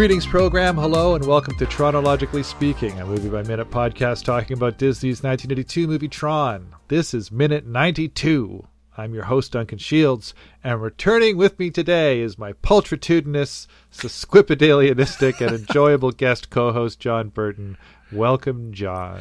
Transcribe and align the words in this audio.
Greetings, 0.00 0.26
program. 0.26 0.78
Hello, 0.78 1.14
and 1.14 1.26
welcome 1.26 1.54
to 1.58 1.66
Chronologically 1.66 2.42
Speaking, 2.42 2.98
a 2.98 3.04
movie 3.04 3.28
by 3.28 3.42
minute 3.42 3.70
podcast 3.70 4.24
talking 4.24 4.56
about 4.56 4.78
Disney's 4.78 5.22
1982 5.22 5.86
movie 5.86 6.08
Tron. 6.08 6.74
This 6.88 7.12
is 7.12 7.30
minute 7.30 7.66
92. 7.66 8.66
I'm 8.96 9.12
your 9.12 9.24
host, 9.24 9.52
Duncan 9.52 9.76
Shields, 9.76 10.32
and 10.64 10.80
returning 10.80 11.36
with 11.36 11.58
me 11.58 11.68
today 11.68 12.20
is 12.22 12.38
my 12.38 12.54
pulchritudinous, 12.54 13.66
sesquipedalianistic, 13.92 15.46
and 15.46 15.54
enjoyable 15.54 16.12
guest 16.16 16.48
co 16.48 16.72
host, 16.72 16.98
John 16.98 17.28
Burton. 17.28 17.76
Welcome, 18.10 18.72
John. 18.72 19.20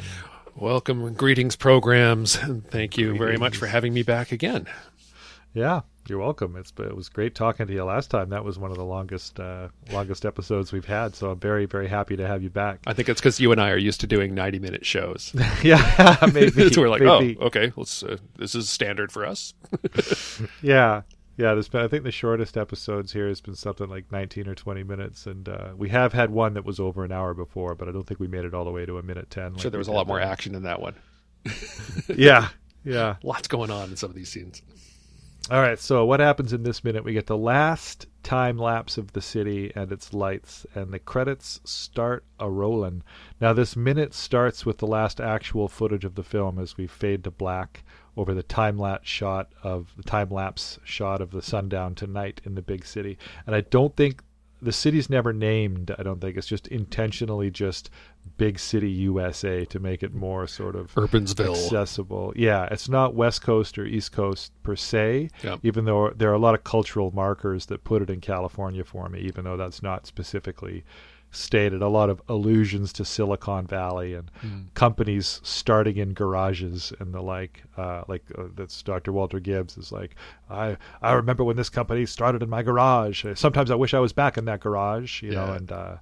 Welcome, 0.56 1.14
greetings, 1.16 1.58
programs, 1.58 2.38
thank 2.38 2.98
you 2.98 3.18
very 3.18 3.36
much 3.36 3.58
for 3.58 3.68
having 3.68 3.94
me 3.94 4.04
back 4.04 4.32
again. 4.32 4.66
Yeah, 5.54 5.82
you're 6.09 6.20
welcome. 6.20 6.55
It's 6.55 6.73
it 6.80 6.95
was 6.95 7.09
great 7.09 7.36
talking 7.36 7.68
to 7.68 7.73
you 7.73 7.84
last 7.84 8.09
time. 8.09 8.30
That 8.30 8.44
was 8.44 8.58
one 8.58 8.72
of 8.72 8.77
the 8.77 8.86
longest 8.86 9.40
uh, 9.40 9.70
longest 9.91 10.26
episodes 10.26 10.72
we've 10.72 10.86
had. 10.86 11.16
So 11.16 11.31
I'm 11.31 11.40
very 11.40 11.66
very 11.66 11.88
happy 11.88 12.17
to 12.17 12.27
have 12.27 12.41
you 12.41 12.50
back. 12.50 12.80
I 12.88 12.94
think 12.94 13.09
it's 13.09 13.22
because 13.22 13.40
you 13.40 13.52
and 13.52 13.62
I 13.62 13.70
are 13.70 13.77
used 13.77 14.02
to 14.02 14.08
doing 14.08 14.34
90 14.34 14.59
minute 14.59 14.86
shows. 14.86 15.34
yeah, 15.64 16.17
maybe. 16.34 16.70
so 16.73 16.81
we're 16.81 16.90
like, 16.90 17.02
maybe. 17.02 17.38
oh, 17.40 17.45
okay, 17.45 17.72
let's. 17.76 18.03
Uh, 18.03 18.17
this 18.38 18.55
is 18.55 18.70
standard 18.70 19.12
for 19.12 19.26
us. 19.26 19.53
yeah, 20.62 21.03
yeah. 21.38 21.53
There's 21.53 21.70
been, 21.70 21.81
I 21.81 21.88
think 21.88 22.03
the 22.03 22.12
shortest 22.12 22.58
episodes 22.58 23.14
here 23.14 23.28
has 23.28 23.41
been 23.41 23.55
something 23.55 23.88
like 23.89 24.12
19 24.12 24.48
or 24.48 24.55
20 24.55 24.84
minutes, 24.84 25.28
and 25.28 25.47
uh, 25.47 25.73
we 25.78 25.89
have 25.89 26.14
had 26.14 26.31
one 26.31 26.53
that 26.56 26.66
was 26.66 26.80
over 26.80 27.06
an 27.06 27.12
hour 27.12 27.34
before, 27.34 27.75
but 27.75 27.88
I 27.88 27.91
don't 27.91 28.08
think 28.08 28.19
we 28.19 28.28
made 28.28 28.45
it 28.45 28.53
all 28.53 28.66
the 28.66 28.72
way 28.72 28.86
to 28.86 28.97
a 28.97 29.03
minute 29.03 29.30
10. 29.30 29.53
Like 29.53 29.62
sure, 29.62 29.72
there 29.72 29.78
was 29.78 29.88
a 29.88 29.94
lot 29.94 30.08
more 30.08 30.19
action 30.19 30.56
in 30.56 30.64
that 30.64 30.81
one. 30.81 30.95
yeah, 32.16 32.50
yeah. 32.84 33.16
Lots 33.23 33.47
going 33.47 33.72
on 33.72 33.89
in 33.91 33.95
some 33.95 34.09
of 34.09 34.16
these 34.16 34.30
scenes. 34.30 34.62
All 35.52 35.62
right, 35.62 35.80
so 35.80 36.06
what 36.06 36.20
happens 36.20 36.54
in 36.54 36.62
this 36.62 36.84
minute? 36.84 37.04
We 37.04 37.14
get 37.14 37.26
the 37.26 37.38
last 37.38 38.06
time 38.22 38.59
lapse 38.59 39.00
of 39.00 39.14
the 39.14 39.22
city 39.22 39.72
and 39.76 39.92
its 39.92 40.14
lights, 40.14 40.68
and 40.76 40.94
the 40.94 41.00
credits 41.00 41.59
start 41.64 42.23
a 42.40 42.48
rolling. 42.48 43.02
Now, 43.42 43.54
this 43.54 43.76
minute 43.76 44.14
starts 44.14 44.64
with 44.64 44.78
the 44.78 44.86
last 44.86 45.20
actual 45.20 45.68
footage 45.68 46.06
of 46.06 46.14
the 46.14 46.23
film 46.23 46.59
as 46.59 46.78
we 46.78 46.86
fade 46.86 47.23
to 47.23 47.31
black 47.31 47.84
over 48.16 48.36
the 48.36 48.44
time 48.44 48.78
lapse 48.78 49.09
shot 49.09 49.52
of 49.64 49.92
the 49.98 50.04
time 50.04 50.30
lapse 50.30 50.78
shot 50.84 51.20
of 51.20 51.31
the 51.31 51.42
sundown 51.42 51.96
to 51.96 52.06
night 52.06 52.42
in 52.44 52.53
the 52.53 52.62
big 52.62 52.86
city. 52.86 53.18
And 53.48 53.56
I 53.56 53.62
don't 53.62 53.96
think 53.96 54.22
the 54.62 54.72
city's 54.72 55.10
never 55.10 55.34
named. 55.34 55.94
I 55.98 56.04
don't 56.04 56.20
think 56.20 56.38
it's 56.38 56.48
just 56.48 56.68
intentionally 56.68 57.50
just 57.50 57.90
big 58.38 58.60
city 58.60 58.90
USA 58.90 59.66
to 59.66 59.80
make 59.80 60.04
it 60.04 60.14
more 60.14 60.48
sort 60.48 60.76
of 60.76 60.94
Urbansville 60.96 61.56
accessible. 61.56 62.34
Yeah, 62.36 62.68
it's 62.72 62.90
not 62.90 63.16
West 63.16 63.42
Coast 63.42 63.78
or 63.78 63.86
East 63.86 64.12
Coast 64.12 64.52
per 64.64 64.76
se. 64.76 65.30
Yep. 65.44 65.60
Even 65.64 65.86
though 65.86 66.12
there 66.16 66.30
are 66.30 66.34
a 66.34 66.40
lot 66.40 66.56
of 66.56 66.64
cultural 66.64 67.12
markers 67.12 67.68
that 67.68 67.84
put 67.84 68.02
it 68.02 68.10
in 68.10 68.22
California 68.22 68.84
for 68.84 69.10
me, 69.10 69.20
even 69.22 69.46
though 69.46 69.58
that's 69.58 69.82
not 69.82 70.06
specifically 70.06 70.84
stated. 71.31 71.81
A 71.81 71.88
lot 71.88 72.09
of 72.09 72.22
allusions 72.27 72.91
to 72.94 73.05
Silicon 73.05 73.67
Valley 73.67 74.13
and 74.13 74.31
mm. 74.44 74.66
companies 74.73 75.39
starting 75.44 75.97
in 75.97 76.13
garages 76.13 76.94
and 76.99 77.13
the 77.13 77.22
like. 77.22 77.63
Uh, 77.77 78.03
like 78.08 78.23
uh, 78.38 78.44
that's 78.55 78.81
Dr. 78.81 79.11
Walter 79.11 79.39
Gibbs 79.39 79.77
is 79.77 79.91
like, 79.91 80.16
I 80.50 80.77
I 81.02 81.13
remember 81.13 81.44
when 81.44 81.55
this 81.55 81.69
company 81.69 82.05
started 82.05 82.44
in 82.44 82.50
my 82.50 82.63
garage. 82.63 83.25
Sometimes 83.35 83.72
I 83.72 83.75
wish 83.75 83.94
I 83.94 84.00
was 84.00 84.13
back 84.13 84.38
in 84.38 84.45
that 84.45 84.59
garage, 84.59 85.22
you 85.22 85.31
yeah. 85.31 85.45
know, 85.45 85.53
and. 85.53 85.72
Uh, 85.72 85.95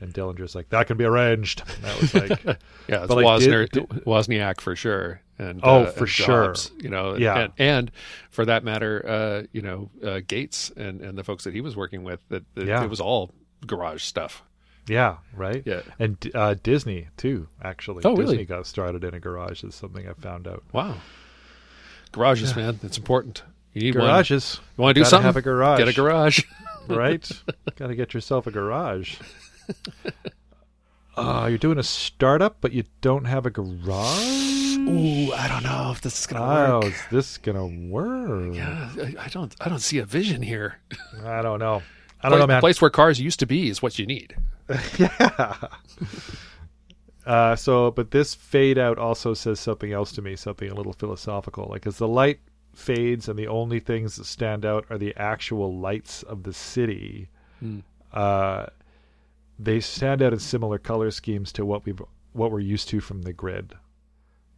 and 0.00 0.12
Dillinger's 0.12 0.54
like, 0.54 0.68
that 0.70 0.86
can 0.86 0.96
be 0.96 1.04
arranged. 1.04 1.62
And 1.66 1.84
that 1.84 2.00
was 2.00 2.14
like, 2.14 2.44
yeah, 2.88 3.04
it's 3.04 3.10
like, 3.10 3.24
Wozner, 3.24 3.68
did, 3.70 3.88
did, 3.88 4.04
Wozniak 4.04 4.60
for 4.60 4.76
sure. 4.76 5.22
And 5.38 5.60
oh, 5.62 5.84
uh, 5.84 5.90
for 5.90 6.00
and 6.00 6.08
sure. 6.08 6.46
Jobs, 6.48 6.70
you 6.78 6.90
know, 6.90 7.16
yeah, 7.16 7.38
and, 7.38 7.52
and 7.56 7.90
for 8.30 8.44
that 8.44 8.62
matter, 8.62 9.02
uh, 9.08 9.42
you 9.52 9.62
know, 9.62 9.90
uh, 10.04 10.20
Gates 10.26 10.70
and, 10.76 11.00
and 11.00 11.16
the 11.16 11.24
folks 11.24 11.44
that 11.44 11.54
he 11.54 11.62
was 11.62 11.76
working 11.76 12.04
with, 12.04 12.20
that, 12.28 12.44
that 12.54 12.66
yeah. 12.66 12.84
it 12.84 12.90
was 12.90 13.00
all 13.00 13.32
garage 13.66 14.02
stuff. 14.02 14.42
Yeah, 14.88 15.16
right. 15.34 15.62
Yeah, 15.64 15.82
and 15.98 16.16
uh, 16.34 16.54
Disney 16.62 17.08
too. 17.16 17.48
Actually, 17.62 18.04
oh, 18.04 18.16
Disney 18.16 18.32
really? 18.32 18.44
got 18.44 18.66
started 18.66 19.04
in 19.04 19.14
a 19.14 19.20
garage. 19.20 19.64
Is 19.64 19.74
something 19.74 20.08
I 20.08 20.12
found 20.14 20.46
out. 20.46 20.62
Wow, 20.72 20.96
garages, 22.12 22.50
yeah. 22.50 22.66
man, 22.66 22.80
it's 22.82 22.98
important. 22.98 23.42
You 23.72 23.82
need 23.82 23.94
garages. 23.94 24.56
One. 24.56 24.64
You 24.76 24.82
want 24.82 24.90
to 24.90 24.94
do 24.94 25.00
Gotta 25.02 25.10
something? 25.10 25.26
Have 25.26 25.36
a 25.36 25.42
garage. 25.42 25.78
Get 25.78 25.88
a 25.88 25.92
garage, 25.92 26.44
right? 26.88 27.30
Got 27.76 27.88
to 27.88 27.94
get 27.94 28.14
yourself 28.14 28.46
a 28.46 28.50
garage. 28.50 29.16
Uh, 31.16 31.46
you're 31.48 31.56
doing 31.56 31.78
a 31.78 31.82
startup, 31.82 32.58
but 32.60 32.72
you 32.72 32.84
don't 33.00 33.24
have 33.24 33.46
a 33.46 33.50
garage. 33.50 34.76
Ooh, 34.76 35.32
I 35.32 35.48
don't 35.48 35.62
know 35.62 35.90
if 35.90 36.02
this 36.02 36.20
is 36.20 36.26
gonna 36.26 36.44
How 36.44 36.80
work. 36.80 36.84
is 36.84 37.02
this 37.10 37.38
gonna 37.38 37.66
work? 37.66 38.54
Yeah, 38.54 38.90
I, 38.98 39.14
I 39.24 39.28
don't. 39.28 39.54
I 39.58 39.70
don't 39.70 39.78
see 39.80 39.96
a 39.98 40.04
vision 40.04 40.42
here. 40.42 40.78
I 41.24 41.40
don't 41.40 41.58
know. 41.58 41.82
I 42.26 42.28
don't 42.30 42.38
know, 42.38 42.46
man. 42.46 42.56
The 42.58 42.60
place 42.60 42.80
where 42.80 42.90
cars 42.90 43.20
used 43.20 43.40
to 43.40 43.46
be 43.46 43.68
is 43.70 43.80
what 43.82 43.98
you 43.98 44.06
need. 44.06 44.36
yeah. 44.98 45.56
Uh, 47.26 47.56
so, 47.56 47.90
but 47.90 48.12
this 48.12 48.36
fade 48.36 48.78
out 48.78 48.98
also 48.98 49.34
says 49.34 49.58
something 49.58 49.92
else 49.92 50.12
to 50.12 50.22
me, 50.22 50.36
something 50.36 50.70
a 50.70 50.74
little 50.74 50.92
philosophical. 50.92 51.66
Like, 51.68 51.84
as 51.84 51.98
the 51.98 52.06
light 52.06 52.38
fades 52.72 53.28
and 53.28 53.36
the 53.36 53.48
only 53.48 53.80
things 53.80 54.14
that 54.14 54.26
stand 54.26 54.64
out 54.64 54.86
are 54.90 54.96
the 54.98 55.12
actual 55.16 55.76
lights 55.76 56.22
of 56.22 56.44
the 56.44 56.52
city, 56.52 57.28
Hmm. 57.58 57.80
uh, 58.12 58.66
they 59.58 59.80
stand 59.80 60.22
out 60.22 60.34
in 60.34 60.38
similar 60.38 60.78
color 60.78 61.10
schemes 61.10 61.50
to 61.54 61.64
what 61.66 61.84
we've 61.84 62.00
what 62.32 62.52
we're 62.52 62.60
used 62.60 62.88
to 62.90 63.00
from 63.00 63.22
the 63.22 63.32
grid. 63.32 63.72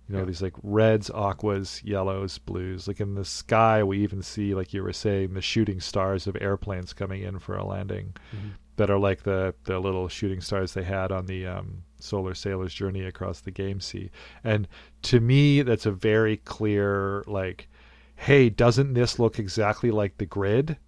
You 0.09 0.15
know, 0.15 0.21
Yeah. 0.21 0.25
these 0.27 0.41
like 0.43 0.55
reds, 0.63 1.11
aquas, 1.11 1.83
yellows, 1.85 2.39
blues. 2.39 2.89
Like 2.89 2.99
in 3.01 3.15
the 3.15 3.25
sky, 3.25 3.83
we 3.83 3.99
even 3.99 4.23
see, 4.23 4.55
like 4.55 4.73
you 4.73 4.83
were 4.83 4.93
saying, 4.93 5.35
the 5.35 5.43
shooting 5.43 5.81
stars 5.81 6.27
of 6.27 6.37
airplanes 6.41 6.93
coming 6.95 7.23
in 7.23 7.39
for 7.39 7.57
a 7.57 7.65
landing 7.65 8.15
Mhm. 8.35 8.53
that 8.77 8.91
are 8.91 8.99
like 8.99 9.25
the 9.25 9.55
the 9.65 9.79
little 9.81 10.09
shooting 10.09 10.41
stars 10.41 10.73
they 10.73 10.85
had 10.85 11.13
on 11.13 11.27
the 11.27 11.47
um, 11.47 11.83
Solar 12.01 12.33
Sailor's 12.35 12.73
journey 12.73 13.03
across 13.05 13.41
the 13.41 13.51
game 13.51 13.81
sea. 13.81 14.11
And 14.43 14.67
to 15.03 15.21
me, 15.21 15.63
that's 15.63 15.85
a 15.87 15.91
very 15.93 16.37
clear 16.39 17.23
like, 17.27 17.69
hey, 18.17 18.49
doesn't 18.49 18.95
this 18.95 19.19
look 19.19 19.39
exactly 19.39 19.91
like 19.91 20.17
the 20.19 20.27
grid? 20.27 20.79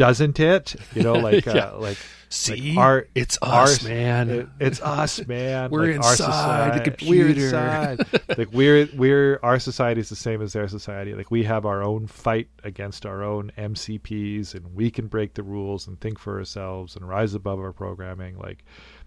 Doesn't 0.00 0.40
it? 0.40 0.74
You 0.94 1.02
know, 1.02 1.12
like 1.28 1.44
Yeah. 1.44 1.72
uh, 1.72 1.78
like 1.78 1.98
See, 2.32 2.70
like 2.70 2.78
our 2.78 3.06
it's 3.14 3.36
our- 3.42 3.64
us, 3.64 3.82
man. 3.84 4.30
it- 4.30 4.48
it's 4.60 4.80
us, 4.80 5.26
man. 5.26 5.70
We're 5.70 5.92
like 5.96 6.04
our 6.04 6.12
inside 6.12 6.16
the 6.16 6.32
society- 6.32 6.78
We're 7.08 7.24
computer. 7.28 7.44
inside. 7.44 7.98
like 8.38 8.48
we're 8.52 8.88
we're 8.94 9.40
our 9.42 9.58
society 9.58 10.00
is 10.00 10.08
the 10.08 10.16
same 10.16 10.40
as 10.40 10.52
their 10.52 10.68
society. 10.68 11.12
Like 11.14 11.30
we 11.30 11.42
have 11.44 11.66
our 11.66 11.82
own 11.82 12.06
fight 12.06 12.48
against 12.64 13.04
our 13.04 13.22
own 13.22 13.50
MCPs, 13.58 14.54
and 14.54 14.74
we 14.74 14.90
can 14.90 15.06
break 15.08 15.34
the 15.34 15.42
rules 15.42 15.86
and 15.86 16.00
think 16.00 16.18
for 16.18 16.38
ourselves 16.38 16.96
and 16.96 17.06
rise 17.08 17.34
above 17.34 17.58
our 17.58 17.72
programming. 17.72 18.38
Like 18.38 18.64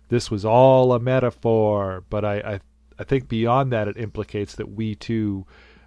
this 0.10 0.30
was 0.30 0.44
all 0.46 0.92
a 0.94 1.00
metaphor, 1.00 2.04
but 2.10 2.24
I 2.26 2.36
I, 2.40 2.60
I 3.00 3.04
think 3.06 3.28
beyond 3.30 3.72
that, 3.72 3.88
it 3.88 3.98
implicates 3.98 4.56
that 4.56 4.70
we 4.72 4.96
too 4.96 5.46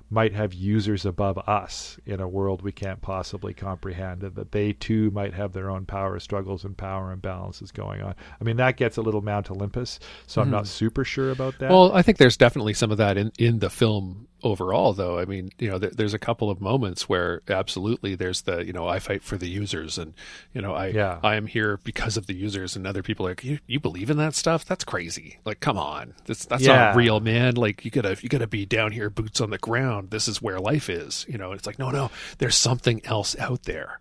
might 0.09 0.33
have 0.33 0.55
users 0.55 1.05
above 1.05 1.37
us 1.49 1.99
in 2.07 2.21
a 2.21 2.29
world 2.29 2.63
we 2.63 2.73
can't 2.73 3.03
possibly 3.03 3.53
comprehend, 3.53 4.23
and 4.23 4.35
that 4.37 4.53
they 4.53 4.73
too 4.73 5.11
might 5.11 5.35
have 5.35 5.53
their 5.53 5.71
own 5.71 5.85
power 5.85 6.19
struggles 6.21 6.65
and 6.65 6.77
power 6.77 7.15
imbalances 7.17 7.73
going 7.73 8.03
on. 8.03 8.15
I 8.41 8.45
mean, 8.45 8.57
that 8.59 8.77
gets 8.77 8.97
a 8.97 9.03
little 9.03 9.23
Mount 9.23 9.51
Olympus, 9.51 9.99
so 10.27 10.41
I'm 10.41 10.51
not 10.51 10.63
hmm. 10.63 10.67
super 10.67 11.05
sure 11.05 11.31
about 11.31 11.59
that. 11.59 11.71
Well, 11.71 11.93
I 11.93 12.03
think 12.03 12.19
there's 12.19 12.37
definitely 12.37 12.75
some 12.75 12.93
of 12.93 12.99
that 12.99 13.17
in, 13.17 13.33
in 13.39 13.59
the 13.59 13.71
film 13.71 14.29
overall, 14.43 14.93
though. 14.93 15.19
I 15.19 15.25
mean, 15.25 15.51
you 15.59 15.69
know, 15.71 15.79
there, 15.79 15.91
there's 15.91 16.15
a 16.15 16.19
couple 16.19 16.51
of 16.51 16.61
moments 16.61 17.09
where 17.09 17.43
absolutely 17.49 18.15
there's 18.15 18.43
the, 18.43 18.65
you 18.65 18.73
know, 18.73 18.87
I 18.87 18.99
fight 18.99 19.23
for 19.23 19.37
the 19.37 19.49
users 19.49 19.99
and, 19.99 20.15
you 20.53 20.61
know, 20.61 20.75
I, 20.75 20.89
Yeah. 20.89 21.19
I 21.23 21.37
am 21.37 21.47
here 21.47 21.79
because 21.85 22.17
of 22.17 22.27
the 22.27 22.35
users 22.35 22.77
and 22.77 22.87
other 22.87 23.03
people 23.03 23.27
are 23.27 23.31
like, 23.31 23.45
you, 23.45 23.59
you 23.67 23.81
believe 23.81 24.11
in 24.11 24.19
that 24.19 24.35
stuff? 24.35 24.65
That's 24.65 24.85
crazy. 24.85 25.39
Like, 25.45 25.61
come 25.61 25.79
on. 25.79 26.15
That's, 26.27 26.45
that's 26.45 26.63
Yeah. 26.65 26.77
not 26.77 26.97
real, 26.97 27.21
man. 27.21 27.55
Like 27.55 27.85
you 27.85 27.91
gotta, 27.91 28.17
you 28.21 28.29
gotta 28.29 28.47
be 28.47 28.67
down 28.67 28.93
here, 28.93 29.11
boots 29.11 29.41
on 29.41 29.51
the 29.51 29.59
ground. 29.59 30.11
This 30.11 30.29
is 30.29 30.41
where 30.43 30.61
life 30.61 30.89
is, 30.91 31.25
you 31.29 31.39
know, 31.39 31.53
it's 31.53 31.67
like, 31.67 31.79
no, 31.79 31.91
no, 31.91 32.11
there's 32.39 32.57
something 32.57 33.01
else 33.07 33.37
out 33.39 33.63
there. 33.65 33.99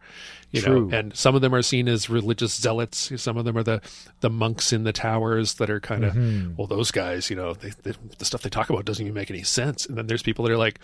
You 0.51 0.61
True. 0.61 0.87
know, 0.87 0.97
and 0.97 1.15
some 1.15 1.35
of 1.35 1.41
them 1.41 1.53
are 1.53 1.61
seen 1.61 1.87
as 1.89 2.09
religious 2.09 2.53
zealots. 2.53 3.11
Some 3.21 3.35
of 3.37 3.43
them 3.45 3.57
are 3.57 3.63
the 3.63 3.81
the 4.21 4.29
monks 4.29 4.71
in 4.71 4.83
the 4.83 4.93
towers 4.93 5.55
that 5.55 5.69
are 5.69 5.79
kind 5.81 6.05
of 6.05 6.13
Mhm. 6.13 6.55
well, 6.57 6.67
those 6.67 6.91
guys, 6.91 7.29
you 7.29 7.35
know, 7.35 7.53
they, 7.53 7.71
they, 7.83 7.93
the 8.17 8.25
stuff 8.25 8.41
they 8.41 8.49
talk 8.49 8.69
about 8.69 8.85
doesn't 8.85 9.03
even 9.05 9.13
make 9.15 9.29
any 9.29 9.43
sense. 9.43 9.85
And 9.85 9.97
then 9.97 10.07
there's 10.07 10.23
people 10.23 10.45
that 10.45 10.51
are 10.53 10.57
like, 10.57 10.79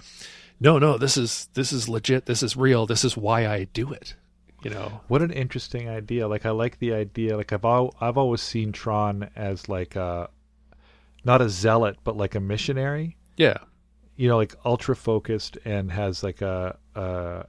no, 0.59 0.77
no, 0.77 0.97
this 0.97 1.15
is 1.15 1.47
this 1.53 1.71
is 1.71 1.87
legit. 1.87 2.25
This 2.25 2.43
is 2.43 2.57
real. 2.57 2.85
This 2.85 3.05
is 3.05 3.15
why 3.15 3.47
I 3.47 3.63
do 3.65 3.91
it. 3.93 4.15
You 4.63 4.69
know, 4.69 5.01
What 5.07 5.21
an 5.23 5.31
interesting 5.31 5.89
idea! 5.89 6.27
Like 6.27 6.45
I 6.45 6.51
like 6.51 6.77
the 6.79 6.93
idea. 6.93 7.35
Like 7.37 7.51
I've 7.53 7.65
al- 7.65 7.95
I've 7.99 8.17
always 8.17 8.41
seen 8.41 8.71
Tron 8.71 9.29
as 9.35 9.67
like 9.69 9.95
a 9.95 10.29
not 11.23 11.41
a 11.41 11.49
zealot, 11.49 11.97
but 12.03 12.15
like 12.17 12.35
a 12.35 12.39
missionary. 12.39 13.15
yeah, 13.37 13.57
You 14.17 14.27
know, 14.27 14.37
like 14.37 14.55
ultra 14.65 14.95
focused 14.95 15.57
and 15.65 15.91
has 15.91 16.23
like 16.23 16.41
a, 16.41 16.77
a, 16.95 17.45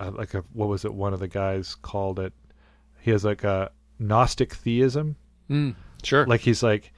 a 0.00 0.10
like 0.10 0.34
a 0.34 0.44
what 0.52 0.68
was 0.68 0.84
it? 0.84 0.92
One 0.94 1.12
of 1.14 1.20
the 1.20 1.28
guys 1.28 1.74
called 1.74 2.18
it. 2.18 2.32
He 3.00 3.10
has 3.12 3.24
like 3.24 3.44
a 3.44 3.70
Gnostic 3.98 4.54
theism. 4.54 5.16
mm, 5.48 5.74
sure, 6.02 6.26
Like 6.26 6.40
he's 6.40 6.62
like 6.62 6.92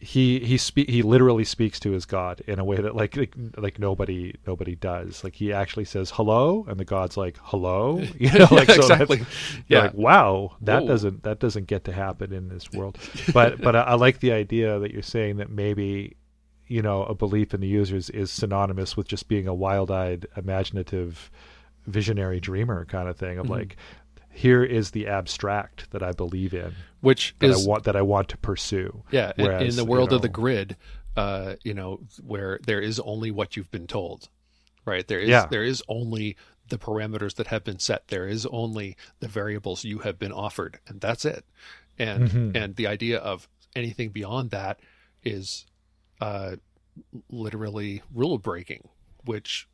he 0.00 0.38
he 0.40 0.56
speak 0.56 0.88
he 0.88 1.02
literally 1.02 1.42
speaks 1.42 1.80
to 1.80 1.90
his 1.90 2.06
god 2.06 2.40
in 2.46 2.60
a 2.60 2.64
way 2.64 2.76
that 2.76 2.94
like, 2.94 3.16
like 3.16 3.34
like 3.56 3.80
nobody 3.80 4.32
nobody 4.46 4.76
does 4.76 5.24
like 5.24 5.34
he 5.34 5.52
actually 5.52 5.84
says 5.84 6.12
hello 6.14 6.64
and 6.68 6.78
the 6.78 6.84
god's 6.84 7.16
like 7.16 7.36
hello 7.42 7.98
you 8.18 8.30
know 8.38 8.46
like 8.52 8.68
Yeah, 8.68 8.74
so 8.74 8.80
exactly. 8.82 9.26
Yeah. 9.66 9.80
like 9.80 9.94
wow 9.94 10.52
that 10.60 10.82
Whoa. 10.82 10.88
doesn't 10.88 11.24
that 11.24 11.40
doesn't 11.40 11.66
get 11.66 11.82
to 11.86 11.92
happen 11.92 12.32
in 12.32 12.48
this 12.48 12.70
world 12.72 12.96
but 13.34 13.60
but 13.60 13.74
I, 13.74 13.80
I 13.80 13.94
like 13.94 14.20
the 14.20 14.30
idea 14.30 14.78
that 14.78 14.92
you're 14.92 15.02
saying 15.02 15.38
that 15.38 15.50
maybe 15.50 16.14
you 16.68 16.80
know 16.80 17.02
a 17.02 17.14
belief 17.16 17.52
in 17.52 17.60
the 17.60 17.66
users 17.66 18.08
is 18.10 18.30
synonymous 18.30 18.96
with 18.96 19.08
just 19.08 19.26
being 19.26 19.48
a 19.48 19.54
wild-eyed 19.54 20.26
imaginative 20.36 21.28
visionary 21.90 22.40
dreamer 22.40 22.84
kind 22.84 23.08
of 23.08 23.16
thing 23.16 23.38
of 23.38 23.44
Mm-hmm. 23.46 23.54
like 23.54 23.76
here 24.30 24.62
is 24.62 24.92
the 24.92 25.08
abstract 25.08 25.90
that 25.90 26.02
I 26.02 26.12
believe 26.12 26.54
in 26.54 26.72
which 27.00 27.34
that 27.40 27.50
is 27.50 27.66
I 27.66 27.68
want 27.68 27.84
that 27.84 27.96
I 27.96 28.02
want 28.02 28.28
to 28.28 28.36
pursue 28.36 29.02
Yeah, 29.10 29.32
in- 29.36 29.44
in 29.44 29.46
Whereas, 29.46 29.76
the 29.76 29.82
you 29.82 29.88
world 29.88 30.12
of 30.12 30.22
the 30.22 30.28
grid, 30.28 30.76
uh, 31.16 31.54
you 31.64 31.74
know, 31.74 32.00
where 32.24 32.60
there 32.64 32.80
is 32.80 33.00
only 33.00 33.30
what 33.32 33.56
you've 33.56 33.70
been 33.72 33.86
told, 33.88 34.28
right? 34.84 35.06
There 35.08 35.18
is 35.18 35.28
Yeah. 35.30 35.46
there 35.46 35.64
is 35.64 35.82
only 35.88 36.36
the 36.68 36.78
parameters 36.78 37.34
that 37.36 37.46
have 37.48 37.64
been 37.64 37.78
set. 37.78 38.08
There 38.08 38.28
is 38.28 38.44
only 38.46 38.96
the 39.20 39.26
variables 39.28 39.84
you 39.84 40.00
have 40.00 40.18
been 40.18 40.32
offered, 40.32 40.78
and 40.86 41.00
that's 41.00 41.24
it. 41.24 41.44
And 41.98 42.28
Mhm. 42.30 42.56
and 42.56 42.76
the 42.76 42.86
idea 42.86 43.18
of 43.18 43.48
anything 43.74 44.10
beyond 44.10 44.50
that 44.50 44.78
is 45.24 45.66
uh, 46.20 46.56
literally 47.30 48.02
rule 48.12 48.38
breaking, 48.38 48.88
which 49.24 49.66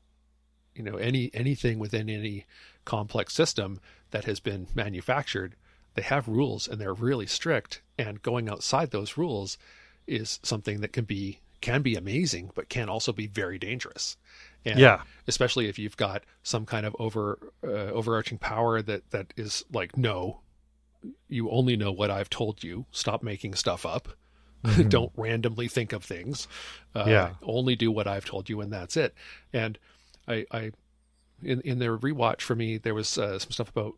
you 0.75 0.83
know 0.83 0.97
any 0.97 1.31
anything 1.35 1.79
within 1.79 2.09
any 2.11 2.45
complex 2.85 3.33
system 3.35 3.81
that 4.11 4.25
has 4.25 4.41
been 4.41 4.67
manufactured 4.75 5.55
they 5.95 6.03
have 6.03 6.27
rules 6.29 6.67
and 6.67 6.81
they're 6.81 6.93
really 6.93 7.27
strict. 7.27 7.81
And 7.97 8.21
going 8.21 8.49
outside 8.49 8.91
those 8.91 9.17
rules 9.17 9.57
is 10.09 10.41
something 10.43 10.81
that 10.81 10.93
can 10.93 11.05
be 11.05 11.39
can 11.61 11.83
be 11.83 11.95
amazing 11.95 12.51
but 12.55 12.69
can 12.69 12.89
also 12.89 13.13
be 13.13 13.29
very 13.29 13.59
dangerous. 13.59 14.17
And 14.65 14.79
Yeah. 14.81 15.03
especially 15.29 15.69
if 15.69 15.79
you've 15.79 15.97
got 15.97 16.25
some 16.43 16.67
kind 16.67 16.85
of 16.85 16.97
over 16.99 17.39
uh, 17.63 17.93
overarching 17.93 18.39
power 18.39 18.83
that 18.83 19.09
that 19.13 19.33
is 19.37 19.65
like 19.73 19.97
no 19.97 20.41
you 21.29 21.49
only 21.51 21.77
know 21.77 21.93
what 21.93 22.11
i've 22.11 22.31
told 22.31 22.65
you. 22.65 22.87
Stop 22.91 23.23
making 23.23 23.55
stuff 23.55 23.87
up. 23.87 24.09
Don't 24.89 25.13
randomly 25.17 25.69
think 25.69 25.93
of 25.93 26.03
things. 26.03 26.49
Uh, 26.95 27.05
Yeah. 27.07 27.35
only 27.43 27.77
do 27.77 27.91
what 27.93 28.07
i've 28.09 28.25
told 28.25 28.49
you 28.49 28.61
and 28.61 28.73
that's 28.73 28.97
it. 28.97 29.15
And 29.53 29.79
i 30.29 30.45
i 30.51 30.71
in 31.43 31.61
in 31.63 31.79
their 31.79 31.97
rewatch 31.97 32.41
for 32.41 32.55
me 32.55 32.79
there 32.79 32.95
was 32.95 33.19
uh, 33.19 33.39
some 33.39 33.51
stuff 33.51 33.69
about 33.69 33.95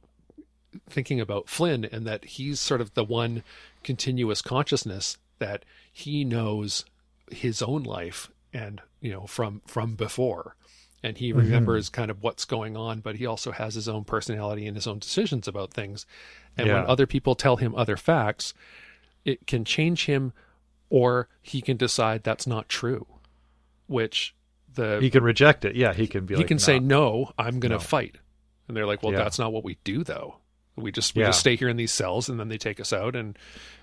thinking 0.88 1.20
about 1.20 1.48
Flynn 1.48 1.84
and 1.84 2.06
that 2.06 2.24
he's 2.24 2.60
sort 2.60 2.80
of 2.80 2.94
the 2.94 3.04
one 3.04 3.42
continuous 3.82 4.42
consciousness 4.42 5.16
that 5.38 5.64
he 5.92 6.24
knows 6.24 6.84
his 7.30 7.62
own 7.62 7.82
life 7.82 8.30
and 8.52 8.80
you 9.00 9.10
know 9.10 9.26
from 9.26 9.62
from 9.66 9.94
before. 9.94 10.56
And 11.02 11.18
he 11.18 11.32
remembers 11.32 11.88
kind 11.88 12.10
of 12.10 12.22
what's 12.22 12.44
going 12.44 12.76
on 12.76 13.00
but 13.00 13.16
he 13.16 13.26
also 13.26 13.52
has 13.52 13.74
his 13.74 13.88
own 13.88 14.04
personality 14.04 14.66
and 14.66 14.76
his 14.76 14.86
own 14.86 14.98
decisions 14.98 15.46
about 15.46 15.72
things. 15.72 16.04
And 16.56 16.68
when 16.68 16.86
other 16.86 17.06
people 17.06 17.34
tell 17.34 17.56
him 17.56 17.74
other 17.74 17.96
facts 17.96 18.54
it 19.24 19.46
can 19.46 19.64
change 19.64 20.06
him 20.06 20.32
or 20.88 21.28
he 21.42 21.60
can 21.60 21.76
decide 21.76 22.22
that's 22.22 22.46
not 22.46 22.68
true 22.68 23.06
which 23.88 24.34
the 24.76 24.98
he 25.00 25.10
can 25.10 25.22
reject 25.24 25.64
it 25.64 25.74
yeah 25.76 25.92
he 25.92 26.06
can 26.06 26.24
be 26.24 26.34
he 26.34 26.38
like 26.38 26.46
can 26.48 26.58
say 26.58 26.78
"No." 26.78 27.32
i'm 27.38 27.58
going 27.60 27.70
to 27.72 27.76
No. 27.76 27.80
fight 27.80 28.16
and 28.68 28.76
they're 28.76 28.86
like 28.86 29.02
well 29.02 29.12
Yeah. 29.12 29.18
that's 29.18 29.38
not 29.38 29.52
what 29.52 29.64
we 29.64 29.76
do 29.84 30.04
though 30.04 30.36
we 30.76 30.92
just 30.92 31.14
we 31.16 31.22
Yeah. 31.22 31.28
just 31.28 31.40
stay 31.40 31.56
here 31.56 31.68
in 31.68 31.76
these 31.76 31.92
cells 31.92 32.28
and 32.28 32.38
then 32.38 32.48
they 32.48 32.58
take 32.58 32.78
us 32.80 32.92
out 32.92 33.16
and 33.16 33.36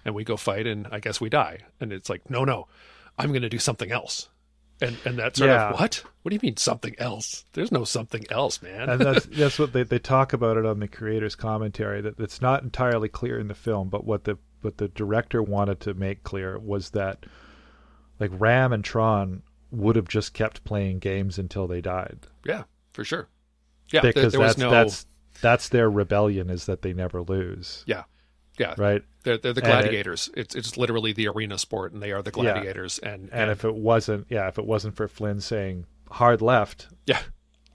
and 0.05 0.15
we 0.15 0.23
go 0.23 0.37
fight 0.37 0.65
and 0.67 0.87
i 0.91 0.99
guess 0.99 1.19
we 1.19 1.29
die 1.29 1.59
and 1.81 1.91
it's 1.91 2.09
like 2.09 2.29
no 2.29 2.43
no 2.45 2.67
i'm 3.17 3.29
going 3.29 3.41
to 3.41 3.49
do 3.49 3.59
something 3.59 3.91
else 3.91 4.29
and 4.81 4.97
and 5.05 5.17
that's 5.17 5.37
sort 5.39 5.49
Yeah. 5.49 5.69
of 5.71 5.79
what 5.79 6.03
what 6.21 6.29
do 6.29 6.35
you 6.35 6.39
mean 6.43 6.57
something 6.57 6.95
else 6.97 7.45
there's 7.53 7.71
no 7.71 7.83
something 7.83 8.25
else 8.31 8.61
man 8.61 8.89
and 8.89 9.01
that's 9.01 9.25
that's 9.31 9.59
what 9.59 9.73
they, 9.73 9.83
they 9.83 9.99
talk 9.99 10.33
about 10.33 10.57
it 10.57 10.65
on 10.65 10.79
the 10.79 10.87
creator's 10.87 11.35
commentary 11.35 12.01
that 12.01 12.19
it's 12.19 12.41
not 12.41 12.63
entirely 12.63 13.09
clear 13.09 13.39
in 13.39 13.47
the 13.47 13.55
film 13.55 13.89
but 13.89 14.03
what 14.05 14.23
the 14.25 14.37
what 14.61 14.77
the 14.77 14.87
director 14.89 15.41
wanted 15.43 15.79
to 15.81 15.93
make 15.93 16.23
clear 16.23 16.57
was 16.59 16.91
that 16.91 17.25
like 18.19 18.31
ram 18.33 18.71
and 18.73 18.83
tron 18.83 19.41
would 19.73 19.95
have 19.95 20.07
just 20.07 20.33
kept 20.33 20.63
playing 20.63 20.99
games 20.99 21.37
until 21.39 21.67
they 21.67 21.81
died. 21.81 22.19
Yeah 22.45 22.63
for 22.91 23.03
sure. 23.03 23.27
Yeah 23.91 24.01
because 24.01 24.31
there 24.31 24.41
was 24.41 24.51
that's 24.55 24.59
no 24.59 24.69
that's 24.71 25.05
that's 25.41 25.69
their 25.69 25.89
rebellion 25.89 26.49
is 26.49 26.65
that 26.67 26.81
they 26.81 26.93
never 26.93 27.21
lose. 27.21 27.83
Yeah 27.87 28.03
yeah. 28.59 28.75
Right? 28.77 29.03
They're, 29.23 29.37
they're 29.39 29.53
the 29.53 29.63
And 29.63 29.79
it- 29.79 29.81
gladiators. 29.83 30.29
It's 30.35 30.53
it's 30.55 30.77
literally 30.77 31.11
the 31.11 31.27
arena 31.27 31.57
sport 31.57 31.91
and 31.93 32.01
they 32.03 32.11
are 32.11 32.21
the 32.21 32.31
Yeah. 32.35 32.53
gladiators 32.53 32.99
and 32.99 33.29
and 33.33 33.49
if 33.49 33.65
it 33.65 33.73
wasn't 33.75 34.27
yeah 34.29 34.47
if 34.47 34.57
it 34.59 34.65
wasn't 34.65 34.95
for 34.95 35.07
flynn 35.07 35.41
saying 35.41 35.85
hard 36.09 36.41
left 36.41 36.87
yeah. 37.07 37.19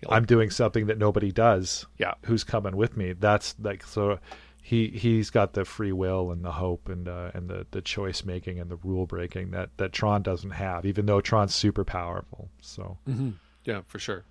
I'm 0.09 0.25
doing 0.27 0.51
something 0.51 0.87
that 0.87 0.97
nobody 0.99 1.33
does. 1.33 1.85
Yeah. 1.99 2.15
Who's 2.27 2.45
coming 2.45 2.77
with 2.77 2.97
me? 2.97 3.15
That's 3.15 3.57
like 3.61 3.83
so 3.85 4.21
he 4.69 4.89
he's 4.89 5.31
got 5.31 5.55
the 5.55 5.65
free 5.65 5.93
will 5.93 6.31
and 6.31 6.45
the 6.45 6.53
hope 6.53 6.91
and 6.91 7.09
uh, 7.09 7.31
and 7.33 7.49
the 7.49 7.67
the 7.71 7.81
choice 7.81 8.23
making 8.23 8.61
and 8.61 8.71
the 8.71 8.77
rule 8.77 9.07
breaking 9.07 9.51
that 9.53 9.71
that 9.79 9.95
Tron 9.95 10.21
doesn't 10.21 10.51
have 10.51 10.85
even 10.85 11.07
though 11.07 11.23
Tron's 11.23 11.55
super 11.55 11.85
powerful 11.85 12.51
so. 12.61 12.99
Hmm 13.07 13.31
yeah 13.65 13.81
for 13.87 13.99
sure. 13.99 14.25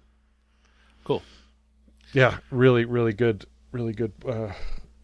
Cool. 1.06 1.24
Yeah 2.14 2.38
really 2.52 2.86
really 2.86 3.14
good 3.14 3.48
really 3.72 3.94
good 3.94 4.14
uh 4.28 4.54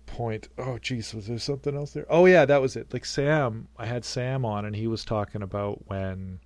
point. 0.05 0.49
Oh 0.59 0.77
geez 0.77 1.15
was 1.15 1.25
there 1.25 1.39
something 1.39 1.75
else 1.75 1.93
there? 1.93 2.05
Oh 2.11 2.27
yeah 2.27 2.45
that 2.45 2.61
was 2.61 2.75
it. 2.75 2.93
Like 2.93 3.03
Sam 3.03 3.69
I 3.75 3.87
had 3.87 4.05
Sam 4.05 4.45
on 4.45 4.65
and 4.65 4.75
he 4.75 4.85
was 4.85 5.03
talking 5.03 5.41
about 5.41 5.87
when 5.87 6.41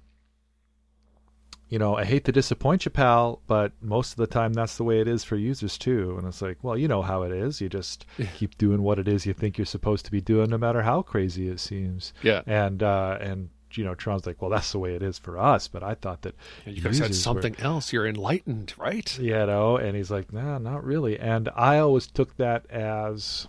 you 1.70 1.78
know, 1.80 1.96
I 1.98 2.06
hate 2.06 2.24
to 2.26 2.32
disappoint 2.32 2.86
you, 2.86 2.92
pal, 2.92 3.42
but 3.48 3.74
most 3.82 4.12
of 4.12 4.18
the 4.18 4.28
time 4.28 4.54
that's 4.54 4.78
the 4.78 4.84
way 4.86 5.02
it 5.02 5.08
is 5.08 5.24
for 5.26 5.36
users 5.36 5.78
too. 5.78 6.16
And 6.18 6.26
it's 6.28 6.42
like, 6.42 6.58
well, 6.64 6.78
you 6.78 6.88
know 6.88 7.02
how 7.02 7.24
it 7.24 7.32
is. 7.32 7.60
You 7.60 7.68
just 7.70 8.06
keep 8.36 8.58
doing 8.58 8.82
what 8.84 9.00
it 9.00 9.08
is 9.08 9.26
you 9.26 9.34
think 9.34 9.58
you're 9.58 9.66
supposed 9.66 10.06
to 10.06 10.12
be 10.12 10.22
doing, 10.22 10.50
no 10.50 10.58
matter 10.58 10.82
how 10.82 11.02
crazy 11.02 11.50
it 11.50 11.60
seems. 11.60 12.14
yeah 12.24 12.42
And 12.48 12.82
uh, 12.84 13.18
and 13.20 13.50
you 13.74 13.84
know, 13.84 13.96
Tron's 13.96 14.26
like, 14.26 14.42
well, 14.42 14.50
that's 14.50 14.72
the 14.72 14.80
way 14.80 14.96
it 14.96 15.04
is 15.04 15.20
for 15.20 15.38
us. 15.38 15.68
But 15.68 15.84
I 15.84 15.94
thought 15.96 16.22
that 16.22 16.36
And 16.66 16.74
you 16.76 16.82
guys 16.82 17.00
had 17.00 17.10
users 17.10 17.18
were- 17.28 17.42
something 17.42 17.56
else. 17.60 17.92
You're 17.92 18.08
enlightened, 18.08 18.74
right? 18.78 19.20
you 19.20 19.32
know, 19.34 19.76
and 19.76 19.96
he's 19.96 20.10
like, 20.10 20.32
nah, 20.32 20.58
not 20.58 20.86
really. 20.86 21.20
And 21.20 21.50
I 21.54 21.80
always 21.80 22.08
took 22.08 22.38
that 22.38 22.66
as 22.72 23.48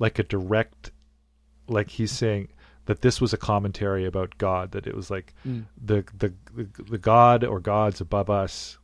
like 0.00 0.18
a 0.18 0.22
direct, 0.24 0.90
like 1.68 1.90
he's 1.90 2.10
saying 2.10 2.48
that 2.90 3.02
this 3.02 3.20
was 3.20 3.32
a 3.32 3.36
commentary 3.38 4.04
about 4.04 4.36
God. 4.36 4.72
That 4.72 4.86
it 4.86 4.94
was 4.96 5.10
like 5.10 5.32
Mm. 5.46 5.64
the 5.82 6.04
the 6.18 6.34
the, 6.90 6.98
God 6.98 7.44
or 7.44 7.60
gods 7.60 8.00
above 8.00 8.28
us, 8.28 8.78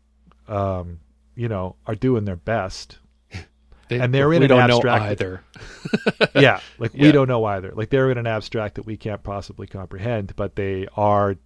um, 0.48 1.00
you 1.34 1.48
know, 1.48 1.76
are 1.86 1.94
doing 1.96 2.24
their 2.24 2.36
best. 2.36 2.98
They- 3.88 4.00
And 4.00 4.12
they're 4.14 4.32
in 4.32 4.40
we 4.40 4.46
an 4.46 4.48
don't 4.50 4.70
abstract- 4.70 5.04
know 5.04 5.10
either. 5.10 5.42
yeah, 6.34 6.60
like 6.78 6.92
we 6.94 7.12
don't 7.12 7.28
know 7.28 7.44
either. 7.44 7.72
Like 7.74 7.90
they're 7.90 8.10
in 8.10 8.18
an 8.18 8.26
abstract 8.26 8.76
that 8.76 8.86
we 8.86 8.96
can't 8.96 9.22
possibly 9.22 9.66
comprehend, 9.66 10.34
but 10.36 10.56
they 10.56 10.86
are 10.96 11.36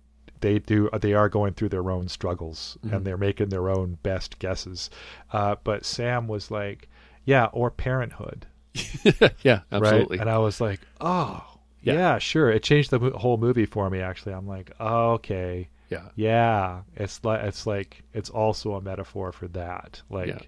they 0.40 0.58
do 0.58 0.88
they 1.00 1.12
are 1.12 1.28
going 1.28 1.52
through 1.54 1.68
their 1.70 1.90
own 1.90 2.08
struggles 2.08 2.78
Mhm. 2.86 2.92
and 2.96 3.06
they're 3.06 3.18
making 3.18 3.48
their 3.50 3.68
own 3.68 3.98
best 4.02 4.38
guesses. 4.38 4.88
Uh, 5.32 5.56
but 5.64 5.84
Sam 5.84 6.28
was 6.28 6.50
like, 6.50 6.88
yeah, 7.26 7.46
or 7.52 7.70
parenthood, 7.70 8.46
yeah, 9.42 9.60
absolutely. 9.70 10.16
right? 10.16 10.20
And 10.22 10.30
I 10.30 10.38
was 10.38 10.60
like, 10.62 10.80
oh, 11.00 11.44
Yeah. 11.82 11.94
yeah, 11.94 12.18
sure. 12.18 12.50
It 12.50 12.62
changed 12.62 12.90
the 12.90 12.98
whole 13.16 13.36
movie 13.38 13.66
for 13.66 13.88
me. 13.90 14.00
Actually, 14.00 14.34
I'm 14.34 14.46
like, 14.46 14.70
oh, 14.80 15.12
okay, 15.12 15.68
yeah, 15.88 16.08
yeah. 16.14 16.82
It's 16.96 17.24
like 17.24 17.42
it's 17.44 17.66
like 17.66 18.02
it's 18.12 18.30
also 18.30 18.74
a 18.74 18.80
metaphor 18.80 19.32
for 19.32 19.48
that. 19.48 20.02
Like, 20.10 20.28
Yeah. 20.28 20.38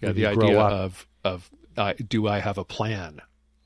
yeah. 0.00 0.12
The 0.12 0.26
idea 0.26 0.58
up- 0.60 0.72
of 0.72 1.06
of 1.24 1.50
uh, 1.76 1.94
do 2.08 2.26
I 2.28 2.38
have 2.40 2.58
a 2.58 2.64
plan? 2.64 3.20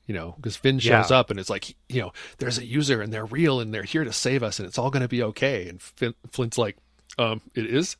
You 0.07 0.15
know, 0.15 0.33
because 0.37 0.55
Finn 0.55 0.79
Yeah. 0.81 1.01
shows 1.03 1.11
up 1.11 1.29
and 1.29 1.39
it's 1.39 1.51
like, 1.51 1.75
you 1.87 2.01
know, 2.01 2.11
there's 2.39 2.57
a 2.57 2.65
user 2.65 2.99
and 2.99 3.13
they're 3.13 3.25
real 3.27 3.59
and 3.59 3.71
they're 3.71 3.83
here 3.83 4.03
to 4.03 4.11
save 4.11 4.41
us 4.41 4.57
and 4.57 4.67
it's 4.67 4.79
all 4.79 4.89
going 4.89 5.03
to 5.03 5.07
be 5.07 5.21
okay. 5.21 5.69
And 5.69 5.79
Flynn's 6.31 6.57
like, 6.57 6.77
um, 7.19 7.41
it 7.53 7.67
is. 7.67 7.95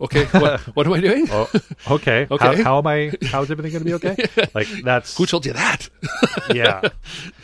Okay, 0.00 0.24
what 0.26 0.60
what 0.76 0.86
am 0.86 0.92
I 0.94 1.00
doing? 1.00 1.26
oh, 1.30 1.50
okay, 1.90 2.26
Okay. 2.30 2.56
How, 2.56 2.62
how 2.64 2.78
am 2.78 2.86
I? 2.86 3.12
How's 3.26 3.50
everything 3.50 3.72
going 3.72 3.84
to 3.84 3.84
be 3.84 3.94
okay? 3.94 4.16
Like 4.54 4.68
that's 4.82 5.16
Who 5.18 5.26
told 5.26 5.44
you 5.46 5.52
that? 5.52 5.88
yeah. 6.54 6.80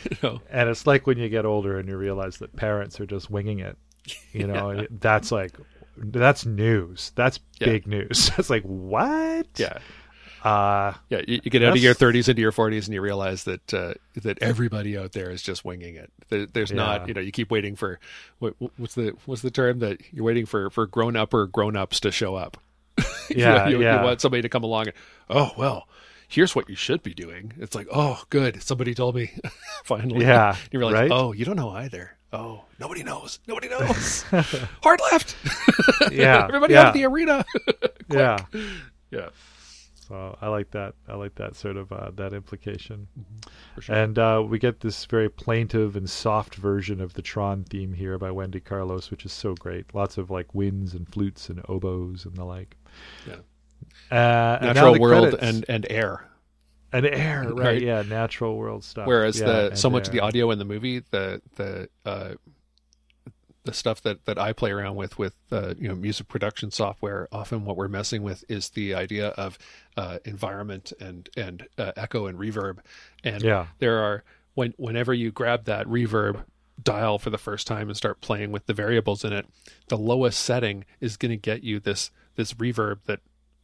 you 0.09 0.17
know, 0.23 0.41
And 0.49 0.67
it's 0.69 0.87
like 0.87 1.05
when 1.07 1.17
you 1.17 1.29
get 1.29 1.45
older 1.45 1.77
and 1.79 1.87
you 1.87 1.97
realize 1.97 2.37
that 2.39 2.55
parents 2.55 2.99
are 2.99 3.05
just 3.05 3.29
winging 3.29 3.59
it. 3.59 3.77
You 4.33 4.47
know, 4.47 4.87
that's 4.89 5.31
like 5.31 5.55
that's 5.97 6.45
news. 6.45 7.11
That's 7.15 7.39
Yeah. 7.59 7.67
big 7.67 7.87
news. 7.87 8.31
It's 8.37 8.49
like 8.49 8.63
what? 8.63 9.47
yeah, 9.57 9.77
Uh 10.47 10.93
yeah. 11.09 11.21
You, 11.27 11.39
you 11.43 11.51
get 11.51 11.63
out 11.63 11.75
of 11.75 11.83
your 11.83 11.93
30s 11.95 12.29
into 12.29 12.41
your 12.41 12.51
40s 12.51 12.85
and 12.85 12.93
you 12.93 13.01
realize 13.01 13.43
that 13.45 13.73
uh, 13.73 13.93
that 14.21 14.41
everybody 14.41 14.97
out 14.97 15.11
there 15.13 15.29
is 15.29 15.41
just 15.41 15.65
winging 15.65 15.95
it. 15.95 16.11
There, 16.29 16.45
there's 16.45 16.71
Yeah. 16.71 16.77
not, 16.77 17.07
you 17.07 17.13
know, 17.13 17.21
you 17.21 17.31
keep 17.31 17.51
waiting 17.51 17.75
for 17.75 17.99
what, 18.39 18.53
what's 18.77 18.95
the 18.95 19.15
what's 19.25 19.41
the 19.41 19.51
term 19.51 19.79
that 19.79 19.99
you're 20.11 20.23
waiting 20.25 20.45
for 20.45 20.69
for 20.69 20.85
grown 20.87 21.15
up 21.15 21.33
or 21.33 21.47
grown 21.47 21.75
ups 21.75 21.99
to 22.01 22.11
show 22.11 22.35
up. 22.35 22.57
You 23.29 23.41
yeah, 23.41 23.67
you, 23.67 23.81
yeah. 23.81 23.99
you 23.99 24.05
want 24.05 24.21
somebody 24.21 24.41
to 24.41 24.47
come 24.49 24.63
along 24.63 24.87
and 24.87 24.93
oh 25.29 25.51
well 25.57 25.89
here's 26.29 26.55
what 26.55 26.69
you 26.69 26.75
should 26.77 27.03
be 27.03 27.13
doing 27.13 27.51
it's 27.59 27.75
like 27.75 27.87
oh 27.91 28.23
good 28.29 28.63
somebody 28.63 28.93
told 28.93 29.15
me 29.15 29.31
finally 29.83 30.21
Yeah, 30.25 30.55
you 30.71 30.79
realize 30.79 30.93
right? 30.93 31.11
oh 31.11 31.33
you 31.33 31.43
don't 31.43 31.57
know 31.57 31.71
either 31.71 32.13
Oh, 32.33 32.63
nobody 32.77 33.03
knows. 33.03 33.39
Nobody 33.47 33.69
knows. 33.73 34.23
Hard 34.83 34.99
left. 35.11 35.37
Yeah, 36.11 36.43
Everybody 36.45 36.73
yeah. 36.73 36.81
out 36.81 36.87
of 36.89 36.93
the 36.93 37.05
arena. 37.05 37.45
yeah. 38.11 38.37
yeah. 39.11 39.29
So 40.07 40.37
I 40.41 40.47
like 40.47 40.71
that. 40.71 40.93
I 41.07 41.15
like 41.15 41.35
that 41.35 41.55
sort 41.55 41.75
of 41.75 41.91
uh, 41.91 42.11
that 42.15 42.33
implication. 42.33 43.07
For 43.75 43.81
sure. 43.81 43.95
And 43.95 44.17
uh, 44.17 44.43
we 44.47 44.57
get 44.59 44.79
this 44.79 45.03
very 45.05 45.29
plaintive 45.29 45.95
and 45.95 46.09
soft 46.09 46.55
version 46.55 47.01
of 47.01 47.13
the 47.13 47.21
Tron 47.21 47.63
theme 47.65 47.91
here 47.93 48.17
by 48.17 48.31
Wendy 48.31 48.59
Carlos, 48.61 49.11
which 49.11 49.25
is 49.25 49.33
so 49.33 49.53
great. 49.55 49.93
Lots 49.93 50.17
of 50.17 50.29
like 50.29 50.53
winds 50.55 50.93
and 50.93 51.07
flutes 51.09 51.49
and 51.49 51.61
oboes 51.67 52.25
and 52.25 52.35
the 52.35 52.45
like. 52.45 52.77
Yeah. 53.27 53.35
Uh, 54.09 54.57
and 54.61 54.75
Natural 54.75 54.93
the 54.93 54.99
world 54.99 55.29
credits. 55.37 55.43
and, 55.43 55.65
and 55.67 55.87
air. 55.89 56.23
and 56.93 57.05
air, 57.05 57.43
right? 57.43 57.65
Right. 57.65 57.81
Yeah, 57.81 58.01
natural 58.03 58.55
world 58.55 58.83
stuff. 58.85 59.07
Whereas 59.07 59.39
Yeah, 59.39 59.45
the 59.69 59.75
so 59.75 59.89
much 59.89 60.07
of 60.07 60.13
the 60.13 60.21
audio 60.21 60.51
in 60.51 60.57
the 60.59 60.65
movie, 60.65 60.99
the 61.11 61.41
the 61.55 61.89
uh, 62.05 62.35
the 63.67 63.73
stuff 63.73 64.01
that 64.01 64.25
that 64.25 64.39
I 64.39 64.51
play 64.53 64.71
around 64.71 64.95
with 64.95 65.19
with 65.19 65.35
uh, 65.51 65.75
you 65.77 65.87
know 65.87 65.93
music 65.95 66.27
production 66.27 66.71
software, 66.71 67.27
often 67.31 67.63
what 67.65 67.77
we're 67.77 67.87
messing 67.87 68.23
with 68.23 68.43
is 68.49 68.69
the 68.69 68.95
idea 68.95 69.27
of 69.29 69.59
uh, 69.95 70.17
environment 70.25 70.91
and 70.99 71.29
and 71.37 71.67
uh, 71.77 71.91
echo 71.95 72.25
and 72.25 72.39
reverb. 72.39 72.79
And 73.23 73.43
Yeah. 73.43 73.67
there 73.77 73.99
are 73.99 74.23
when 74.55 74.73
whenever 74.77 75.13
you 75.13 75.31
grab 75.31 75.65
that 75.65 75.85
reverb 75.85 76.43
dial 76.81 77.19
for 77.19 77.29
the 77.29 77.37
first 77.37 77.67
time 77.67 77.87
and 77.89 77.95
start 77.97 78.21
playing 78.21 78.51
with 78.51 78.65
the 78.65 78.73
variables 78.73 79.23
in 79.23 79.33
it, 79.33 79.45
the 79.87 79.97
lowest 79.97 80.39
setting 80.41 80.85
is 80.99 81.17
going 81.17 81.31
to 81.31 81.37
get 81.37 81.63
you 81.63 81.79
this 81.79 82.09
this 82.35 82.53
reverb 82.53 82.99
that 83.05 83.19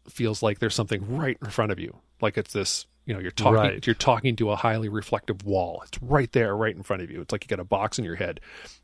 feels 0.09 0.43
like 0.43 0.59
there's 0.59 0.75
something 0.75 1.15
right 1.17 1.37
in 1.41 1.49
front 1.49 1.71
of 1.71 1.79
you, 1.79 1.97
like 2.21 2.37
it's 2.37 2.53
this. 2.53 2.85
You 3.05 3.13
know, 3.13 3.19
you're 3.19 3.31
talking. 3.31 3.53
Right. 3.55 3.85
You're 3.85 3.93
talking 3.95 4.35
to 4.37 4.51
a 4.51 4.55
highly 4.55 4.87
reflective 4.87 5.43
wall. 5.45 5.83
It's 5.87 6.01
right 6.01 6.31
there, 6.31 6.55
right 6.55 6.75
in 6.75 6.83
front 6.83 7.01
of 7.01 7.11
you. 7.11 7.19
It's 7.21 7.31
like 7.33 7.43
you 7.43 7.47
got 7.49 7.59
a 7.59 7.65
box 7.65 7.99
in 7.99 8.05
your 8.05 8.15
head, 8.15 8.39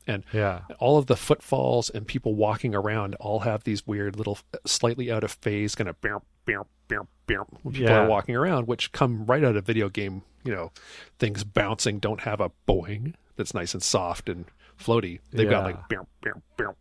and 0.07 0.23
Yeah. 0.33 0.61
all 0.79 0.97
of 0.97 1.05
the 1.07 1.15
footfalls 1.15 1.89
and 1.89 2.05
people 2.05 2.35
walking 2.35 2.75
around 2.75 3.15
all 3.15 3.39
have 3.41 3.63
these 3.63 3.87
weird 3.87 4.17
little, 4.17 4.37
uh, 4.53 4.57
slightly 4.65 5.09
out 5.11 5.23
of 5.23 5.31
phase 5.31 5.73
kind 5.75 5.87
of 5.89 5.99
bear, 6.01 6.19
bear, 6.45 6.63
bear, 6.89 7.03
bear 7.27 7.43
when 7.63 7.73
people 7.73 7.89
Yeah. 7.91 7.99
are 8.03 8.07
walking 8.09 8.35
around, 8.35 8.67
which 8.67 8.91
come 8.91 9.25
right 9.25 9.43
out 9.43 9.55
of 9.55 9.65
video 9.65 9.87
game. 9.89 10.23
You 10.43 10.53
know, 10.53 10.71
things 11.17 11.43
bouncing 11.43 11.99
don't 11.99 12.21
have 12.21 12.41
a 12.41 12.51
boing 12.67 13.13
that's 13.37 13.53
nice 13.53 13.73
and 13.73 13.81
soft 13.83 14.27
and 14.29 14.45
floaty. 14.77 15.19
They've 15.31 15.49
got 15.49 15.63
like 15.65 15.87
bear, 15.89 16.05
bear, 16.21 16.41
bear, 16.57 16.75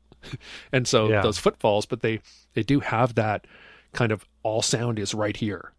and 0.72 0.86
so 0.88 1.08
Yeah. 1.08 1.22
those 1.22 1.38
footfalls, 1.38 1.86
but 1.86 2.00
they 2.00 2.20
they 2.54 2.62
do 2.64 2.80
have 2.80 3.14
that 3.14 3.46
kind 3.92 4.10
of 4.12 4.24
all 4.42 4.62
sound 4.62 4.98
is 4.98 5.14
right 5.14 5.36
here, 5.36 5.72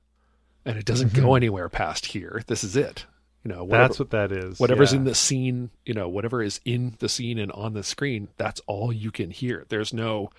and 0.65 0.77
it 0.77 0.85
doesn't 0.85 1.13
go 1.13 1.35
anywhere 1.35 1.69
past 1.69 2.07
here. 2.07 2.41
This 2.47 2.63
is 2.63 2.75
it. 2.75 3.05
You 3.43 3.49
know, 3.49 3.63
whatever- 3.63 3.73
Mm-hmm. 3.83 3.87
That's 3.89 3.99
what 3.99 4.09
that 4.11 4.31
is. 4.31 4.59
whatever's 4.59 4.91
yeah. 4.91 4.97
in 4.99 5.03
the 5.05 5.15
scene, 5.15 5.69
you 5.85 5.93
know, 5.93 6.09
whatever 6.09 6.41
is 6.43 6.59
in 6.65 6.95
the 6.99 7.07
scene 7.09 7.39
and 7.39 7.51
on 7.53 7.73
the 7.73 7.83
screen, 7.83 8.27
that's 8.37 8.59
all 8.67 8.91
you 8.91 9.11
can 9.11 9.31
hear. 9.31 9.65
There's 9.69 9.93
no, 9.93 10.29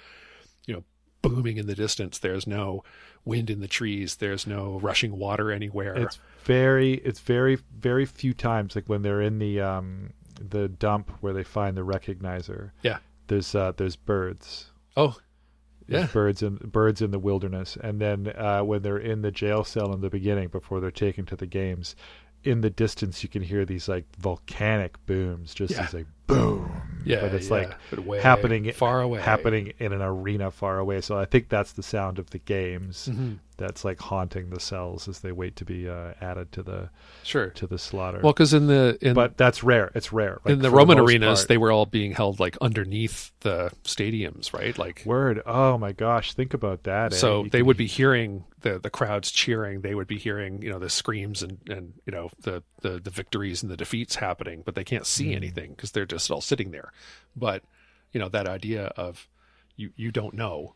you 0.66 0.74
know, 0.74 0.84
booming 1.22 1.56
in 1.56 1.66
the 1.66 1.74
distance. 1.74 2.18
There's 2.18 2.46
no 2.46 2.84
wind 3.24 3.48
in 3.50 3.60
the 3.60 3.68
trees. 3.68 4.16
There's 4.16 4.46
no 4.46 4.78
rushing 4.80 5.16
water 5.18 5.50
anywhere. 5.50 5.94
It's 5.96 6.18
very, 6.44 6.94
it's 6.94 7.20
very, 7.20 7.58
very 7.78 8.04
few 8.06 8.34
times 8.34 8.74
like 8.76 8.86
when 8.86 9.02
they're 9.02 9.22
in 9.22 9.38
the 9.38 9.60
um 9.60 10.10
the 10.42 10.68
dump 10.68 11.10
where 11.20 11.32
they 11.34 11.42
find 11.44 11.76
the 11.76 11.84
recognizer. 11.84 12.70
Yeah. 12.82 12.98
There's 13.28 13.54
uh 13.54 13.72
there's 13.76 13.96
birds. 13.96 14.70
oh, 14.96 15.16
Yeah. 15.90 16.06
birds 16.06 16.42
in 16.42 16.56
birds 16.56 17.02
in 17.02 17.10
the 17.10 17.18
wilderness, 17.18 17.76
and 17.82 18.00
then 18.00 18.32
uh, 18.36 18.62
when 18.62 18.82
they're 18.82 18.98
in 18.98 19.22
the 19.22 19.30
jail 19.30 19.64
cell 19.64 19.92
in 19.92 20.00
the 20.00 20.10
beginning 20.10 20.48
before 20.48 20.80
they're 20.80 20.90
taken 20.90 21.26
to 21.26 21.36
the 21.36 21.46
games, 21.46 21.96
in 22.44 22.60
the 22.62 22.70
distance 22.70 23.22
you 23.22 23.28
can 23.28 23.42
hear 23.42 23.64
these 23.66 23.88
like 23.88 24.04
volcanic 24.18 25.04
booms, 25.06 25.52
just 25.54 25.74
Yeah. 25.74 25.82
as 25.84 25.92
like 25.94 26.06
boom. 26.26 26.70
yeah, 27.04 27.20
but 27.22 27.34
it's 27.34 27.48
yeah, 27.48 27.54
like 27.54 27.74
but 27.90 28.06
way 28.06 28.20
happening 28.20 28.70
far 28.72 29.00
away, 29.02 29.20
happening 29.20 29.72
in 29.78 29.92
an 29.92 30.00
arena 30.02 30.50
far 30.50 30.78
away. 30.78 31.00
So 31.00 31.18
I 31.18 31.24
think 31.24 31.48
that's 31.48 31.72
the 31.72 31.82
sound 31.82 32.18
of 32.18 32.30
the 32.30 32.38
games 32.38 33.08
Mhm. 33.10 33.38
That's 33.60 33.84
like 33.84 34.00
haunting 34.00 34.50
the 34.50 34.58
cells 34.58 35.06
as 35.06 35.20
they 35.20 35.30
wait 35.30 35.54
to 35.56 35.64
be 35.64 35.88
uh, 35.88 36.14
added 36.20 36.50
to 36.52 36.62
the 36.64 36.90
Sure. 37.22 37.50
to 37.50 37.66
the 37.68 37.78
slaughter. 37.78 38.20
Well, 38.22 38.32
because 38.32 38.52
in 38.52 38.66
the 38.66 38.98
in 39.00 39.14
but 39.14 39.36
that's 39.36 39.62
rare. 39.62 39.92
It's 39.94 40.12
rare. 40.12 40.40
Like, 40.44 40.52
in 40.54 40.58
the 40.60 40.70
Roman 40.70 40.98
most 40.98 41.08
arenas, 41.08 41.38
part. 41.40 41.48
they 41.48 41.58
were 41.58 41.70
all 41.70 41.86
being 41.86 42.12
held 42.12 42.40
like 42.40 42.56
underneath 42.60 43.30
the 43.40 43.70
stadiums, 43.84 44.52
right? 44.52 44.76
Like 44.76 45.02
word. 45.06 45.42
Oh 45.46 45.78
my 45.78 45.92
gosh, 45.92 46.32
think 46.34 46.54
about 46.54 46.82
that. 46.84 47.12
eh? 47.12 47.16
so 47.16 47.44
You 47.44 47.50
they 47.50 47.62
would 47.62 47.76
be 47.76 47.86
hearing 47.86 48.44
the 48.62 48.78
the 48.78 48.90
crowds 48.90 49.30
cheering 49.30 49.80
they 49.80 49.94
would 49.94 50.06
be 50.06 50.18
hearing 50.18 50.60
you 50.60 50.70
know 50.70 50.78
the 50.78 50.90
screams 50.90 51.42
and 51.42 51.58
and 51.68 51.94
you 52.06 52.10
know 52.12 52.28
the 52.42 52.62
the, 52.82 52.98
the 52.98 53.08
victories 53.10 53.62
and 53.62 53.70
the 53.70 53.76
defeats 53.76 54.16
happening 54.16 54.62
but 54.66 54.74
they 54.74 54.84
can't 54.84 55.06
see 55.06 55.28
Mm. 55.32 55.36
anything 55.36 55.70
because 55.70 55.92
they're 55.92 56.04
just 56.04 56.30
all 56.30 56.42
sitting 56.42 56.70
there 56.70 56.92
but 57.34 57.62
you 58.12 58.20
know 58.20 58.28
that 58.28 58.46
idea 58.46 58.86
of 58.98 59.28
you 59.76 59.92
you 59.96 60.10
don't 60.12 60.34
know 60.34 60.74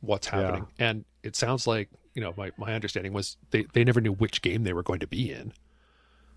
what's 0.00 0.28
Yeah. 0.28 0.40
happening 0.40 0.66
and 0.78 1.04
it 1.22 1.36
sounds 1.36 1.66
like 1.66 1.90
you 2.14 2.22
know 2.22 2.34
my, 2.36 2.50
my 2.56 2.74
understanding 2.74 3.12
was 3.12 3.36
they, 3.50 3.64
they 3.72 3.84
never 3.84 4.00
knew 4.00 4.12
which 4.12 4.42
game 4.42 4.64
they 4.64 4.72
were 4.72 4.82
going 4.82 5.00
to 5.00 5.06
be 5.06 5.30
in 5.32 5.52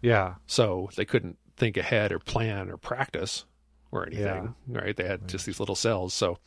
Yeah. 0.01 0.35
so 0.47 0.89
they 0.95 1.05
couldn't 1.05 1.37
think 1.57 1.77
ahead 1.77 2.11
or 2.11 2.19
plan 2.19 2.69
or 2.69 2.77
practice 2.77 3.45
or 3.91 4.05
anything 4.07 4.55
right 4.67 4.95
they 4.95 5.07
had 5.07 5.27
just 5.27 5.45
these 5.45 5.59
little 5.59 5.75
cells 5.75 6.13
so 6.13 6.37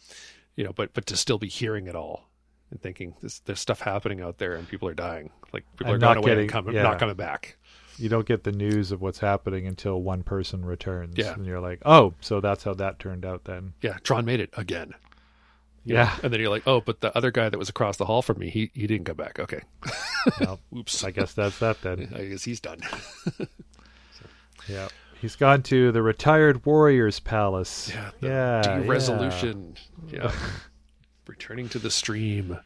you 0.56 0.64
know 0.64 0.72
but 0.72 0.92
but 0.94 1.06
to 1.06 1.16
still 1.16 1.38
be 1.38 1.48
hearing 1.48 1.86
it 1.86 1.94
all 1.94 2.28
and 2.70 2.80
thinking 2.82 3.14
this, 3.22 3.38
there's 3.40 3.60
stuff 3.60 3.80
happening 3.80 4.20
out 4.20 4.38
there 4.38 4.54
and 4.54 4.68
people 4.68 4.88
are 4.88 4.94
dying 4.94 5.30
like 5.52 5.64
people 5.76 5.94
And 5.94 6.02
are 6.02 6.06
going 6.06 6.14
not 6.14 6.16
away 6.18 6.26
getting- 6.32 6.42
and 6.42 6.50
coming, 6.50 6.74
yeah. 6.74 6.82
not 6.82 6.98
coming 6.98 7.14
back 7.16 7.56
You 7.98 8.08
don't 8.08 8.26
get 8.26 8.42
the 8.44 8.52
news 8.52 8.90
of 8.92 9.00
what's 9.00 9.20
happening 9.20 9.66
until 9.66 10.02
one 10.02 10.22
person 10.22 10.64
returns. 10.64 11.14
Yeah. 11.16 11.32
And 11.32 11.46
you're 11.46 11.60
like, 11.60 11.80
oh, 11.86 12.12
so 12.20 12.40
that's 12.42 12.62
how 12.64 12.74
that 12.74 12.98
turned 12.98 13.24
out 13.24 13.44
then. 13.44 13.72
yeah 13.80 13.98
tron 14.02 14.24
made 14.24 14.40
it 14.40 14.50
again 14.56 14.92
Yeah. 15.86 16.04
know? 16.04 16.10
and 16.24 16.32
then 16.32 16.40
you're 16.40 16.50
like 16.50 16.64
oh 16.66 16.80
but 16.80 17.00
the 17.00 17.16
other 17.16 17.30
guy 17.30 17.48
that 17.48 17.58
was 17.58 17.68
across 17.68 17.96
the 17.96 18.04
hall 18.04 18.20
from 18.22 18.38
me 18.38 18.50
he, 18.50 18.70
he 18.74 18.86
didn't 18.86 19.04
come 19.06 19.16
back 19.16 19.38
okay 19.38 19.60
Well, 20.40 20.60
oops 20.76 21.02
I 21.04 21.10
guess 21.12 21.32
that's 21.32 21.58
that 21.60 21.80
then. 21.82 22.12
i 22.16 22.24
guess 22.24 22.44
he's 22.44 22.60
done 22.60 22.80
Yeah. 24.68 24.88
He's 25.20 25.36
gone 25.36 25.62
to 25.64 25.92
the 25.92 26.02
retired 26.02 26.66
warriors 26.66 27.20
palace. 27.20 27.88
yeah 27.94 28.10
the 28.20 28.28
yeah. 28.28 28.62
de-resolution 28.80 29.74
yeah 30.08 30.32
returning 31.26 31.68
to 31.70 31.78
the 31.78 31.90
stream 31.90 32.56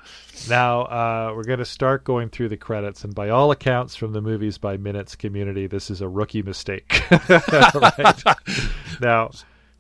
Now 0.49 0.83
uh, 0.83 1.33
we're 1.35 1.45
going 1.45 1.59
to 1.61 1.65
start 1.65 2.05
going 2.05 2.29
through 2.29 2.49
the 2.51 2.57
credits, 2.57 3.05
and 3.05 3.15
by 3.15 3.29
all 3.31 3.51
accounts 3.51 3.97
from 3.97 4.13
the 4.13 4.21
movies 4.21 4.59
by 4.59 4.77
minutes 4.77 5.17
community, 5.17 5.67
this 5.67 5.91
is 5.91 6.01
a 6.01 6.09
rookie 6.09 6.43
mistake. 6.43 7.03
right? 7.29 8.23
Now, 9.01 9.31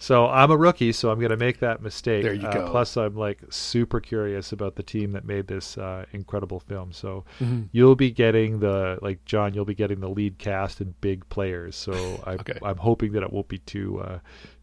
so 0.00 0.26
I'm 0.28 0.50
a 0.50 0.56
rookie, 0.56 0.90
so 0.92 1.10
I'm 1.12 1.18
going 1.20 1.30
to 1.30 1.36
make 1.36 1.60
that 1.60 1.80
mistake. 1.82 2.22
There 2.24 2.32
you 2.34 2.48
Uh, 2.48 2.52
go. 2.64 2.70
plus, 2.70 2.96
I'm 2.96 3.14
like 3.14 3.42
super 3.50 4.00
curious 4.00 4.50
about 4.50 4.74
the 4.74 4.82
team 4.82 5.12
that 5.12 5.24
made 5.24 5.46
this 5.46 5.78
uh, 5.78 6.06
incredible 6.12 6.58
film. 6.58 6.90
So 6.92 7.24
Mhm. 7.38 7.68
you'll 7.70 7.94
be 7.96 8.10
getting 8.10 8.60
the 8.60 8.98
like 9.02 9.24
John, 9.26 9.54
you'll 9.54 9.64
be 9.66 9.74
getting 9.74 10.00
the 10.00 10.08
lead 10.08 10.38
cast 10.38 10.80
and 10.80 10.98
big 11.00 11.28
players. 11.28 11.76
So 11.76 12.22
I, 12.26 12.32
Okay. 12.34 12.58
I'm 12.62 12.78
hoping 12.78 13.12
that 13.12 13.22
it 13.22 13.32
won't 13.32 13.48
be 13.48 13.58
too 13.58 14.00
uh, 14.00 14.18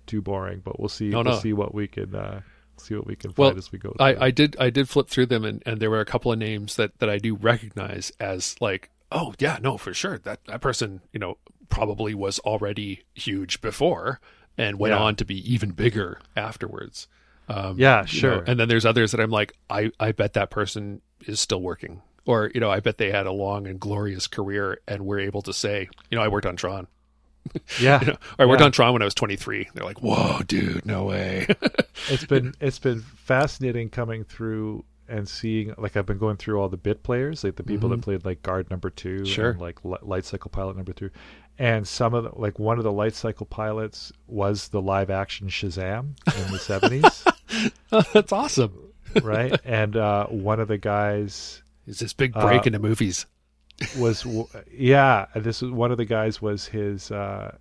too 0.07 0.21
boring, 0.21 0.61
but 0.65 0.79
we'll 0.79 0.89
see. 0.89 1.09
No, 1.09 1.17
we'll 1.17 1.35
no. 1.35 1.39
see 1.39 1.53
what 1.53 1.73
we 1.73 1.87
can. 1.87 2.13
Uh, 2.15 2.41
See 2.79 2.93
what 2.93 3.07
we 3.07 3.15
can 3.15 3.33
Well, 3.35 3.49
find 3.49 3.57
as 3.57 3.71
we 3.71 3.79
go. 3.79 3.89
Through. 3.97 4.05
I, 4.05 4.25
I 4.25 4.29
did 4.31 4.55
I 4.59 4.69
did 4.69 4.87
flip 4.87 5.07
through 5.09 5.25
them 5.25 5.43
and, 5.43 5.63
and 5.65 5.79
there 5.79 5.89
were 5.89 5.99
a 5.99 6.05
couple 6.05 6.31
of 6.31 6.37
names 6.37 6.75
that, 6.75 6.99
that 6.99 7.09
I 7.09 7.17
do 7.17 7.33
recognize 7.35 8.11
as 8.19 8.55
like 8.61 8.91
oh 9.11 9.33
yeah 9.39 9.57
no 9.63 9.77
for 9.79 9.95
sure 9.95 10.19
that 10.19 10.45
that 10.45 10.61
person 10.61 11.01
you 11.11 11.19
know 11.19 11.39
probably 11.69 12.13
was 12.13 12.37
already 12.41 13.01
huge 13.15 13.61
before 13.61 14.19
and 14.57 14.79
went 14.79 14.93
Yeah. 14.93 14.99
on 14.99 15.15
to 15.17 15.25
be 15.25 15.53
even 15.53 15.71
bigger 15.71 16.19
afterwards. 16.35 17.07
Um, 17.49 17.75
Yeah, 17.79 18.01
you 18.01 18.07
sure. 18.07 18.35
know, 18.37 18.43
and 18.47 18.59
then 18.59 18.67
there's 18.67 18.85
others 18.85 19.11
that 19.11 19.19
I'm 19.21 19.31
like 19.31 19.53
I 19.69 19.91
I 19.99 20.11
bet 20.11 20.33
that 20.33 20.49
person 20.49 21.01
is 21.25 21.39
still 21.39 21.61
working 21.61 22.01
or 22.25 22.51
you 22.53 22.59
know 22.59 22.69
I 22.69 22.79
bet 22.81 22.97
they 22.97 23.11
had 23.11 23.25
a 23.25 23.31
long 23.31 23.65
and 23.67 23.79
glorious 23.79 24.27
career 24.27 24.79
and 24.87 25.05
were 25.05 25.19
able 25.19 25.41
to 25.43 25.53
say 25.53 25.87
you 26.11 26.17
know 26.17 26.23
I 26.23 26.27
worked 26.27 26.45
on 26.45 26.55
Tron 26.57 26.87
yeah, 27.79 28.01
you 28.01 28.07
know 28.07 28.17
I 28.37 28.45
worked 28.45 28.59
Yeah. 28.59 28.65
on 28.65 28.71
Tron 28.73 28.91
when 28.93 29.01
I 29.01 29.05
was 29.05 29.13
23. 29.13 29.69
They're 29.73 29.85
like 29.85 30.01
whoa 30.01 30.41
dude 30.47 30.85
no 30.85 31.05
way. 31.05 31.47
it's 32.09 32.25
been 32.25 32.53
it's 32.59 32.79
been 32.79 32.99
fascinating 33.01 33.89
coming 33.89 34.23
through 34.25 34.83
and 35.07 35.29
seeing 35.29 35.73
like 35.77 35.95
I've 35.95 36.05
been 36.05 36.17
going 36.17 36.35
through 36.35 36.59
all 36.59 36.67
the 36.67 36.75
bit 36.75 37.01
players, 37.03 37.45
like 37.45 37.55
the 37.55 37.63
people 37.63 37.87
that 37.89 38.01
played 38.01 38.25
like 38.25 38.41
guard 38.41 38.69
number 38.69 38.89
two, 38.89 39.19
Mm-hmm. 39.19 39.25
Sure. 39.25 39.51
and 39.51 39.61
like 39.61 39.79
light 39.85 40.25
cycle 40.25 40.49
pilot 40.51 40.75
number 40.75 40.91
two, 40.91 41.09
and 41.59 41.87
some 41.87 42.13
of 42.13 42.23
the, 42.23 42.31
like 42.39 42.59
one 42.59 42.77
of 42.77 42.83
the 42.83 42.91
light 42.91 43.15
cycle 43.15 43.45
pilots 43.45 44.11
was 44.27 44.67
the 44.69 44.81
live 44.81 45.09
action 45.09 45.47
Shazam 45.47 46.15
in 46.45 46.51
the 46.51 46.59
seventies, 46.59 47.23
That's 48.13 48.31
awesome. 48.31 48.93
right? 49.23 49.59
And 49.65 49.95
uh, 49.95 50.27
one 50.27 50.59
of 50.59 50.67
the 50.67 50.77
guys 50.77 51.63
Is 51.87 51.99
this 51.99 52.13
big 52.13 52.33
break 52.33 52.61
Uh, 52.61 52.63
into 52.65 52.79
movies? 52.79 53.25
was 53.97 54.25
yeah, 54.71 55.27
this 55.35 55.61
was 55.61 55.71
one 55.71 55.91
of 55.91 55.97
the 55.97 56.05
guys 56.05 56.41
was 56.41 56.65
his. 56.67 57.11
Uh, 57.11 57.55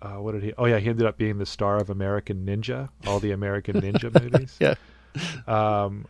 uh, 0.00 0.14
what 0.20 0.32
did 0.32 0.42
he? 0.42 0.52
Oh 0.58 0.64
yeah, 0.66 0.78
he 0.78 0.88
ended 0.88 1.06
up 1.06 1.16
being 1.16 1.38
the 1.38 1.46
star 1.46 1.76
of 1.76 1.88
American 1.90 2.44
Ninja, 2.44 2.88
all 3.06 3.20
the 3.20 3.30
American 3.30 3.80
Ninja 3.80 4.12
movies. 4.22 4.58
Yeah. 4.60 4.74
um, 5.46 6.06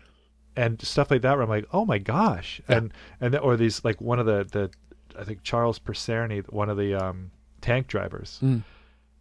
and 0.57 0.81
stuff 0.83 1.11
like 1.11 1.23
that. 1.23 1.33
Where 1.35 1.43
I'm 1.43 1.49
like, 1.49 1.67
oh 1.73 1.85
my 1.85 1.99
gosh, 1.99 2.61
Yeah. 2.69 2.77
and 2.79 2.93
and 3.21 3.37
or 3.37 3.57
these 3.57 3.85
like 3.85 4.01
one 4.01 4.19
of 4.19 4.27
the 4.27 4.45
the 4.51 4.71
I 5.19 5.25
think 5.25 5.43
Charles 5.43 5.79
Picerni, 5.79 6.41
one 6.53 6.69
of 6.69 6.77
the 6.77 6.95
um, 6.95 7.31
tank 7.61 7.87
drivers. 7.87 8.39
Mm. 8.43 8.63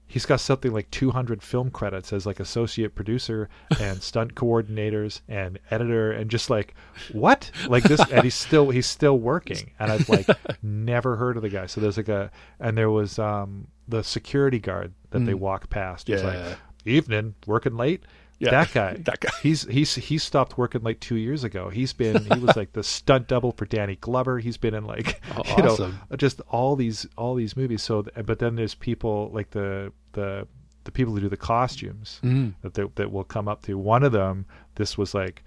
he's 0.07 0.25
got 0.25 0.41
something 0.41 0.73
like 0.73 0.91
200 0.91 1.41
film 1.41 1.71
credits 1.71 2.11
as 2.11 2.25
like 2.25 2.39
associate 2.41 2.95
producer 2.95 3.47
and 3.79 4.01
stunt 4.03 4.35
coordinators 4.35 5.21
and 5.29 5.57
editor 5.69 6.11
and 6.11 6.29
just 6.29 6.49
like 6.49 6.73
what 7.13 7.49
like 7.69 7.83
this 7.83 8.01
and 8.11 8.23
he's 8.23 8.35
still 8.35 8.69
he's 8.71 8.87
still 8.87 9.17
working 9.17 9.71
and 9.79 9.89
i've 9.91 10.09
like 10.09 10.27
never 10.61 11.15
heard 11.15 11.37
of 11.37 11.43
the 11.43 11.49
guy 11.49 11.65
so 11.65 11.79
there's 11.79 11.95
like 11.95 12.09
a 12.09 12.29
and 12.59 12.77
there 12.77 12.89
was 12.91 13.17
um 13.19 13.67
the 13.87 14.03
security 14.03 14.59
guard 14.59 14.93
that 15.11 15.19
they 15.25 15.31
Mm. 15.33 15.39
walk 15.39 15.69
past 15.69 16.09
was 16.09 16.23
like 16.23 16.33
Yeah. 16.35 16.55
evening 16.85 17.35
working 17.47 17.77
late 17.77 18.03
Yeah, 18.41 18.51
that 18.51 18.73
guy. 18.73 18.93
That 19.05 19.19
guy. 19.19 19.29
he's 19.43 19.63
he's 19.67 19.95
he 19.95 20.17
stopped 20.17 20.57
working 20.57 20.81
like 20.81 20.99
two 20.99 21.15
years 21.15 21.43
ago. 21.43 21.69
He's 21.69 21.93
been 21.93 22.25
he 22.25 22.39
was 22.39 22.55
like 22.57 22.73
the 22.73 22.83
stunt 22.83 23.27
double 23.27 23.51
for 23.51 23.65
danny 23.65 23.95
glover. 23.97 24.39
He's 24.39 24.57
been 24.57 24.73
in 24.73 24.85
like 24.85 25.21
Oh, 25.37 25.43
you 25.57 25.63
know 25.63 25.93
just 26.17 26.41
all 26.49 26.75
these 26.75 27.05
all 27.17 27.35
these 27.35 27.55
movies. 27.55 27.83
So 27.83 28.03
but 28.25 28.39
then 28.39 28.55
there's 28.55 28.75
people 28.75 29.29
like 29.33 29.51
the 29.51 29.93
the 30.13 30.47
the 30.83 30.91
people 30.91 31.13
who 31.13 31.19
do 31.21 31.29
the 31.29 31.37
costumes 31.37 32.19
Mm. 32.23 32.53
that 32.63 32.73
they, 32.73 32.83
that 32.95 33.11
will 33.11 33.23
come 33.23 33.47
up 33.47 33.61
to. 33.63 33.77
One 33.77 34.03
of 34.03 34.11
them 34.11 34.45
this 34.75 34.97
was 34.97 35.13
like 35.13 35.43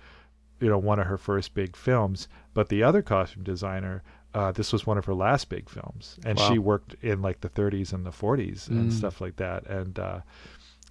you 0.61 0.69
know 0.69 0.79
one 0.79 1.01
of 1.01 1.07
her 1.07 1.19
first 1.19 1.53
big 1.55 1.75
films 1.77 2.29
but 2.55 2.69
the 2.69 2.83
other 2.85 3.03
costume 3.03 3.43
designer 3.43 4.03
uh, 4.35 4.51
this 4.51 4.73
was 4.73 4.85
one 4.85 4.99
of 4.99 5.05
her 5.05 5.15
last 5.15 5.49
big 5.49 5.69
films. 5.69 6.19
And 6.25 6.37
Wow. 6.39 6.49
she 6.49 6.59
worked 6.59 6.95
in 7.03 7.23
like 7.23 7.41
the 7.41 7.49
30s 7.49 7.93
and 7.93 8.05
the 8.05 8.11
40s 8.11 8.69
and 8.69 8.91
Mm. 8.91 8.93
stuff 8.93 9.21
like 9.21 9.37
that. 9.37 9.65
And 9.69 9.97
uh, 9.97 10.21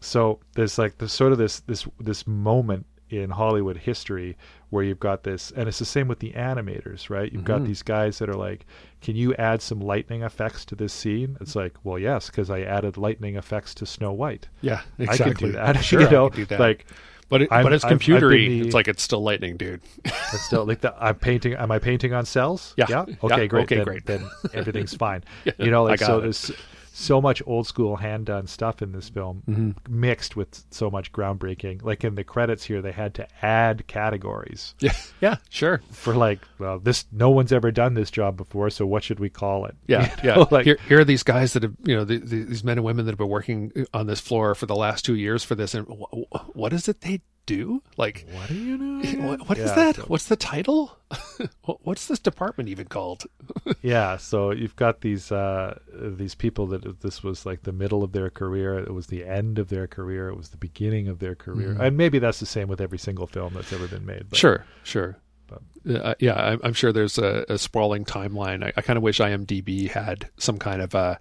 so 0.04 0.40
there's 0.56 0.78
like 0.78 0.98
the 0.98 1.08
sort 1.10 1.32
of 1.32 1.38
this 1.38 1.62
this 1.62 1.88
this 2.00 2.28
moment 2.28 2.86
in 3.10 3.30
Hollywood 3.30 3.78
history 3.78 4.36
where 4.72 4.84
you've 4.84 5.00
got 5.00 5.24
this 5.24 5.52
and 5.56 5.68
it's 5.70 5.78
the 5.80 5.86
same 5.86 6.08
with 6.08 6.18
the 6.20 6.32
animators 6.32 7.10
right 7.10 7.32
you've 7.32 7.44
got 7.46 7.62
Mhm. 7.62 7.68
these 7.68 7.84
guys 7.84 8.18
that 8.20 8.28
are 8.28 8.34
like 8.36 8.66
can 9.02 9.16
you 9.16 9.36
add 9.36 9.62
some 9.62 9.80
lightning 9.80 10.24
effects 10.24 10.66
to 10.66 10.76
this 10.76 10.92
scene 10.94 11.38
it's 11.40 11.56
like 11.56 11.74
well 11.84 12.00
yes 12.00 12.28
because 12.32 12.50
I 12.50 12.62
added 12.62 12.98
lightning 12.98 13.36
effects 13.36 13.76
to 13.76 13.86
Snow 13.86 14.12
White 14.14 14.48
Yeah, 14.62 14.82
exactly. 14.98 15.26
I 15.26 15.34
can 15.36 15.48
do 15.48 15.52
that 15.54 15.84
Sure, 15.84 16.02
you 16.02 16.08
I 16.08 16.12
know 16.12 16.30
can 16.30 16.40
do 16.42 16.46
that. 16.48 16.60
like 16.60 16.88
but 17.30 17.44
it, 17.44 17.52
I'm- 17.52 17.64
but 17.64 17.74
it's 17.74 17.84
I've- 17.86 17.94
I've 17.94 18.00
been 18.00 18.16
computery. 18.18 18.48
the- 18.48 18.62
It's 18.68 18.74
like 18.76 18.88
it's 18.88 19.02
still 19.04 19.22
lightning, 19.24 19.58
dude. 19.58 19.82
it's 20.06 20.42
still 20.46 20.66
like 20.66 20.82
the, 20.82 20.94
I'm 21.00 21.16
painting. 21.16 21.54
Am 21.54 21.72
I 21.72 21.80
painting 21.80 22.14
on 22.14 22.26
cells? 22.26 22.74
Yeah. 22.78 22.86
Yeah. 22.90 23.06
Yeah. 23.08 23.16
Okay. 23.24 23.48
Great. 23.48 23.64
Okay, 23.64 23.76
then, 23.78 23.84
great. 23.86 24.06
Then 24.06 24.30
everything's 24.54 24.94
fine. 24.94 25.24
Yeah, 25.46 25.54
You 25.58 25.72
know, 25.72 25.88
I 25.88 25.92
like 25.92 26.00
got 26.02 26.08
so. 26.08 26.18
it. 26.20 26.22
There's 26.24 26.52
so 26.96 27.20
much 27.20 27.42
old 27.48 27.66
school 27.66 27.96
hand 27.96 28.28
done 28.28 28.46
stuff 28.46 28.82
in 28.84 28.92
this 28.92 29.10
film, 29.10 29.42
Mhm. 29.50 29.76
mixed 29.90 30.36
with 30.36 30.64
so 30.70 30.92
much 30.92 31.12
groundbreaking. 31.12 31.82
Like 31.84 32.04
in 32.04 32.14
the 32.14 32.24
credits 32.24 32.64
here, 32.66 32.84
they 32.84 32.92
had 32.92 33.16
to 33.16 33.28
add 33.44 33.88
categories 33.88 34.76
Yeah, 34.80 34.94
yeah, 35.20 35.36
sure. 35.50 35.82
for 35.92 36.14
like, 36.16 36.40
well, 36.60 36.78
this 36.78 37.06
no 37.12 37.32
one's 37.32 37.52
ever 37.52 37.72
done 37.72 37.96
this 37.96 38.12
job 38.12 38.38
before, 38.38 38.70
so 38.70 38.86
what 38.86 39.04
should 39.04 39.20
we 39.20 39.30
call 39.30 39.66
it? 39.66 39.76
Yeah, 39.88 40.14
You 40.24 40.30
yeah. 40.30 40.46
like 40.52 40.66
here, 40.66 40.78
here 40.88 41.00
are 41.00 41.04
these 41.06 41.24
guys 41.24 41.54
that 41.54 41.64
have, 41.64 41.74
you 41.84 41.96
know, 41.96 42.04
the, 42.06 42.20
the, 42.20 42.44
these 42.44 42.64
men 42.64 42.78
and 42.78 42.86
women 42.86 43.06
that 43.06 43.12
have 43.12 43.18
been 43.18 43.28
working 43.28 43.72
on 43.94 44.06
this 44.06 44.20
floor 44.20 44.54
for 44.54 44.68
the 44.68 44.76
last 44.76 45.04
two 45.04 45.16
years 45.16 45.44
for 45.44 45.56
this, 45.56 45.74
and 45.74 45.88
wh- 45.88 46.16
wh- 46.36 46.56
what 46.56 46.74
is 46.74 46.88
it 46.88 47.02
they 47.02 47.22
do? 47.46 47.82
Like, 47.98 48.26
what 48.32 48.48
do 48.48 48.56
you 48.56 48.78
know? 48.78 49.02
what, 49.28 49.50
what 49.50 49.58
is 49.58 49.70
Yeah, 49.70 49.76
that? 49.76 49.96
so- 49.98 50.04
What's 50.04 50.28
the 50.28 50.36
title? 50.36 50.98
What's 51.84 52.08
this 52.08 52.20
department 52.20 52.70
even 52.70 52.88
called? 52.88 53.26
yeah 53.82 54.18
so 54.18 54.52
you've 54.52 54.76
got 54.76 55.02
these 55.02 55.32
uh 55.32 55.78
these 55.94 56.36
people 56.36 56.68
that 56.68 57.02
this 57.02 57.22
was 57.24 57.46
like 57.46 57.64
the 57.64 57.72
middle 57.72 58.04
of 58.04 58.12
their 58.14 58.30
career 58.30 58.78
it 58.80 58.94
was 58.94 59.08
the 59.08 59.24
end 59.26 59.60
of 59.60 59.70
their 59.70 59.88
career 59.88 60.30
it 60.30 60.36
was 60.38 60.50
the 60.50 60.58
beginning 60.58 61.08
of 61.08 61.20
their 61.20 61.36
career 61.36 61.76
Mhm. 61.76 61.80
and 61.82 61.98
maybe 61.98 62.18
that's 62.20 62.40
the 62.40 62.46
same 62.46 62.68
with 62.68 62.82
every 62.82 62.98
single 62.98 63.28
film 63.28 63.54
that's 63.54 63.72
ever 63.74 63.88
been 63.88 64.06
made 64.06 64.30
but 64.30 64.38
Sure, 64.38 64.66
sure. 64.84 65.18
but- 65.48 65.62
Uh, 65.96 66.16
yeah, 66.20 66.34
I'm, 66.36 66.60
I'm 66.64 66.74
sure 66.74 66.92
there's 66.94 67.18
a, 67.18 67.46
a 67.50 67.58
sprawling 67.58 68.06
timeline. 68.06 68.64
I, 68.64 68.72
I 68.78 68.82
kind 68.82 68.96
of 68.98 69.04
wish 69.04 69.20
IMDb 69.20 69.90
had 69.90 70.30
some 70.38 70.58
kind 70.58 70.82
of 70.82 70.96
a, 70.96 71.20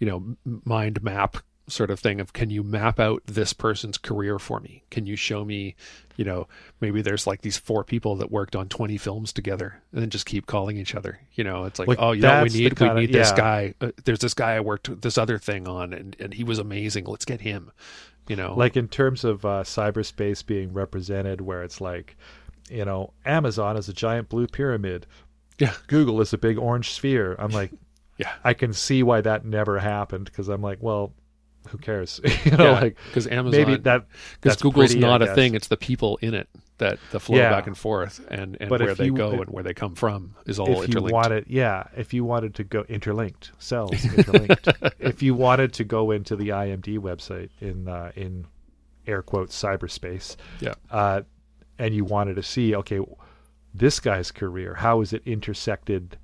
you 0.00 0.06
know, 0.08 0.36
mind 0.64 1.00
map 1.02 1.36
sort 1.70 1.90
of 1.90 1.98
thing 2.00 2.20
of 2.20 2.32
can 2.32 2.50
you 2.50 2.62
map 2.62 2.98
out 3.00 3.22
this 3.26 3.52
person's 3.52 3.96
career 3.98 4.38
for 4.38 4.60
me? 4.60 4.82
Can 4.90 5.06
you 5.06 5.16
show 5.16 5.44
me, 5.44 5.74
you 6.16 6.24
know, 6.24 6.48
maybe 6.80 7.02
there's 7.02 7.26
like 7.26 7.42
these 7.42 7.56
four 7.56 7.84
people 7.84 8.16
that 8.16 8.30
worked 8.30 8.54
on 8.56 8.68
20 8.68 8.96
films 8.98 9.32
together 9.32 9.80
and 9.92 10.02
then 10.02 10.10
just 10.10 10.26
keep 10.26 10.46
calling 10.46 10.76
each 10.76 10.94
other. 10.94 11.18
You 11.34 11.44
know, 11.44 11.64
it's 11.64 11.78
like, 11.78 11.88
Like, 11.88 11.98
oh, 12.00 12.12
you 12.12 12.22
know, 12.22 12.42
we 12.42 12.48
need 12.50 12.72
we 12.72 12.76
kinda- 12.86 12.94
need 13.00 13.12
this 13.12 13.30
yeah. 13.30 13.36
guy. 13.36 13.74
Uh, 13.80 13.90
there's 14.04 14.18
this 14.20 14.34
guy 14.34 14.52
I 14.56 14.60
worked 14.60 15.00
this 15.02 15.16
other 15.18 15.38
thing 15.38 15.66
on, 15.68 15.92
and 15.92 16.16
and 16.20 16.34
he 16.34 16.44
was 16.44 16.58
amazing. 16.58 17.04
Let's 17.06 17.24
get 17.24 17.40
him. 17.40 17.70
You 18.28 18.36
know, 18.36 18.54
like 18.54 18.76
in 18.76 18.86
terms 18.88 19.24
of 19.24 19.44
uh, 19.44 19.64
cyberspace 19.64 20.44
being 20.46 20.72
represented 20.72 21.40
where 21.40 21.62
it's 21.62 21.80
like 21.80 22.16
you 22.70 22.84
know 22.84 23.12
amazon 23.24 23.76
is 23.76 23.88
a 23.88 23.92
giant 23.92 24.28
blue 24.28 24.46
pyramid 24.46 25.04
Yeah. 25.58 25.74
google 25.88 26.20
is 26.20 26.32
a 26.32 26.38
big 26.38 26.56
orange 26.56 26.90
sphere 26.92 27.34
i'm 27.40 27.50
like 27.50 27.72
Yeah. 28.16 28.30
i 28.44 28.54
can 28.54 28.72
see 28.72 29.02
why 29.02 29.22
that 29.22 29.44
never 29.44 29.80
happened 29.80 30.26
because 30.26 30.48
i'm 30.48 30.62
like 30.62 30.78
well 30.80 31.12
who 31.68 31.78
cares 31.78 32.20
you 32.44 32.52
know 32.56 32.72
like 32.72 32.96
because 33.06 33.26
Amazon 33.26 33.50
maybe 33.60 33.76
that 33.82 34.06
because 34.40 34.56
Google's 34.60 34.88
pretty, 34.92 35.00
not 35.00 35.22
a 35.22 35.26
guess. 35.26 35.34
thing; 35.34 35.54
it's 35.54 35.68
the 35.68 35.76
people 35.76 36.18
in 36.22 36.34
it 36.34 36.48
that 36.78 36.98
the 37.12 37.20
flow 37.20 37.36
Yeah. 37.36 37.50
back 37.50 37.66
and 37.66 37.76
forth, 37.76 38.26
and 38.30 38.56
and 38.60 38.70
But 38.70 38.80
where 38.80 38.94
they 38.94 39.04
you- 39.06 39.14
go 39.14 39.32
if- 39.34 39.40
and 39.40 39.50
where 39.50 39.62
they 39.62 39.74
come 39.74 39.94
from 39.94 40.34
is 40.46 40.58
all 40.58 40.82
if 40.82 40.92
you 40.94 41.02
wanted 41.02 41.44
yeah 41.48 41.84
if 41.96 42.14
you 42.14 42.24
wanted 42.24 42.54
to 42.56 42.64
go 42.64 42.84
interlinked 42.88 43.52
cells 43.58 43.92
interlinked 44.16 44.68
if 44.98 45.22
you 45.22 45.34
wanted 45.34 45.72
to 45.74 45.84
go 45.84 46.10
into 46.10 46.34
the 46.36 46.48
imd 46.48 46.98
website 46.98 47.50
in 47.60 47.86
uh, 47.88 48.10
in 48.16 48.46
air 49.06 49.22
quotes 49.22 49.60
cyberspace 49.60 50.36
Yeah. 50.60 50.74
uh, 50.90 51.22
and 51.78 51.94
you 51.94 52.04
wanted 52.04 52.36
to 52.36 52.42
see 52.42 52.74
okay 52.76 53.00
this 53.74 54.00
guy's 54.00 54.30
career 54.32 54.74
how 54.74 55.00
is 55.02 55.12
it 55.12 55.22
intersected 55.26 56.16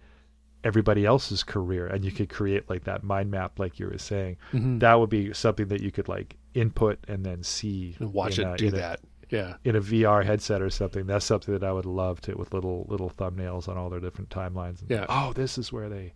everybody 0.64 1.04
else's 1.06 1.42
career 1.44 1.86
and 1.86 2.04
you 2.04 2.10
could 2.10 2.28
create 2.28 2.68
like 2.68 2.84
that 2.84 3.02
mind 3.04 3.30
map 3.30 3.58
like 3.58 3.78
you 3.78 3.86
were 3.86 3.98
saying 3.98 4.36
Mhm. 4.52 4.80
that 4.80 4.94
would 4.98 5.10
be 5.10 5.32
something 5.32 5.68
that 5.68 5.80
you 5.80 5.90
could 5.92 6.08
like 6.08 6.36
input 6.54 6.98
and 7.08 7.24
then 7.24 7.42
see 7.42 7.94
and 8.00 8.12
watch 8.12 8.38
it 8.38 8.44
a- 8.46 8.56
do 8.56 8.66
in 8.68 8.74
a- 8.74 8.76
that. 8.78 9.00
Yeah, 9.28 9.54
in 9.64 9.74
a 9.74 9.80
VR 9.80 10.22
headset 10.24 10.62
or 10.62 10.70
something. 10.70 11.04
That's 11.06 11.24
something 11.24 11.52
that 11.52 11.64
I 11.64 11.72
would 11.72 11.84
love 11.84 12.20
to 12.22 12.36
with 12.36 12.54
little 12.54 12.86
little 12.88 13.10
thumbnails 13.10 13.68
on 13.68 13.76
all 13.76 13.90
their 13.90 13.98
different 13.98 14.30
timelines. 14.30 14.80
And, 14.82 14.88
Yeah. 14.90 15.06
Oh, 15.08 15.32
this 15.32 15.58
is 15.58 15.72
where 15.72 15.88
they. 15.88 16.12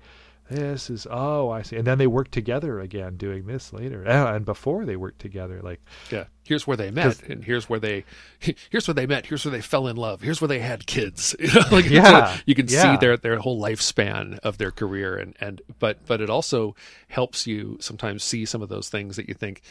This 0.50 0.90
is 0.90 1.06
oh 1.10 1.50
I 1.50 1.62
see, 1.62 1.76
and 1.76 1.86
then 1.86 1.98
they 1.98 2.06
work 2.08 2.30
together 2.30 2.80
again 2.80 3.16
doing 3.16 3.46
this 3.46 3.72
later, 3.72 4.04
Ah, 4.06 4.34
and 4.34 4.44
before 4.44 4.84
they 4.84 4.96
worked 4.96 5.20
together, 5.20 5.60
like 5.62 5.80
yeah. 6.10 6.24
Here's 6.44 6.66
where 6.66 6.76
they 6.76 6.90
met, 6.90 7.22
and 7.28 7.44
here's 7.44 7.68
where 7.68 7.78
they, 7.78 8.04
here's 8.70 8.88
where 8.88 8.94
they 8.94 9.06
met. 9.06 9.26
Here's 9.26 9.44
where 9.44 9.52
they 9.52 9.60
fell 9.60 9.86
in 9.86 9.96
love. 9.96 10.20
Here's 10.22 10.40
where 10.40 10.48
they 10.48 10.58
had 10.58 10.86
kids. 10.86 11.36
You 11.40 11.52
know, 11.52 11.62
like 11.70 11.84
Yeah, 11.88 12.36
you 12.46 12.54
can 12.56 12.66
see 12.66 12.96
their 12.96 13.16
their 13.16 13.38
whole 13.38 13.60
lifespan 13.62 14.38
of 14.40 14.58
their 14.58 14.72
career, 14.72 15.16
and 15.16 15.36
and 15.40 15.62
but 15.78 16.04
but 16.06 16.20
it 16.20 16.28
also 16.28 16.74
helps 17.08 17.46
you 17.46 17.76
sometimes 17.80 18.24
see 18.24 18.44
some 18.44 18.62
of 18.62 18.68
those 18.68 18.88
things 18.88 19.16
that 19.16 19.28
you 19.28 19.34
think. 19.34 19.62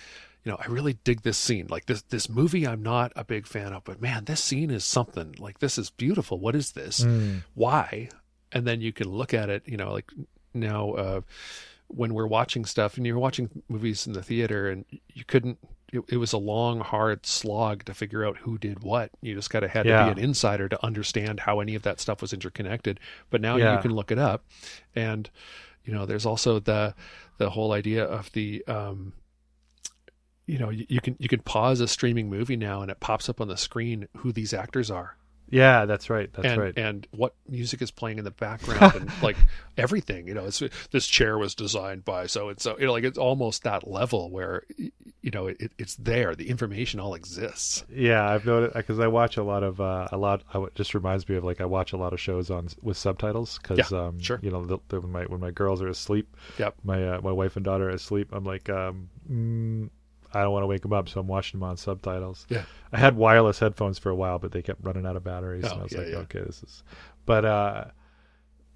You 0.45 0.53
know, 0.53 0.57
I 0.57 0.67
really 0.67 0.93
dig 1.03 1.23
this 1.23 1.37
scene. 1.37 1.67
Like 1.69 1.87
this 1.87 2.01
this 2.03 2.29
movie, 2.29 2.65
I'm 2.65 2.81
not 2.81 3.11
a 3.17 3.25
big 3.25 3.45
fan 3.45 3.73
of, 3.73 3.83
but 3.83 4.01
man, 4.01 4.23
this 4.23 4.41
scene 4.41 4.71
is 4.71 4.85
something. 4.85 5.35
Like 5.37 5.59
this 5.59 5.77
is 5.77 5.89
beautiful. 5.89 6.39
What 6.39 6.55
is 6.55 6.71
this? 6.71 7.01
mm, 7.01 7.43
why 7.55 8.07
and 8.51 8.65
then 8.65 8.81
you 8.81 8.91
can 8.91 9.07
look 9.07 9.31
at 9.31 9.47
it 9.47 9.61
you 9.67 9.77
know 9.77 9.93
like 9.93 10.09
now 10.53 10.91
uh 10.91 11.21
when 11.87 12.13
we're 12.13 12.27
watching 12.27 12.65
stuff 12.65 12.97
and 12.97 13.05
you're 13.07 13.17
watching 13.17 13.49
movies 13.67 14.05
in 14.05 14.13
the 14.13 14.21
theater 14.21 14.69
and 14.69 14.85
you 15.13 15.23
couldn't 15.25 15.57
it, 15.91 16.01
it 16.09 16.17
was 16.17 16.33
a 16.33 16.37
long 16.37 16.81
hard 16.81 17.25
slog 17.25 17.83
to 17.85 17.95
figure 17.95 18.23
out 18.23 18.37
who 18.37 18.59
did 18.59 18.83
what 18.83 19.09
you 19.21 19.33
just 19.33 19.49
kind 19.49 19.65
of 19.65 19.71
had 19.71 19.87
Yeah. 19.87 20.05
to 20.05 20.13
be 20.13 20.21
an 20.21 20.23
insider 20.29 20.69
to 20.69 20.85
understand 20.85 21.39
how 21.39 21.59
any 21.61 21.73
of 21.73 21.81
that 21.83 21.99
stuff 21.99 22.21
was 22.21 22.31
interconnected 22.31 22.99
but 23.31 23.41
now 23.41 23.55
Yeah. 23.55 23.75
you 23.75 23.81
can 23.81 23.91
look 23.91 24.11
it 24.11 24.19
up 24.19 24.45
and 24.95 25.29
you 25.83 25.91
know 25.93 26.05
there's 26.05 26.25
also 26.27 26.59
the 26.59 26.93
the 27.39 27.49
whole 27.49 27.71
idea 27.71 28.03
of 28.03 28.31
the 28.33 28.63
um 28.67 29.13
you 30.45 30.57
know 30.59 30.69
you, 30.69 30.85
you 30.89 31.01
can 31.01 31.15
you 31.19 31.27
can 31.27 31.39
pause 31.39 31.79
a 31.79 31.87
streaming 31.87 32.29
movie 32.29 32.55
now 32.57 32.81
and 32.81 32.91
it 32.91 32.99
pops 32.99 33.29
up 33.29 33.39
on 33.41 33.47
the 33.47 33.57
screen 33.57 34.07
who 34.17 34.31
these 34.31 34.53
actors 34.53 34.91
are 34.91 35.15
yeah, 35.51 35.85
that's 35.85 36.09
right, 36.09 36.31
that's 36.33 36.47
and 36.47 36.61
right. 36.61 36.73
and 36.77 37.07
what 37.11 37.33
music 37.47 37.81
is 37.81 37.91
playing 37.91 38.17
in 38.19 38.23
the 38.25 38.31
background 38.31 38.95
and 38.95 39.11
like 39.21 39.37
everything 39.77 40.27
you 40.27 40.33
know 40.33 40.45
it's 40.45 40.61
this 40.91 41.07
chair 41.07 41.37
was 41.37 41.55
designed 41.55 42.03
by 42.05 42.27
so 42.27 42.49
and 42.49 42.59
so 42.59 42.77
you 42.79 42.85
know 42.85 42.91
like 42.91 43.03
it's 43.03 43.17
almost 43.17 43.63
that 43.63 43.87
level 43.89 44.29
where 44.29 44.63
you 44.77 45.31
know 45.31 45.47
it, 45.47 45.71
it's 45.77 45.95
there 45.95 46.35
the 46.35 46.49
information 46.49 46.99
all 46.99 47.13
exists 47.13 47.83
yeah, 47.91 48.29
I've 48.29 48.45
noticed 48.45 48.75
because 48.75 48.99
I 48.99 49.07
watch 49.07 49.37
a 49.37 49.43
lot 49.43 49.63
of 49.63 49.81
uh, 49.81 50.07
a 50.11 50.17
lot. 50.17 50.43
I, 50.49 50.53
w- 50.53 50.71
just 50.75 50.93
reminds 50.93 51.27
me 51.27 51.35
of 51.35 51.43
like 51.43 51.59
I 51.61 51.65
watch 51.65 51.93
a 51.93 51.97
lot 51.97 52.13
of 52.13 52.19
shows 52.19 52.49
on 52.51 52.67
with 52.81 52.97
subtitles 52.97 53.57
because 53.61 53.91
Yeah, 53.91 53.99
um, 54.07 54.19
sure. 54.19 54.39
you 54.41 54.51
know 54.51 54.63
the, 54.65 54.77
the, 54.89 55.01
when 55.01 55.11
my 55.11 55.23
when 55.23 55.39
my 55.39 55.51
girls 55.51 55.81
are 55.81 55.87
asleep, 55.87 56.35
Yep. 56.57 56.75
my 56.83 57.15
uh, 57.15 57.21
my 57.21 57.31
wife 57.31 57.55
and 57.55 57.65
daughter 57.65 57.87
are 57.87 57.93
asleep. 57.93 58.29
I'm 58.31 58.43
like, 58.43 58.69
um, 58.69 59.09
mm, 59.29 59.89
I 60.33 60.41
don't 60.43 60.51
want 60.51 60.63
to 60.63 60.67
wake 60.67 60.81
them 60.83 60.93
up, 60.93 61.09
so 61.09 61.19
I'm 61.19 61.27
watching 61.27 61.59
them 61.59 61.69
on 61.69 61.77
subtitles. 61.77 62.45
Yeah. 62.49 62.63
I 62.91 62.99
had 62.99 63.15
wireless 63.15 63.59
headphones 63.59 63.97
for 63.97 64.09
a 64.09 64.15
while, 64.15 64.39
but 64.39 64.51
they 64.51 64.61
kept 64.61 64.83
running 64.83 65.05
out 65.05 65.15
of 65.15 65.23
batteries, 65.23 65.65
Oh, 65.65 65.71
and 65.71 65.79
I 65.79 65.83
was 65.83 65.91
yeah, 65.93 65.99
like, 65.99 66.07
yeah. 66.09 66.17
okay, 66.19 66.39
this 66.41 66.61
is. 66.63 66.83
But 67.25 67.45
uh, 67.45 67.85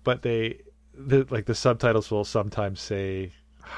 but 0.03 0.21
they, 0.23 0.61
the, 0.93 1.25
like 1.29 1.45
the 1.45 1.55
subtitles 1.55 2.09
will 2.11 2.25
sometimes 2.25 2.81
say, 2.81 3.31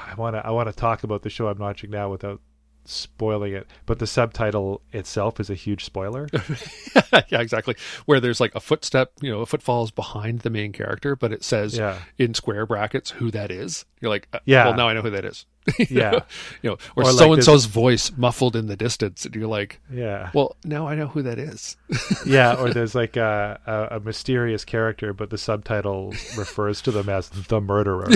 I 0.06 0.14
want 0.14 0.36
to 0.36 0.46
I 0.46 0.50
want 0.50 0.68
to 0.68 0.74
talk 0.74 1.04
about 1.04 1.22
the 1.22 1.30
show 1.30 1.48
I'm 1.48 1.58
watching 1.58 1.90
now 1.90 2.10
without 2.10 2.40
spoiling 2.88 3.52
it, 3.52 3.66
but 3.86 3.98
the 3.98 4.06
subtitle 4.06 4.82
itself 4.92 5.40
is 5.40 5.50
a 5.50 5.54
huge 5.54 5.84
spoiler. 5.84 6.28
yeah, 7.28 7.40
exactly. 7.40 7.76
Where 8.06 8.20
there's 8.20 8.40
like 8.40 8.54
a 8.54 8.60
footstep, 8.60 9.12
you 9.20 9.30
know, 9.30 9.40
a 9.40 9.46
footfall 9.46 9.84
is 9.84 9.90
behind 9.90 10.40
the 10.40 10.50
main 10.50 10.72
character, 10.72 11.16
but 11.16 11.32
it 11.32 11.44
says 11.44 11.76
Yeah. 11.76 11.98
in 12.18 12.34
square 12.34 12.66
brackets 12.66 13.10
who 13.10 13.30
that 13.32 13.50
is. 13.50 13.84
You're 14.00 14.10
like, 14.10 14.28
uh, 14.32 14.38
Yeah. 14.44 14.66
well, 14.66 14.76
now 14.76 14.88
I 14.88 14.94
know 14.94 15.02
who 15.02 15.10
that 15.10 15.24
is. 15.24 15.46
Yeah. 15.90 16.10
know? 16.10 16.20
you 16.62 16.70
know, 16.70 16.76
or, 16.96 17.04
Or 17.04 17.12
so 17.12 17.32
and 17.32 17.42
so's 17.42 17.64
voice 17.64 18.12
muffled 18.16 18.54
in 18.54 18.66
the 18.66 18.76
distance, 18.76 19.24
and 19.24 19.34
you're 19.34 19.48
like, 19.48 19.80
yeah, 19.92 20.30
well, 20.32 20.56
now 20.64 20.86
I 20.86 20.94
know 20.94 21.08
who 21.08 21.22
that 21.22 21.38
is. 21.40 21.76
yeah. 22.26 22.54
Or 22.54 22.72
there's 22.72 22.94
like 22.94 23.16
a, 23.16 23.58
a, 23.66 23.96
a 23.96 24.00
mysterious 24.00 24.64
character, 24.64 25.12
but 25.12 25.30
the 25.30 25.38
subtitle 25.38 26.10
refers 26.38 26.80
to 26.82 26.92
them 26.92 27.08
as 27.08 27.28
the 27.30 27.60
murderer. 27.60 28.08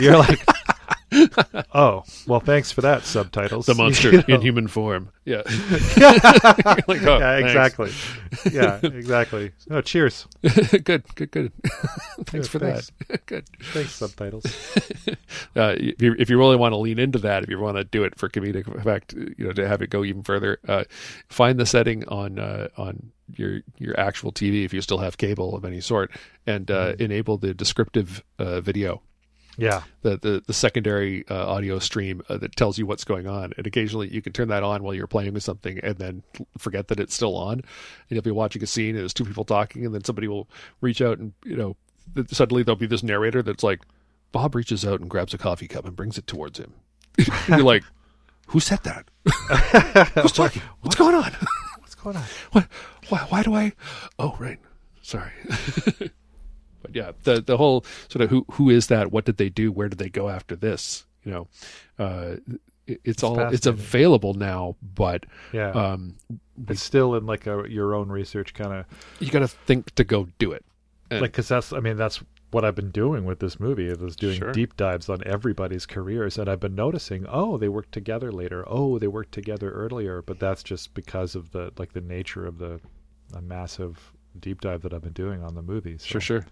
You're 0.00 0.18
like, 0.18 0.40
oh, 1.74 2.04
well, 2.26 2.40
thanks 2.40 2.70
for 2.72 2.80
that 2.82 3.04
subtitles. 3.04 3.66
the 3.66 3.74
monster 3.74 4.10
You 4.12 4.24
know? 4.28 4.34
in 4.36 4.40
human 4.40 4.68
form. 4.68 5.10
Yeah. 5.24 5.42
Like, 6.88 7.02
oh, 7.02 7.18
yeah, 7.18 7.36
exactly. 7.38 7.90
yeah, 8.50 8.80
exactly. 8.82 9.52
Oh, 9.70 9.80
cheers. 9.80 10.26
good, 10.42 11.04
good, 11.14 11.30
good. 11.30 11.52
thanks 12.26 12.46
Yeah, 12.46 12.50
for 12.50 12.58
thanks. 12.58 12.90
that. 13.08 13.26
good. 13.26 13.44
Thanks, 13.72 13.92
subtitles. 13.92 14.44
uh, 15.56 15.74
if, 15.78 16.00
you, 16.02 16.14
if 16.18 16.30
you 16.30 16.38
really 16.38 16.56
want 16.56 16.72
to 16.72 16.76
lean 16.76 16.98
into 16.98 17.18
that, 17.20 17.42
if 17.44 17.48
you 17.48 17.58
want 17.58 17.76
to 17.76 17.84
do 17.84 18.02
it 18.04 18.18
for 18.18 18.28
comedic 18.28 18.66
effect, 18.76 19.12
you 19.14 19.46
know, 19.46 19.52
to 19.52 19.66
have 19.68 19.82
it 19.82 19.90
go 19.90 20.04
even 20.04 20.22
further, 20.22 20.58
uh, 20.68 20.84
find 21.28 21.58
the 21.58 21.66
setting 21.66 22.06
on 22.08 22.38
uh, 22.38 22.68
on 22.76 23.12
your 23.36 23.60
your 23.78 23.98
actual 23.98 24.32
TV 24.32 24.64
if 24.64 24.72
you 24.74 24.80
still 24.80 24.98
have 24.98 25.16
cable 25.18 25.54
of 25.54 25.64
any 25.64 25.80
sort, 25.80 26.10
and 26.46 26.70
uh, 26.70 26.94
enable 26.98 27.36
the 27.36 27.54
descriptive 27.54 28.22
uh, 28.38 28.60
video, 28.60 29.02
Yeah, 29.60 29.82
the 30.02 30.16
the, 30.16 30.42
the 30.46 30.52
secondary 30.52 31.26
uh, 31.28 31.46
audio 31.46 31.78
stream 31.78 32.22
uh, 32.28 32.38
that 32.38 32.56
tells 32.56 32.78
you 32.78 32.86
what's 32.86 33.04
going 33.04 33.26
on. 33.26 33.52
And 33.56 33.66
occasionally, 33.66 34.08
you 34.08 34.22
can 34.22 34.32
turn 34.32 34.48
that 34.48 34.62
on 34.62 34.82
while 34.82 34.94
you're 34.94 35.06
playing 35.06 35.34
with 35.34 35.42
something, 35.42 35.78
and 35.80 35.96
then 35.96 36.22
forget 36.58 36.88
that 36.88 36.98
it's 36.98 37.14
still 37.14 37.36
on, 37.36 37.54
and 37.54 37.64
you'll 38.08 38.22
be 38.22 38.30
watching 38.30 38.62
a 38.62 38.66
scene, 38.66 38.90
and 38.90 39.00
there's 39.00 39.14
two 39.14 39.24
people 39.24 39.44
talking, 39.44 39.84
and 39.84 39.94
then 39.94 40.02
somebody 40.04 40.28
will 40.28 40.48
reach 40.80 41.02
out, 41.02 41.18
and 41.18 41.32
you 41.44 41.56
know, 41.56 41.76
suddenly 42.28 42.62
there'll 42.62 42.76
be 42.76 42.86
this 42.86 43.02
narrator 43.02 43.42
that's 43.42 43.62
like. 43.62 43.80
Bob 44.32 44.54
reaches 44.54 44.86
out 44.86 45.00
and 45.00 45.10
grabs 45.10 45.34
a 45.34 45.38
coffee 45.38 45.66
cup 45.66 45.84
and 45.84 45.96
brings 45.96 46.16
it 46.16 46.24
towards 46.24 46.60
him. 46.60 46.72
You're 47.48 47.64
like, 47.64 47.82
who 48.46 48.60
said 48.60 48.80
that? 48.84 49.08
Who's 50.22 50.30
talking? 50.30 50.62
What's 50.82 50.94
going 50.96 51.16
on? 51.16 51.32
what's 51.80 51.94
going 51.94 52.16
on? 52.16 52.24
What? 52.52 52.68
Why, 53.08 53.18
why 53.28 53.42
do 53.42 53.54
I? 53.54 53.72
Oh, 54.18 54.36
right. 54.38 54.58
Sorry. 55.02 55.32
but 56.82 56.94
yeah, 56.94 57.12
the 57.24 57.40
the 57.40 57.56
whole 57.56 57.84
sort 58.08 58.22
of 58.22 58.30
who 58.30 58.44
who 58.52 58.70
is 58.70 58.86
that? 58.88 59.12
What 59.12 59.24
did 59.24 59.36
they 59.36 59.48
do? 59.48 59.72
Where 59.72 59.88
did 59.88 59.98
they 59.98 60.08
go 60.10 60.28
after 60.28 60.56
this? 60.56 61.06
You 61.24 61.32
know, 61.32 61.48
uh, 61.98 62.36
it, 62.86 63.00
it's, 63.04 63.22
all 63.22 63.38
it's 63.38 63.66
available 63.66 64.34
now, 64.34 64.76
but 64.82 65.26
Yeah, 65.52 65.70
um, 65.70 66.16
it's 66.68 66.82
still 66.82 67.14
in 67.14 67.26
like 67.26 67.46
a 67.46 67.64
your 67.68 67.94
own 67.94 68.08
research 68.08 68.54
kind 68.54 68.72
of 68.72 68.86
you 69.20 69.30
got 69.30 69.40
to 69.40 69.48
think 69.48 69.94
to 69.96 70.04
go 70.04 70.28
do 70.38 70.52
it. 70.52 70.64
And- 71.10 71.20
like 71.20 71.32
because 71.32 71.48
that's 71.48 71.72
I 71.72 71.80
mean 71.80 71.96
that's 71.96 72.22
what 72.52 72.64
I've 72.64 72.74
been 72.74 72.90
doing 72.90 73.24
with 73.24 73.38
this 73.38 73.60
movie. 73.60 73.88
It 73.88 74.00
was 74.00 74.16
doing 74.16 74.38
Sure. 74.38 74.50
deep 74.50 74.76
dives 74.76 75.08
on 75.08 75.22
everybody's 75.24 75.86
careers, 75.86 76.36
and 76.36 76.48
I've 76.48 76.58
been 76.58 76.74
noticing, 76.74 77.24
oh, 77.28 77.58
they 77.58 77.68
worked 77.68 77.92
together 77.92 78.32
later. 78.32 78.64
Oh, 78.66 78.98
they 78.98 79.06
worked 79.06 79.30
together 79.32 79.70
earlier. 79.70 80.20
But 80.20 80.40
that's 80.40 80.64
just 80.64 80.92
because 80.94 81.36
of 81.36 81.52
the 81.52 81.72
like 81.78 81.92
the 81.92 82.00
nature 82.00 82.46
of 82.46 82.58
the 82.58 82.80
a 83.34 83.40
massive 83.40 84.12
deep 84.38 84.60
dive 84.60 84.82
that 84.82 84.92
I've 84.94 85.02
been 85.02 85.12
doing 85.12 85.42
on 85.42 85.54
the 85.54 85.62
movies. 85.62 86.04
Sure, 86.04 86.20
sure. 86.20 86.46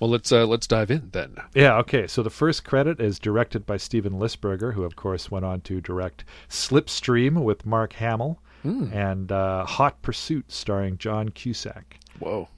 Well, 0.00 0.10
let's 0.10 0.30
uh, 0.30 0.46
let's 0.46 0.66
dive 0.68 0.90
in 0.92 1.08
then. 1.12 1.36
Yeah, 1.54 1.76
okay. 1.78 2.06
So 2.06 2.22
the 2.22 2.30
first 2.30 2.64
credit 2.64 3.00
is 3.00 3.18
directed 3.18 3.66
by 3.66 3.78
Steven 3.78 4.12
Lisberger, 4.12 4.74
who 4.74 4.84
of 4.84 4.94
course 4.94 5.30
went 5.30 5.44
on 5.44 5.60
to 5.62 5.80
direct 5.80 6.24
Slipstream 6.48 7.42
with 7.42 7.66
Mark 7.66 7.94
Hamill 7.94 8.40
Hmm. 8.62 8.92
and 8.92 9.30
uh, 9.30 9.64
Hot 9.64 10.02
Pursuit 10.02 10.50
starring 10.50 10.98
John 10.98 11.28
Cusack. 11.28 11.98
Whoa. 12.18 12.48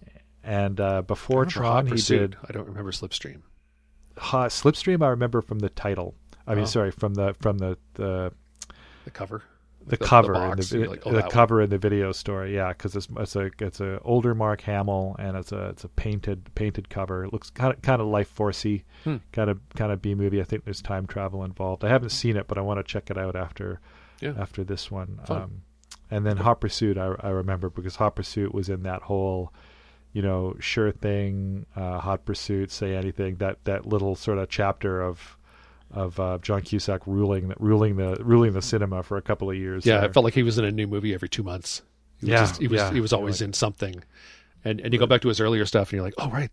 And 0.42 0.80
uh, 0.80 1.02
before 1.02 1.44
Tron, 1.44 1.84
he 1.86 1.92
Pursuit? 1.92 2.30
did 2.30 2.36
I 2.48 2.52
don't 2.52 2.66
remember 2.66 2.90
Slipstream. 2.90 3.42
Hot 4.16 4.50
Slipstream. 4.50 5.02
I 5.02 5.08
remember 5.08 5.42
from 5.42 5.58
the 5.58 5.68
title. 5.68 6.14
I 6.46 6.54
mean, 6.54 6.62
Oh. 6.64 6.66
sorry, 6.66 6.90
from 6.90 7.14
the 7.14 7.34
from 7.40 7.58
the 7.58 7.76
the, 7.94 8.32
The 9.04 9.10
cover. 9.10 9.42
The 9.90 9.96
The- 9.96 10.04
the 10.04 10.08
cover 10.08 10.32
box, 10.32 10.72
in 10.72 10.80
the, 10.82 10.88
like, 10.88 11.02
oh, 11.06 11.10
the 11.10 11.16
that 11.16 11.22
one. 11.24 11.30
cover 11.30 11.60
in 11.62 11.70
the 11.70 11.78
video 11.78 12.12
store. 12.12 12.46
Yeah, 12.46 12.68
because 12.68 12.96
it's 12.96 13.08
it's 13.18 13.36
a 13.36 13.50
it's 13.58 13.80
a 13.80 14.00
older 14.02 14.34
Mark 14.34 14.62
Hamill 14.62 15.16
and 15.18 15.36
it's 15.36 15.52
a 15.52 15.68
it's 15.70 15.84
a 15.84 15.88
painted 15.88 16.50
painted 16.54 16.88
cover. 16.88 17.24
It 17.24 17.32
looks 17.32 17.50
kind 17.50 17.74
of 17.74 17.82
kind 17.82 18.00
of 18.00 18.08
life 18.08 18.34
forcey, 18.34 18.84
Hmm. 19.04 19.16
kind 19.32 19.50
of 19.50 19.58
kind 19.76 19.92
of 19.92 20.00
B 20.00 20.14
movie. 20.14 20.40
I 20.40 20.44
think 20.44 20.64
there's 20.64 20.80
time 20.82 21.06
travel 21.06 21.44
involved. 21.44 21.84
I 21.84 21.88
haven't 21.88 22.10
seen 22.10 22.36
it, 22.36 22.48
but 22.48 22.56
I 22.58 22.62
want 22.62 22.78
to 22.78 22.84
check 22.84 23.10
it 23.10 23.18
out 23.18 23.36
after 23.36 23.80
Yeah. 24.20 24.34
after 24.38 24.64
this 24.64 24.90
one. 24.90 25.20
Um, 25.28 25.62
and 26.10 26.26
then 26.26 26.38
Hot 26.38 26.60
Pursuit, 26.60 26.98
I, 26.98 27.14
I 27.20 27.28
remember 27.30 27.70
because 27.70 27.96
Hot 27.96 28.16
Pursuit 28.16 28.52
was 28.52 28.68
in 28.68 28.82
that 28.82 29.02
whole, 29.02 29.52
you 30.12 30.22
know, 30.22 30.56
sure 30.58 30.90
thing, 30.90 31.66
uh, 31.76 31.98
Hot 32.00 32.24
Pursuit, 32.24 32.70
say 32.70 32.96
anything. 32.96 33.36
That 33.36 33.64
that 33.64 33.86
little 33.86 34.14
sort 34.16 34.38
of 34.38 34.48
chapter 34.48 35.00
of 35.02 35.36
of 35.92 36.18
uh, 36.20 36.38
John 36.42 36.62
Cusack 36.62 37.06
ruling 37.06 37.52
ruling 37.58 37.96
the 37.96 38.16
ruling 38.20 38.52
the 38.52 38.62
cinema 38.62 39.02
for 39.02 39.16
a 39.16 39.22
couple 39.22 39.50
of 39.50 39.56
years. 39.56 39.84
Yeah, 39.86 39.98
there. 40.00 40.08
it 40.10 40.14
felt 40.14 40.24
like 40.24 40.34
he 40.34 40.42
was 40.42 40.58
in 40.58 40.64
a 40.64 40.70
new 40.70 40.86
movie 40.86 41.14
every 41.14 41.28
two 41.28 41.42
months. 41.42 41.82
He 42.20 42.26
was 42.26 42.30
Yeah, 42.30 42.38
just, 42.40 42.60
he 42.60 42.68
was 42.68 42.78
yeah. 42.80 42.92
he 42.92 43.00
was 43.00 43.12
always 43.12 43.40
in 43.42 43.52
something, 43.52 44.02
and 44.64 44.80
and 44.80 44.92
you 44.92 44.98
go 45.00 45.06
back 45.06 45.22
to 45.22 45.28
his 45.28 45.40
earlier 45.40 45.66
stuff, 45.66 45.88
and 45.88 45.94
you're 45.96 46.04
like, 46.04 46.14
oh 46.18 46.30
right, 46.30 46.50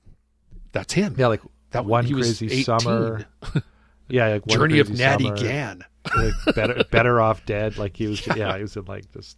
that's 0.71 0.93
him. 0.93 1.15
yeah, 1.17 1.28
like 1.28 1.41
that 1.71 1.86
one 1.86 2.06
he 2.06 2.13
crazy 2.13 2.47
18. 2.47 2.63
summer. 2.63 3.26
Yeah, 4.10 4.28
like 4.30 4.45
Journey 4.47 4.80
of 4.80 4.89
Natty 4.89 5.26
Summer, 5.26 5.36
Gann. 5.38 5.84
like 6.15 6.56
better 6.56 6.84
better 6.91 7.19
off 7.19 7.45
dead. 7.45 7.78
Like 7.78 7.97
he 7.97 8.08
was. 8.08 8.26
Yeah, 8.38 8.56
he 8.56 8.62
was 8.62 8.78
in 8.78 8.86
like 8.86 9.12
this. 9.12 9.36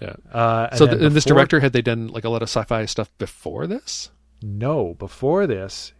Yeah. 0.00 0.14
Uh, 0.32 0.74
So 0.74 0.86
th- 0.86 0.98
and 1.02 1.14
this 1.14 1.26
director 1.26 1.60
had 1.60 1.74
they 1.74 1.82
done 1.82 2.06
like 2.08 2.24
a 2.24 2.30
lot 2.30 2.40
of 2.40 2.48
sci-fi 2.48 2.86
stuff 2.86 3.10
before 3.18 3.66
this? 3.66 4.10
No, 4.40 4.94
before 4.94 5.46
this, 5.46 5.92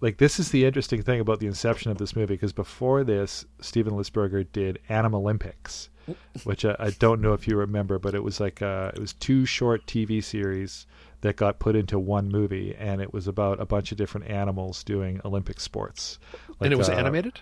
like 0.00 0.18
this 0.18 0.38
is 0.38 0.50
the 0.50 0.64
interesting 0.64 1.02
thing 1.02 1.20
about 1.20 1.40
the 1.40 1.46
inception 1.46 1.90
of 1.90 1.98
this 1.98 2.14
movie 2.14 2.34
because 2.34 2.52
before 2.52 3.04
this, 3.04 3.44
Steven 3.60 3.94
Lisberger 3.94 4.46
did 4.52 4.78
Animalympics, 4.88 5.88
which 6.44 6.64
I, 6.64 6.76
I 6.78 6.90
don't 6.90 7.20
know 7.20 7.32
if 7.32 7.48
you 7.48 7.56
remember, 7.56 7.98
but 7.98 8.14
it 8.14 8.22
was 8.22 8.40
like 8.40 8.62
uh, 8.62 8.92
it 8.94 9.00
was 9.00 9.12
two 9.14 9.44
short 9.44 9.86
TV 9.86 10.22
series 10.22 10.86
that 11.20 11.36
got 11.36 11.58
put 11.58 11.74
into 11.74 11.98
one 11.98 12.28
movie, 12.28 12.76
and 12.78 13.00
it 13.00 13.12
was 13.12 13.26
about 13.26 13.60
a 13.60 13.66
bunch 13.66 13.90
of 13.90 13.98
different 13.98 14.28
animals 14.28 14.84
doing 14.84 15.20
Olympic 15.24 15.60
sports. 15.60 16.18
and 16.60 16.72
it 16.72 16.76
was 16.76 16.88
uh, 16.88 16.92
animated. 16.92 17.40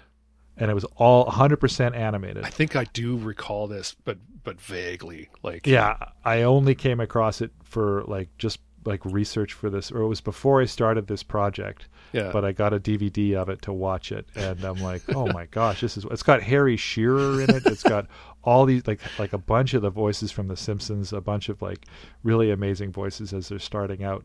and 0.56 0.70
it 0.70 0.74
was 0.74 0.84
all 0.96 1.26
100% 1.26 1.94
animated. 1.94 2.42
I 2.44 2.50
think 2.50 2.74
I 2.74 2.84
do 2.84 3.16
recall 3.18 3.66
this, 3.66 3.94
but 4.04 4.18
but 4.44 4.60
vaguely. 4.60 5.28
Like 5.42 5.66
Yeah, 5.66 5.96
I 6.24 6.42
only 6.42 6.74
came 6.74 7.00
across 7.00 7.40
it 7.40 7.50
for 7.64 8.04
like 8.06 8.28
just 8.38 8.60
like 8.86 9.04
research 9.04 9.52
for 9.52 9.68
this, 9.68 9.90
or 9.90 10.00
it 10.02 10.06
was 10.06 10.20
before 10.20 10.62
I 10.62 10.64
started 10.64 11.08
this 11.08 11.22
project. 11.22 11.88
Yeah. 12.12 12.30
But 12.32 12.44
I 12.44 12.52
got 12.52 12.72
a 12.72 12.80
DVD 12.80 13.34
of 13.34 13.48
it 13.48 13.62
to 13.62 13.72
watch 13.72 14.12
it, 14.12 14.26
and 14.34 14.62
I'm 14.64 14.80
like, 14.82 15.02
oh 15.14 15.26
my 15.32 15.46
gosh, 15.50 15.80
this 15.80 15.96
is. 15.96 16.04
It's 16.10 16.22
got 16.22 16.42
Harry 16.42 16.76
Shearer 16.76 17.42
in 17.42 17.50
it. 17.50 17.66
It's 17.66 17.82
got 17.82 18.06
all 18.42 18.64
these 18.66 18.86
like 18.86 19.00
like 19.18 19.32
a 19.32 19.38
bunch 19.38 19.74
of 19.74 19.82
the 19.82 19.90
voices 19.90 20.30
from 20.32 20.48
The 20.48 20.56
Simpsons, 20.56 21.12
a 21.12 21.20
bunch 21.20 21.48
of 21.48 21.60
like 21.62 21.86
really 22.22 22.50
amazing 22.50 22.92
voices 22.92 23.32
as 23.32 23.48
they're 23.48 23.58
starting 23.58 24.04
out, 24.04 24.24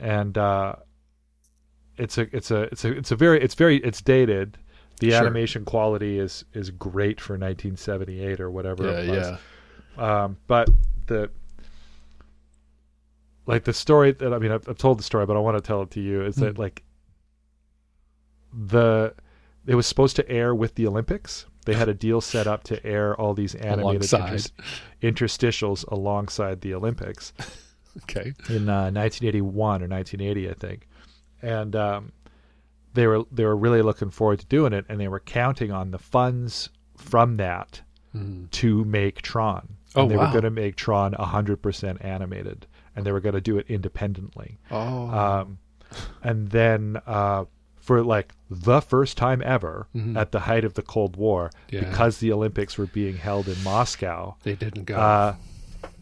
and 0.00 0.36
uh, 0.38 0.76
it's 1.96 2.18
a 2.18 2.34
it's 2.36 2.50
a 2.50 2.62
it's 2.64 2.84
a 2.84 2.92
it's 2.92 3.10
a 3.10 3.16
very 3.16 3.40
it's 3.42 3.54
very 3.54 3.76
it's 3.78 4.00
dated. 4.00 4.58
The 5.00 5.10
Sure. 5.10 5.20
animation 5.20 5.64
quality 5.64 6.18
is 6.18 6.44
is 6.54 6.70
great 6.70 7.20
for 7.20 7.34
1978 7.34 8.40
or 8.40 8.50
whatever 8.50 8.84
yeah, 8.84 8.98
it 9.00 9.08
was. 9.08 9.38
yeah. 9.96 10.24
Um, 10.24 10.36
but 10.48 10.68
the 11.06 11.30
like 13.46 13.64
the 13.64 13.72
story 13.72 14.12
that 14.12 14.32
I 14.34 14.38
mean, 14.38 14.52
I've, 14.52 14.68
I've 14.68 14.78
told 14.78 14.98
the 14.98 15.02
story, 15.02 15.24
but 15.26 15.36
I 15.36 15.40
want 15.40 15.56
to 15.56 15.62
tell 15.62 15.82
it 15.82 15.90
to 15.92 16.00
you. 16.00 16.22
Is 16.24 16.36
that 16.36 16.56
Hmm. 16.56 16.62
like 16.62 16.82
the 18.52 19.14
it 19.66 19.74
was 19.74 19.86
supposed 19.86 20.16
to 20.16 20.28
air 20.30 20.54
with 20.54 20.74
the 20.76 20.86
Olympics. 20.86 21.46
They 21.66 21.74
had 21.74 21.88
a 21.90 21.94
deal 21.94 22.20
set 22.22 22.46
up 22.46 22.64
to 22.64 22.84
air 22.86 23.14
all 23.20 23.34
these 23.34 23.54
animated 23.72 24.02
inters- 24.02 24.52
interstitials 25.02 25.86
alongside 25.88 26.60
the 26.62 26.74
Olympics 26.74 27.32
Okay. 28.04 28.32
in 28.48 28.68
uh, 28.68 28.90
1981 28.92 29.82
or 29.82 29.88
1980, 29.88 30.48
I 30.48 30.54
think, 30.54 30.88
and 31.42 31.74
um, 31.76 32.12
they 32.94 33.06
were 33.06 33.24
they 33.32 33.44
were 33.44 33.56
really 33.56 33.82
looking 33.82 34.10
forward 34.10 34.38
to 34.40 34.46
doing 34.46 34.72
it, 34.72 34.84
and 34.88 35.00
they 35.00 35.08
were 35.08 35.20
counting 35.20 35.72
on 35.72 35.90
the 35.90 35.98
funds 35.98 36.70
from 36.96 37.36
that 37.36 37.82
Mhm. 38.16 38.50
to 38.52 38.84
make 38.86 39.20
Tron. 39.20 39.68
Oh, 39.94 40.02
and 40.02 40.10
they 40.10 40.16
wow. 40.16 40.26
were 40.26 40.32
going 40.32 40.44
to 40.44 40.50
make 40.50 40.76
Tron 40.76 41.12
100% 41.12 42.02
animated, 42.04 42.66
and 42.96 43.04
they 43.04 43.12
were 43.12 43.20
going 43.20 43.34
to 43.34 43.40
do 43.40 43.58
it 43.58 43.66
independently. 43.68 44.58
Oh. 44.70 45.08
Um, 45.08 45.58
and 46.22 46.48
then 46.48 46.98
uh, 47.06 47.44
for 47.88 48.02
like 48.02 48.34
the 48.50 48.80
first 48.82 49.16
time 49.16 49.40
ever 49.46 49.88
Mhm. 49.96 50.14
at 50.14 50.30
the 50.30 50.40
height 50.40 50.62
of 50.64 50.74
the 50.74 50.82
Cold 50.82 51.16
War, 51.16 51.50
Yeah. 51.70 51.80
because 51.80 52.18
the 52.18 52.30
Olympics 52.32 52.76
were 52.76 52.84
being 52.86 53.16
held 53.16 53.48
in 53.48 53.56
Moscow, 53.64 54.36
they 54.42 54.54
didn't 54.54 54.84
go. 54.84 54.94
uh, 54.96 55.34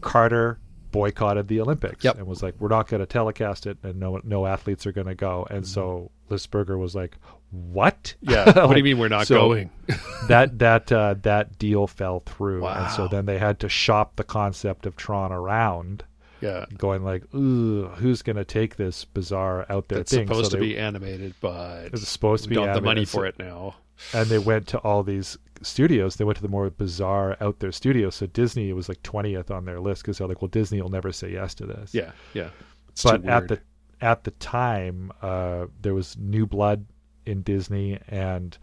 Carter 0.01 0.59
boycotted 0.91 1.47
the 1.47 1.61
Olympics 1.61 2.03
Yep. 2.03 2.17
and 2.17 2.27
was 2.27 2.43
like, 2.43 2.55
"We're 2.59 2.67
not 2.69 2.87
going 2.89 2.99
to 2.99 3.05
telecast 3.05 3.65
it, 3.67 3.77
and 3.83 3.99
no 3.99 4.19
no 4.23 4.45
athletes 4.45 4.85
are 4.85 4.91
going 4.91 5.07
to 5.07 5.15
go." 5.15 5.45
Mm-hmm. 5.45 5.55
And 5.55 5.67
so 5.67 6.11
Lisberger 6.29 6.77
was 6.77 6.93
like, 6.95 7.17
"What? 7.51 8.15
Yeah. 8.21 8.45
what 8.65 8.71
do 8.73 8.77
you 8.77 8.83
mean 8.83 8.97
we're 8.97 9.07
not 9.07 9.27
so- 9.27 9.39
going? 9.47 9.69
that 10.27 10.59
that 10.59 10.91
uh, 10.91 11.15
that 11.21 11.57
deal 11.57 11.87
fell 11.87 12.19
through, 12.25 12.65
and 12.65 12.91
so 12.91 13.07
then 13.07 13.25
they 13.27 13.37
had 13.37 13.59
to 13.61 13.69
shop 13.69 14.17
the 14.17 14.23
concept 14.23 14.85
of 14.85 14.95
Tron 14.97 15.31
around, 15.31 16.03
Yeah. 16.41 16.65
going 16.77 17.03
like, 17.03 17.23
"Ooh, 17.33 17.87
who's 17.87 18.21
going 18.21 18.35
to 18.35 18.45
take 18.45 18.75
this 18.75 19.05
bizarre 19.05 19.65
out 19.69 19.87
there 19.89 19.99
It's 19.99 20.11
thing?" 20.11 20.27
supposed 20.27 20.51
so 20.51 20.57
to 20.57 20.63
they, 20.63 20.73
be 20.73 20.77
animated, 20.77 21.33
but 21.41 21.85
it's 21.93 22.07
supposed 22.07 22.43
to 22.43 22.49
be 22.49 22.55
don't 22.55 22.73
the 22.73 22.81
money 22.81 23.05
for 23.05 23.25
it 23.25 23.37
now. 23.39 23.75
and 24.13 24.27
they 24.29 24.37
went 24.39 24.67
to 24.67 24.77
all 24.79 25.03
these 25.03 25.37
studios. 25.63 26.15
They 26.17 26.25
went 26.25 26.35
to 26.37 26.43
the 26.43 26.47
more 26.49 26.69
bizarre 26.69 27.35
out 27.41 27.59
there 27.59 27.71
studios. 27.71 28.15
So 28.15 28.27
Disney 28.27 28.71
was 28.73 28.87
like 28.89 29.01
twentieth 29.03 29.49
on 29.49 29.65
their 29.65 29.79
list 29.79 30.03
because 30.03 30.19
they're 30.19 30.27
like, 30.27 30.41
"Well, 30.41 30.49
Disney 30.49 30.81
will 30.81 30.89
never 30.89 31.11
say 31.11 31.31
yes 31.31 31.55
to 31.55 31.65
this." 31.65 31.93
Yeah. 31.93 32.11
Yeah. 32.33 32.49
It's 32.89 33.03
but 33.03 33.25
at 33.25 33.47
the 33.47 33.59
at 34.01 34.23
the 34.23 34.31
time, 34.31 35.11
uh, 35.21 35.65
there 35.81 35.93
was 35.95 36.15
new 36.17 36.45
blood 36.45 36.85
in 37.25 37.41
Disney, 37.41 37.99
and 38.07 38.57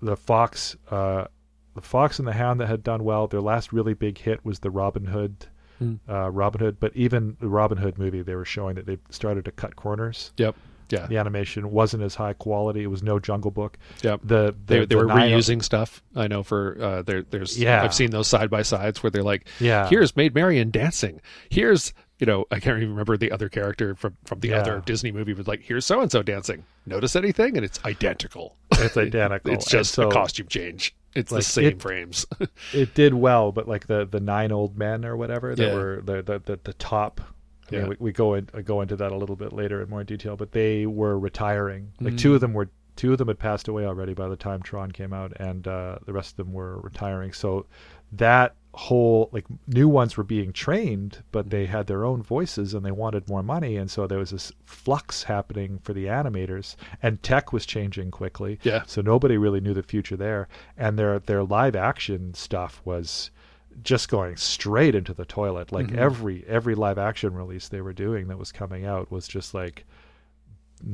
the 0.00 0.16
Fox, 0.16 0.76
uh, 0.90 1.26
the 1.74 1.80
Fox 1.82 2.18
and 2.18 2.28
the 2.28 2.32
Hound 2.32 2.60
that 2.60 2.68
had 2.68 2.82
done 2.84 3.02
well. 3.02 3.26
Their 3.26 3.40
last 3.40 3.72
really 3.72 3.94
big 3.94 4.18
hit 4.18 4.44
was 4.44 4.60
the 4.60 4.70
Robin 4.70 5.06
Hood, 5.06 5.46
Hmm. 5.78 5.94
uh, 6.08 6.30
Robin 6.30 6.60
Hood. 6.60 6.78
But 6.80 6.94
even 6.96 7.36
the 7.40 7.48
Robin 7.48 7.78
Hood 7.78 7.98
movie, 7.98 8.22
they 8.22 8.34
were 8.34 8.44
showing 8.44 8.76
that 8.76 8.86
they 8.86 8.98
started 9.10 9.44
to 9.46 9.50
cut 9.52 9.76
corners. 9.76 10.32
Yep. 10.36 10.56
Yeah. 10.88 11.06
The 11.08 11.16
animation 11.16 11.72
wasn't 11.72 12.04
as 12.04 12.14
high 12.14 12.32
quality. 12.34 12.84
It 12.84 12.86
was 12.86 13.02
no 13.02 13.18
Jungle 13.18 13.50
Book. 13.50 13.76
Yep. 14.02 14.20
The, 14.22 14.26
the 14.26 14.54
They, 14.66 14.78
they 14.78 14.84
the 14.86 14.96
were 14.98 15.06
reusing 15.06 15.60
stuff. 15.62 16.00
I 16.14 16.28
know 16.28 16.44
for 16.44 16.80
uh, 16.80 17.02
there. 17.02 17.22
There's 17.22 17.58
Yeah. 17.58 17.82
I've 17.82 17.92
seen 17.94 18.10
those 18.12 18.28
side 18.28 18.50
by 18.50 18.62
sides 18.62 19.02
where 19.02 19.10
they're 19.10 19.24
like, 19.24 19.48
Yeah. 19.58 19.88
here's 19.88 20.14
Maid 20.16 20.34
Marian 20.34 20.70
dancing. 20.70 21.20
Here's 21.50 21.92
you 22.20 22.24
know 22.26 22.46
I 22.52 22.60
can't 22.60 22.76
even 22.78 22.90
remember 22.90 23.16
the 23.18 23.32
other 23.32 23.48
character 23.48 23.94
from 23.96 24.16
from 24.24 24.38
the 24.40 24.48
Yeah. 24.50 24.58
other 24.60 24.80
Disney 24.86 25.10
movie, 25.10 25.32
but 25.34 25.48
like 25.48 25.62
here's 25.62 25.84
so 25.84 26.00
and 26.00 26.10
so 26.10 26.22
dancing. 26.22 26.64
Notice 26.86 27.16
anything? 27.16 27.56
And 27.56 27.64
it's 27.64 27.84
identical. 27.84 28.54
It's 28.84 28.96
identical. 28.96 29.52
it's 29.52 29.66
just 29.66 29.92
so 29.94 30.08
a 30.08 30.12
costume 30.12 30.48
change. 30.48 30.94
It's 31.14 31.32
like, 31.32 31.40
the 31.40 31.44
same 31.44 31.64
it- 31.66 31.82
frames. 31.82 32.26
It 32.74 32.94
did 32.94 33.14
well, 33.14 33.52
but 33.52 33.66
like 33.68 33.86
the 33.86 34.04
the 34.06 34.20
nine 34.20 34.52
old 34.52 34.76
men 34.76 35.04
or 35.04 35.16
whatever 35.16 35.54
that 35.54 35.66
Yeah. 35.66 35.74
were 35.74 36.02
the 36.04 36.22
the 36.22 36.38
the, 36.40 36.60
the 36.62 36.72
top. 36.74 37.20
I 37.72 37.76
mean, 37.76 37.88
we, 37.88 37.96
we 37.98 38.12
go 38.12 38.34
in, 38.34 38.44
go 38.64 38.80
into 38.80 38.94
that 38.96 39.10
a 39.10 39.16
little 39.16 39.34
bit 39.34 39.52
later 39.52 39.82
in 39.82 39.90
more 39.90 40.04
detail, 40.04 40.36
but 40.36 40.52
they 40.52 40.86
were 40.86 41.18
retiring. 41.18 41.90
Like 42.00 42.14
Mm. 42.14 42.18
two 42.18 42.34
of 42.34 42.40
them 42.40 42.52
were 42.52 42.68
two 42.94 43.10
of 43.12 43.18
them 43.18 43.26
had 43.28 43.38
passed 43.40 43.66
away 43.68 43.84
already 43.84 44.14
by 44.14 44.28
the 44.28 44.36
time 44.36 44.62
Tron 44.62 44.92
came 44.92 45.12
out, 45.12 45.32
and 45.40 45.66
uh, 45.66 45.98
the 46.06 46.12
rest 46.12 46.30
of 46.30 46.36
them 46.36 46.52
were 46.52 46.78
retiring. 46.80 47.32
So 47.32 47.66
that 48.12 48.54
whole 48.78 49.30
like 49.32 49.46
new 49.66 49.88
ones 49.88 50.16
were 50.18 50.22
being 50.24 50.52
trained, 50.52 51.22
but 51.32 51.48
they 51.48 51.64
had 51.64 51.86
their 51.86 52.04
own 52.04 52.22
voices 52.22 52.74
and 52.74 52.84
they 52.84 52.90
wanted 52.92 53.26
more 53.28 53.42
money, 53.42 53.76
and 53.78 53.90
so 53.90 54.06
there 54.06 54.18
was 54.18 54.30
this 54.30 54.52
flux 54.66 55.22
happening 55.22 55.78
for 55.82 55.94
the 55.94 56.04
animators, 56.04 56.76
and 57.02 57.22
tech 57.22 57.52
was 57.54 57.64
changing 57.64 58.10
quickly. 58.10 58.58
Yeah. 58.62 58.82
So 58.86 59.00
nobody 59.00 59.38
really 59.38 59.60
knew 59.60 59.72
the 59.72 59.82
future 59.82 60.16
there, 60.16 60.46
and 60.76 60.98
their 60.98 61.18
their 61.20 61.42
live 61.42 61.74
action 61.74 62.34
stuff 62.34 62.82
was 62.84 63.30
just 63.82 64.08
going 64.10 64.36
straight 64.36 64.94
into 64.94 65.14
the 65.14 65.24
toilet. 65.24 65.72
Like 65.72 65.86
Mhm. 65.88 65.96
every 65.96 66.44
every 66.46 66.74
live 66.74 66.98
action 66.98 67.34
release 67.34 67.68
they 67.68 67.80
were 67.80 67.92
doing 67.94 68.28
that 68.28 68.38
was 68.38 68.52
coming 68.52 68.84
out 68.84 69.10
was 69.10 69.26
just 69.26 69.54
like 69.54 69.86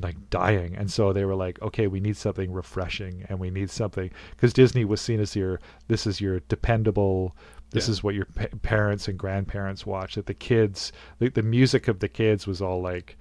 like 0.01 0.31
dying 0.31 0.77
and 0.77 0.89
so 0.93 1.13
they 1.13 1.25
were 1.25 1.35
like 1.35 1.61
okay 1.61 1.89
we 1.89 1.99
need 1.99 2.17
something 2.17 2.53
refreshing 2.53 3.25
and 3.29 3.41
we 3.41 3.51
need 3.51 3.69
something 3.69 4.09
because 4.31 4.53
disney 4.53 4.85
was 4.85 5.01
seen 5.01 5.19
as 5.19 5.35
your 5.35 5.59
this 5.89 6.07
is 6.07 6.21
your 6.21 6.39
dependable 6.49 7.35
this 7.73 7.89
Yeah. 7.89 7.93
is 7.93 8.03
what 8.05 8.15
your 8.15 8.27
pa- 8.27 8.47
parents 8.63 9.09
and 9.09 9.19
grandparents 9.19 9.85
watch 9.87 10.15
that 10.15 10.27
the 10.27 10.35
kids 10.35 10.93
the, 11.19 11.29
the 11.29 11.43
music 11.43 11.89
of 11.89 11.99
the 12.01 12.09
kids 12.09 12.47
was 12.47 12.61
all 12.63 12.81
like 12.83 13.17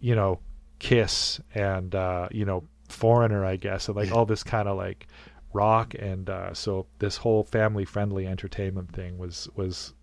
you 0.00 0.14
know 0.14 0.40
kiss 0.78 1.40
and 1.54 1.94
uh 1.94 2.28
you 2.32 2.44
know 2.44 2.64
foreigner 2.88 3.44
i 3.44 3.56
guess 3.56 3.86
and 3.88 3.96
like 3.96 4.10
all 4.12 4.26
this 4.26 4.42
kind 4.42 4.68
of 4.68 4.76
like 4.76 5.06
rock 5.52 5.94
and 5.98 6.28
uh 6.28 6.52
so 6.54 6.86
this 6.98 7.16
whole 7.18 7.44
family 7.44 7.84
friendly 7.84 8.26
entertainment 8.26 8.90
thing 8.92 9.16
was 9.18 9.48
was 9.54 9.94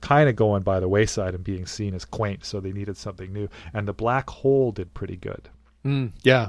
kind 0.00 0.28
of 0.28 0.36
going 0.36 0.62
by 0.62 0.78
the 0.80 0.88
wayside 0.88 1.34
and 1.34 1.42
being 1.44 1.66
seen 1.66 1.94
as 1.94 2.04
quaint 2.04 2.44
so 2.44 2.60
they 2.60 2.72
needed 2.72 2.96
something 2.96 3.32
new 3.32 3.48
and 3.74 3.86
the 3.88 3.92
black 3.92 4.28
hole 4.30 4.72
did 4.72 4.92
pretty 4.94 5.16
good 5.16 5.48
Mm, 5.84 6.10
yeah. 6.24 6.48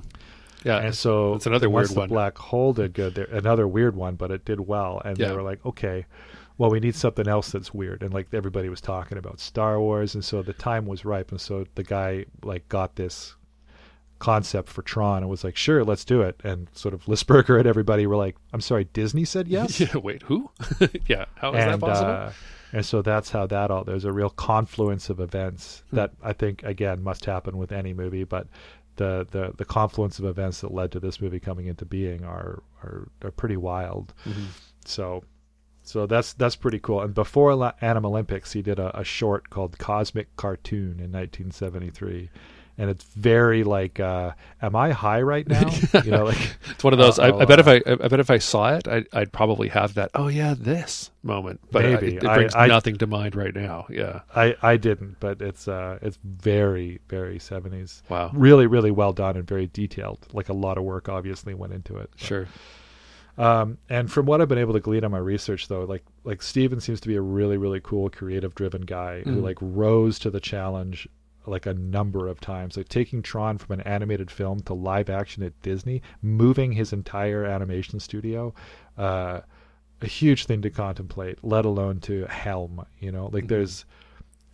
Yeah. 0.65 0.77
and 0.79 0.95
so 0.95 1.33
that's 1.33 1.45
another 1.45 1.69
weird 1.69 1.89
the 1.89 1.99
one. 1.99 2.09
black 2.09 2.37
hole 2.39 2.73
did 2.73 2.93
good 2.93 3.13
there, 3.15 3.25
another 3.25 3.67
weird 3.67 3.95
one 3.95 4.15
but 4.15 4.31
it 4.31 4.45
did 4.45 4.59
well 4.61 5.01
and 5.05 5.17
Yeah. 5.17 5.27
they 5.29 5.35
were 5.35 5.43
like 5.43 5.63
okay 5.65 6.05
well 6.57 6.69
we 6.69 6.79
need 6.79 6.95
something 6.95 7.27
else 7.27 7.51
that's 7.51 7.73
weird 7.73 8.01
and 8.03 8.13
like 8.13 8.27
everybody 8.33 8.69
was 8.69 8.81
talking 8.81 9.17
about 9.17 9.39
star 9.39 9.79
wars 9.79 10.15
and 10.15 10.23
so 10.25 10.41
the 10.41 10.53
time 10.53 10.85
was 10.85 11.05
ripe 11.05 11.31
and 11.31 11.39
so 11.41 11.65
the 11.75 11.83
guy 11.83 12.25
like 12.43 12.67
got 12.69 12.95
this 12.95 13.35
concept 14.19 14.67
for 14.67 14.81
tron 14.81 15.17
and 15.21 15.29
was 15.29 15.43
like 15.43 15.55
sure 15.55 15.83
let's 15.83 16.03
do 16.03 16.21
it 16.21 16.39
and 16.43 16.67
sort 16.73 16.93
of 16.93 17.03
lisberger 17.05 17.59
and 17.59 17.67
everybody 17.67 18.07
were 18.07 18.15
like 18.15 18.35
i'm 18.51 18.61
sorry 18.61 18.85
disney 18.85 19.23
said 19.23 19.47
yes 19.57 19.79
yeah. 19.79 19.95
Wait, 19.97 20.23
who? 20.23 20.49
yeah. 21.07 21.25
How 21.35 21.53
is 21.53 21.63
that 21.65 21.79
possible? 21.79 22.09
uh, 22.11 22.31
and 22.73 22.85
so 22.85 23.01
that's 23.03 23.29
how 23.29 23.45
that 23.47 23.69
all 23.71 23.83
there's 23.83 24.05
a 24.05 24.11
real 24.11 24.31
confluence 24.31 25.09
of 25.11 25.19
events 25.19 25.83
Hmm. 25.91 25.97
that 25.97 26.11
I 26.23 26.33
think 26.33 26.63
again 26.63 27.01
must 27.03 27.25
happen 27.25 27.57
with 27.57 27.71
any 27.71 27.93
movie, 27.93 28.23
but 28.25 28.47
the, 28.97 29.27
the 29.31 29.53
the 29.55 29.63
confluence 29.65 30.17
of 30.19 30.25
events 30.25 30.61
that 30.61 30.73
led 30.73 30.91
to 30.93 30.99
this 30.99 31.21
movie 31.21 31.39
coming 31.39 31.67
into 31.67 31.85
being 31.85 32.25
are 32.25 32.63
are, 32.83 33.07
are 33.23 33.31
pretty 33.31 33.55
wild. 33.55 34.13
Mhm. 34.25 34.47
So 34.83 35.23
so 35.87 36.05
that's 36.05 36.33
that's 36.33 36.55
pretty 36.55 36.79
cool. 36.79 37.01
And 37.01 37.13
before 37.13 37.55
La- 37.55 37.73
Animalympics, 37.81 38.53
he 38.53 38.61
did 38.61 38.79
a, 38.79 38.97
a 38.99 39.03
short 39.03 39.49
called 39.49 39.77
Cosmic 39.77 40.35
Cartoon 40.35 40.99
in 40.99 41.11
1973. 41.11 42.29
And 42.79 42.91
it's 42.91 43.05
very 43.05 43.63
like, 43.63 43.99
uh, 43.99 44.33
am 44.61 44.75
I 44.75 44.91
high 44.91 45.23
right 45.23 45.47
now? 45.57 45.67
you 46.05 46.11
know, 46.11 46.25
like 46.25 46.37
It's 46.69 46.83
one 46.83 46.93
of 46.93 46.99
those. 46.99 47.17
I, 47.17 47.29
I'll, 47.29 47.45
bet 47.47 47.59
if 47.59 47.67
uh, 47.67 47.79
I, 47.87 47.93
I 47.93 48.07
bet 48.07 48.19
if 48.19 48.29
I 48.29 48.37
saw 48.37 48.75
it, 48.75 48.87
I'd, 48.87 49.07
I'd 49.13 49.33
probably 49.33 49.67
have 49.69 49.95
that. 49.95 50.11
Oh 50.13 50.27
yeah, 50.27 50.53
this 50.55 51.09
moment. 51.23 51.59
But 51.71 51.85
I- 51.87 51.89
Maybe. 51.95 52.15
it, 52.17 52.21
brings 52.21 52.53
I- 52.53 52.67
nothing 52.67 52.97
to 52.97 53.07
mind 53.07 53.35
right 53.35 53.55
now. 53.55 53.87
Yeah. 53.89 54.19
I 54.35 54.55
I 54.61 54.77
didn't, 54.77 55.19
but 55.19 55.41
it's 55.41 55.67
uh 55.67 55.97
it's 56.03 56.19
very 56.23 56.99
very 57.09 57.39
70s. 57.39 58.03
Wow. 58.09 58.29
really 58.31 58.67
really 58.67 58.91
well 58.91 59.11
done 59.13 59.37
and 59.37 59.47
very 59.47 59.65
detailed 59.65 60.19
like 60.31 60.49
a 60.49 60.53
lot 60.53 60.77
of 60.77 60.83
work 60.83 61.09
obviously 61.09 61.55
went 61.55 61.73
into 61.73 61.97
it 61.97 62.11
But, 62.11 62.19
Sure. 62.19 62.47
Um 63.37 63.77
and 63.89 64.11
from 64.11 64.25
what 64.25 64.41
i've 64.41 64.47
been 64.47 64.57
able 64.57 64.73
to 64.73 64.79
glean 64.79 65.03
on 65.03 65.11
my 65.11 65.17
research 65.17 65.67
though 65.67 65.83
like 65.83 66.03
like 66.23 66.41
steven 66.41 66.79
seems 66.79 66.99
to 66.99 67.07
be 67.07 67.15
a 67.15 67.21
really 67.21 67.57
really 67.57 67.79
cool 67.81 68.09
creative 68.09 68.55
driven 68.55 68.81
guy 68.81 69.21
who 69.21 69.37
Mhm. 69.37 69.43
like 69.43 69.57
rose 69.61 70.17
to 70.19 70.29
the 70.31 70.39
challenge 70.39 71.07
like 71.45 71.65
a 71.65 71.73
number 71.73 72.27
of 72.27 72.41
times 72.41 72.75
like 72.75 72.89
taking 72.89 73.21
tron 73.21 73.57
from 73.57 73.79
an 73.79 73.81
animated 73.87 74.29
film 74.29 74.59
to 74.61 74.73
live 74.73 75.09
action 75.09 75.43
at 75.43 75.59
disney 75.61 76.01
moving 76.21 76.71
his 76.73 76.91
entire 76.91 77.45
animation 77.45 77.99
studio 77.99 78.53
uh 78.97 79.39
a 80.01 80.07
huge 80.07 80.45
thing 80.45 80.61
to 80.61 80.69
contemplate 80.69 81.37
let 81.43 81.65
alone 81.65 81.99
to 81.99 82.25
helm 82.25 82.85
you 82.99 83.11
know 83.11 83.29
like 83.31 83.45
Mhm. 83.45 83.49
there's 83.49 83.85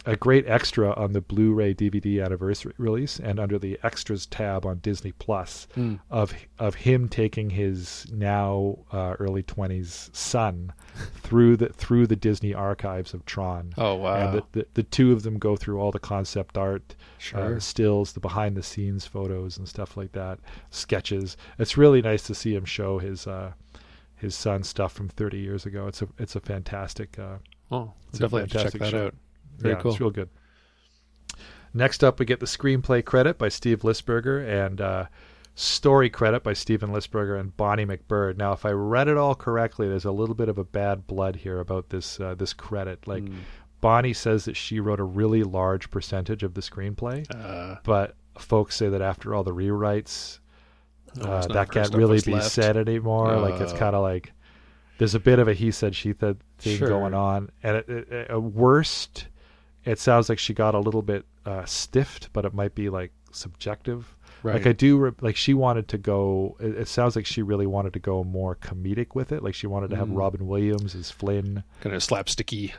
a 0.05 0.15
great 0.15 0.45
extra 0.47 0.91
on 0.93 1.13
the 1.13 1.21
Blu-ray 1.21 1.73
DVD 1.73 2.23
anniversary 2.23 2.73
release 2.77 3.19
and 3.19 3.39
under 3.39 3.57
the 3.57 3.79
extras 3.83 4.25
tab 4.25 4.65
on 4.65 4.79
Disney 4.79 5.11
Plus 5.13 5.67
Mm. 5.77 5.99
of 6.09 6.33
of 6.59 6.75
him 6.75 7.07
taking 7.07 7.49
his 7.51 8.05
now 8.11 8.79
uh, 8.91 9.15
early 9.19 9.43
20s 9.43 10.13
son 10.15 10.73
through 11.15 11.57
the 11.57 11.69
through 11.69 12.07
the 12.07 12.15
Disney 12.15 12.53
archives 12.53 13.13
of 13.13 13.25
Tron. 13.25 13.73
Oh 13.77 13.95
wow. 13.95 14.15
And 14.15 14.33
the, 14.37 14.43
the, 14.51 14.67
the 14.73 14.83
two 14.83 15.11
of 15.13 15.23
them 15.23 15.39
go 15.39 15.55
through 15.55 15.79
all 15.79 15.91
the 15.91 15.99
concept 15.99 16.57
art, 16.57 16.95
sure. 17.17 17.55
uh, 17.55 17.59
stills, 17.59 18.13
the 18.13 18.19
behind 18.19 18.57
the 18.57 18.63
scenes 18.63 19.05
photos 19.05 19.57
and 19.57 19.67
stuff 19.67 19.95
like 19.95 20.11
that, 20.11 20.39
sketches. 20.69 21.37
It's 21.59 21.77
really 21.77 22.01
nice 22.01 22.23
to 22.23 22.35
see 22.35 22.53
him 22.53 22.65
show 22.65 22.99
his 22.99 23.25
uh, 23.27 23.53
his 24.15 24.35
son 24.35 24.63
stuff 24.63 24.93
from 24.93 25.09
30 25.09 25.37
years 25.39 25.65
ago. 25.65 25.87
It's 25.87 26.01
a 26.01 26.07
it's 26.17 26.35
a 26.35 26.39
fantastic 26.41 27.17
uh, 27.17 27.37
oh, 27.71 27.93
it's 28.09 28.19
definitely 28.19 28.41
have 28.41 28.49
to 28.51 28.71
check 28.71 28.79
that 28.81 28.91
show. 28.91 29.05
out. 29.07 29.15
Very 29.57 29.75
yeah, 29.75 29.81
cool. 29.81 29.91
It's 29.91 29.99
real 30.01 30.09
good. 30.11 30.29
Next 31.73 32.03
up, 32.03 32.19
we 32.19 32.25
get 32.25 32.39
the 32.39 32.45
screenplay 32.45 33.03
credit 33.03 33.37
by 33.37 33.49
Steve 33.49 33.79
Lisberger 33.79 34.45
and 34.47 34.79
uh, 34.79 35.05
story 35.55 36.09
credit 36.09 36.43
by 36.43 36.53
Steven 36.53 36.89
Lisberger 36.91 37.39
and 37.39 37.55
Bonnie 37.57 37.85
MacBird. 37.85 38.37
Now, 38.37 38.53
if 38.53 38.63
I 38.65 38.71
read 38.71 39.07
it 39.07 39.17
all 39.17 39.33
correctly, 39.33 39.87
there's 39.87 40.05
a 40.05 40.11
little 40.11 40.35
bit 40.35 40.49
of 40.49 40.57
a 40.59 40.63
bad 40.63 41.07
blood 41.07 41.37
here 41.37 41.59
about 41.59 41.89
this 41.89 42.19
uh, 42.19 42.35
this 42.35 42.53
credit. 42.53 43.07
Like 43.07 43.23
Mm. 43.23 43.37
Bonnie 43.81 44.13
says 44.13 44.45
that 44.45 44.55
she 44.55 44.79
wrote 44.79 44.99
a 45.01 45.03
really 45.03 45.43
large 45.43 45.89
percentage 45.91 46.41
of 46.43 46.53
the 46.53 46.61
screenplay, 46.61 47.25
Uh, 47.35 47.79
but 47.83 48.15
folks 48.37 48.77
say 48.77 48.87
that 48.87 49.01
after 49.01 49.35
all 49.35 49.43
the 49.43 49.51
rewrites, 49.53 50.39
oh, 51.21 51.29
uh, 51.29 51.47
that 51.47 51.69
can't 51.71 51.93
really 51.93 52.21
be 52.21 52.31
left. 52.33 52.49
said 52.51 52.77
anymore. 52.77 53.35
like 53.39 53.59
it's 53.59 53.73
Uh. 53.73 53.77
kind 53.77 53.93
of 53.95 54.01
like 54.03 54.31
there's 54.99 55.15
a 55.15 55.19
bit 55.19 55.37
of 55.39 55.47
a 55.49 55.53
he 55.53 55.69
said 55.71 55.95
she 55.95 56.13
said 56.17 56.37
thing 56.59 56.77
Sure. 56.77 56.87
going 56.87 57.13
on, 57.15 57.49
and 57.63 57.77
at 58.11 58.41
worst, 58.41 59.27
it 59.85 59.99
sounds 59.99 60.29
like 60.29 60.39
she 60.39 60.53
got 60.53 60.75
a 60.75 60.79
little 60.79 61.01
bit 61.01 61.25
uh, 61.45 61.65
stiffed, 61.65 62.29
but 62.33 62.45
it 62.45 62.53
might 62.53 62.75
be 62.75 62.89
like 62.89 63.11
subjective. 63.31 64.15
Right. 64.43 64.55
Like 64.55 64.67
I 64.67 64.73
do, 64.73 64.97
re- 64.97 65.11
like 65.21 65.35
she 65.37 65.53
wanted 65.53 65.87
to 65.89 65.97
go. 65.97 66.57
It, 66.59 66.75
it 66.79 66.87
sounds 66.87 67.15
like 67.15 67.25
she 67.25 67.41
really 67.41 67.65
wanted 67.67 67.93
to 67.93 67.99
go 67.99 68.23
more 68.23 68.55
comedic 68.55 69.15
with 69.15 69.31
it. 69.31 69.41
Like 69.43 69.55
she 69.55 69.67
wanted 69.67 69.89
to 69.91 69.95
have 69.95 70.09
Mm. 70.09 70.17
Robin 70.17 70.47
Williams 70.47 70.95
as 70.95 71.09
Flynn. 71.11 71.63
kind 71.81 71.95
of 71.95 72.01
slapsticky. 72.01 72.73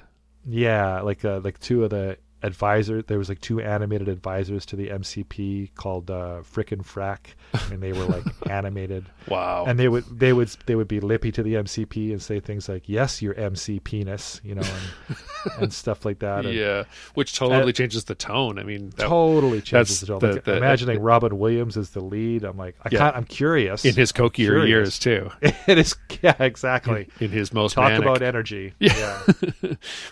Yeah, 0.46 1.00
like 1.00 1.24
uh, 1.24 1.40
like 1.42 1.58
two 1.60 1.84
of 1.84 1.90
the 1.90 2.18
advisor. 2.44 3.02
There 3.02 3.18
was 3.18 3.28
like 3.28 3.40
two 3.40 3.61
animated 3.61 4.09
advisors 4.09 4.64
to 4.66 4.76
the 4.76 4.88
MCP 4.90 5.74
called 5.74 6.11
uh, 6.11 6.42
Frickin' 6.42 6.85
Frack, 6.85 7.35
and 7.72 7.83
they 7.83 7.92
were 7.92 8.04
like 8.04 8.24
animated. 8.50 9.07
Wow. 9.28 9.64
And 9.66 9.78
they 9.78 9.88
would 9.88 10.04
they 10.16 10.33
would 10.33 10.48
they 10.66 10.74
would 10.74 10.88
be 10.88 11.00
lippy 11.00 11.33
to 11.33 11.42
the 11.42 11.54
MCP 11.54 12.11
and 12.12 12.22
say 12.22 12.40
things 12.40 12.68
like 12.68 12.88
"Yes, 12.88 13.20
your 13.22 13.35
MC 13.35 13.80
penis," 13.80 14.40
you 14.44 14.54
know, 14.54 14.62
and, 14.62 15.16
and 15.62 15.72
stuff 15.72 16.04
like 16.04 16.20
that. 16.20 16.44
And 16.46 16.54
yeah, 16.54 16.85
which 17.14 17.35
totally 17.35 17.72
changes 17.72 18.04
the 18.04 18.14
tone. 18.14 18.59
I 18.59 18.62
mean, 18.62 18.90
that, 18.96 19.09
totally 19.09 19.61
changes 19.61 20.00
the 20.00 20.07
tone. 20.07 20.18
the- 20.20 20.33
Like, 20.35 20.44
the- 20.44 20.57
imagining 20.59 21.00
Robin 21.00 21.38
Williams 21.38 21.76
as 21.76 21.90
the 21.90 22.00
lead, 22.00 22.44
I'm 22.44 22.57
like, 22.57 22.76
I 22.85 22.88
Yeah. 22.92 22.98
can't. 22.98 23.16
I'm 23.16 23.24
curious. 23.24 23.85
in 23.85 23.94
his 23.94 24.12
cokier 24.12 24.35
Curious. 24.35 24.68
years 24.68 24.98
too. 24.98 25.30
it 25.66 25.78
is 25.78 25.96
yeah, 26.22 26.37
exactly. 26.38 27.09
In 27.20 27.30
his 27.30 27.52
most 27.52 27.74
Talk 27.74 27.90
manic. 27.90 28.02
about 28.02 28.22
energy. 28.22 28.74
Yeah. 28.78 29.22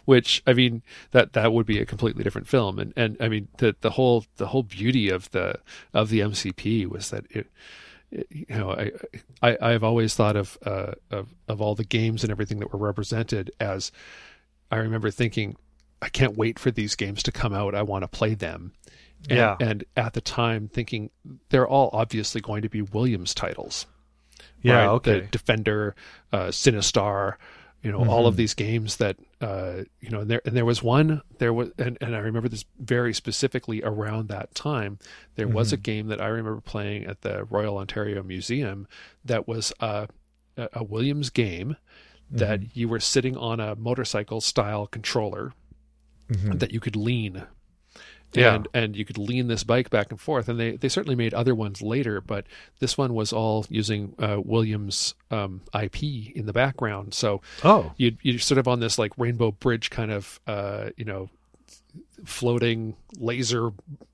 which 0.04 0.42
I 0.46 0.52
mean 0.52 0.82
that 1.10 1.32
that 1.34 1.52
would 1.52 1.66
be 1.66 1.78
a 1.78 1.86
completely 1.86 2.21
different 2.24 2.48
film 2.48 2.78
and 2.78 2.92
and 2.96 3.16
I 3.20 3.28
mean 3.28 3.48
the 3.58 3.74
the 3.80 3.90
whole 3.90 4.24
the 4.36 4.46
whole 4.48 4.62
beauty 4.62 5.08
of 5.10 5.30
the 5.30 5.56
of 5.94 6.08
the 6.10 6.20
MCP 6.20 6.86
was 6.86 7.10
that 7.10 7.24
it, 7.30 7.46
it- 8.10 8.26
you 8.30 8.46
know 8.50 8.70
I, 8.72 8.90
I 9.42 9.56
I've 9.72 9.82
always 9.84 10.14
thought 10.14 10.36
of 10.36 10.58
uh 10.66 10.92
of 11.10 11.34
of 11.48 11.60
all 11.62 11.74
the 11.74 11.84
games 11.84 12.22
and 12.22 12.30
everything 12.30 12.58
that 12.60 12.72
were 12.72 12.78
represented 12.78 13.50
as 13.58 13.90
I 14.70 14.76
remember 14.76 15.10
thinking 15.10 15.56
I 16.02 16.08
can't 16.08 16.36
wait 16.36 16.58
for 16.58 16.70
these 16.70 16.94
games 16.94 17.22
to 17.24 17.32
come 17.32 17.52
out 17.54 17.74
I 17.74 17.82
want 17.82 18.02
to 18.02 18.08
play 18.08 18.34
them 18.34 18.72
and, 19.30 19.38
Yeah. 19.38 19.56
and 19.60 19.84
at 19.96 20.12
the 20.14 20.20
time 20.20 20.68
thinking 20.68 21.10
they're 21.50 21.66
all 21.68 21.88
obviously 21.92 22.40
going 22.40 22.62
to 22.62 22.68
be 22.68 22.82
Williams 22.82 23.32
titles 23.34 23.86
Yeah. 24.62 24.74
right? 24.74 24.88
Okay. 24.88 25.20
The 25.20 25.26
Defender, 25.28 25.94
uh, 26.32 26.46
Sinistar, 26.48 27.36
you 27.82 27.90
know, 27.90 28.04
all 28.08 28.26
of 28.26 28.36
these 28.36 28.54
games 28.54 28.96
that 28.98 29.16
uh, 29.40 29.82
you 30.00 30.10
know, 30.10 30.20
and 30.20 30.30
there 30.30 30.40
and 30.44 30.56
there 30.56 30.64
was 30.64 30.82
one 30.82 31.20
there 31.38 31.52
was 31.52 31.70
and, 31.78 31.98
and 32.00 32.14
I 32.14 32.20
remember 32.20 32.48
this 32.48 32.64
very 32.78 33.12
specifically 33.12 33.82
around 33.82 34.28
that 34.28 34.54
time. 34.54 34.98
There 35.34 35.48
was 35.48 35.72
a 35.72 35.76
game 35.76 36.06
that 36.08 36.20
I 36.20 36.28
remember 36.28 36.60
playing 36.60 37.06
at 37.06 37.22
the 37.22 37.44
Royal 37.44 37.78
Ontario 37.78 38.22
Museum 38.22 38.86
that 39.24 39.48
was 39.48 39.72
a, 39.80 40.08
a 40.56 40.84
Williams 40.84 41.30
game 41.30 41.76
that 42.30 42.76
you 42.76 42.88
were 42.88 43.00
sitting 43.00 43.36
on 43.36 43.60
a 43.60 43.74
motorcycle 43.76 44.40
style 44.40 44.86
controller 44.86 45.52
Mhm. 46.30 46.60
that 46.60 46.70
you 46.72 46.80
could 46.80 46.96
lean. 46.96 47.42
Yeah. 48.34 48.54
And 48.54 48.68
and 48.72 48.96
you 48.96 49.04
could 49.04 49.18
lean 49.18 49.48
this 49.48 49.62
bike 49.64 49.90
back 49.90 50.10
and 50.10 50.20
forth, 50.20 50.48
and 50.48 50.58
they, 50.58 50.76
they 50.76 50.88
certainly 50.88 51.14
made 51.16 51.34
other 51.34 51.54
ones 51.54 51.82
later, 51.82 52.20
but 52.20 52.46
this 52.78 52.96
one 52.96 53.12
was 53.14 53.32
all 53.32 53.66
using 53.68 54.14
uh, 54.18 54.40
Williams 54.42 55.14
um, 55.30 55.60
IP 55.78 56.02
in 56.34 56.46
the 56.46 56.52
background. 56.52 57.12
So 57.14 57.40
Oh. 57.62 57.92
you 57.96 58.16
you're 58.22 58.38
sort 58.38 58.58
of 58.58 58.66
on 58.68 58.80
this 58.80 58.98
like 58.98 59.12
rainbow 59.18 59.50
bridge 59.50 59.90
kind 59.90 60.10
of 60.10 60.40
uh, 60.46 60.90
you 60.96 61.04
know 61.04 61.28
floating 62.24 62.94
laser 63.18 63.70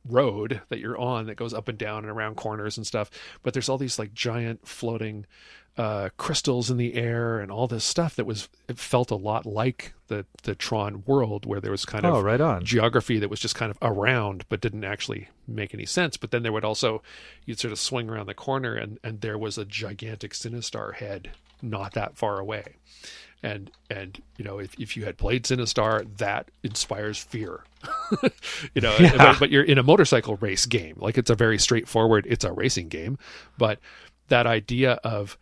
road 0.09 0.63
that 0.71 0.79
you're 0.79 0.99
on 0.99 1.27
that 1.27 1.37
goes 1.37 1.53
up 1.53 1.69
and 1.69 1.77
down 1.79 1.99
and 2.05 2.11
around 2.11 2.37
corners 2.37 2.77
and 2.77 2.87
stuff. 2.87 3.11
But 3.43 3.53
there's 3.53 3.69
all 3.69 3.79
these 3.79 3.99
like 3.99 4.15
giant 4.15 4.67
floating 4.67 5.27
uh, 5.79 6.09
crystals 6.17 6.71
in 6.71 6.77
the 6.77 6.95
air 6.95 7.39
and 7.39 7.51
all 7.53 7.69
this 7.69 7.85
stuff 7.85 8.17
that 8.17 8.25
was 8.27 8.49
it 8.69 8.79
felt 8.79 9.11
a 9.13 9.15
lot 9.17 9.47
like 9.47 9.95
the 10.09 10.27
the 10.43 10.55
Tron 10.57 11.05
world 11.07 11.47
where 11.47 11.61
there 11.61 11.71
was 11.71 11.85
kind 11.85 12.05
Oh, 12.05 12.17
of 12.17 12.25
right 12.25 12.41
on. 12.41 12.65
geography 12.65 13.19
that 13.21 13.31
was 13.31 13.39
just 13.39 13.55
kind 13.55 13.71
of 13.71 13.79
around 13.81 14.45
but 14.49 14.61
didn't 14.61 14.83
actually 14.85 15.29
make 15.47 15.73
any 15.73 15.87
sense. 15.87 16.17
But 16.17 16.33
then 16.33 16.43
there 16.43 16.51
would 16.53 16.65
also 16.65 17.01
you'd 17.47 17.61
sort 17.61 17.71
of 17.73 17.79
swing 17.79 18.11
around 18.11 18.27
the 18.27 18.35
corner 18.35 18.75
and 18.75 18.99
and 19.05 19.21
there 19.21 19.39
was 19.39 19.57
a 19.57 19.65
gigantic 19.65 20.33
Sinistar 20.33 20.95
head 20.95 21.31
not 21.63 21.93
that 21.95 22.17
far 22.17 22.41
away. 22.41 22.75
And 23.41 23.71
and 23.89 24.21
you 24.37 24.45
know 24.45 24.59
if, 24.59 24.75
if 24.81 24.97
you 24.97 25.05
had 25.05 25.17
played 25.17 25.45
Sinistar, 25.45 26.05
that 26.17 26.51
inspires 26.65 27.19
fear. 27.19 27.63
you 28.75 28.81
know, 28.81 28.97
Yeah. 28.99 29.17
but, 29.17 29.39
but 29.39 29.51
you're 29.51 29.63
in 29.63 29.79
a 29.79 29.85
motorcycle 29.85 30.35
race 30.37 30.67
game. 30.67 30.97
Like 30.99 31.17
it's 31.17 31.31
a 31.31 31.37
very 31.37 31.59
straightforward. 31.59 32.27
It's 32.29 32.45
a 32.45 32.51
racing 32.53 32.89
game, 32.89 33.17
but 33.57 33.79
that 34.27 34.47
idea 34.49 34.95
of 35.05 35.39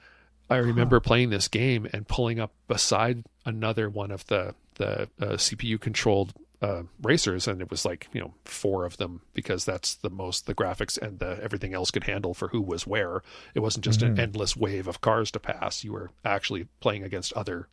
I 0.49 0.57
remember 0.57 1.01
playing 1.01 1.31
this 1.31 1.49
game 1.49 1.89
and 1.93 2.07
pulling 2.07 2.39
up 2.39 2.53
beside 2.69 3.25
another 3.45 3.89
one 3.91 4.11
of 4.11 4.27
the 4.27 4.55
the 4.77 5.09
uh, 5.21 5.37
CPU 5.37 5.81
controlled 5.81 6.35
uh, 6.63 6.83
racers, 7.03 7.49
and 7.49 7.61
it 7.61 7.71
was 7.71 7.85
like 7.85 8.09
you 8.13 8.21
know 8.21 8.35
four 8.45 8.85
of 8.85 8.97
them 8.97 9.23
because 9.35 9.65
that's 9.65 9.95
the 9.95 10.11
most 10.11 10.47
the 10.47 10.55
graphics 10.55 10.97
and 10.99 11.19
the 11.19 11.39
everything 11.43 11.75
else 11.75 11.91
could 11.91 12.05
handle 12.05 12.35
for 12.35 12.49
who 12.49 12.61
was 12.61 12.87
where. 12.87 13.23
It 13.55 13.61
wasn't 13.61 13.85
just 13.85 14.03
an 14.03 14.19
endless 14.21 14.57
wave 14.57 14.87
of 14.87 15.01
cars 15.01 15.31
to 15.33 15.41
pass. 15.41 15.85
You 15.85 15.93
were 15.93 16.11
actually 16.25 16.69
playing 16.81 17.03
against 17.03 17.33
other 17.33 17.69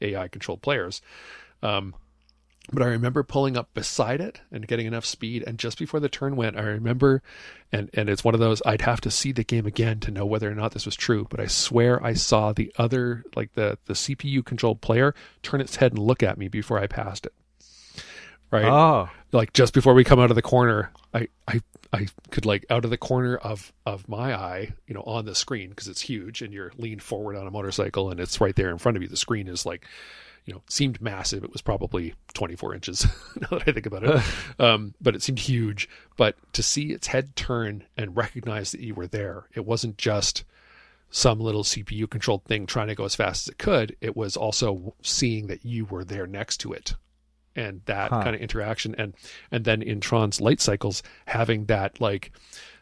AI 0.00 0.28
controlled 0.28 0.62
players. 0.62 1.02
Um, 1.62 1.94
but 2.70 2.82
I 2.82 2.86
remember 2.86 3.22
pulling 3.24 3.56
up 3.56 3.74
beside 3.74 4.20
it 4.20 4.40
and 4.52 4.68
getting 4.68 4.86
enough 4.86 5.04
speed. 5.04 5.42
And 5.46 5.58
just 5.58 5.78
before 5.78 5.98
the 6.00 6.08
turn 6.08 6.36
went, 6.36 6.56
I 6.56 6.62
remember, 6.62 7.22
and 7.72 7.90
and 7.94 8.08
it's 8.08 8.22
one 8.22 8.34
of 8.34 8.40
those 8.40 8.62
I'd 8.64 8.82
have 8.82 9.00
to 9.02 9.10
see 9.10 9.32
the 9.32 9.42
game 9.44 9.66
again 9.66 9.98
to 10.00 10.10
know 10.12 10.24
whether 10.24 10.50
or 10.50 10.54
not 10.54 10.72
this 10.72 10.86
was 10.86 10.94
true. 10.94 11.26
But 11.28 11.40
I 11.40 11.46
swear 11.46 12.02
I 12.04 12.14
saw 12.14 12.52
the 12.52 12.72
other, 12.78 13.24
like 13.34 13.54
the 13.54 13.78
the 13.86 13.94
CPU 13.94 14.44
controlled 14.44 14.80
player, 14.80 15.14
turn 15.42 15.60
its 15.60 15.76
head 15.76 15.92
and 15.92 15.98
look 15.98 16.22
at 16.22 16.38
me 16.38 16.48
before 16.48 16.78
I 16.78 16.86
passed 16.86 17.26
it. 17.26 17.32
Right, 18.50 18.66
Oh. 18.66 19.08
like 19.32 19.54
just 19.54 19.72
before 19.72 19.94
we 19.94 20.04
come 20.04 20.20
out 20.20 20.30
of 20.30 20.34
the 20.36 20.42
corner, 20.42 20.92
I 21.14 21.28
I 21.48 21.60
I 21.90 22.06
could 22.30 22.44
like 22.44 22.66
out 22.68 22.84
of 22.84 22.90
the 22.90 22.98
corner 22.98 23.36
of 23.38 23.72
of 23.86 24.06
my 24.10 24.34
eye, 24.34 24.74
you 24.86 24.94
know, 24.94 25.02
on 25.06 25.24
the 25.24 25.34
screen 25.34 25.70
because 25.70 25.88
it's 25.88 26.02
huge 26.02 26.42
and 26.42 26.52
you're 26.52 26.70
leaned 26.76 27.02
forward 27.02 27.34
on 27.34 27.46
a 27.46 27.50
motorcycle 27.50 28.10
and 28.10 28.20
it's 28.20 28.40
right 28.42 28.54
there 28.54 28.70
in 28.70 28.76
front 28.76 28.96
of 28.96 29.02
you. 29.02 29.08
The 29.08 29.16
screen 29.16 29.48
is 29.48 29.64
like, 29.64 29.86
you 30.44 30.52
know, 30.54 30.62
seemed 30.68 31.00
massive. 31.00 31.44
It 31.44 31.52
was 31.52 31.62
probably 31.62 32.14
24 32.34 32.74
inches 32.74 33.06
now 33.40 33.48
that 33.58 33.68
I 33.68 33.72
think 33.72 33.86
about 33.86 34.04
it, 34.04 34.22
um, 34.58 34.94
but 35.00 35.14
it 35.14 35.22
seemed 35.22 35.38
huge. 35.38 35.88
But 36.16 36.36
to 36.54 36.62
see 36.62 36.92
its 36.92 37.06
head 37.08 37.36
turn 37.36 37.84
and 37.96 38.16
recognize 38.16 38.72
that 38.72 38.80
you 38.80 38.94
were 38.94 39.06
there, 39.06 39.44
it 39.54 39.64
wasn't 39.64 39.98
just 39.98 40.44
some 41.10 41.38
little 41.40 41.62
CPU 41.62 42.08
controlled 42.08 42.44
thing 42.44 42.66
trying 42.66 42.88
to 42.88 42.94
go 42.94 43.04
as 43.04 43.14
fast 43.14 43.46
as 43.46 43.52
it 43.52 43.58
could. 43.58 43.94
It 44.00 44.16
was 44.16 44.36
also 44.36 44.94
seeing 45.02 45.46
that 45.48 45.64
you 45.64 45.84
were 45.84 46.04
there 46.04 46.26
next 46.26 46.56
to 46.58 46.72
it 46.72 46.94
and 47.54 47.82
that 47.84 48.10
Huh. 48.10 48.22
kind 48.22 48.34
of 48.34 48.40
interaction 48.40 48.94
and 48.96 49.12
and 49.50 49.66
then 49.66 49.82
in 49.82 50.00
Tron's 50.00 50.40
light 50.40 50.58
cycles 50.58 51.02
having 51.26 51.66
that 51.66 52.00
like 52.00 52.32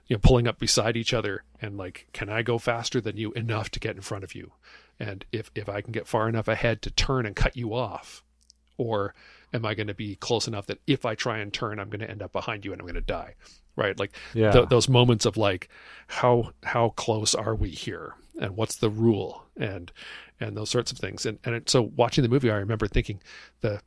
you 0.06 0.14
know 0.14 0.20
pulling 0.22 0.46
up 0.46 0.60
beside 0.60 0.96
each 0.96 1.12
other 1.12 1.42
and 1.60 1.76
like 1.76 2.06
can 2.12 2.28
I 2.28 2.42
go 2.42 2.56
faster 2.56 3.00
than 3.00 3.16
you 3.16 3.32
enough 3.32 3.68
to 3.70 3.80
get 3.80 3.96
in 3.96 4.00
front 4.02 4.22
of 4.22 4.32
you 4.36 4.52
and 5.00 5.24
if 5.32 5.50
if 5.56 5.68
I 5.68 5.80
can 5.80 5.90
get 5.92 6.06
far 6.06 6.28
enough 6.28 6.46
ahead 6.46 6.82
to 6.82 6.90
turn 6.92 7.26
and 7.26 7.34
cut 7.34 7.56
you 7.56 7.74
off 7.74 8.22
or 8.76 9.14
am 9.52 9.66
I 9.66 9.74
going 9.74 9.88
to 9.88 9.94
be 9.94 10.14
close 10.14 10.46
enough 10.46 10.66
that 10.66 10.78
if 10.86 11.04
I 11.04 11.14
try 11.16 11.38
and 11.38 11.52
turn 11.52 11.80
I'm 11.80 11.90
going 11.90 12.00
to 12.00 12.10
end 12.10 12.22
up 12.22 12.32
behind 12.32 12.64
you 12.64 12.72
and 12.72 12.80
I'm 12.80 12.86
going 12.86 12.94
to 12.94 13.00
die 13.00 13.34
right? 13.76 13.98
Like 13.98 14.12
Yeah. 14.34 14.50
th- 14.52 14.68
those 14.68 14.88
moments 14.88 15.24
of 15.24 15.36
like 15.36 15.68
how 16.06 16.52
how 16.64 16.90
close 16.90 17.34
are 17.34 17.54
we 17.54 17.70
here? 17.70 18.14
And 18.40 18.56
what's 18.56 18.76
the 18.76 18.90
rule? 18.90 19.44
And 19.56 19.90
and 20.38 20.56
those 20.56 20.70
sorts 20.70 20.92
of 20.92 20.98
things. 20.98 21.24
And 21.24 21.38
and 21.44 21.54
it, 21.54 21.70
so 21.70 21.80
watching 21.82 22.22
the 22.22 22.28
movie 22.28 22.50
I 22.50 22.56
remember 22.56 22.86
thinking 22.86 23.20
the 23.62 23.80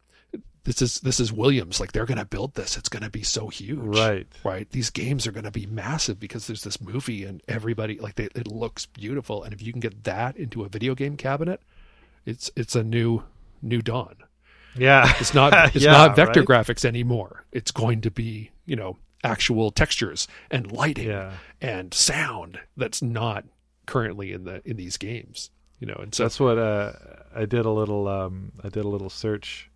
this 0.65 0.81
is 0.81 0.99
this 1.01 1.19
is 1.19 1.31
Williams 1.33 1.79
like 1.79 1.91
they're 1.91 2.05
going 2.05 2.17
to 2.17 2.25
build 2.25 2.53
this 2.55 2.77
it's 2.77 2.89
going 2.89 3.03
to 3.03 3.09
be 3.09 3.23
so 3.23 3.47
huge 3.49 3.79
Right. 3.97 4.27
right 4.43 4.69
these 4.71 4.89
games 4.89 5.27
are 5.27 5.31
going 5.31 5.43
to 5.43 5.51
be 5.51 5.65
massive 5.65 6.19
because 6.19 6.47
there's 6.47 6.63
this 6.63 6.79
movie 6.81 7.25
and 7.25 7.41
everybody 7.47 7.99
like 7.99 8.15
they, 8.15 8.25
it 8.35 8.47
looks 8.47 8.85
beautiful 8.85 9.43
and 9.43 9.53
if 9.53 9.61
you 9.61 9.71
can 9.73 9.81
get 9.81 10.03
that 10.05 10.37
into 10.37 10.63
a 10.63 10.69
video 10.69 10.95
game 10.95 11.17
cabinet 11.17 11.61
it's 12.25 12.49
it's 12.55 12.75
a 12.75 12.83
new 12.83 13.23
new 13.61 13.81
dawn 13.81 14.15
Yeah. 14.77 15.11
it's 15.19 15.33
not 15.33 15.53
it's 15.75 15.83
Yeah, 15.83 15.91
not 15.91 16.15
vector 16.15 16.41
right? 16.41 16.47
graphics 16.65 16.85
anymore. 16.85 17.45
It's 17.51 17.71
going 17.71 18.01
to 18.01 18.11
be, 18.11 18.51
you 18.65 18.75
know, 18.75 18.97
actual 19.23 19.71
textures 19.71 20.27
and 20.49 20.71
lighting 20.71 21.07
Yeah. 21.09 21.33
and 21.61 21.93
sound 21.93 22.59
that's 22.77 23.01
not 23.01 23.45
currently 23.85 24.31
in 24.33 24.45
the 24.45 24.61
in 24.65 24.77
these 24.77 24.97
games. 24.97 25.49
You 25.79 25.87
know, 25.87 25.95
and 25.99 26.15
so 26.15 26.23
That's 26.23 26.39
what 26.39 26.57
uh, 26.57 26.93
I 27.35 27.43
did 27.45 27.65
a 27.65 27.69
little. 27.69 28.07
Um, 28.07 28.53
I 28.63 28.69
did 28.69 28.85
a 28.85 28.87
little 28.87 29.09
search 29.09 29.69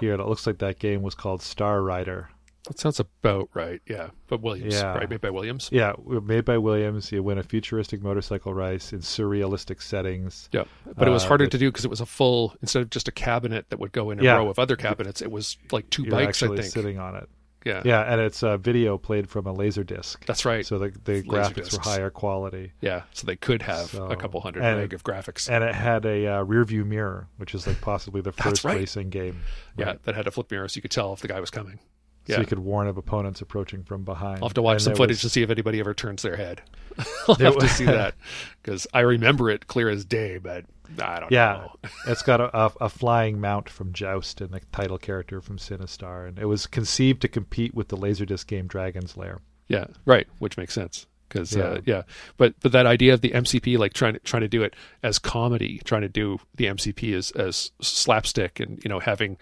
here, 0.00 0.12
and 0.12 0.20
it 0.20 0.26
looks 0.28 0.46
like 0.46 0.58
that 0.58 0.78
game 0.78 1.02
was 1.02 1.14
called 1.14 1.42
Star 1.42 1.82
Rider. 1.82 2.28
that 2.66 2.78
sounds 2.78 2.98
about 2.98 3.50
right. 3.52 3.82
Yeah. 3.86 4.08
But 4.26 4.40
Williams, 4.40 4.72
Yeah. 4.74 4.94
right? 4.94 5.10
Made 5.10 5.20
by 5.20 5.28
Williams. 5.28 5.68
Yeah, 5.70 5.92
made 6.06 6.46
by 6.46 6.56
Williams. 6.56 7.12
You 7.12 7.22
win 7.22 7.36
a 7.36 7.42
futuristic 7.42 8.02
motorcycle 8.02 8.54
race 8.54 8.90
in 8.94 9.00
surrealistic 9.00 9.82
settings. 9.82 10.48
Yeah. 10.50 10.64
But 10.96 11.06
it 11.06 11.10
was 11.10 11.24
Uh, 11.24 11.28
harder 11.28 11.44
but- 11.44 11.50
to 11.52 11.58
do 11.58 11.68
because 11.70 11.84
it 11.84 11.90
was 11.90 12.00
a 12.00 12.06
full 12.06 12.54
instead 12.62 12.80
of 12.80 12.88
just 12.88 13.06
a 13.06 13.12
cabinet 13.12 13.68
that 13.68 13.78
would 13.78 13.92
go 13.92 14.10
in 14.10 14.18
a 14.18 14.22
Yeah. 14.22 14.36
row 14.36 14.48
of 14.48 14.58
other 14.58 14.76
cabinets, 14.76 15.20
it 15.20 15.30
was 15.30 15.58
like 15.72 15.90
2 15.90 16.04
You're 16.04 16.12
bikes, 16.12 16.42
I 16.42 16.46
think. 16.48 16.62
sitting 16.62 16.98
on 16.98 17.16
it. 17.16 17.28
Yeah. 17.64 17.82
Yeah, 17.84 18.02
and 18.02 18.20
it's 18.20 18.42
a 18.42 18.58
video 18.58 18.98
played 18.98 19.28
from 19.28 19.46
a 19.46 19.52
laser 19.52 19.84
disc. 19.84 20.24
That's 20.26 20.44
right. 20.44 20.64
So 20.66 20.78
the 20.78 20.92
the 21.04 21.22
graphics 21.22 21.72
were 21.72 21.82
higher 21.82 22.10
quality, 22.10 22.72
yeah. 22.80 23.02
So 23.12 23.26
they 23.26 23.36
could 23.36 23.62
have 23.62 23.86
So- 23.86 24.06
a 24.06 24.16
couple 24.16 24.40
hundred 24.42 24.60
meg 24.62 24.92
of 24.92 25.02
graphics. 25.02 25.48
and 25.50 25.64
it 25.64 25.74
had 25.74 26.04
a 26.04 26.26
uh, 26.26 26.42
rear 26.42 26.64
view 26.64 26.84
mirror, 26.84 27.28
which 27.38 27.54
is 27.54 27.66
like 27.66 27.80
possibly 27.80 28.20
the 28.20 28.32
first 28.32 28.64
right. 28.64 28.76
racing 28.76 29.08
game. 29.10 29.40
yeah. 29.78 29.94
That 30.04 30.14
had 30.14 30.26
a 30.26 30.30
flip 30.30 30.50
mirror 30.50 30.68
so 30.68 30.76
you 30.76 30.82
could 30.82 30.90
tell 30.90 31.12
if 31.14 31.20
the 31.20 31.28
guy 31.28 31.40
was 31.40 31.50
coming. 31.50 31.78
Yeah. 32.26 32.36
so 32.36 32.40
you 32.40 32.46
could 32.46 32.58
warn 32.60 32.86
of 32.88 32.96
opponents 32.96 33.42
approaching 33.42 33.82
from 33.84 34.02
behind. 34.04 34.38
I'll 34.42 34.48
have 34.48 34.54
to 34.54 34.62
watch 34.62 34.76
And 34.76 34.82
some 34.82 34.94
footage 34.94 35.16
was- 35.16 35.20
to 35.22 35.28
see 35.28 35.42
if 35.42 35.50
anybody 35.50 35.78
ever 35.80 35.92
turns 35.92 36.22
their 36.22 36.36
head. 36.36 36.62
I'll 37.28 37.34
have 37.36 37.58
to 37.58 37.68
see 37.68 37.84
that 37.84 38.14
because 38.62 38.86
I 38.92 39.00
remember 39.00 39.50
it 39.50 39.66
clear 39.66 39.88
as 39.88 40.04
day, 40.04 40.38
but 40.38 40.64
I 41.02 41.20
don't 41.20 41.32
Yeah, 41.32 41.68
know. 41.82 41.90
it's 42.06 42.22
got 42.22 42.40
a, 42.40 42.56
a, 42.56 42.72
a 42.82 42.88
flying 42.88 43.40
mount 43.40 43.68
from 43.68 43.92
Joust 43.92 44.40
and 44.40 44.50
the 44.50 44.60
title 44.72 44.98
character 44.98 45.40
from 45.40 45.58
Sinistar, 45.58 46.28
and 46.28 46.38
it 46.38 46.46
was 46.46 46.66
conceived 46.66 47.22
to 47.22 47.28
compete 47.28 47.74
with 47.74 47.88
the 47.88 47.96
Laserdisc 47.96 48.46
game 48.46 48.66
Dragon's 48.66 49.16
Lair. 49.16 49.40
Yeah, 49.68 49.86
right, 50.04 50.26
which 50.38 50.56
makes 50.56 50.74
sense 50.74 51.06
because 51.28 51.56
uh, 51.56 51.80
Yeah. 51.86 51.96
yeah, 51.96 52.02
but 52.36 52.54
but 52.60 52.72
that 52.72 52.86
idea 52.86 53.14
of 53.14 53.22
the 53.22 53.30
MCP 53.30 53.78
like 53.78 53.92
trying 53.94 54.12
to 54.14 54.20
trying 54.20 54.42
to 54.42 54.48
do 54.48 54.62
it 54.62 54.74
as 55.02 55.18
comedy, 55.18 55.80
trying 55.84 56.02
to 56.02 56.08
do 56.08 56.38
the 56.54 56.66
MCP 56.66 57.14
as 57.14 57.30
as 57.32 57.70
slapstick, 57.80 58.60
and 58.60 58.82
you 58.84 58.88
know 58.90 59.00
having 59.00 59.38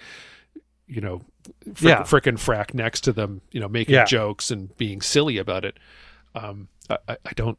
you 0.86 1.00
know 1.00 1.22
frick, 1.74 1.98
Yeah. 1.98 2.02
frickin' 2.02 2.38
frack 2.38 2.72
next 2.72 3.00
to 3.02 3.12
them, 3.12 3.40
you 3.50 3.58
know 3.60 3.68
making 3.68 3.94
Yeah. 3.96 4.04
jokes 4.04 4.50
and 4.50 4.74
being 4.76 5.00
silly 5.00 5.38
about 5.38 5.64
it. 5.64 5.76
Um, 6.34 6.68
I, 6.90 6.98
I 7.08 7.32
don't. 7.34 7.58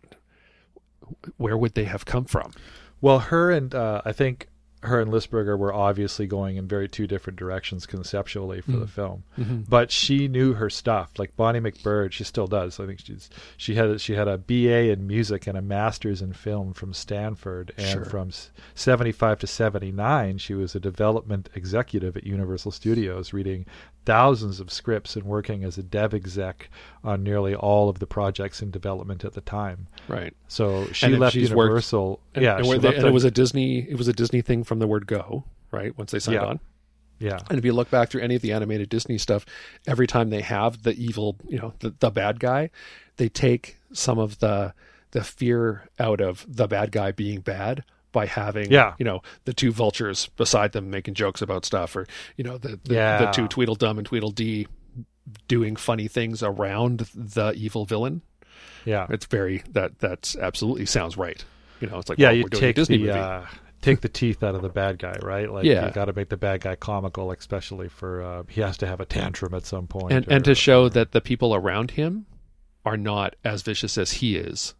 Where 1.37 1.57
would 1.57 1.73
they 1.73 1.83
have 1.85 2.05
come 2.05 2.25
from? 2.25 2.53
Well, 3.01 3.19
her 3.19 3.51
and 3.51 3.75
uh, 3.75 4.01
I 4.05 4.13
think 4.13 4.47
her 4.83 4.99
and 4.99 5.11
Lisberger 5.11 5.57
were 5.57 5.73
obviously 5.73 6.27
going 6.27 6.57
in 6.57 6.67
very 6.67 6.87
two 6.87 7.07
different 7.07 7.39
directions 7.39 7.85
conceptually 7.85 8.61
for 8.61 8.73
the 8.73 8.85
mm. 8.85 8.89
film, 8.89 9.23
mm-hmm. 9.37 9.61
but 9.67 9.91
she 9.91 10.27
knew 10.27 10.53
her 10.53 10.69
stuff. 10.69 11.11
Like 11.17 11.35
Bonnie 11.35 11.59
MacBird, 11.59 12.11
she 12.11 12.23
still 12.23 12.47
does. 12.47 12.79
I 12.79 12.85
think 12.85 12.99
she's 12.99 13.29
she 13.57 13.75
had 13.75 14.01
she 14.01 14.15
had 14.15 14.27
a 14.27 14.37
BA 14.37 14.91
in 14.91 15.07
music 15.07 15.47
and 15.47 15.57
a 15.57 15.61
master's 15.61 16.21
in 16.21 16.33
film 16.33 16.73
from 16.73 16.93
Stanford, 16.93 17.73
and 17.77 17.87
Sure. 17.87 18.05
from 18.05 18.31
seventy 18.75 19.11
five 19.11 19.39
to 19.39 19.47
seventy 19.47 19.91
nine, 19.91 20.37
she 20.37 20.53
was 20.53 20.75
a 20.75 20.79
development 20.79 21.49
executive 21.55 22.17
at 22.17 22.25
Universal 22.25 22.71
Studios, 22.71 23.33
reading 23.33 23.65
thousands 24.05 24.59
of 24.59 24.71
scripts 24.71 25.15
and 25.15 25.23
working 25.23 25.63
as 25.63 25.77
a 25.77 25.83
dev 25.83 26.13
exec 26.13 26.69
on 27.03 27.23
nearly 27.23 27.55
all 27.55 27.89
of 27.89 27.99
the 27.99 28.05
projects 28.05 28.61
in 28.61 28.69
development 28.69 29.23
at 29.23 29.33
the 29.33 29.41
time. 29.41 29.87
Right. 30.07 30.33
So 30.47 30.87
she 30.91 31.05
And 31.05 31.19
left 31.19 31.35
worked- 31.35 31.49
Universal. 31.49 32.19
And, 32.35 32.43
yeah, 32.43 32.57
and, 32.57 32.65
she 32.65 32.71
were 32.71 32.77
they- 32.79 32.95
and 32.95 33.05
it 33.07 33.13
was 33.13 33.23
a 33.23 33.31
Disney. 33.31 33.79
It 33.89 33.97
was 33.97 34.07
a 34.07 34.13
Disney 34.13 34.41
thing 34.41 34.63
from 34.63 34.72
the 34.79 34.87
word 34.87 35.07
go. 35.07 35.43
Right. 35.71 35.97
Once 35.97 36.11
they 36.11 36.19
signed 36.19 36.35
Yeah. 36.35 36.45
on. 36.45 36.59
yeah. 37.19 37.39
And 37.49 37.57
if 37.57 37.65
you 37.65 37.73
look 37.73 37.89
back 37.89 38.09
through 38.09 38.21
any 38.21 38.35
of 38.35 38.41
the 38.41 38.51
animated 38.53 38.89
Disney 38.89 39.17
stuff, 39.17 39.45
every 39.87 40.05
time 40.07 40.29
they 40.29 40.41
have 40.41 40.83
the 40.83 40.93
evil, 40.95 41.37
you 41.47 41.57
know, 41.57 41.73
the, 41.79 41.93
the 41.99 42.11
bad 42.11 42.39
guy, 42.39 42.69
they 43.17 43.29
take 43.29 43.77
some 43.93 44.19
of 44.19 44.39
the 44.39 44.73
the 45.11 45.23
fear 45.23 45.87
out 45.99 46.19
of 46.21 46.43
the 46.47 46.67
bad 46.67 46.91
guy 46.91 47.11
being 47.11 47.39
bad 47.39 47.83
by 48.11 48.25
having, 48.25 48.71
Yeah. 48.71 48.93
you 48.97 49.05
know, 49.05 49.21
the 49.45 49.53
two 49.53 49.71
vultures 49.71 50.27
beside 50.37 50.71
them 50.71 50.89
making 50.89 51.13
jokes 51.13 51.41
about 51.41 51.65
stuff, 51.65 51.95
or 51.95 52.07
you 52.37 52.43
know, 52.43 52.57
the 52.57 52.79
the, 52.83 52.93
Yeah. 52.95 53.17
the 53.25 53.31
two 53.31 53.47
Tweedledum 53.47 53.97
and 53.99 54.05
Tweedledee 54.07 54.67
doing 55.47 55.75
funny 55.75 56.07
things 56.07 56.43
around 56.43 57.07
the 57.15 57.53
evil 57.53 57.85
villain. 57.85 58.21
Yeah. 58.85 59.07
It's 59.09 59.25
very 59.25 59.63
that 59.71 59.99
that's 59.99 60.35
absolutely 60.35 60.85
sounds 60.85 61.15
right. 61.17 61.43
You 61.79 61.87
know, 61.87 61.99
it's 61.99 62.09
like 62.09 62.17
yeah, 62.19 62.27
well, 62.29 62.35
you 62.35 62.43
we're 62.43 62.49
doing 62.49 62.63
a 62.63 62.67
take 62.67 62.75
Disney 62.75 62.97
the 63.03 63.15
uh, 63.17 63.45
take 63.83 64.01
the 64.01 64.09
teeth 64.09 64.41
out 64.43 64.55
of 64.55 64.61
the 64.63 64.69
bad 64.69 64.97
guy, 64.97 65.15
right? 65.21 65.51
Like 65.51 65.65
Yeah. 65.65 65.85
you 65.85 65.91
got 65.91 66.05
to 66.05 66.13
make 66.13 66.29
the 66.29 66.37
bad 66.37 66.61
guy 66.61 66.75
comical, 66.75 67.31
especially 67.31 67.89
for 67.89 68.21
uh, 68.23 68.43
he 68.49 68.61
has 68.61 68.77
to 68.77 68.87
have 68.87 68.99
a 68.99 69.05
tantrum 69.05 69.53
at 69.53 69.65
some 69.65 69.85
point, 69.87 70.11
and 70.13 70.27
or- 70.27 70.33
and 70.33 70.45
to 70.45 70.55
show 70.55 70.89
that 70.89 71.11
the 71.11 71.21
people 71.21 71.53
around 71.53 71.91
him 71.91 72.25
are 72.85 72.97
not 72.97 73.35
as 73.45 73.61
vicious 73.61 73.97
as 73.97 74.11
he 74.13 74.35
is 74.35 74.73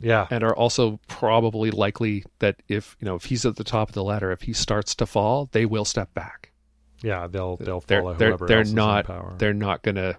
yeah, 0.00 0.28
and 0.30 0.44
are 0.44 0.54
also 0.54 1.00
probably 1.08 1.70
likely 1.72 2.24
that 2.38 2.62
if 2.68 2.96
you 3.00 3.04
know 3.06 3.16
if 3.16 3.24
he's 3.24 3.44
at 3.44 3.56
the 3.56 3.64
top 3.64 3.88
of 3.88 3.94
the 3.94 4.04
ladder 4.04 4.30
if 4.30 4.42
he 4.42 4.52
starts 4.52 4.94
to 4.94 5.06
fall 5.06 5.48
they 5.52 5.66
will 5.66 5.84
step 5.84 6.12
back 6.14 6.52
yeah, 7.02 7.26
they'll 7.26 7.56
they'll 7.56 7.80
they're 7.80 8.00
follow 8.00 8.14
they're, 8.14 8.28
whoever 8.28 8.46
they're 8.46 8.58
else 8.60 8.70
not 8.72 8.98
in 9.00 9.06
power. 9.16 9.34
they're 9.38 9.54
not 9.54 9.82
gonna 9.82 10.16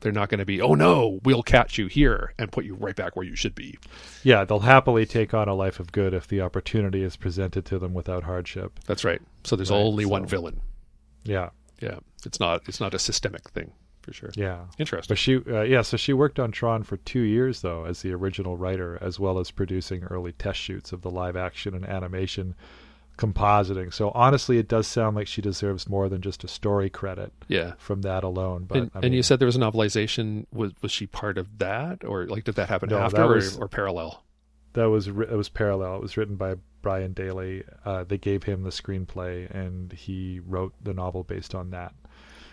they're 0.00 0.12
not 0.12 0.28
gonna 0.28 0.44
be 0.44 0.60
oh 0.60 0.74
no 0.74 1.20
we'll 1.24 1.42
catch 1.42 1.78
you 1.78 1.86
here 1.86 2.32
and 2.38 2.52
put 2.52 2.64
you 2.64 2.74
right 2.74 2.96
back 2.96 3.16
where 3.16 3.24
you 3.24 3.34
should 3.36 3.54
be. 3.54 3.78
Yeah, 4.22 4.44
they'll 4.44 4.60
happily 4.60 5.06
take 5.06 5.32
on 5.34 5.48
a 5.48 5.54
life 5.54 5.80
of 5.80 5.92
good 5.92 6.12
if 6.14 6.26
the 6.28 6.40
opportunity 6.40 7.02
is 7.02 7.16
presented 7.16 7.64
to 7.66 7.78
them 7.78 7.94
without 7.94 8.24
hardship. 8.24 8.78
that's 8.86 9.04
right. 9.04 9.22
So 9.44 9.56
there's 9.56 9.70
Right, 9.70 9.76
only 9.78 10.04
one 10.04 10.26
villain. 10.26 10.60
Yeah, 11.24 11.50
yeah 11.80 11.98
it's 12.24 12.40
not 12.40 12.62
it's 12.68 12.80
not 12.80 12.94
a 12.94 12.98
systemic 12.98 13.48
thing 13.50 13.72
for 14.02 14.12
sure. 14.12 14.30
Yeah. 14.36 14.66
interesting. 14.78 15.08
But 15.08 15.18
she, 15.18 15.36
uh, 15.48 15.62
yeah, 15.62 15.82
so 15.82 15.96
she 15.96 16.12
worked 16.12 16.38
on 16.38 16.52
Tron 16.52 16.84
for 16.84 16.96
two 16.98 17.22
years 17.22 17.60
though 17.62 17.84
as 17.86 18.02
the 18.02 18.12
original 18.12 18.56
writer, 18.56 18.98
as 19.00 19.18
well 19.18 19.40
as 19.40 19.50
producing 19.50 20.04
early 20.04 20.30
test 20.32 20.60
shoots 20.60 20.92
of 20.92 21.02
the 21.02 21.10
live 21.10 21.36
action 21.36 21.74
and 21.74 21.84
animation 21.84 22.54
compositing. 23.16 23.92
So 23.92 24.10
honestly, 24.14 24.58
it 24.58 24.68
does 24.68 24.86
sound 24.86 25.16
like 25.16 25.26
she 25.26 25.40
deserves 25.42 25.88
more 25.88 26.08
than 26.08 26.20
just 26.20 26.44
a 26.44 26.48
story 26.48 26.90
credit 26.90 27.32
yeah 27.48 27.72
from 27.78 28.02
that 28.02 28.24
alone. 28.24 28.64
But 28.64 28.78
and, 28.78 28.90
I 28.94 29.00
and 29.02 29.14
you 29.14 29.22
said 29.22 29.38
there 29.38 29.46
was 29.46 29.56
a 29.56 29.60
novelization 29.60 30.46
was 30.52 30.72
was 30.82 30.92
she 30.92 31.06
part 31.06 31.38
of 31.38 31.58
that 31.58 32.04
or 32.04 32.26
like 32.26 32.44
did 32.44 32.56
that 32.56 32.68
happen 32.68 32.90
No, 32.90 32.98
after 32.98 33.16
that 33.18 33.26
or, 33.26 33.34
was- 33.34 33.58
or 33.58 33.68
parallel 33.68 34.22
that 34.76 34.90
was 34.90 35.08
it 35.08 35.14
was 35.36 35.48
parallel. 35.48 35.96
It 35.96 36.02
was 36.02 36.16
written 36.16 36.36
by 36.36 36.56
Brian 36.82 37.14
Daley. 37.14 37.64
Uh, 37.84 38.04
they 38.04 38.18
gave 38.18 38.42
him 38.44 38.62
the 38.62 38.70
screenplay, 38.70 39.50
and 39.50 39.90
he 39.90 40.40
wrote 40.46 40.74
the 40.82 40.92
novel 40.92 41.24
based 41.24 41.54
on 41.54 41.70
that. 41.70 41.94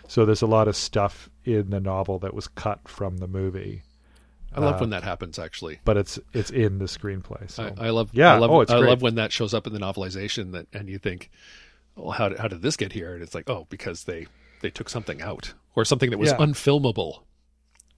So 0.08 0.24
there's 0.24 0.42
a 0.42 0.46
lot 0.46 0.66
of 0.66 0.74
stuff 0.74 1.28
in 1.44 1.70
the 1.70 1.80
novel 1.80 2.18
that 2.20 2.34
was 2.34 2.48
cut 2.48 2.88
from 2.88 3.18
the 3.18 3.28
movie, 3.28 3.82
I 4.54 4.60
love 4.60 4.76
Uh, 4.76 4.78
when 4.80 4.90
that 4.90 5.02
happens 5.02 5.38
actually 5.38 5.80
but 5.84 5.96
it's 5.96 6.18
it's 6.32 6.50
in 6.50 6.78
the 6.78 6.84
screenplay. 6.86 7.50
So 7.50 7.72
I, 7.78 7.86
I 7.86 7.90
love 7.90 8.10
Yeah, 8.12 8.34
I 8.34 8.38
love 8.38 8.50
oh, 8.50 8.60
it's 8.60 8.70
I 8.72 8.78
great. 8.78 8.88
love 8.90 9.02
when 9.02 9.14
that 9.16 9.32
shows 9.32 9.52
up 9.54 9.66
in 9.66 9.72
the 9.72 9.78
novelization 9.80 10.52
that 10.52 10.66
and 10.72 10.88
you 10.88 10.98
think 10.98 11.30
well 11.96 12.12
how 12.12 12.28
did, 12.28 12.38
how 12.38 12.48
did 12.48 12.62
this 12.62 12.76
get 12.76 12.92
here 12.92 13.14
and 13.14 13.22
it's 13.22 13.34
like 13.34 13.48
oh 13.50 13.66
because 13.70 14.04
they 14.04 14.26
they 14.62 14.70
took 14.70 14.88
something 14.88 15.20
out 15.22 15.54
or 15.76 15.84
something 15.84 16.10
that 16.10 16.18
was 16.18 16.30
Yeah. 16.30 16.38
unfilmable 16.38 17.22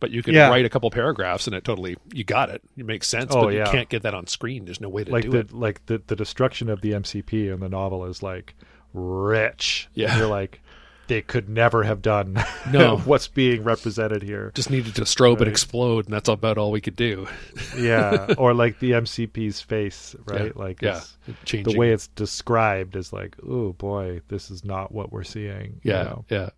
but 0.00 0.11
you 0.11 0.22
can 0.22 0.34
Yeah. 0.34 0.48
write 0.48 0.64
a 0.64 0.68
couple 0.68 0.90
paragraphs 0.90 1.46
and 1.46 1.54
it 1.57 1.64
totally 1.64 1.96
you 2.12 2.24
got 2.24 2.50
it 2.50 2.62
it 2.76 2.84
makes 2.86 3.07
sense 3.09 3.32
Oh, 3.34 3.44
but 3.44 3.54
yeah. 3.54 3.64
you 3.64 3.70
can't 3.70 3.88
get 3.88 4.02
that 4.02 4.14
on 4.14 4.26
screen 4.26 4.64
there's 4.66 4.80
no 4.80 4.88
way 4.88 5.04
to 5.04 5.12
like 5.12 5.22
do 5.24 5.30
the 5.30 5.38
it 5.38 5.52
like 5.52 5.86
the 5.86 6.02
the 6.07 6.16
destruction 6.16 6.68
of 6.68 6.80
the 6.80 6.92
MCP 6.92 7.52
in 7.52 7.61
the 7.61 7.68
novel 7.68 8.04
is 8.04 8.22
like 8.22 8.54
rich. 8.92 9.88
Yeah. 9.94 10.11
And 10.11 10.18
you're 10.18 10.28
like 10.28 10.61
they 11.09 11.22
could 11.22 11.48
never 11.48 11.82
have 11.84 12.02
done 12.02 12.36
No. 12.70 12.96
what's 13.04 13.28
being 13.28 13.62
represented 13.64 14.22
here. 14.22 14.52
just 14.54 14.70
needed 14.70 14.94
to 14.96 15.02
strobe 15.02 15.38
and 15.40 15.48
explode 15.48 16.07
and 16.07 16.14
that's 16.14 16.28
about 16.28 16.59
all 16.59 16.70
we 16.70 16.80
could 16.80 16.96
do 16.96 17.26
yeah, 17.78 18.34
or 18.38 18.54
like 18.54 18.78
the 18.80 18.92
MCP's 18.92 19.61
face, 19.61 20.14
right? 20.26 20.46
Yeah. 20.46 20.52
Like 20.62 20.82
yeah 20.82 20.90
it's- 20.96 21.14
changing 21.44 21.72
the 21.72 21.78
way 21.78 21.92
it's 21.92 22.09
described 22.09 22.96
is 22.96 23.12
like, 23.12 23.36
oh 23.48 23.72
boy, 23.72 24.20
this 24.28 24.50
is 24.50 24.64
not 24.64 24.92
what 24.92 25.12
we're 25.12 25.24
seeing. 25.24 25.80
you 25.82 25.92
yeah 25.92 26.02
know? 26.04 26.24
yeah 26.28 26.50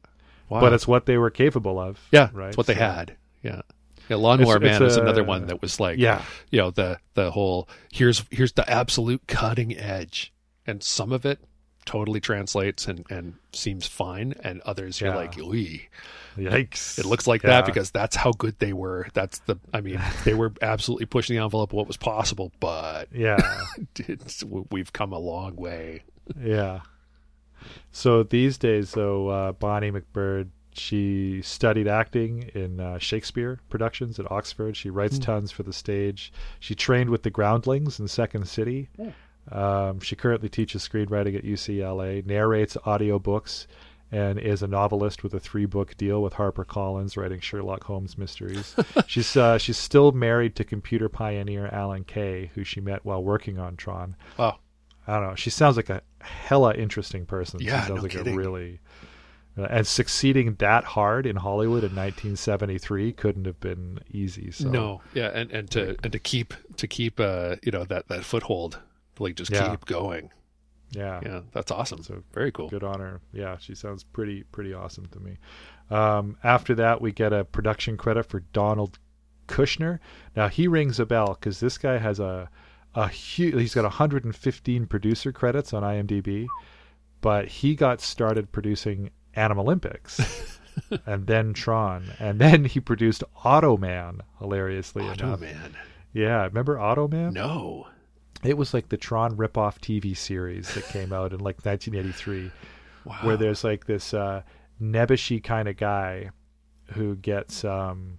wow. 0.49 0.61
but 0.61 0.73
it's 0.73 0.87
what 0.89 1.07
they 1.07 1.19
were 1.19 1.31
capable 1.31 1.79
of. 1.79 1.99
yeah 2.13 2.29
right. 2.33 2.49
it's 2.49 2.57
what 2.57 2.67
they 2.67 2.75
So- 2.75 2.81
had 2.81 3.17
yeah 3.43 3.63
yeah, 4.09 4.17
Lawnmower 4.17 4.57
It's- 4.57 4.71
it's 4.73 4.81
Man 4.81 4.89
is 4.89 4.97
a- 4.97 5.03
another 5.03 5.23
one 5.23 5.49
that 5.49 5.61
was 5.61 5.79
like, 5.79 5.99
Yeah, 5.99 6.23
you 6.51 6.59
know 6.61 6.71
the 6.71 6.99
the 7.15 7.31
whole 7.31 7.69
here's 7.93 8.25
here's 8.31 8.53
the 8.53 8.69
absolute 8.71 9.27
cutting 9.27 9.77
edge 9.77 10.33
and 10.67 10.83
some 10.83 11.13
of 11.13 11.27
it 11.27 11.41
totally 11.89 12.21
translates 12.21 12.87
and 12.87 13.05
and 13.11 13.35
seems 13.55 13.87
fine 13.87 14.35
and 14.45 14.61
others 14.63 15.01
you're 15.01 15.09
Yeah. 15.11 15.17
like 15.17 15.39
Oy. 15.39 15.89
yikes! 16.37 16.99
it 16.99 17.07
looks 17.07 17.27
like 17.27 17.43
Yeah. 17.43 17.51
that 17.51 17.67
because 17.67 17.91
that's 17.91 18.15
how 18.15 18.33
good 18.33 18.59
they 18.59 18.75
were 18.75 19.09
that's 19.15 19.39
the 19.47 19.57
i 19.73 19.81
mean 19.81 19.99
they 20.25 20.35
were 20.35 20.53
absolutely 20.61 21.07
pushing 21.07 21.37
the 21.37 21.43
envelope 21.43 21.71
of 21.73 21.77
what 21.77 21.87
was 21.87 21.97
possible 21.97 22.53
but 22.61 23.09
yeah, 23.11 23.65
we've 24.71 24.93
come 24.93 25.13
a 25.15 25.19
long 25.19 25.57
way 25.57 26.03
yeah. 26.39 26.81
So 27.91 28.23
these 28.23 28.59
days, 28.59 28.93
though, 28.93 29.29
uh, 29.29 29.53
Bonnie 29.53 29.91
MacBird, 29.91 30.51
she 30.73 31.41
studied 31.43 31.89
acting 31.89 32.51
in 32.55 32.79
uh, 32.81 32.99
Shakespeare 32.99 33.59
productions 33.69 34.21
at 34.21 34.31
Oxford. 34.31 34.77
She 34.77 34.91
writes 34.91 35.17
Hmm. 35.17 35.23
tons 35.23 35.51
for 35.51 35.65
the 35.65 35.73
stage. 35.73 36.33
She 36.61 36.75
trained 36.77 37.11
with 37.11 37.25
the 37.25 37.31
Groundlings 37.31 37.99
in 37.99 38.07
Second 38.07 38.47
City. 38.47 38.89
Um, 39.53 40.01
she 40.01 40.17
currently 40.17 40.49
teaches 40.49 40.87
screenwriting 40.87 41.37
at 41.37 41.45
UCLA, 41.45 42.25
narrates 42.25 42.77
audiobooks, 42.85 43.67
and 44.11 44.39
is 44.39 44.63
a 44.63 44.67
novelist 44.67 45.23
with 45.23 45.35
a 45.35 45.41
three-book 45.41 45.97
deal 45.97 46.23
with 46.23 46.35
HarperCollins, 46.35 47.17
writing 47.17 47.41
Sherlock 47.41 47.85
Holmes 47.85 48.17
mysteries. 48.17 48.75
she's 49.07 49.37
uh, 49.37 49.59
she's 49.59 49.77
still 49.77 50.13
married 50.13 50.57
to 50.57 50.65
computer 50.65 51.09
pioneer 51.09 51.69
Alan 51.73 52.05
Kay, 52.05 52.51
who 52.55 52.65
she 52.65 52.81
met 52.81 53.05
while 53.05 53.23
working 53.23 53.59
on 53.59 53.77
Tron. 53.77 54.17
wow 54.39 54.59
I 55.09 55.15
don't 55.15 55.29
know. 55.31 55.35
She 55.37 55.49
sounds 55.49 55.77
like 55.77 55.89
a 55.89 56.03
hella 56.21 56.75
interesting 56.75 57.25
person. 57.25 57.61
Yeah, 57.63 57.81
she 57.81 57.89
sounds 57.89 57.97
no 57.97 58.03
like 58.03 58.11
kidding. 58.13 58.35
a 58.35 58.37
really 58.37 58.81
uh, 59.59 59.67
and 59.71 59.87
succeeding 59.87 60.55
that 60.59 60.85
hard 60.85 61.27
in 61.27 61.37
Hollywood 61.37 61.83
in 61.83 61.97
1973 61.97 63.13
couldn't 63.15 63.47
have 63.47 63.59
been 63.59 64.01
easy. 64.11 64.51
So 64.51 64.69
no 64.69 65.01
yeah 65.15 65.29
and 65.29 65.51
and 65.51 65.71
to 65.73 65.97
and 66.03 66.13
to 66.13 66.19
keep 66.19 66.55
to 66.77 66.87
keep 66.87 67.19
uh 67.19 67.57
you 67.63 67.73
know 67.73 67.85
that 67.85 68.09
that 68.09 68.25
foothold 68.25 68.81
like 69.21 69.35
just 69.37 69.51
Yeah. 69.51 69.71
keep 69.71 69.85
going 69.87 70.31
yeah, 70.93 71.21
yeah 71.23 71.41
that's 71.53 71.71
awesome 71.71 72.03
So 72.03 72.23
very 72.33 72.51
cool 72.51 72.69
good 72.71 72.83
on 72.83 73.01
her. 73.01 73.21
Yeah, 73.33 73.59
she 73.59 73.75
sounds 73.75 74.05
pretty 74.05 74.45
pretty 74.45 74.73
awesome 74.73 75.05
to 75.07 75.21
me. 75.21 75.37
Um, 75.91 76.37
after 76.43 76.75
that, 76.77 77.01
we 77.03 77.13
get 77.13 77.33
a 77.33 77.45
production 77.45 77.97
credit 77.99 78.25
for 78.25 78.41
Donald 78.55 78.99
Kushner. 79.49 79.99
Now 80.35 80.49
he 80.49 80.67
rings 80.67 80.99
a 80.99 81.05
bell 81.07 81.37
because 81.39 81.61
this 81.61 81.77
guy 81.77 81.99
has 81.99 82.19
a 82.21 82.49
a 82.95 83.07
huge. 83.09 83.55
He's 83.55 83.75
got 83.75 83.85
115 83.85 84.87
producer 84.87 85.31
credits 85.31 85.75
on 85.75 85.83
IMDb, 85.83 86.47
but 87.21 87.49
he 87.49 87.75
got 87.75 88.01
started 88.01 88.51
producing 88.51 89.11
Animalympics. 89.37 90.59
and 91.07 91.27
then 91.27 91.53
Tron, 91.53 92.13
and 92.19 92.39
then 92.39 92.65
he 92.65 92.81
produced 92.81 93.23
Automan. 93.45 94.21
Hilariously 94.39 95.05
Auto 95.05 95.27
enough, 95.27 95.41
Man. 95.41 95.77
yeah, 96.15 96.45
remember 96.45 96.77
Automan? 96.77 97.33
No. 97.33 97.89
It 98.45 98.57
was 98.57 98.73
like 98.73 98.89
the 98.89 98.97
Tron 98.97 99.37
ripoff 99.37 99.79
TV 99.81 100.17
series 100.17 100.73
that 100.75 100.85
came 100.87 101.13
out 101.13 101.33
in 101.33 101.41
like 101.41 101.65
1983, 101.65 102.51
Wow. 103.05 103.15
where 103.23 103.37
there's 103.37 103.65
like 103.65 103.87
this 103.87 104.13
uh, 104.15 104.43
nebbishy 104.81 105.43
kind 105.43 105.69
of 105.69 105.77
guy 105.77 106.31
who 106.93 107.17
gets 107.17 107.65
um, 107.65 108.19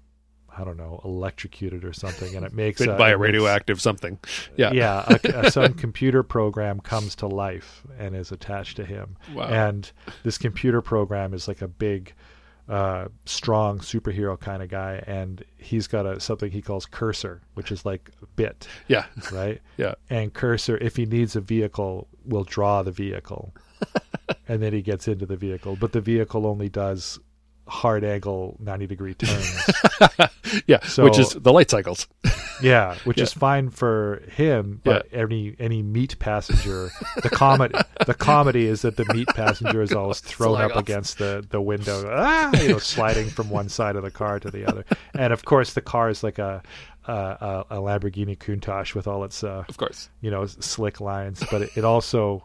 I 0.56 0.64
don't 0.64 0.78
know 0.78 1.00
electrocuted 1.06 1.86
or 1.86 1.94
something, 1.94 2.36
and 2.36 2.46
it 2.46 2.54
makes 2.66 2.82
uh, 2.82 2.98
by 2.98 3.10
a 3.10 3.12
makes- 3.18 3.20
radioactive 3.22 3.80
something. 3.80 4.20
Yeah. 4.58 4.72
yeah, 4.74 5.06
a, 5.24 5.40
a, 5.48 5.52
some 5.52 5.74
computer 5.74 6.24
program 6.24 6.80
comes 6.82 7.16
to 7.18 7.28
life 7.28 7.84
and 7.98 8.16
is 8.16 8.32
attached 8.32 8.76
to 8.78 8.86
him. 8.86 9.16
Wow. 9.34 9.44
And 9.48 9.90
this 10.24 10.38
computer 10.38 10.82
program 10.82 11.34
is 11.34 11.48
like 11.48 11.62
a 11.62 11.68
big, 11.68 12.14
uh, 12.70 13.08
strong 13.26 13.80
superhero 13.80 14.40
kind 14.40 14.62
of 14.64 14.70
guy, 14.70 15.04
and 15.08 15.44
he's 15.58 15.88
got 15.88 16.06
a 16.06 16.20
something 16.20 16.52
he 16.52 16.62
calls 16.62 16.86
cursor, 16.86 17.42
which 17.56 17.72
is 17.72 17.84
like 17.86 18.12
a 18.22 18.26
bit, 18.36 18.68
Yeah. 18.88 19.06
right? 19.32 19.60
Yeah. 19.78 19.96
And 20.10 20.34
cursor, 20.34 20.78
if 20.78 20.96
he 20.96 21.06
needs 21.06 21.36
a 21.36 21.42
vehicle, 21.42 22.08
will 22.26 22.44
draw 22.44 22.84
the 22.84 22.92
vehicle, 22.92 23.54
and 24.48 24.62
then 24.62 24.72
he 24.74 24.82
gets 24.84 25.08
into 25.08 25.26
the 25.26 25.36
vehicle. 25.38 25.76
But 25.80 25.94
the 25.94 26.02
vehicle 26.02 26.46
only 26.46 26.70
does 26.70 27.20
hard 27.70 28.04
angle 28.04 28.58
90 28.60 28.88
degree 28.88 29.14
turns. 29.16 29.70
Yeah. 30.68 30.80
So- 30.86 31.04
Which 31.04 31.20
is 31.20 31.30
the 31.32 31.54
light 31.54 31.70
cycles. 31.70 32.08
Yeah, 32.62 32.96
which 33.06 33.20
Yeah. 33.20 33.24
is 33.24 33.32
fine 33.32 33.70
for 33.70 34.22
him, 34.34 34.82
but 34.84 35.08
any 35.14 35.56
any 35.60 35.82
meat 35.82 36.20
passenger, 36.20 36.90
the 37.24 37.30
comedy 37.30 37.74
the 38.06 38.14
comedy 38.14 38.66
is 38.66 38.82
that 38.82 38.98
the 38.98 39.06
meat 39.14 39.30
passenger 39.30 39.82
is 39.82 39.94
always 39.94 40.20
thrown 40.32 40.60
up 40.60 40.72
off. 40.76 40.82
against 40.82 41.20
the 41.20 41.42
the 41.52 41.62
window, 41.62 42.04
ah, 42.14 42.52
you 42.62 42.68
know, 42.68 42.78
sliding 42.78 43.30
from 43.30 43.50
one 43.50 43.70
side 43.70 43.96
of 43.96 44.04
the 44.04 44.12
car 44.12 44.42
to 44.42 44.52
the 44.52 44.66
other, 44.66 44.84
and 45.14 45.32
of 45.32 45.46
course 45.46 45.72
the 45.74 45.80
car 45.80 46.10
is 46.10 46.22
like 46.22 46.38
a 46.38 46.62
a, 47.08 47.14
a 47.14 47.66
a 47.70 47.78
Lamborghini 47.78 48.38
Countach 48.38 48.94
with 48.94 49.08
all 49.08 49.24
its 49.24 49.42
uh, 49.42 49.64
Of 49.70 49.78
course. 49.78 50.10
you 50.20 50.30
know 50.30 50.46
slick 50.46 51.00
lines, 51.00 51.42
but 51.50 51.62
it, 51.62 51.78
it 51.78 51.86
also 51.86 52.44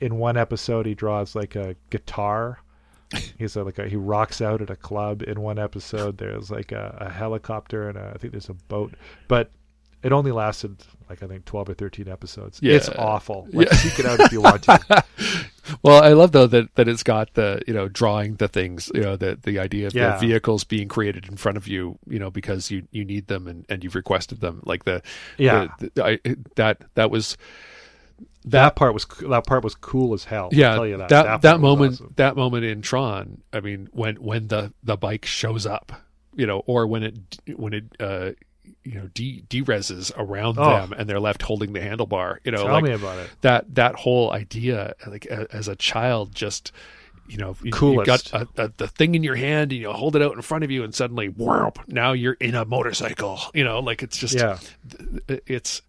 in 0.00 0.16
one 0.16 0.38
episode 0.38 0.86
he 0.86 0.94
draws 0.94 1.34
like 1.34 1.54
a 1.54 1.76
guitar. 1.90 2.60
He's 3.38 3.56
a, 3.56 3.62
like 3.64 3.78
a, 3.78 3.88
he 3.88 3.96
rocks 3.96 4.40
out 4.42 4.60
at 4.60 4.68
a 4.70 4.76
club. 4.76 5.22
In 5.22 5.40
one 5.40 5.58
episode, 5.58 6.18
there's 6.18 6.50
like 6.50 6.72
a, 6.72 6.96
a 7.00 7.08
helicopter 7.10 7.88
and 7.88 7.96
a, 7.96 8.12
I 8.14 8.18
think 8.18 8.32
there's 8.32 8.48
a 8.50 8.54
boat, 8.54 8.94
but 9.28 9.50
it 10.02 10.12
only 10.12 10.30
lasted 10.30 10.76
like 11.08 11.22
I 11.22 11.26
think 11.26 11.44
twelve 11.44 11.68
or 11.70 11.74
thirteen 11.74 12.06
episodes. 12.08 12.60
Yeah. 12.62 12.74
It's 12.74 12.88
awful. 12.90 13.48
Like 13.52 13.68
Yeah. 13.70 13.76
seek 13.76 13.98
it 13.98 14.06
out 14.06 14.20
if 14.20 14.32
you 14.32 14.40
want 14.42 14.62
to. 14.64 15.04
Well, 15.82 16.02
I 16.02 16.14
love 16.14 16.32
though 16.32 16.46
that, 16.46 16.74
that 16.76 16.88
it's 16.88 17.02
got 17.02 17.34
the 17.34 17.60
you 17.66 17.74
know 17.74 17.88
drawing 17.88 18.36
the 18.36 18.48
things 18.48 18.90
you 18.94 19.02
know 19.02 19.16
the 19.16 19.38
the 19.42 19.58
idea 19.58 19.86
of 19.86 19.94
Yeah. 19.94 20.14
the 20.14 20.26
vehicles 20.26 20.64
being 20.64 20.88
created 20.88 21.28
in 21.28 21.36
front 21.36 21.58
of 21.58 21.68
you 21.68 21.98
you 22.08 22.18
know 22.18 22.30
because 22.30 22.70
you 22.70 22.84
you 22.90 23.04
need 23.04 23.26
them 23.26 23.46
and, 23.46 23.66
and 23.68 23.84
you've 23.84 23.94
requested 23.94 24.40
them 24.40 24.62
like 24.64 24.84
the 24.84 25.02
Yeah. 25.36 25.68
the, 25.78 25.90
the- 25.94 26.06
I, 26.06 26.18
that 26.56 26.84
that 26.94 27.10
was 27.10 27.36
that 28.44 28.76
part 28.76 28.94
was 28.94 29.06
that 29.28 29.46
part 29.46 29.62
was 29.64 29.74
cool 29.74 30.14
as 30.14 30.24
hell. 30.24 30.48
I'll 30.52 30.58
yeah 30.58 30.74
tell 30.74 30.86
you 30.86 30.96
that. 30.98 31.08
that 31.10 31.26
part 31.26 31.42
that, 31.42 31.60
moment 31.60 31.94
awesome. 31.94 32.12
that 32.16 32.36
moment 32.36 32.64
in 32.64 32.82
Tron 32.82 33.42
I 33.52 33.60
mean 33.60 33.88
when 33.92 34.16
when 34.16 34.48
the 34.48 34.72
the 34.82 34.96
bike 34.96 35.24
shows 35.26 35.66
up 35.66 35.92
you 36.34 36.46
know 36.46 36.62
or 36.66 36.86
when 36.86 37.02
it 37.02 37.18
when 37.56 37.74
it 37.74 37.84
uh 38.00 38.30
you 38.84 38.94
know 38.94 39.08
de 39.14 39.42
derezzes 39.48 40.12
around 40.16 40.58
Oh. 40.58 40.64
them 40.70 40.92
and 40.92 41.08
they're 41.08 41.20
left 41.20 41.42
holding 41.42 41.72
the 41.72 41.80
handlebar 41.80 42.38
you 42.44 42.52
know 42.52 42.64
Tell 42.64 42.72
like 42.72 42.84
me 42.84 42.92
about 42.92 43.18
it. 43.18 43.30
that 43.42 43.74
that 43.74 43.96
whole 43.96 44.32
idea 44.32 44.94
like 45.06 45.26
as 45.26 45.68
a 45.68 45.76
child 45.76 46.34
just 46.34 46.72
you 47.28 47.36
know 47.36 47.50
you, 47.60 47.66
you 47.66 47.72
Coolest. 47.72 48.30
got 48.32 48.42
a, 48.56 48.64
a, 48.64 48.68
the 48.78 48.88
thing 48.88 49.14
in 49.14 49.22
your 49.22 49.34
hand 49.36 49.72
and 49.72 49.80
you 49.80 49.92
hold 49.92 50.16
it 50.16 50.22
out 50.22 50.34
in 50.34 50.40
front 50.42 50.64
of 50.64 50.70
you 50.70 50.82
and 50.84 50.94
suddenly 50.94 51.34
now 51.88 52.12
you're 52.12 52.34
in 52.34 52.54
a 52.54 52.64
motorcycle 52.64 53.38
you 53.52 53.64
know 53.64 53.80
like 53.80 54.02
it's 54.02 54.16
just 54.16 54.34
Yeah, 54.36 54.58
it's 55.28 55.82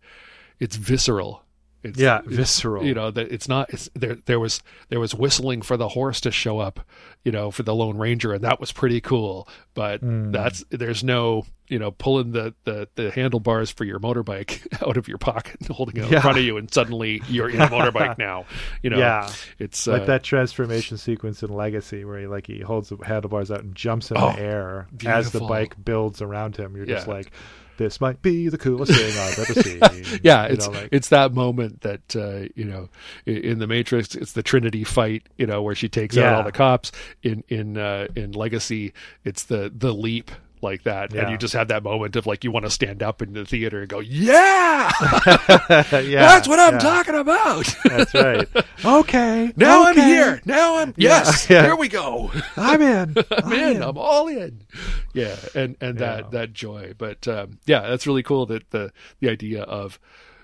it's 0.59 0.75
visceral 0.75 1.43
it's, 1.83 1.97
yeah, 1.99 2.21
visceral. 2.25 2.85
you 2.85 2.93
know 2.93 3.09
that 3.11 3.31
it's 3.31 3.47
not 3.47 3.69
it's 3.73 3.89
there 3.95 4.15
there 4.25 4.39
was 4.39 4.61
there 4.89 4.99
was 4.99 5.15
whistling 5.15 5.61
for 5.61 5.77
the 5.77 5.89
horse 5.89 6.19
to 6.21 6.31
show 6.31 6.59
up 6.59 6.79
you 7.23 7.31
know 7.31 7.51
for 7.51 7.63
the 7.63 7.73
lone 7.75 7.97
ranger 7.97 8.33
and 8.33 8.43
that 8.43 8.59
was 8.59 8.71
pretty 8.71 8.99
cool 9.01 9.47
but 9.73 10.01
Mm. 10.01 10.31
that's 10.33 10.63
there's 10.71 11.03
no 11.03 11.45
you 11.67 11.77
know 11.79 11.91
pulling 11.91 12.31
the, 12.31 12.53
the 12.65 12.87
the 12.95 13.11
handlebars 13.11 13.69
for 13.71 13.83
your 13.85 13.99
motorbike 13.99 14.65
out 14.87 14.97
of 14.97 15.07
your 15.07 15.17
pocket 15.19 15.55
and 15.59 15.69
holding 15.69 15.97
it 15.97 16.11
in 16.11 16.21
front 16.21 16.37
of 16.37 16.43
you 16.43 16.57
and 16.57 16.73
suddenly 16.73 17.21
you're 17.29 17.49
in 17.49 17.61
a 17.61 17.67
motorbike 17.67 18.17
now 18.17 18.45
you 18.81 18.89
know 18.89 18.97
yeah, 18.97 19.31
it's 19.59 19.85
like 19.87 20.01
uh, 20.01 20.05
that 20.05 20.23
transformation 20.23 20.97
sequence 20.97 21.43
in 21.43 21.49
Legacy 21.53 22.03
where 22.05 22.19
he 22.19 22.27
like 22.27 22.47
he 22.47 22.59
holds 22.59 22.89
the 22.89 22.97
handlebars 22.97 23.51
out 23.51 23.61
and 23.63 23.75
jumps 23.75 24.11
in 24.11 24.17
Oh, 24.17 24.31
the 24.33 24.39
air 24.41 24.87
as 25.05 25.31
the 25.31 25.39
bike 25.41 25.75
builds 25.83 26.21
around 26.21 26.57
him. 26.57 26.75
You're 26.75 26.85
just 26.85 27.07
like, 27.07 27.31
this 27.79 27.99
might 27.99 28.21
be 28.21 28.47
the 28.49 28.57
coolest 28.59 28.93
thing 28.93 29.17
I've 29.17 29.39
ever 29.39 29.53
seen. 30.03 30.19
yeah 30.21 30.45
You 30.47 30.53
it's 30.53 30.67
know, 30.67 30.73
like, 30.73 30.89
it's 30.91 31.09
that 31.09 31.33
moment 31.33 31.81
that 31.81 32.15
uh, 32.15 32.47
you 32.55 32.65
know 32.65 32.89
in 33.25 33.57
the 33.57 33.65
matrix 33.67 34.13
it's 34.13 34.33
the 34.33 34.43
trinity 34.43 34.83
fight 34.83 35.23
you 35.37 35.47
know 35.47 35.63
where 35.63 35.73
she 35.73 35.89
takes 35.89 36.15
out 36.17 36.35
all 36.35 36.43
the 36.43 36.51
cops 36.51 36.91
in 37.23 37.43
in 37.47 37.77
uh, 37.77 38.07
in 38.15 38.33
legacy 38.33 38.93
it's 39.23 39.43
the 39.45 39.71
the 39.75 39.93
leap 39.93 40.29
like 40.61 40.83
that 40.83 41.13
and 41.13 41.29
you 41.31 41.37
just 41.37 41.53
have 41.53 41.67
that 41.69 41.83
moment 41.83 42.15
of 42.15 42.25
like 42.27 42.43
you 42.43 42.51
want 42.51 42.65
to 42.65 42.69
stand 42.69 43.01
up 43.01 43.21
in 43.21 43.33
the 43.33 43.45
theater 43.45 43.79
and 43.79 43.89
go 43.89 43.99
yeah 43.99 44.91
yeah, 45.91 46.21
that's 46.21 46.47
what 46.47 46.59
i'm 46.59 46.73
yeah, 46.73 46.79
talking 46.79 47.15
about 47.15 47.65
That's 47.85 48.13
right. 48.13 48.47
Okay, 48.85 49.53
now 49.55 49.85
i'm 49.85 49.95
here 49.95 50.41
now 50.45 50.77
i'm 50.79 50.93
Yeah, 50.97 51.09
yes 51.25 51.49
yeah. 51.49 51.63
here 51.63 51.75
we 51.75 51.87
go 51.87 52.31
I'm 52.57 52.81
in. 52.81 53.15
I'm 53.31 53.53
in. 53.53 53.81
I'm 53.83 53.97
all 53.97 54.27
in. 54.27 54.61
Yeah, 55.13 55.35
and 55.55 55.75
and 55.81 55.99
Yeah. 55.99 56.15
that 56.17 56.31
that 56.31 56.53
joy. 56.53 56.93
But 56.97 57.27
um, 57.27 57.59
yeah, 57.65 57.81
that's 57.87 58.05
really 58.05 58.23
cool. 58.23 58.45
That 58.45 58.69
the 58.71 58.91
the 59.21 59.29
idea 59.29 59.63
of, 59.63 59.97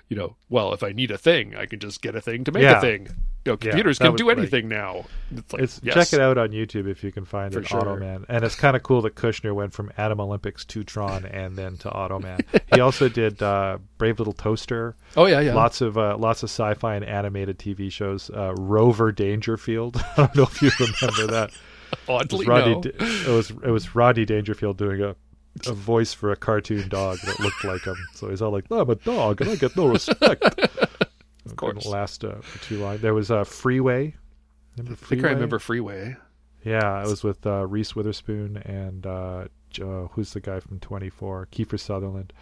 you 0.09 0.15
know, 0.17 0.35
well, 0.49 0.73
if 0.73 0.81
I 0.81 0.91
need 0.91 1.11
a 1.11 1.17
thing, 1.17 1.55
I 1.55 1.65
can 1.65 1.79
just 1.79 2.01
get 2.01 2.15
a 2.15 2.21
thing 2.21 2.43
to 2.45 2.51
make 2.51 2.63
Yeah. 2.63 2.77
a 2.77 2.81
thing. 2.81 3.09
You 3.45 3.51
know, 3.51 3.57
computers 3.57 3.99
that 3.99 4.05
can 4.07 4.15
do 4.15 4.29
anything 4.31 4.67
now. 4.67 5.05
It's 5.35 5.53
like 5.53 5.61
It's 5.61 5.79
yes. 5.83 5.93
check 5.93 6.13
it 6.13 6.19
out 6.19 6.37
on 6.39 6.49
YouTube 6.49 6.87
if 6.89 7.03
you 7.03 7.11
can 7.11 7.25
find 7.25 7.53
For 7.53 7.59
it. 7.59 7.67
sure. 7.67 7.81
Automan, 7.81 8.25
and 8.27 8.43
it's 8.43 8.55
kind 8.55 8.75
of 8.75 8.81
cool 8.81 9.03
that 9.03 9.13
Kushner 9.15 9.53
went 9.53 9.71
from 9.71 9.89
Animalympics 9.99 10.65
to 10.67 10.83
Tron 10.83 11.25
and 11.25 11.55
then 11.55 11.77
to 11.77 11.89
Automan. 11.89 12.41
he 12.73 12.81
also 12.81 13.07
did 13.07 13.43
uh, 13.43 13.77
Brave 13.99 14.17
Little 14.19 14.33
Toaster. 14.33 14.95
Oh 15.15 15.27
yeah, 15.27 15.41
yeah. 15.41 15.53
Lots 15.53 15.81
of 15.81 15.95
uh, 15.97 16.17
lots 16.17 16.41
of 16.41 16.49
sci-fi 16.49 16.95
and 16.95 17.05
animated 17.05 17.59
TV 17.59 17.91
shows. 17.91 18.31
Uh, 18.31 18.55
Rover 18.57 19.11
Dangerfield. 19.11 19.97
I 20.17 20.23
don't 20.25 20.35
know 20.35 20.43
if 20.43 20.61
you 20.61 20.71
remember 20.79 21.31
that. 21.33 21.51
It 21.93 22.09
Oddly, 22.11 22.39
was 22.39 22.47
Rodney. 22.47 22.73
no. 22.73 23.05
It 23.05 23.27
was 23.27 23.51
it 23.51 23.69
was 23.69 23.95
Rodney 23.95 24.25
Dangerfield 24.25 24.77
doing 24.77 25.01
a 25.01 25.15
a 25.67 25.71
voice 25.73 26.13
for 26.13 26.31
a 26.31 26.35
cartoon 26.35 26.89
dog 26.89 27.19
that 27.19 27.39
looked 27.39 27.63
like 27.63 27.83
him. 27.83 27.95
So 28.15 28.29
he's 28.29 28.41
all 28.41 28.51
like, 28.51 28.65
"I'm 28.71 28.89
a 28.89 28.95
dog 28.95 29.39
and 29.41 29.51
I 29.51 29.55
get 29.55 29.77
no 29.77 29.87
respect." 29.87 30.43
of 31.45 31.55
course. 31.55 31.85
last 31.85 32.23
uh, 32.23 32.35
for 32.41 32.63
too 32.63 32.79
long. 32.79 32.97
There 32.97 33.13
was 33.13 33.31
a 33.31 33.37
uh, 33.39 33.43
Freeway. 33.43 34.15
Remember 34.77 34.97
I 35.01 35.05
think 35.07 35.23
I 35.25 35.29
remember 35.29 35.59
Freeway. 35.59 36.15
Yeah, 36.63 37.01
it 37.03 37.07
was 37.07 37.23
with 37.23 37.45
uh, 37.45 37.67
Reese 37.67 37.95
Witherspoon 37.95 38.57
and 38.57 39.05
uh, 39.05 39.45
Joe, 39.69 40.09
who's 40.13 40.33
the 40.33 40.39
guy 40.41 40.59
from 40.59 40.79
24, 40.79 41.47
Kiefer 41.51 41.79
Sutherland. 41.79 42.33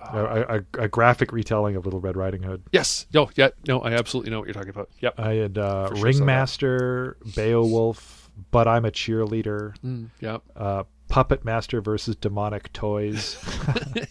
A, 0.00 0.60
a, 0.78 0.82
a 0.84 0.88
graphic 0.88 1.32
retelling 1.32 1.74
of 1.74 1.84
Little 1.84 1.98
Red 2.00 2.16
Riding 2.16 2.44
Hood. 2.44 2.62
Yes. 2.70 3.06
No. 3.12 3.28
Yeah. 3.34 3.48
No. 3.66 3.80
I 3.80 3.94
absolutely 3.94 4.30
know 4.30 4.38
what 4.38 4.46
you're 4.46 4.54
talking 4.54 4.70
about. 4.70 4.90
Yep. 5.00 5.18
I 5.18 5.32
had 5.34 5.58
uh, 5.58 5.88
sure. 5.92 6.04
Ringmaster, 6.04 7.16
Beowulf, 7.34 8.30
But 8.52 8.68
I'm 8.68 8.84
a 8.84 8.92
Cheerleader, 8.92 9.74
Mm, 9.84 10.10
yep. 10.20 10.42
uh, 10.54 10.84
Puppet 11.08 11.44
Master 11.44 11.80
versus 11.80 12.16
Demonic 12.16 12.72
Toys, 12.72 13.36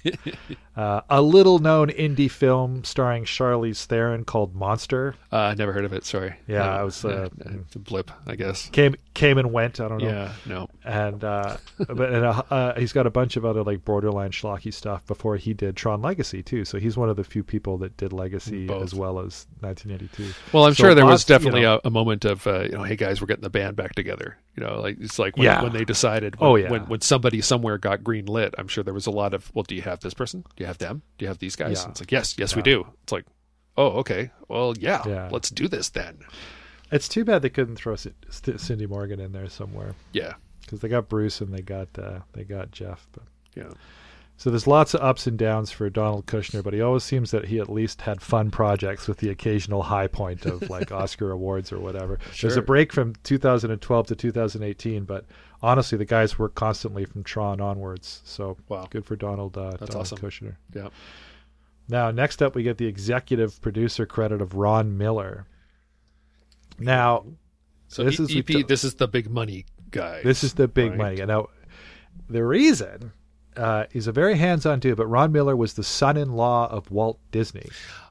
uh, 0.75 1.01
a 1.09 1.21
little 1.21 1.59
known 1.59 1.89
indie 1.89 2.29
film 2.29 2.83
starring 2.83 3.25
Charlize 3.25 3.85
Theron 3.85 4.25
called 4.25 4.55
Monster. 4.55 5.15
Uh, 5.31 5.37
I 5.37 5.53
never 5.55 5.73
heard 5.73 5.85
of 5.85 5.93
it. 5.93 6.05
Sorry. 6.05 6.35
Yeah, 6.47 6.59
No, 6.59 6.63
I 6.63 6.83
was, 6.83 7.03
uh, 7.05 7.29
it's 7.39 7.75
a 7.75 7.79
blip, 7.79 8.11
I 8.25 8.35
guess. 8.35 8.69
Came 8.69 8.95
came 9.13 9.37
and 9.37 9.51
went. 9.51 9.79
I 9.79 9.87
don't 9.87 9.99
know. 9.99 10.07
Yeah. 10.07 10.33
No. 10.45 10.69
and 10.83 11.23
uh, 11.23 11.57
but 11.77 12.13
and, 12.13 12.25
uh, 12.25 12.43
uh, 12.49 12.79
he's 12.79 12.93
got 12.93 13.07
a 13.07 13.11
bunch 13.11 13.35
of 13.37 13.45
other 13.45 13.63
like 13.63 13.83
borderline 13.85 14.31
schlocky 14.31 14.73
stuff 14.73 15.05
before 15.05 15.37
he 15.37 15.53
did 15.53 15.75
Tron 15.75 16.01
Legacy 16.01 16.43
too. 16.43 16.65
So 16.65 16.79
he's 16.79 16.97
one 16.97 17.09
of 17.09 17.15
the 17.15 17.23
few 17.23 17.43
people 17.43 17.77
that 17.79 17.97
did 17.97 18.13
Legacy 18.13 18.67
Both. 18.67 18.83
as 18.83 18.93
well 18.95 19.19
as 19.19 19.47
1982. 19.61 20.33
Well, 20.53 20.65
I'm 20.65 20.73
So 20.73 20.83
sure 20.83 20.95
there 20.95 21.05
was 21.05 21.21
lots, 21.21 21.29
you 21.29 21.35
definitely 21.35 21.61
know- 21.61 21.79
a, 21.83 21.87
a 21.87 21.91
moment 21.91 22.25
of, 22.25 22.45
uh, 22.47 22.61
you 22.63 22.69
know, 22.71 22.83
hey 22.83 22.95
guys, 22.95 23.21
we're 23.21 23.27
getting 23.27 23.43
the 23.43 23.49
band 23.49 23.75
back 23.75 23.93
together. 23.95 24.37
You 24.57 24.63
know, 24.65 24.79
like 24.81 24.97
it's 24.99 25.19
like 25.19 25.37
when, 25.37 25.45
Yeah. 25.45 25.61
when 25.61 25.71
they 25.71 25.85
decided, 25.85 26.39
when, 26.39 26.49
Oh, 26.49 26.55
yeah. 26.55 26.69
when 26.71 26.81
when 26.87 27.01
somebody 27.01 27.41
somewhere 27.41 27.77
got 27.77 28.03
green 28.03 28.25
lit, 28.25 28.55
I'm 28.57 28.67
sure 28.67 28.83
there 28.83 28.93
was 28.93 29.05
a 29.05 29.11
lot 29.11 29.33
of, 29.35 29.51
well, 29.53 29.63
do 29.63 29.75
you 29.75 29.83
have 29.83 29.99
this 29.99 30.15
person? 30.15 30.41
Do 30.55 30.63
you 30.63 30.65
have 30.65 30.79
them? 30.79 31.03
Do 31.19 31.25
you 31.25 31.29
have 31.29 31.37
these 31.37 31.55
guys? 31.55 31.83
Yeah. 31.83 31.91
It's 31.91 32.01
like, 32.01 32.11
yes, 32.11 32.35
yes, 32.39 32.55
we 32.55 32.63
do. 32.63 32.87
It's 33.03 33.11
like, 33.13 33.25
oh, 33.77 33.99
okay, 33.99 34.31
well, 34.47 34.73
yeah, 34.79 35.03
Yeah. 35.07 35.29
let's 35.31 35.51
do 35.51 35.67
this 35.67 35.89
then. 35.89 36.17
It's 36.91 37.07
too 37.07 37.23
bad 37.23 37.43
they 37.43 37.49
couldn't 37.51 37.75
throw 37.75 37.95
Cindy 37.97 38.87
Morgan 38.87 39.19
in 39.19 39.31
there 39.33 39.47
somewhere 39.49 39.93
Yeah, 40.13 40.33
because 40.61 40.79
they 40.79 40.87
got 40.87 41.07
Bruce 41.09 41.39
and 41.41 41.53
they 41.53 41.61
got 41.61 41.89
uh, 41.99 42.21
they 42.33 42.43
got 42.43 42.71
Jeff. 42.71 43.07
But 43.11 43.23
yeah. 43.55 43.73
So 44.39 44.51
there's 44.51 44.67
lots 44.67 44.93
of 44.93 45.01
ups 45.01 45.25
and 45.25 45.35
downs 45.35 45.71
for 45.71 45.89
Donald 45.89 46.27
Kushner, 46.27 46.63
but 46.63 46.71
he 46.73 46.79
always 46.81 47.03
seems 47.03 47.31
that 47.31 47.45
he 47.45 47.57
at 47.59 47.69
least 47.69 48.01
had 48.01 48.21
fun 48.21 48.51
projects 48.51 49.07
with 49.07 49.17
the 49.17 49.29
occasional 49.29 49.81
high 49.81 50.05
point 50.05 50.45
of 50.45 50.69
like 50.69 50.91
Oscar 51.03 51.31
awards 51.31 51.71
or 51.71 51.79
whatever. 51.79 52.19
There's 52.39 52.55
a 52.55 52.61
break 52.61 52.93
from 52.93 53.15
2012 53.23 54.07
to 54.07 54.15
2018, 54.15 55.05
but 55.05 55.25
honestly, 55.63 55.97
the 55.97 56.05
guys 56.05 56.37
work 56.37 56.53
constantly 56.53 57.03
from 57.03 57.23
Tron 57.23 57.59
onwards. 57.59 58.21
So 58.25 58.57
Wow. 58.69 58.85
good 58.91 59.05
for 59.05 59.15
Donald. 59.15 59.57
Uh, 59.57 59.71
That's 59.71 59.87
Donald 59.91 59.95
awesome. 60.05 60.17
Kushner. 60.19 60.55
Yeah. 60.71 60.89
Now, 61.89 62.11
next 62.11 62.43
up, 62.43 62.53
we 62.53 62.61
get 62.61 62.77
the 62.77 62.85
executive 62.85 63.59
producer 63.61 64.05
credit 64.05 64.39
of 64.41 64.53
Ron 64.53 64.97
Miller. 64.99 65.47
Now, 66.79 67.25
So 67.87 68.03
This 68.03 68.17
this 68.17 68.29
is- 68.29 68.35
EP. 68.35 68.67
This 68.67 68.83
is 68.83 68.95
the 68.95 69.07
big 69.07 69.31
money 69.31 69.65
guy. 69.89 70.21
This 70.21 70.43
is 70.43 70.53
the 70.53 70.67
big 70.67 70.89
Right. 70.91 70.97
money. 70.97 71.19
And 71.21 71.29
now, 71.29 71.47
the 72.29 72.43
reason 72.45 73.13
uh, 73.57 73.85
he's 73.91 74.07
a 74.07 74.11
very 74.11 74.35
hands-on 74.37 74.79
dude, 74.79 74.97
but 74.97 75.07
Ron 75.07 75.31
Miller 75.31 75.55
was 75.55 75.73
the 75.73 75.83
son-in-law 75.83 76.67
of 76.69 76.89
Walt 76.91 77.19
Disney, 77.31 77.67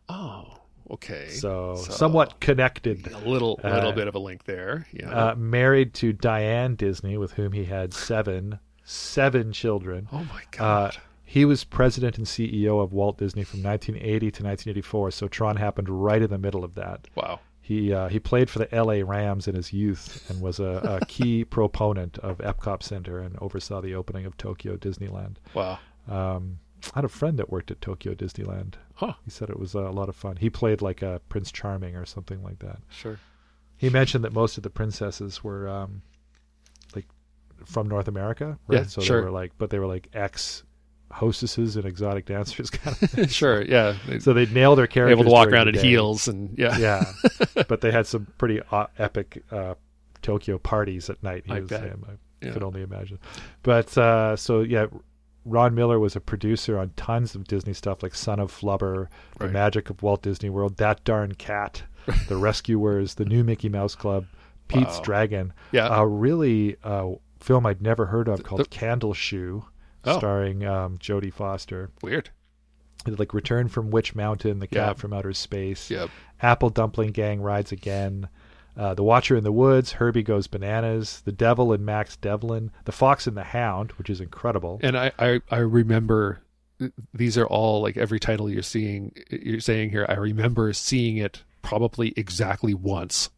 Oh, 0.09 0.59
okay. 0.91 1.29
so, 1.31 1.77
So- 1.77 1.93
somewhat 1.93 2.41
connected. 2.41 3.07
a 3.13 3.19
little 3.29 3.59
uh, 3.65 3.71
little 3.71 3.93
bit 3.93 4.09
of 4.09 4.15
a 4.15 4.19
link 4.19 4.45
there. 4.45 4.87
Yeah. 4.93 5.11
Uh, 5.11 5.35
married 5.37 5.95
to 5.95 6.13
Diane 6.13 6.75
Disney, 6.75 7.17
with 7.17 7.33
whom 7.33 7.53
he 7.53 7.65
had 7.65 7.93
seven 7.95 8.59
seven 8.85 9.53
children. 9.53 10.09
oh 10.13 10.25
my 10.33 10.43
Uh, 10.43 10.89
god. 10.91 10.97
he 11.25 11.45
was 11.45 11.65
president 11.65 12.19
and 12.19 12.27
CEO 12.27 12.81
of 12.83 12.93
Walt 12.93 13.19
Disney 13.19 13.43
from 13.43 13.61
1980 13.63 14.19
to 14.31 14.43
1984. 14.45 15.11
So 15.11 15.27
Tron 15.29 15.57
happened 15.57 15.89
right 15.89 16.23
in 16.23 16.31
the 16.31 16.39
middle 16.39 16.63
of 16.65 16.75
that. 16.77 17.09
wow. 17.17 17.41
He 17.67 17.93
uh, 17.93 18.07
he 18.07 18.21
played 18.21 18.49
for 18.49 18.61
the 18.61 18.73
L.A. 18.73 19.03
Rams 19.03 19.49
in 19.49 19.57
his 19.57 19.73
youth 19.73 20.25
and 20.31 20.41
was 20.41 20.61
a, 20.61 21.01
a 21.01 21.07
key 21.09 21.45
proponent 21.45 22.17
of 22.19 22.39
Epcot 22.39 22.81
Center 22.81 23.19
and 23.19 23.37
oversaw 23.41 23.81
the 23.81 23.93
opening 23.93 24.25
of 24.25 24.37
Tokyo 24.37 24.77
Disneyland. 24.77 25.39
Wow. 25.53 25.81
Um, 26.09 26.61
I 26.95 26.99
had 26.99 27.05
a 27.05 27.09
friend 27.09 27.37
that 27.41 27.51
worked 27.51 27.73
at 27.73 27.81
Tokyo 27.81 28.15
Disneyland. 28.15 28.75
Huh. 28.95 29.15
He 29.25 29.33
said 29.33 29.51
it 29.51 29.59
was 29.59 29.75
uh, 29.75 29.81
a 29.81 29.91
lot 29.91 30.09
of 30.09 30.15
fun. 30.15 30.37
He 30.37 30.49
played 30.49 30.81
like 30.81 31.03
a 31.03 31.21
Prince 31.29 31.51
Charming 31.51 31.97
or 31.97 32.07
something 32.07 32.41
like 32.41 32.61
that. 32.61 32.79
Sure. 32.89 33.19
He 33.77 33.91
mentioned 33.91 34.23
that 34.23 34.33
most 34.33 34.57
of 34.57 34.63
the 34.63 34.71
princesses 34.71 35.43
were 35.43 35.69
um, 35.69 36.03
like 36.95 37.07
from 37.65 37.89
North 37.89 38.07
America, 38.07 38.61
right? 38.69 38.83
Yeah, 38.83 38.87
so 38.87 39.01
sure. 39.01 39.19
they 39.19 39.25
were 39.25 39.33
like, 39.33 39.51
but 39.59 39.71
they 39.71 39.81
were 39.81 39.89
like 39.89 40.09
ex 40.15 40.63
hostesses 41.11 41.77
and 41.77 41.85
exotic 41.87 42.27
dancers, 42.27 42.71
kind 42.71 42.97
of. 43.03 43.31
sure. 43.33 43.63
Yeah. 43.63 43.97
They- 44.07 44.19
so 44.19 44.33
they 44.33 44.47
nailed 44.47 44.79
their 44.79 44.87
characters. 44.87 45.13
able 45.19 45.25
to 45.25 45.31
walk 45.31 45.49
around 45.49 45.69
in 45.69 45.75
heels 45.75 46.29
and 46.29 46.57
yeah. 46.59 46.77
Yeah, 46.79 47.05
but 47.69 47.81
they 47.81 47.91
had 47.91 48.07
some 48.07 48.27
pretty 48.39 48.61
uh, 48.71 48.87
epic 48.99 49.43
uh, 49.51 49.75
Tokyo 50.23 50.59
parties 50.59 51.09
at 51.11 51.23
night. 51.23 51.45
He 51.47 51.53
I 51.53 51.61
was 51.61 51.69
bet. 51.69 51.81
saying. 51.81 52.05
I 52.09 52.47
Yeah. 52.47 52.53
could 52.53 52.63
only 52.63 52.83
imagine. 52.83 53.19
But 53.63 53.97
uh, 53.97 54.37
so 54.37 54.61
yeah, 54.61 54.87
Ron 55.45 55.75
Miller 55.75 55.99
was 56.01 56.17
a 56.17 56.21
producer 56.21 56.79
on 56.79 56.91
tons 56.97 57.35
of 57.35 57.45
Disney 57.45 57.73
stuff 57.73 58.03
like 58.03 58.15
Son 58.15 58.41
of 58.41 58.53
Flubber, 58.53 59.07
The 59.39 59.49
Magic 59.49 59.91
of 59.91 60.03
Walt 60.03 60.23
Disney 60.23 60.51
World, 60.51 60.77
That 60.79 61.05
Darn 61.05 61.35
Cat, 61.37 61.83
The 62.29 62.37
Rescuers, 62.37 63.15
The 63.15 63.25
New 63.25 63.45
Mickey 63.45 63.69
Mouse 63.69 63.95
Club, 63.95 64.27
Pete's 64.69 64.97
Wow. 64.99 65.03
Dragon, 65.05 65.53
Yeah. 65.71 65.89
a 66.01 66.05
really 66.07 66.77
uh, 66.83 67.11
film 67.39 67.65
I'd 67.65 67.81
never 67.81 68.07
heard 68.07 68.27
of 68.29 68.43
called 68.43 68.61
the- 68.63 68.65
Candleshoe, 68.67 69.65
Oh. 70.07 70.19
starring 70.19 70.65
um, 70.65 70.99
Jodie 70.99 71.33
Foster. 71.33 71.91
Weird. 72.03 72.31
Like 73.07 73.35
Return 73.35 73.69
from 73.69 73.91
Witch 73.91 74.15
Mountain, 74.15 74.59
The 74.59 74.67
Cat 74.67 74.89
Yeah. 74.89 74.93
from 74.95 75.13
Outer 75.13 75.33
Space. 75.33 75.91
Yep. 75.91 76.11
Apple 76.43 76.71
Dumpling 76.71 77.13
Gang 77.13 77.41
rides 77.41 77.71
again. 77.73 78.29
Uh, 78.77 78.95
the 78.95 79.03
Watcher 79.03 79.37
in 79.37 79.45
the 79.45 79.53
Woods, 79.53 79.93
Herbie 79.93 80.23
Goes 80.23 80.49
Bananas, 80.49 81.23
The 81.25 81.33
Devil 81.33 81.73
and 81.73 81.87
Max 81.87 82.17
Devlin, 82.17 82.71
The 82.85 82.93
Fox 82.93 83.27
and 83.27 83.37
the 83.37 83.45
Hound, 83.45 83.93
which 83.93 84.11
is 84.11 84.21
incredible. 84.21 84.81
And 84.83 84.99
I, 84.99 85.13
I, 85.19 85.41
I 85.51 85.59
remember 85.59 86.43
these 87.15 87.39
are 87.39 87.47
all 87.47 87.81
like 87.81 87.97
every 87.97 88.21
title 88.21 88.51
you're 88.51 88.63
seeing 88.63 89.13
you're 89.31 89.61
saying 89.61 89.91
here. 89.91 90.05
I 90.11 90.15
remember 90.15 90.73
seeing 90.75 91.17
it 91.17 91.43
probably 91.63 92.13
exactly 92.19 92.75
once. 92.75 93.31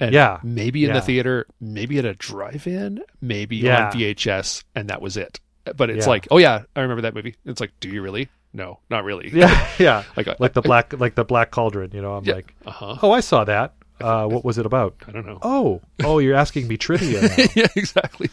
And 0.00 0.12
Yeah. 0.12 0.40
maybe 0.42 0.82
in 0.84 0.88
Yeah. 0.88 0.94
the 0.96 1.00
theater, 1.02 1.46
maybe 1.60 1.98
at 1.98 2.04
a 2.04 2.14
drive-in, 2.14 3.02
maybe 3.20 3.58
Yeah. 3.58 3.86
on 3.86 3.92
VHS, 3.92 4.64
and 4.74 4.88
that 4.90 5.00
was 5.00 5.16
it. 5.16 5.38
But 5.76 5.90
it's 5.90 6.06
Yeah. 6.06 6.10
like, 6.10 6.28
oh 6.30 6.38
yeah, 6.38 6.62
I 6.74 6.80
remember 6.80 7.02
that 7.02 7.14
movie. 7.14 7.36
It's 7.44 7.60
like, 7.60 7.72
do 7.80 7.88
you 7.88 8.02
really? 8.02 8.28
No, 8.52 8.80
not 8.90 9.04
really. 9.04 9.30
yeah, 9.32 9.66
yeah, 9.78 10.04
Like, 10.16 10.28
I- 10.28 10.36
like 10.38 10.52
the 10.52 10.60
I- 10.62 10.66
black, 10.66 10.92
like 11.00 11.14
the 11.14 11.24
Black 11.24 11.50
Cauldron. 11.50 11.90
You 11.92 12.02
know, 12.02 12.14
I'm 12.14 12.24
Yeah. 12.24 12.34
like, 12.34 12.54
Uh 12.66 12.70
huh. 12.70 12.96
oh, 13.02 13.12
I 13.12 13.20
saw 13.20 13.44
that. 13.44 13.74
Uh, 14.00 14.26
what 14.26 14.44
was 14.44 14.58
it 14.58 14.66
about? 14.66 14.96
I 15.06 15.12
don't 15.12 15.24
know. 15.24 15.38
Oh, 15.42 15.80
oh, 16.02 16.18
you're 16.18 16.34
asking 16.34 16.66
me 16.66 16.76
trivia 16.76 17.22
now. 17.22 17.36
yeah, 17.54 17.68
exactly. 17.76 18.30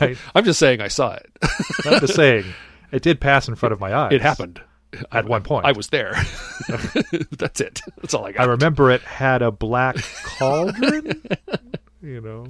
right. 0.00 0.18
I'm 0.34 0.44
just 0.44 0.58
saying 0.58 0.82
I 0.82 0.88
saw 0.88 1.14
it. 1.14 1.30
I'm 1.86 1.98
just 2.00 2.14
saying, 2.14 2.44
it 2.90 3.02
did 3.02 3.18
pass 3.18 3.48
in 3.48 3.54
front 3.54 3.72
of 3.72 3.80
my 3.80 3.94
eyes. 3.94 4.12
It 4.12 4.20
happened 4.20 4.60
at 5.10 5.24
one 5.24 5.42
point. 5.44 5.64
I 5.64 5.72
was 5.72 5.86
there. 5.88 6.12
That's 7.38 7.62
it. 7.62 7.80
That's 8.02 8.12
all 8.12 8.26
I 8.26 8.32
got. 8.32 8.42
I 8.42 8.50
remember 8.50 8.90
it 8.90 9.00
had 9.00 9.40
a 9.40 9.50
black 9.50 9.96
cauldron. 10.38 11.22
you 12.02 12.20
know, 12.20 12.46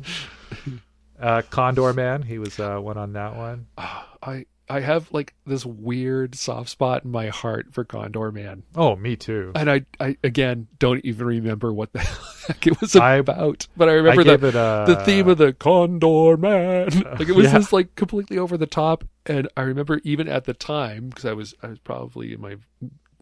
uh, 1.22 1.42
Condorman. 1.50 2.24
He 2.24 2.38
was 2.38 2.58
uh, 2.58 2.78
one 2.78 2.96
on 2.98 3.12
that 3.14 3.36
one. 3.36 3.66
I 3.78 4.46
I 4.68 4.80
have 4.80 5.12
like 5.12 5.34
this 5.44 5.66
weird 5.66 6.34
soft 6.34 6.70
spot 6.70 7.04
in 7.04 7.10
my 7.10 7.28
heart 7.28 7.66
for 7.72 7.84
Condorman, 7.84 8.62
Oh, 8.74 8.96
me 8.96 9.16
too. 9.16 9.52
and 9.54 9.70
I 9.70 9.84
I 10.00 10.16
again 10.24 10.68
don't 10.78 11.04
even 11.04 11.26
remember 11.26 11.72
what 11.72 11.92
the 11.92 11.98
heck 12.46 12.66
it 12.66 12.80
was 12.80 12.96
I- 12.96 13.16
about. 13.16 13.66
But 13.76 13.88
I 13.88 13.92
I 13.92 13.94
remember 13.96 14.24
gave 14.24 14.40
the 14.40 14.48
it 14.48 14.52
the 14.86 15.02
theme 15.04 15.28
of 15.28 15.38
the 15.38 15.52
Condorman. 15.52 17.04
Like 17.18 17.28
it 17.28 17.36
was 17.36 17.46
yeah. 17.46 17.58
just 17.58 17.72
like 17.72 17.94
completely 17.96 18.38
over 18.38 18.56
the 18.56 18.66
top, 18.66 19.04
and 19.26 19.48
I 19.56 19.62
remember 19.62 20.00
even 20.04 20.26
at 20.28 20.44
the 20.44 20.54
time 20.54 21.08
because 21.08 21.24
I 21.24 21.32
was 21.34 21.54
I 21.62 21.68
was 21.68 21.78
probably 21.78 22.32
in 22.32 22.40
my 22.40 22.56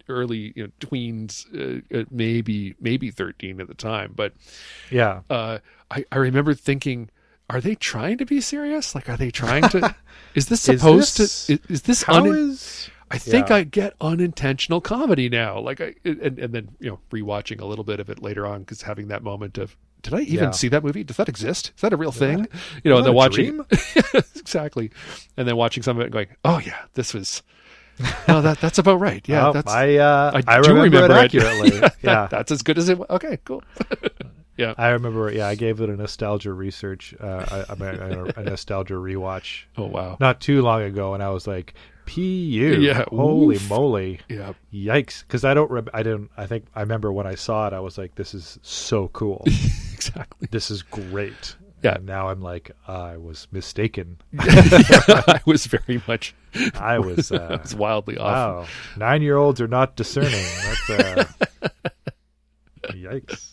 early 0.08 0.52
you 0.56 0.64
know, 0.64 0.70
tweens, 0.80 1.46
uh, 1.54 1.98
uh, 1.98 2.04
maybe 2.10 2.74
maybe 2.80 3.10
thirteen 3.10 3.60
at 3.60 3.68
the 3.68 3.74
time, 3.74 4.12
but 4.14 4.34
yeah. 4.90 5.20
uh, 5.30 5.58
I, 5.90 6.04
I 6.12 6.16
remember 6.16 6.54
thinking, 6.54 7.10
are 7.50 7.60
they 7.60 7.74
trying 7.74 8.18
to 8.18 8.24
be 8.24 8.40
serious? 8.40 8.94
Like, 8.94 9.08
are 9.08 9.16
they 9.16 9.30
trying 9.30 9.62
to? 9.70 9.94
is 10.34 10.46
this 10.46 10.68
Is 10.68 10.80
supposed 10.80 11.18
this- 11.18 11.46
to? 11.46 11.52
Is, 11.54 11.60
is 11.68 11.82
this? 11.82 12.02
How 12.04 12.18
un- 12.24 12.26
is 12.34 12.88
I 13.10 13.18
think 13.18 13.48
yeah. 13.48 13.56
I 13.56 13.64
get 13.64 13.94
unintentional 14.00 14.80
comedy 14.80 15.28
now. 15.28 15.58
Like, 15.58 15.80
I 15.80 15.94
and, 16.04 16.38
and 16.38 16.54
then 16.54 16.68
you 16.78 16.90
know 16.90 17.00
rewatching 17.10 17.60
a 17.60 17.64
little 17.66 17.84
bit 17.84 17.98
of 18.00 18.08
it 18.08 18.22
later 18.22 18.46
on 18.46 18.60
because 18.60 18.82
having 18.82 19.08
that 19.08 19.22
moment 19.22 19.58
of. 19.58 19.76
Did 20.02 20.14
I 20.14 20.20
even 20.20 20.44
Yeah. 20.44 20.50
see 20.52 20.68
that 20.68 20.82
movie? 20.82 21.04
Does 21.04 21.18
that 21.18 21.28
exist? 21.28 21.72
Is 21.76 21.82
that 21.82 21.92
a 21.92 21.96
real 21.96 22.12
thing? 22.12 22.48
You 22.84 22.90
know, 22.90 22.96
is 22.96 23.00
and 23.00 23.06
then 23.08 23.14
watching 23.14 23.60
exactly, 24.34 24.90
and 25.36 25.46
then 25.46 25.56
watching 25.56 25.82
some 25.82 25.98
of 25.98 26.00
it 26.00 26.04
and 26.04 26.12
going, 26.12 26.28
"Oh 26.42 26.58
yeah, 26.58 26.84
this 26.94 27.12
was 27.12 27.42
no, 28.26 28.40
that 28.40 28.60
that's 28.60 28.78
about 28.78 28.98
right. 29.00 29.26
Yeah, 29.28 29.48
Oh, 29.48 29.52
that's 29.52 29.70
I 29.70 29.96
uh, 29.96 30.30
I, 30.46 30.54
I, 30.56 30.60
do 30.62 30.70
remember, 30.70 30.96
remember, 31.02 31.16
it 31.16 31.24
accurately. 31.24 31.76
yeah, 31.80 31.88
yeah. 32.02 32.26
that's 32.30 32.50
as 32.50 32.62
good 32.62 32.78
as 32.78 32.88
it. 32.88 32.98
Okay, 33.10 33.38
cool. 33.44 33.62
I 34.78 34.88
remember. 34.90 35.32
Yeah, 35.32 35.46
I 35.48 35.54
gave 35.54 35.80
it 35.80 35.88
a 35.88 35.96
nostalgia 35.96 36.52
research. 36.52 37.14
Uh, 37.20 37.64
I, 37.68 37.72
I 37.72 37.74
mean, 37.76 38.00
a, 38.00 38.40
a 38.40 38.42
nostalgia 38.44 38.94
rewatch 38.94 39.64
Oh 39.76 39.86
wow. 39.86 40.16
not 40.20 40.40
too 40.40 40.62
long 40.62 40.82
ago, 40.82 41.14
and 41.14 41.22
I 41.22 41.30
was 41.30 41.46
like, 41.46 41.74
"Pu, 42.06 42.20
Yeah, 42.22 43.04
holy 43.08 43.56
oof. 43.56 43.68
moly, 43.70 44.20
Yeah. 44.28 44.52
yikes!" 44.72 45.22
Because 45.22 45.44
I 45.44 45.54
don't. 45.54 45.70
Rem- 45.70 45.88
I 45.94 46.02
didn't. 46.02 46.30
I 46.36 46.46
think 46.46 46.66
I 46.74 46.80
remember 46.80 47.12
when 47.12 47.26
I 47.26 47.34
saw 47.34 47.66
it, 47.66 47.72
I 47.72 47.80
was 47.80 47.96
like, 47.98 48.14
"This 48.14 48.34
is 48.34 48.58
so 48.62 49.08
cool. 49.08 49.42
exactly. 49.92 50.48
this 50.50 50.70
is 50.70 50.82
great." 50.82 51.56
Yeah. 51.82 51.94
And 51.94 52.04
now 52.04 52.28
I'm 52.28 52.42
like, 52.42 52.72
I 52.86 53.16
was 53.16 53.48
mistaken. 53.52 54.18
I 54.38 55.40
was 55.46 55.64
very 55.64 56.02
much 56.06 56.34
I 56.74 56.98
was. 56.98 57.32
I 57.32 57.36
Uh, 57.36 57.58
was 57.62 57.74
wildly 57.74 58.18
off. 58.18 58.28
Wow, 58.34 58.66
nine-year-olds 58.98 59.62
are 59.62 59.68
not 59.68 59.96
discerning. 59.96 60.44
That's 60.88 60.90
uh, 60.90 61.24
yikes. 62.92 63.52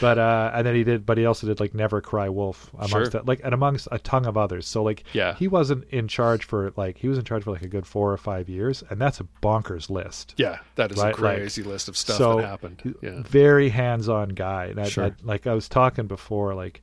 But 0.00 0.18
uh, 0.18 0.50
and 0.54 0.66
then 0.66 0.74
he 0.74 0.82
did, 0.84 1.04
but 1.04 1.18
he 1.18 1.26
also 1.26 1.46
did 1.46 1.60
like 1.60 1.74
Never 1.74 2.00
Cry 2.00 2.28
Wolf 2.28 2.70
amongst 2.74 2.90
Sure. 2.92 3.06
that, 3.08 3.26
like 3.26 3.40
and 3.44 3.52
amongst 3.52 3.86
a 3.92 3.98
tongue 3.98 4.26
of 4.26 4.36
others. 4.36 4.66
So 4.66 4.82
like, 4.82 5.04
Yeah. 5.12 5.34
he 5.34 5.46
wasn't 5.46 5.84
in 5.90 6.08
charge 6.08 6.44
for 6.44 6.72
like 6.76 6.96
he 6.98 7.08
was 7.08 7.18
in 7.18 7.24
charge 7.24 7.44
for 7.44 7.50
like 7.52 7.62
a 7.62 7.68
good 7.68 7.86
four 7.86 8.12
or 8.12 8.16
five 8.16 8.48
years, 8.48 8.82
and 8.88 9.00
that's 9.00 9.20
a 9.20 9.24
bonkers 9.42 9.90
list. 9.90 10.34
Yeah, 10.38 10.58
that 10.76 10.90
is 10.90 10.96
Right, 10.98 11.16
a 11.16 11.20
like, 11.22 11.36
crazy 11.36 11.62
list 11.62 11.88
of 11.88 11.96
stuff 11.96 12.16
so 12.16 12.36
that 12.36 12.46
happened. 12.46 12.94
Yeah. 13.02 13.22
very 13.22 13.68
hands-on 13.68 14.30
guy. 14.30 14.66
And 14.66 14.80
I, 14.80 14.88
Sure. 14.88 15.04
I- 15.06 15.12
like 15.22 15.46
I 15.46 15.54
was 15.54 15.68
talking 15.68 16.06
before, 16.06 16.54
like 16.54 16.80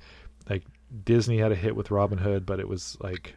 like 0.49 0.63
Disney 1.03 1.39
had 1.39 1.51
a 1.51 1.55
hit 1.55 1.75
with 1.75 1.91
Robin 1.91 2.17
Hood, 2.19 2.45
but 2.45 2.59
it 2.59 2.67
was 2.67 2.97
like, 3.01 3.35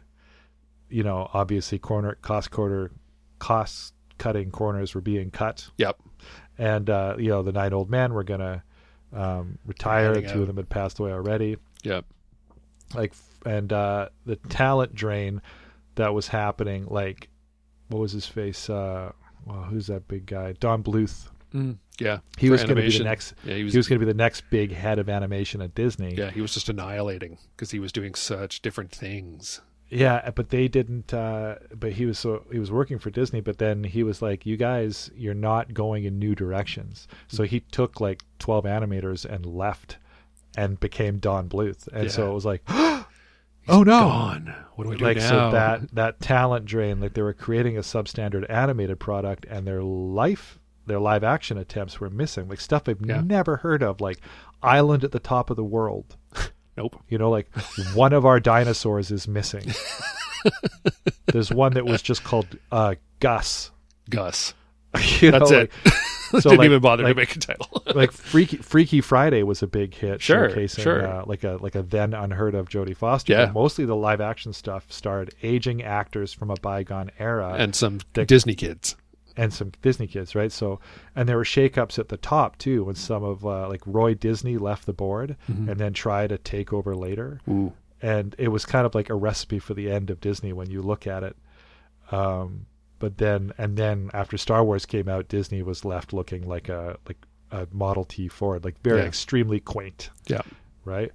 you 0.89 1.03
know, 1.03 1.29
obviously 1.33 1.79
corner 1.79 2.15
cost 2.21 2.51
quarter 2.51 2.91
cost 3.39 3.93
cutting 4.17 4.51
corners 4.51 4.93
were 4.93 5.01
being 5.01 5.31
cut, 5.31 5.67
Yep. 5.77 5.97
and 6.57 6.89
uh, 6.89 7.15
you 7.17 7.29
know 7.29 7.41
the 7.41 7.51
nine 7.51 7.73
old 7.73 7.89
men 7.89 8.13
were 8.13 8.23
gonna 8.23 8.63
um, 9.13 9.57
retire. 9.65 10.13
Heading 10.13 10.29
Two 10.29 10.37
out. 10.37 10.41
of 10.41 10.47
them 10.47 10.57
had 10.57 10.69
passed 10.69 10.99
away 10.99 11.11
already. 11.11 11.57
Yep. 11.83 12.05
Like 12.93 13.13
and 13.45 13.71
uh, 13.71 14.09
the 14.25 14.35
talent 14.35 14.93
drain 14.93 15.41
that 15.95 16.13
was 16.13 16.27
happening. 16.27 16.85
Like, 16.87 17.29
what 17.87 17.99
was 17.99 18.11
his 18.11 18.25
face? 18.25 18.69
Uh, 18.69 19.11
well, 19.45 19.63
who's 19.63 19.87
that 19.87 20.07
big 20.07 20.25
guy? 20.25 20.53
Don 20.53 20.83
Bluth. 20.83 21.27
Mm, 21.53 21.77
yeah. 21.99 22.19
He 22.37 22.49
was 22.49 22.63
going 22.63 22.75
to 22.75 22.81
be 22.81 22.97
the 22.97 23.03
next. 23.03 23.33
Yeah, 23.43 23.55
he 23.55 23.63
was. 23.63 23.73
He 23.73 23.79
was 23.79 23.87
going 23.87 23.99
to 23.99 24.05
be 24.05 24.11
the 24.11 24.17
next 24.17 24.49
big 24.49 24.71
head 24.71 24.99
of 24.99 25.09
animation 25.09 25.61
at 25.61 25.75
Disney. 25.75 26.15
yeah, 26.15 26.29
he 26.31 26.41
was 26.41 26.53
just 26.53 26.69
annihilating 26.69 27.37
because 27.55 27.71
he 27.71 27.79
was 27.79 27.91
doing 27.91 28.15
such 28.15 28.61
different 28.61 28.91
things. 28.91 29.61
Yeah, 29.91 30.31
but 30.31 30.49
they 30.49 30.67
didn't. 30.69 31.13
Uh, 31.13 31.55
but 31.77 31.91
he 31.91 32.05
was 32.05 32.17
so 32.17 32.45
he 32.51 32.59
was 32.59 32.71
working 32.71 32.97
for 32.97 33.09
Disney. 33.09 33.41
But 33.41 33.57
then 33.57 33.83
he 33.83 34.03
was 34.03 34.21
like, 34.21 34.45
"You 34.45 34.55
guys, 34.55 35.11
you're 35.15 35.33
not 35.33 35.73
going 35.73 36.05
in 36.05 36.17
new 36.17 36.33
directions." 36.33 37.07
So 37.27 37.43
he 37.43 37.59
took 37.59 37.99
like 37.99 38.23
twelve 38.39 38.63
animators 38.63 39.25
and 39.25 39.45
left, 39.45 39.97
and 40.55 40.79
became 40.79 41.17
Don 41.19 41.49
Bluth. 41.49 41.87
And 41.91 42.09
so 42.09 42.31
it 42.31 42.33
was 42.33 42.45
like, 42.45 42.61
"Oh 42.69 43.05
no!" 43.67 43.83
Gone. 43.83 44.55
What 44.75 44.85
do 44.85 44.89
we 44.91 44.95
do 44.97 45.03
like 45.03 45.17
now? 45.17 45.29
so 45.29 45.51
that 45.51 45.93
that 45.93 46.19
talent 46.21 46.65
drain. 46.65 47.01
Like 47.01 47.13
they 47.13 47.21
were 47.21 47.33
creating 47.33 47.77
a 47.77 47.81
substandard 47.81 48.49
animated 48.49 48.97
product, 48.99 49.45
and 49.49 49.67
their 49.67 49.83
life, 49.83 50.57
their 50.85 50.99
live 51.01 51.25
action 51.25 51.57
attempts 51.57 51.99
were 51.99 52.09
missing. 52.09 52.47
Like 52.47 52.61
stuff 52.61 52.87
I've 52.87 53.05
Yeah. 53.05 53.19
never 53.19 53.57
heard 53.57 53.83
of, 53.83 53.99
like 53.99 54.19
Island 54.63 55.03
at 55.03 55.11
the 55.11 55.19
Top 55.19 55.49
of 55.49 55.57
the 55.57 55.65
World. 55.65 56.15
Nope. 56.77 57.01
You 57.09 57.17
know, 57.17 57.29
like 57.29 57.47
one 57.93 58.13
of 58.13 58.25
our 58.25 58.39
dinosaurs 58.39 59.11
is 59.11 59.27
missing. 59.27 59.71
There's 61.27 61.51
one 61.51 61.73
that 61.73 61.85
was 61.85 62.01
just 62.01 62.23
called 62.23 62.47
uh, 62.71 62.95
Gus. 63.19 63.71
Gus. 64.09 64.53
You 65.21 65.31
know, 65.31 65.39
That's 65.39 65.51
like, 65.51 65.71
it. 65.85 65.93
So 66.31 66.39
Didn't 66.49 66.57
like, 66.59 66.65
even 66.65 66.81
bother 66.81 67.03
like, 67.03 67.11
to 67.13 67.15
make 67.15 67.35
a 67.35 67.39
title. 67.39 67.83
like 67.93 68.13
Freaky 68.13 68.55
Freaky 68.57 69.01
Friday 69.01 69.43
was 69.43 69.61
a 69.61 69.67
big 69.67 69.93
hit, 69.93 70.21
Sure, 70.21 70.49
showcasing 70.49 70.81
sure. 70.81 71.05
Uh, 71.05 71.23
like 71.25 71.43
a 71.43 71.57
like 71.59 71.75
a 71.75 71.81
then 71.81 72.13
unheard 72.13 72.55
of 72.55 72.69
Jodie 72.69 72.95
Foster. 72.95 73.33
Yeah. 73.33 73.51
Mostly 73.53 73.83
the 73.83 73.97
live 73.97 74.21
action 74.21 74.53
stuff 74.53 74.89
starred 74.89 75.35
aging 75.43 75.83
actors 75.83 76.31
from 76.31 76.49
a 76.49 76.55
bygone 76.61 77.11
era 77.19 77.55
and 77.57 77.75
some 77.75 77.99
the- 78.13 78.25
Disney 78.25 78.55
kids. 78.55 78.95
And 79.41 79.51
some 79.53 79.71
Disney 79.81 80.07
kids, 80.07 80.35
right? 80.35 80.51
So, 80.51 80.79
and 81.15 81.27
there 81.27 81.37
were 81.37 81.43
shakeups 81.43 81.97
at 81.99 82.09
the 82.09 82.17
top 82.17 82.57
too, 82.57 82.83
when 82.85 82.95
some 82.95 83.23
of 83.23 83.45
uh, 83.45 83.67
like 83.67 83.81
Roy 83.85 84.13
Disney 84.13 84.57
left 84.57 84.85
the 84.85 84.93
board 84.93 85.35
Mm-hmm. 85.49 85.69
and 85.69 85.79
then 85.79 85.93
tried 85.93 86.29
to 86.29 86.37
take 86.37 86.71
over 86.73 86.95
later. 86.95 87.39
Ooh. 87.49 87.73
and 88.03 88.35
it 88.37 88.47
was 88.49 88.65
kind 88.65 88.85
of 88.85 88.93
like 88.95 89.09
a 89.09 89.15
recipe 89.29 89.59
for 89.59 89.73
the 89.75 89.91
end 89.91 90.09
of 90.09 90.19
Disney 90.21 90.53
when 90.53 90.69
you 90.69 90.81
look 90.81 91.05
at 91.07 91.23
it. 91.23 91.35
Um, 92.11 92.65
but 92.99 93.17
then, 93.17 93.51
and 93.57 93.77
then 93.77 94.09
after 94.13 94.37
Star 94.37 94.63
Wars 94.63 94.85
came 94.85 95.07
out, 95.09 95.27
Disney 95.27 95.61
was 95.63 95.83
left 95.85 96.13
looking 96.13 96.47
like 96.47 96.69
a 96.69 96.97
like 97.07 97.17
a 97.51 97.67
Model 97.71 98.05
T 98.05 98.27
Ford, 98.27 98.63
like 98.63 98.81
very 98.83 99.01
Yeah. 99.01 99.07
extremely 99.07 99.59
quaint, 99.59 100.09
Yeah. 100.27 100.41
right? 100.85 101.11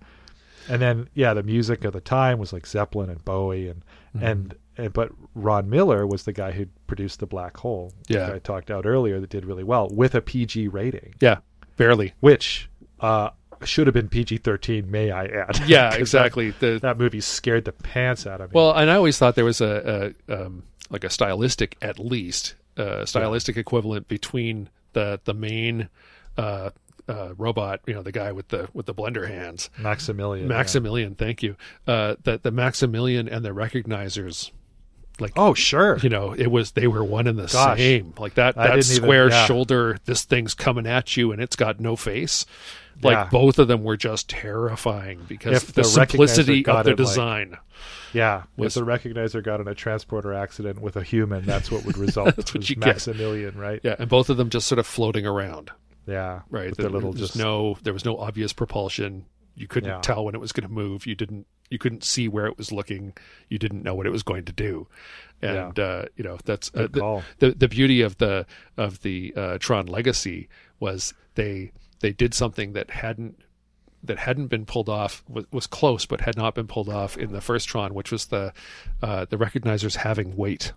And 0.68 0.82
then, 0.82 1.08
yeah, 1.14 1.32
the 1.32 1.42
music 1.44 1.84
of 1.84 1.92
the 1.92 2.00
time 2.00 2.38
was 2.38 2.52
like 2.52 2.66
Zeppelin 2.66 3.08
and 3.10 3.24
Bowie, 3.24 3.68
and 3.68 3.82
Mm-hmm. 4.16 4.24
and, 4.26 4.54
and 4.78 4.92
but 4.92 5.10
Ron 5.34 5.68
Miller 5.70 6.06
was 6.06 6.24
the 6.24 6.32
guy 6.32 6.52
who 6.52 6.66
produced 6.86 7.20
the 7.20 7.26
Black 7.26 7.56
Hole, 7.58 7.92
Yeah. 8.08 8.26
that 8.26 8.34
I 8.34 8.38
talked 8.38 8.70
out 8.70 8.86
earlier, 8.86 9.20
that 9.20 9.30
did 9.30 9.44
really 9.44 9.64
well 9.64 9.88
with 9.90 10.14
a 10.14 10.20
PG 10.20 10.68
rating, 10.68 11.14
Yeah. 11.20 11.38
Barely. 11.76 12.14
which 12.20 12.68
uh, 13.00 13.30
should 13.64 13.86
have 13.86 13.94
been 13.94 14.08
PG 14.08 14.38
thirteen, 14.38 14.90
may 14.90 15.10
I 15.10 15.26
add? 15.26 15.60
Yeah, 15.66 15.94
exactly. 16.02 16.50
The 16.50 16.66
That, 16.74 16.82
that 16.82 16.98
movie 16.98 17.20
scared 17.20 17.64
the 17.64 17.72
pants 17.72 18.26
out 18.26 18.40
of 18.40 18.50
me. 18.50 18.54
Well, 18.54 18.72
and 18.72 18.90
I 18.90 18.94
always 18.96 19.18
thought 19.18 19.34
there 19.34 19.44
was 19.44 19.60
a, 19.60 20.14
a 20.28 20.46
um, 20.46 20.62
like 20.90 21.04
a 21.04 21.10
stylistic, 21.10 21.76
at 21.82 21.98
least, 21.98 22.54
uh, 22.76 23.04
stylistic 23.04 23.56
equivalent 23.56 24.08
between 24.08 24.68
the 24.92 25.20
the 25.24 25.34
main 25.34 25.88
uh, 26.38 26.70
uh, 27.08 27.34
robot, 27.36 27.80
you 27.86 27.94
know, 27.94 28.02
the 28.02 28.12
guy 28.12 28.32
with 28.32 28.48
the 28.48 28.68
with 28.74 28.86
the 28.86 28.94
blender 28.94 29.28
hands, 29.28 29.68
Maximilian. 29.78 30.48
yeah. 30.48 30.56
Maximilian. 30.56 31.14
Thank 31.14 31.42
you. 31.42 31.56
Uh, 31.86 32.16
the 32.24 32.38
the 32.42 32.50
Maximilian 32.50 33.28
and 33.28 33.44
the 33.44 33.50
recognizers, 33.50 34.50
like 35.20 35.32
Oh, 35.36 35.54
sure. 35.54 35.98
you 35.98 36.08
know, 36.08 36.32
it 36.32 36.50
was 36.50 36.72
they 36.72 36.86
were 36.86 37.04
one 37.04 37.26
and 37.26 37.38
the 37.38 37.46
Gosh. 37.46 37.78
same. 37.78 38.14
Like 38.18 38.34
that 38.34 38.54
that 38.56 38.62
didn't 38.74 38.90
even- 38.90 38.96
square 39.04 39.30
yeah. 39.30 39.46
shoulder, 39.46 39.98
this 40.04 40.24
thing's 40.24 40.54
coming 40.54 40.86
at 40.86 41.16
you, 41.16 41.32
and 41.32 41.40
it's 41.42 41.56
got 41.56 41.80
no 41.80 41.96
face. 41.96 42.46
Like 43.02 43.12
Yeah. 43.14 43.28
both 43.30 43.58
of 43.58 43.68
them 43.68 43.84
were 43.84 43.96
just 43.98 44.28
terrifying 44.30 45.20
because 45.28 45.56
If 45.62 45.66
the, 45.72 45.82
the 45.82 45.84
simplicity 45.84 46.64
of 46.66 46.84
the 46.84 46.90
it, 46.92 46.92
like- 46.92 46.96
design. 46.96 47.56
Yeah. 48.14 48.44
Was- 48.56 48.76
if 48.76 48.82
the 48.84 48.86
recognizer 48.90 49.42
got 49.42 49.60
in 49.60 49.68
a 49.68 49.74
transporter 49.74 50.32
accident 50.32 50.80
with 50.80 50.96
a 50.96 51.02
human, 51.02 51.44
that's 51.44 51.70
what 51.70 51.84
would 51.84 51.98
result. 52.06 52.36
That's 52.36 52.54
what 52.54 52.68
you 52.70 52.76
get. 52.76 52.86
Maximilian, 52.86 53.58
right? 53.58 53.80
Yeah, 53.82 53.96
and 53.98 54.08
both 54.08 54.30
of 54.30 54.38
them 54.38 54.48
just 54.48 54.66
sort 54.66 54.78
of 54.78 54.86
floating 54.86 55.26
around. 55.26 55.70
Yeah. 56.06 56.40
right? 56.50 56.74
There, 56.76 56.84
their 56.84 56.90
little 56.90 57.12
just 57.12 57.36
no 57.36 57.76
there 57.82 57.92
was 57.92 58.04
no 58.04 58.16
obvious 58.16 58.52
propulsion. 58.52 59.26
You 59.56 59.66
couldn't 59.66 59.88
Yeah. 59.90 60.00
tell 60.00 60.24
when 60.24 60.34
it 60.34 60.40
was 60.40 60.52
going 60.52 60.68
to 60.68 60.72
move. 60.72 61.06
You 61.06 61.14
didn't 61.14 61.46
you 61.70 61.78
couldn't 61.78 62.04
see 62.04 62.28
where 62.28 62.46
it 62.46 62.56
was 62.56 62.70
looking. 62.70 63.14
You 63.48 63.58
didn't 63.58 63.82
know 63.82 63.94
what 63.94 64.06
it 64.06 64.10
was 64.10 64.22
going 64.22 64.44
to 64.44 64.52
do. 64.52 64.86
And 65.42 65.78
uh, 65.78 66.04
you 66.16 66.22
know 66.24 66.38
that's 66.44 66.70
uh, 66.74 66.82
the, 66.90 67.00
the 67.38 67.50
the 67.52 67.68
beauty 67.68 68.00
of 68.02 68.18
the 68.18 68.46
of 68.76 69.02
the 69.02 69.32
uh, 69.36 69.58
Tron 69.58 69.86
Legacy 69.86 70.48
was 70.78 71.12
they 71.34 71.72
they 72.00 72.12
did 72.12 72.34
something 72.34 72.72
that 72.74 72.90
hadn't 72.90 73.40
that 74.04 74.18
hadn't 74.18 74.46
been 74.46 74.64
pulled 74.66 74.88
off 74.88 75.24
was, 75.28 75.46
was 75.50 75.66
close 75.66 76.06
but 76.06 76.20
had 76.20 76.36
not 76.36 76.54
been 76.54 76.66
pulled 76.68 76.88
off 76.88 77.16
in 77.16 77.32
the 77.32 77.40
first 77.40 77.66
Tron, 77.68 77.92
which 77.94 78.12
was 78.12 78.26
the 78.26 78.52
uh, 79.02 79.24
the 79.28 79.36
recognizers 79.36 79.96
having 79.96 80.36
weight 80.36 80.72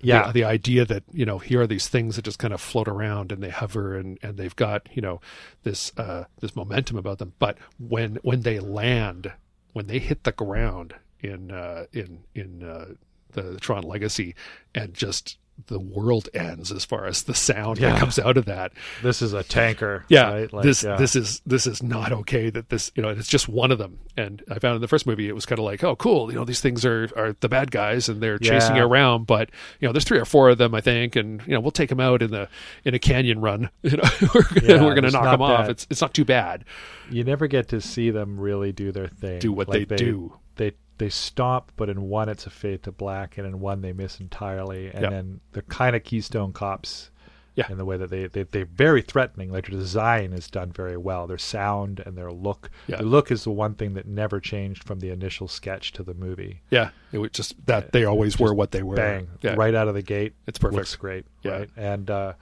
yeah. 0.00 0.26
the, 0.26 0.32
the 0.32 0.44
idea 0.44 0.84
that 0.84 1.02
you 1.12 1.24
know 1.24 1.38
here 1.38 1.62
are 1.62 1.66
these 1.66 1.88
things 1.88 2.16
that 2.16 2.24
just 2.24 2.38
kind 2.38 2.54
of 2.54 2.60
float 2.60 2.88
around 2.88 3.32
and 3.32 3.42
they 3.42 3.50
hover 3.50 3.96
and, 3.96 4.18
and 4.22 4.36
they've 4.36 4.56
got 4.56 4.88
you 4.92 5.02
know 5.02 5.20
this 5.62 5.92
uh, 5.96 6.24
this 6.40 6.54
momentum 6.54 6.96
about 6.96 7.18
them 7.18 7.32
but 7.38 7.58
when 7.78 8.16
when 8.22 8.42
they 8.42 8.60
land 8.60 9.32
when 9.72 9.86
they 9.86 9.98
hit 9.98 10.24
the 10.24 10.32
ground 10.32 10.94
in 11.20 11.50
uh, 11.50 11.86
in 11.92 12.20
in 12.34 12.62
uh, 12.62 12.86
the 13.32 13.58
Tron 13.58 13.82
Legacy 13.82 14.34
and 14.74 14.94
just 14.94 15.38
the 15.66 15.78
world 15.78 16.28
ends 16.34 16.70
as 16.70 16.84
far 16.84 17.06
as 17.06 17.24
the 17.24 17.34
sound 17.34 17.78
that 17.78 17.92
Yeah. 17.94 17.98
comes 17.98 18.18
out 18.18 18.36
of 18.36 18.44
that 18.46 18.72
this 19.02 19.20
is 19.20 19.32
a 19.32 19.42
tanker. 19.42 20.04
yeah 20.08 20.30
Right? 20.32 20.52
Like, 20.52 20.62
this 20.64 20.84
yeah. 20.84 20.96
this 20.96 21.16
is 21.16 21.42
this 21.44 21.66
is 21.66 21.82
not 21.82 22.12
okay 22.12 22.48
that 22.50 22.68
this 22.68 22.92
you 22.94 23.02
know 23.02 23.08
it's 23.08 23.28
just 23.28 23.48
one 23.48 23.72
of 23.72 23.78
them 23.78 23.98
and 24.16 24.42
i 24.50 24.58
found 24.58 24.76
in 24.76 24.80
the 24.80 24.88
first 24.88 25.06
movie 25.06 25.28
it 25.28 25.34
was 25.34 25.46
kind 25.46 25.58
of 25.58 25.64
like 25.64 25.82
oh 25.82 25.96
cool 25.96 26.30
you 26.30 26.38
know 26.38 26.44
these 26.44 26.60
things 26.60 26.84
are 26.84 27.08
are 27.16 27.32
the 27.40 27.48
bad 27.48 27.70
guys 27.70 28.08
and 28.08 28.22
they're 28.22 28.38
chasing 28.38 28.76
you 28.76 28.82
around 28.84 29.26
but 29.26 29.50
you 29.80 29.88
know 29.88 29.92
there's 29.92 30.04
three 30.04 30.18
or 30.18 30.24
four 30.24 30.48
of 30.48 30.58
them 30.58 30.74
i 30.74 30.80
think 30.80 31.16
and 31.16 31.42
you 31.46 31.52
know 31.54 31.60
we'll 31.60 31.70
take 31.72 31.88
them 31.88 32.00
out 32.00 32.22
in 32.22 32.30
the 32.30 32.48
in 32.84 32.94
a 32.94 32.98
canyon 32.98 33.40
run 33.40 33.68
you 33.82 33.96
know 33.96 34.02
we're 34.34 34.42
gonna, 34.42 34.84
we're 34.84 34.94
gonna 34.94 35.10
knock 35.10 35.24
them 35.24 35.42
off 35.42 35.68
it's 35.68 35.86
it's 35.90 36.00
not 36.00 36.14
too 36.14 36.24
bad 36.24 36.64
you 37.10 37.24
never 37.24 37.46
get 37.46 37.68
to 37.68 37.80
see 37.80 38.10
them 38.10 38.38
really 38.38 38.70
do 38.70 38.92
their 38.92 39.08
thing. 39.08 39.38
do 39.38 39.50
what 39.52 39.68
Like, 39.68 39.88
they, 39.88 39.96
do 39.96 40.34
They 40.56 40.72
they 40.98 41.08
stomp, 41.08 41.72
but 41.76 41.88
in 41.88 42.02
one 42.08 42.28
it's 42.28 42.46
a 42.46 42.50
fade 42.50 42.82
to 42.84 42.92
black, 42.92 43.38
and 43.38 43.46
in 43.46 43.60
one 43.60 43.80
they 43.82 43.92
miss 43.92 44.20
entirely. 44.20 44.88
And 44.88 45.02
Yeah. 45.02 45.10
then 45.10 45.40
they're 45.52 45.62
kind 45.62 45.94
of 45.96 46.04
Keystone 46.04 46.52
Cops. 46.52 47.10
Yeah. 47.54 47.66
In 47.72 47.76
the 47.76 47.84
way 47.84 47.96
that 47.96 48.08
they, 48.10 48.26
they 48.28 48.44
they're 48.44 48.66
very 48.66 49.02
threatening. 49.02 49.50
Like 49.50 49.66
their 49.68 49.76
design 49.80 50.32
is 50.32 50.48
done 50.48 50.70
very 50.70 50.96
well. 50.96 51.26
Their 51.26 51.38
sound 51.38 51.98
and 52.06 52.16
their 52.16 52.30
look. 52.30 52.70
Yeah. 52.86 52.98
The 52.98 53.02
look 53.02 53.32
is 53.32 53.42
the 53.42 53.50
one 53.50 53.74
thing 53.74 53.94
that 53.94 54.06
never 54.06 54.38
changed 54.38 54.84
from 54.84 55.00
the 55.00 55.10
initial 55.10 55.48
sketch 55.48 55.90
to 55.94 56.04
the 56.04 56.14
movie. 56.14 56.60
yeah 56.70 56.90
it 57.10 57.18
was 57.18 57.32
just 57.32 57.54
that 57.66 57.90
they 57.90 58.04
always 58.04 58.38
were 58.38 58.54
what 58.54 58.70
they 58.70 58.84
were 58.84 58.94
Bang! 58.94 59.26
yeah 59.42 59.54
Right 59.56 59.74
out 59.74 59.88
of 59.88 59.94
the 59.94 60.02
gate. 60.02 60.34
it's 60.46 60.56
perfect 60.58 60.76
Looks 60.76 60.94
great. 60.94 61.26
Yeah. 61.42 61.50
Right. 61.50 61.70
And 61.76 62.08
uh, 62.08 62.34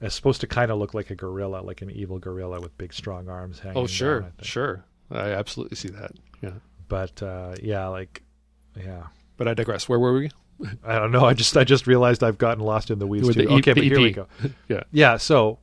it's 0.00 0.14
supposed 0.14 0.40
to 0.40 0.46
kind 0.46 0.70
of 0.70 0.78
look 0.78 0.94
like 0.94 1.10
a 1.10 1.14
gorilla, 1.14 1.58
like 1.60 1.82
an 1.82 1.90
evil 1.90 2.18
gorilla 2.18 2.58
with 2.58 2.76
big 2.78 2.94
strong 2.94 3.28
arms 3.28 3.58
hanging. 3.58 3.76
oh 3.76 3.80
down, 3.82 3.86
sure 3.88 4.18
I 4.20 4.22
think. 4.30 4.44
sure 4.44 4.84
i 5.10 5.28
absolutely 5.32 5.76
see 5.76 5.88
that 5.88 6.12
yeah 6.40 6.52
But 6.88 7.22
uh, 7.22 7.54
yeah, 7.62 7.86
like 7.88 8.22
yeah. 8.76 9.04
but 9.36 9.46
i 9.48 9.54
digress 9.54 9.88
where 9.88 9.98
were 9.98 10.12
we 10.14 10.30
I 10.84 10.98
don't 10.98 11.10
know. 11.10 11.24
I 11.24 11.34
just 11.34 11.56
I 11.56 11.64
just 11.64 11.86
realized 11.86 12.22
I've 12.22 12.38
gotten 12.38 12.62
lost 12.62 12.90
in 12.90 12.98
the 12.98 13.06
weeds 13.06 13.26
With 13.26 13.36
too. 13.36 13.46
the 13.46 13.52
E- 13.52 13.58
okay, 13.58 13.72
but 13.72 13.82
here 13.84 14.00
we 14.00 14.12
go. 14.12 14.26
yeah 14.68 14.82
Yeah, 14.92 15.16
so 15.16 15.58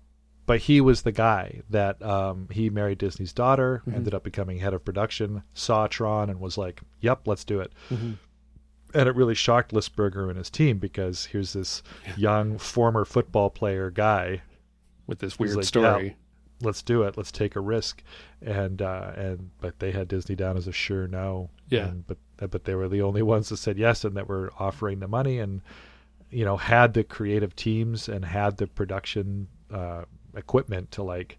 but 0.45 0.59
he 0.59 0.81
was 0.81 1.03
the 1.03 1.11
guy 1.13 1.61
that 1.69 2.01
um, 2.03 2.47
he 2.51 2.69
married 2.69 2.97
Disney's 2.97 3.31
daughter, 3.31 3.81
Mhm. 3.87 3.95
ended 3.95 4.13
up 4.13 4.23
becoming 4.23 4.57
head 4.57 4.73
of 4.73 4.83
production, 4.83 5.43
saw 5.53 5.87
Tron 5.87 6.29
and 6.29 6.39
was 6.41 6.57
like, 6.57 6.81
"Yep, 6.99 7.27
let's 7.27 7.45
do 7.45 7.61
it." 7.61 7.71
Mhm. 7.89 8.17
And 8.93 9.07
it 9.07 9.15
really 9.15 9.35
shocked 9.35 9.71
Lisberger 9.71 10.27
and 10.27 10.37
his 10.37 10.49
team 10.49 10.77
because 10.77 11.25
here's 11.25 11.53
this 11.53 11.81
young 12.17 12.57
former 12.57 13.05
football 13.05 13.49
player 13.49 13.89
guy. 13.91 14.41
with 15.07 15.19
this 15.19 15.37
weird 15.39 15.55
like, 15.57 15.65
story 15.65 16.15
Let's 16.61 16.81
do 16.81 17.03
it. 17.03 17.17
Let's 17.17 17.31
take 17.31 17.55
a 17.55 17.59
risk. 17.59 18.03
And 18.41 18.81
uh, 18.81 19.11
and 19.15 19.51
but 19.59 19.79
they 19.79 19.91
had 19.91 20.07
Disney 20.07 20.35
down 20.35 20.57
as 20.57 20.67
a 20.67 20.71
sure 20.71 21.07
no. 21.07 21.49
Yeah. 21.69 21.87
And, 21.87 22.05
but 22.07 22.17
but 22.49 22.65
they 22.65 22.75
were 22.75 22.89
the 22.89 23.01
only 23.01 23.21
ones 23.33 23.49
that 23.49 23.57
said 23.57 23.77
yes 23.77 24.03
and 24.03 24.15
that 24.17 24.27
were 24.27 24.51
offering 24.59 24.99
the 24.99 25.07
money 25.07 25.39
and 25.39 25.61
you 26.29 26.45
know 26.45 26.57
had 26.57 26.93
the 26.93 27.03
creative 27.03 27.55
teams 27.55 28.07
and 28.09 28.23
had 28.25 28.57
the 28.57 28.67
production 28.67 29.47
uh, 29.71 30.03
equipment 30.35 30.91
to 30.91 31.03
like 31.03 31.37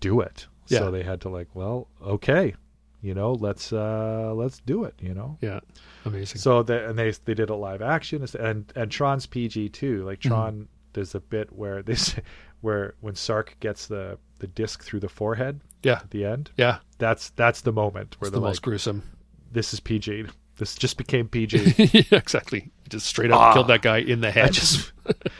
do 0.00 0.20
it. 0.20 0.46
Yeah. 0.68 0.80
So 0.80 0.90
they 0.90 1.02
had 1.02 1.20
to 1.22 1.28
like, 1.28 1.48
well, 1.54 1.88
okay, 2.02 2.54
you 3.02 3.14
know, 3.14 3.32
let's 3.32 3.72
uh, 3.72 4.32
let's 4.34 4.60
do 4.60 4.84
it. 4.84 4.94
You 5.00 5.14
know. 5.14 5.36
yeah 5.40 5.60
amazing 6.06 6.40
So 6.40 6.62
the, 6.62 6.88
and 6.88 6.98
they 6.98 7.12
they 7.24 7.34
did 7.34 7.50
a 7.50 7.54
live 7.54 7.82
action 7.82 8.26
and 8.40 8.72
and 8.74 8.90
Tron's 8.90 9.26
PG 9.26 9.70
too. 9.70 10.04
Like 10.04 10.20
Mm-hmm. 10.20 10.28
Tron, 10.28 10.68
there's 10.94 11.14
a 11.14 11.20
bit 11.20 11.52
where 11.52 11.82
this 11.90 12.14
where 12.62 12.94
when 13.00 13.14
Sark 13.14 13.56
gets 13.60 13.86
the 13.86 14.18
the 14.44 14.52
disc 14.52 14.82
through 14.82 15.00
the 15.00 15.08
forehead 15.08 15.60
yeah 15.82 15.94
at 15.94 16.10
the 16.10 16.24
end. 16.26 16.50
yeah 16.58 16.78
That's 16.98 17.30
that's 17.30 17.62
the 17.62 17.72
moment 17.72 18.16
where 18.20 18.28
it's 18.28 18.34
the 18.34 18.40
like, 18.40 18.50
most 18.50 18.62
gruesome 18.62 19.02
"This 19.50 19.72
is 19.72 19.80
PG. 19.80 20.26
This 20.58 20.74
just 20.76 20.96
became 20.98 21.28
PG." 21.28 21.74
yeah, 21.92 22.02
exactly. 22.18 22.70
Just 22.88 23.06
straight 23.06 23.30
up 23.32 23.40
Ah. 23.40 23.52
killed 23.54 23.68
that 23.68 23.82
guy 23.82 23.98
in 23.98 24.20
the 24.20 24.28
I 24.28 24.32
head. 24.32 24.52
just 24.52 24.92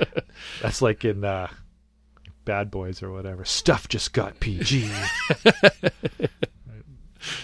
that's 0.63 0.81
like 0.83 1.05
in 1.05 1.23
uh, 1.25 1.49
Bad 2.45 2.71
Boys 2.71 3.03
or 3.03 3.11
whatever. 3.13 3.45
Stuff 3.45 3.89
just 3.89 4.13
got 4.13 4.41
PG. 4.41 4.89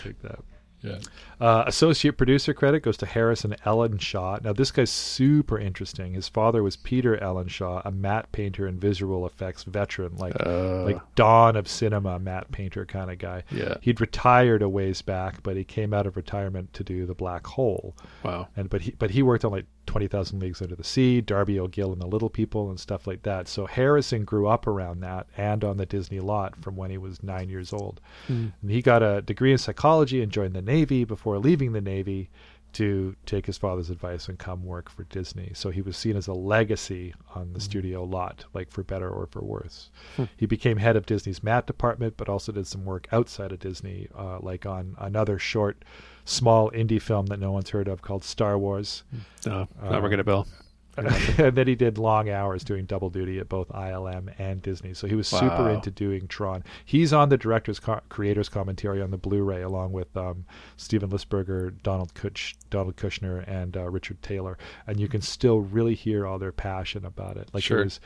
Like 0.04 0.20
that. 0.22 0.40
Yeah. 0.82 0.98
Uh, 1.40 1.64
associate 1.66 2.16
producer 2.16 2.54
credit 2.54 2.80
goes 2.80 2.96
to 2.98 3.06
Harrison 3.06 3.54
Ellenshaw. 3.66 4.42
Now, 4.42 4.52
this 4.52 4.70
guy's 4.70 4.90
super 4.90 5.58
interesting. 5.58 6.14
His 6.14 6.28
father 6.28 6.62
was 6.62 6.76
Peter 6.76 7.16
Ellenshaw, 7.18 7.82
a 7.84 7.90
matte 7.90 8.30
painter 8.32 8.66
and 8.66 8.80
visual 8.80 9.26
effects 9.26 9.64
veteran, 9.64 10.16
like 10.16 10.34
Uh, 10.44 10.84
like 10.84 11.14
dawn 11.14 11.56
of 11.56 11.68
cinema 11.68 12.18
matte 12.18 12.50
painter 12.52 12.84
kind 12.86 13.10
of 13.10 13.18
guy. 13.18 13.42
yeah. 13.50 13.74
He'd 13.80 14.00
retired 14.00 14.62
a 14.62 14.68
ways 14.68 15.02
back, 15.02 15.42
but 15.42 15.56
he 15.56 15.64
came 15.64 15.92
out 15.92 16.06
of 16.06 16.16
retirement 16.16 16.72
to 16.74 16.84
do 16.84 17.04
The 17.06 17.14
Black 17.14 17.46
Hole. 17.46 17.94
Wow. 18.22 18.48
And 18.56 18.70
but 18.70 18.82
he 18.82 18.92
but 18.98 19.10
he 19.10 19.22
worked 19.22 19.44
on 19.44 19.52
like 19.52 19.66
Twenty 19.90 20.06
Thousand 20.06 20.38
Leagues 20.38 20.62
Under 20.62 20.76
the 20.76 20.84
Sea, 20.84 21.20
Darby 21.20 21.58
O'Gill 21.58 21.92
and 21.92 22.00
the 22.00 22.06
Little 22.06 22.30
People, 22.30 22.70
and 22.70 22.78
stuff 22.78 23.08
like 23.08 23.24
that. 23.24 23.48
So 23.48 23.66
Harrison 23.66 24.24
grew 24.24 24.46
up 24.46 24.68
around 24.68 25.00
that 25.00 25.26
and 25.36 25.64
on 25.64 25.78
the 25.78 25.84
Disney 25.84 26.20
lot 26.20 26.54
from 26.62 26.76
when 26.76 26.92
he 26.92 26.96
was 26.96 27.24
nine 27.24 27.48
years 27.48 27.72
old. 27.72 28.00
Mm. 28.28 28.52
And 28.62 28.70
he 28.70 28.82
got 28.82 29.02
a 29.02 29.20
degree 29.20 29.50
in 29.50 29.58
psychology 29.58 30.22
and 30.22 30.30
joined 30.30 30.54
the 30.54 30.62
Navy 30.62 31.02
before 31.02 31.40
leaving 31.40 31.72
the 31.72 31.80
Navy 31.80 32.30
to 32.74 33.16
take 33.26 33.46
his 33.46 33.58
father's 33.58 33.90
advice 33.90 34.28
and 34.28 34.38
come 34.38 34.64
work 34.64 34.88
for 34.88 35.02
Disney. 35.02 35.50
So 35.54 35.70
he 35.70 35.82
was 35.82 35.96
seen 35.96 36.14
as 36.14 36.28
a 36.28 36.32
legacy 36.34 37.12
on 37.34 37.52
the 37.52 37.58
studio 37.58 38.04
lot, 38.04 38.44
like 38.54 38.70
for 38.70 38.84
better 38.84 39.10
or 39.10 39.26
for 39.26 39.42
worse. 39.42 39.90
Hmm. 40.14 40.26
He 40.36 40.46
became 40.46 40.76
head 40.76 40.94
of 40.94 41.04
Disney's 41.04 41.42
matte 41.42 41.66
department, 41.66 42.14
but 42.16 42.28
also 42.28 42.52
did 42.52 42.68
some 42.68 42.84
work 42.84 43.08
outside 43.10 43.50
of 43.50 43.58
Disney, 43.58 44.06
uh, 44.16 44.38
like 44.40 44.66
on 44.66 44.94
another 45.00 45.36
short, 45.36 45.84
small 46.30 46.70
indie 46.70 47.00
film 47.02 47.26
that 47.26 47.38
no 47.40 47.50
one's 47.52 47.70
heard 47.70 47.88
of 47.88 48.02
called 48.02 48.24
Star 48.24 48.58
Wars. 48.58 49.02
No, 49.46 49.66
Uh, 49.82 49.90
not 49.90 50.02
ringing 50.02 50.20
a 50.20 50.24
bell. 50.24 50.46
and 50.96 51.54
then 51.56 51.66
he 51.66 51.74
did 51.76 51.96
long 51.98 52.28
hours 52.28 52.62
doing 52.64 52.84
double 52.84 53.08
duty 53.08 53.38
at 53.38 53.48
both 53.48 53.68
ILM 53.68 54.28
and 54.38 54.60
Disney. 54.60 54.92
So 54.92 55.06
he 55.06 55.14
was 55.14 55.28
super 55.28 55.70
into 55.70 55.90
doing 55.90 56.26
Tron. 56.26 56.62
He's 56.84 57.12
on 57.12 57.28
the 57.30 57.38
director's 57.38 57.78
co- 57.80 58.00
creator's 58.10 58.48
commentary 58.50 59.00
on 59.00 59.10
the 59.10 59.16
Blu-ray, 59.16 59.62
along 59.62 59.92
with 59.92 60.14
um, 60.16 60.44
Steven 60.76 61.08
Lisberger, 61.08 61.80
Donald 61.82 62.12
Kush, 62.14 62.54
Donald 62.70 62.96
Kushner, 62.96 63.44
and 63.48 63.76
uh, 63.76 63.88
Richard 63.88 64.20
Taylor. 64.20 64.58
And 64.86 64.98
you 65.00 65.08
can 65.08 65.22
still 65.22 65.60
really 65.60 65.94
hear 65.94 66.26
all 66.26 66.38
their 66.38 66.52
passion 66.52 67.04
about 67.06 67.36
it. 67.36 67.48
Like 67.54 67.62
Sure. 67.62 67.80
it 67.80 67.84
was, 67.84 68.00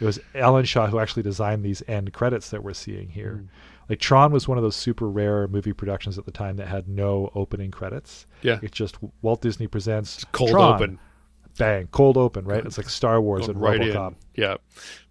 it 0.00 0.04
was 0.04 0.18
Ellenshaw 0.34 0.88
who 0.88 0.98
actually 0.98 1.22
designed 1.22 1.62
these 1.64 1.82
end 1.86 2.12
credits 2.12 2.50
that 2.50 2.62
we're 2.64 2.72
seeing 2.72 3.10
here. 3.10 3.42
Mm. 3.42 3.48
Like 3.88 3.98
Tron 3.98 4.32
was 4.32 4.46
one 4.46 4.56
of 4.56 4.62
those 4.62 4.76
super 4.76 5.08
rare 5.08 5.48
movie 5.48 5.72
productions 5.72 6.16
at 6.16 6.24
the 6.24 6.30
time 6.30 6.56
that 6.56 6.68
had 6.68 6.88
no 6.88 7.30
opening 7.34 7.70
credits. 7.70 8.26
Yeah. 8.42 8.58
It's 8.62 8.76
just 8.76 8.96
Walt 9.20 9.42
Disney 9.42 9.66
presents 9.66 10.24
Cold 10.32 10.50
Tron 10.50 10.74
open. 10.74 10.98
bang, 11.58 11.88
cold 11.90 12.16
open, 12.16 12.44
right? 12.44 12.64
It's 12.64 12.78
like 12.78 12.88
Star 12.88 13.20
Wars 13.20 13.46
Going 13.46 13.50
and 13.56 13.60
right 13.60 13.80
RoboCop. 13.80 14.08
in. 14.08 14.16
Yeah, 14.36 14.56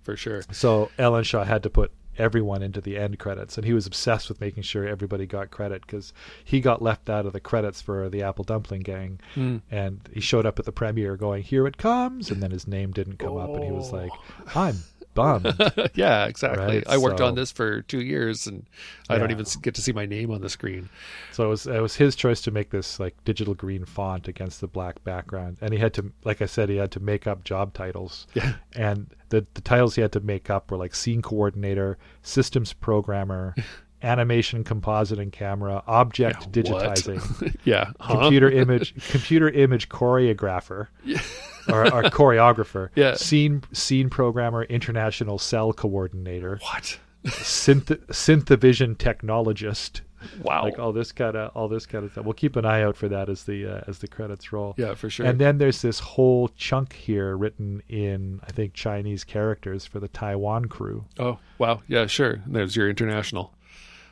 for 0.01 0.15
sure. 0.15 0.43
So 0.51 0.89
Ellenshaw 0.97 1.45
had 1.45 1.63
to 1.63 1.69
put 1.69 1.91
everyone 2.20 2.61
into 2.61 2.82
the 2.82 2.97
end 2.97 3.17
credits, 3.17 3.57
and 3.57 3.65
he 3.65 3.74
was 3.74 3.88
obsessed 3.88 4.30
with 4.30 4.41
making 4.41 4.63
sure 4.63 4.88
everybody 4.88 5.26
got 5.26 5.49
credit 5.49 5.82
because 5.82 6.13
he 6.43 6.59
got 6.59 6.82
left 6.82 7.09
out 7.09 7.26
of 7.26 7.34
the 7.34 7.39
credits 7.39 7.82
for 7.82 8.09
the 8.09 8.22
Apple 8.22 8.43
Dumpling 8.43 8.82
Gang, 8.82 9.20
Mm. 9.36 9.61
and 9.72 10.01
he 10.13 10.20
showed 10.20 10.45
up 10.45 10.59
at 10.59 10.65
the 10.65 10.72
premiere 10.72 11.15
going, 11.17 11.43
"Here 11.43 11.65
it 11.65 11.78
comes," 11.78 12.30
and 12.30 12.43
then 12.43 12.51
his 12.51 12.67
name 12.67 12.91
didn't 12.91 13.17
come 13.20 13.38
up, 13.38 13.49
and 13.49 13.63
he 13.63 13.72
was 13.72 13.91
like, 13.91 14.11
"I'm 14.55 14.76
bummed." 15.14 15.53
yeah, 15.95 16.26
exactly. 16.26 16.78
Right, 16.78 16.84
I 16.88 16.97
worked 16.97 17.20
so- 17.20 17.26
on 17.28 17.36
this 17.36 17.51
for 17.51 17.82
two 17.84 18.01
years, 18.01 18.47
and 18.47 18.66
I 19.10 19.18
don't 19.18 19.32
even 19.32 19.45
get 19.62 19.76
to 19.76 19.82
see 19.82 19.91
my 19.91 20.05
name 20.05 20.32
on 20.32 20.41
the 20.41 20.49
screen. 20.49 20.89
So 21.32 21.45
it 21.45 21.49
was 21.49 21.68
it 21.68 21.82
was 21.82 21.95
his 21.95 22.16
choice 22.16 22.41
to 22.41 22.51
make 22.51 22.70
this 22.70 22.99
like 22.99 23.16
digital 23.26 23.53
green 23.53 23.86
font 23.86 24.28
against 24.28 24.62
the 24.62 24.68
black 24.68 25.03
background, 25.03 25.57
and 25.62 25.74
he 25.74 25.80
had 25.80 25.93
to, 25.95 26.12
like 26.24 26.41
I 26.41 26.45
said, 26.45 26.70
he 26.70 26.78
had 26.78 26.91
to 26.91 26.99
make 26.99 27.28
up 27.28 27.43
job 27.43 27.74
titles. 27.74 28.28
Yeah. 28.36 28.53
and 28.74 29.07
the 29.30 29.45
the 29.53 29.62
titles 29.62 29.95
he 29.95 30.01
had 30.01 30.12
to 30.14 30.20
make 30.20 30.49
up 30.49 30.72
were 30.72 30.78
like 30.78 30.95
scene 30.95 31.22
coordinator, 31.22 31.97
systems 32.22 32.74
programmer, 32.74 33.55
animation 34.04 34.64
composite 34.64 35.20
and 35.20 35.32
camera, 35.32 35.84
object 35.88 36.41
What? 36.45 36.52
digitizing, 36.52 37.56
yeah. 37.64 37.91
Huh? 38.00 38.20
computer 38.22 38.50
image 38.50 38.93
computer 39.10 39.50
image 39.50 39.89
choreographer. 39.89 40.88
Yeah. 41.04 41.22
or, 41.70 41.84
or 41.93 42.04
choreographer, 42.04 42.89
Yeah. 42.95 43.14
scene 43.16 43.62
scene 43.74 44.10
programmer, 44.10 44.64
international 44.64 45.38
cell 45.38 45.72
coordinator, 45.74 46.60
What? 46.64 47.00
synth 47.26 47.97
synthavision 48.08 48.95
technologist, 48.95 50.02
Wow. 50.41 50.64
like 50.64 50.80
all 50.80 50.91
this 50.93 51.12
kind 51.12 51.36
of 51.36 51.52
all 51.56 51.68
this 51.68 51.86
kind 51.86 52.04
of 52.06 52.12
stuff. 52.12 52.26
We'll 52.26 52.34
keep 52.34 52.56
an 52.56 52.66
eye 52.66 52.82
out 52.84 52.95
for 52.97 53.08
that 53.10 53.30
as 53.30 53.43
the 53.43 53.66
uh, 53.68 53.82
as 53.88 54.00
the 54.00 54.08
credits 54.08 54.52
roll. 54.52 54.74
yeah, 54.78 54.93
for 54.95 55.10
sure. 55.10 55.26
And 55.26 55.39
then 55.39 55.58
there's 55.60 55.82
this 55.82 56.00
whole 56.00 56.50
chunk 56.58 56.93
here 56.93 57.38
written 57.38 57.82
in 57.88 58.39
I 58.47 58.52
think 58.52 58.74
Chinese 58.74 59.24
characters 59.24 59.86
for 59.86 60.00
the 60.00 60.08
Taiwan 60.08 60.66
crew. 60.66 61.06
oh, 61.20 61.39
wow. 61.58 61.82
Yeah, 61.88 62.08
sure. 62.08 62.41
There's 62.47 62.76
your 62.76 62.89
international. 62.89 63.54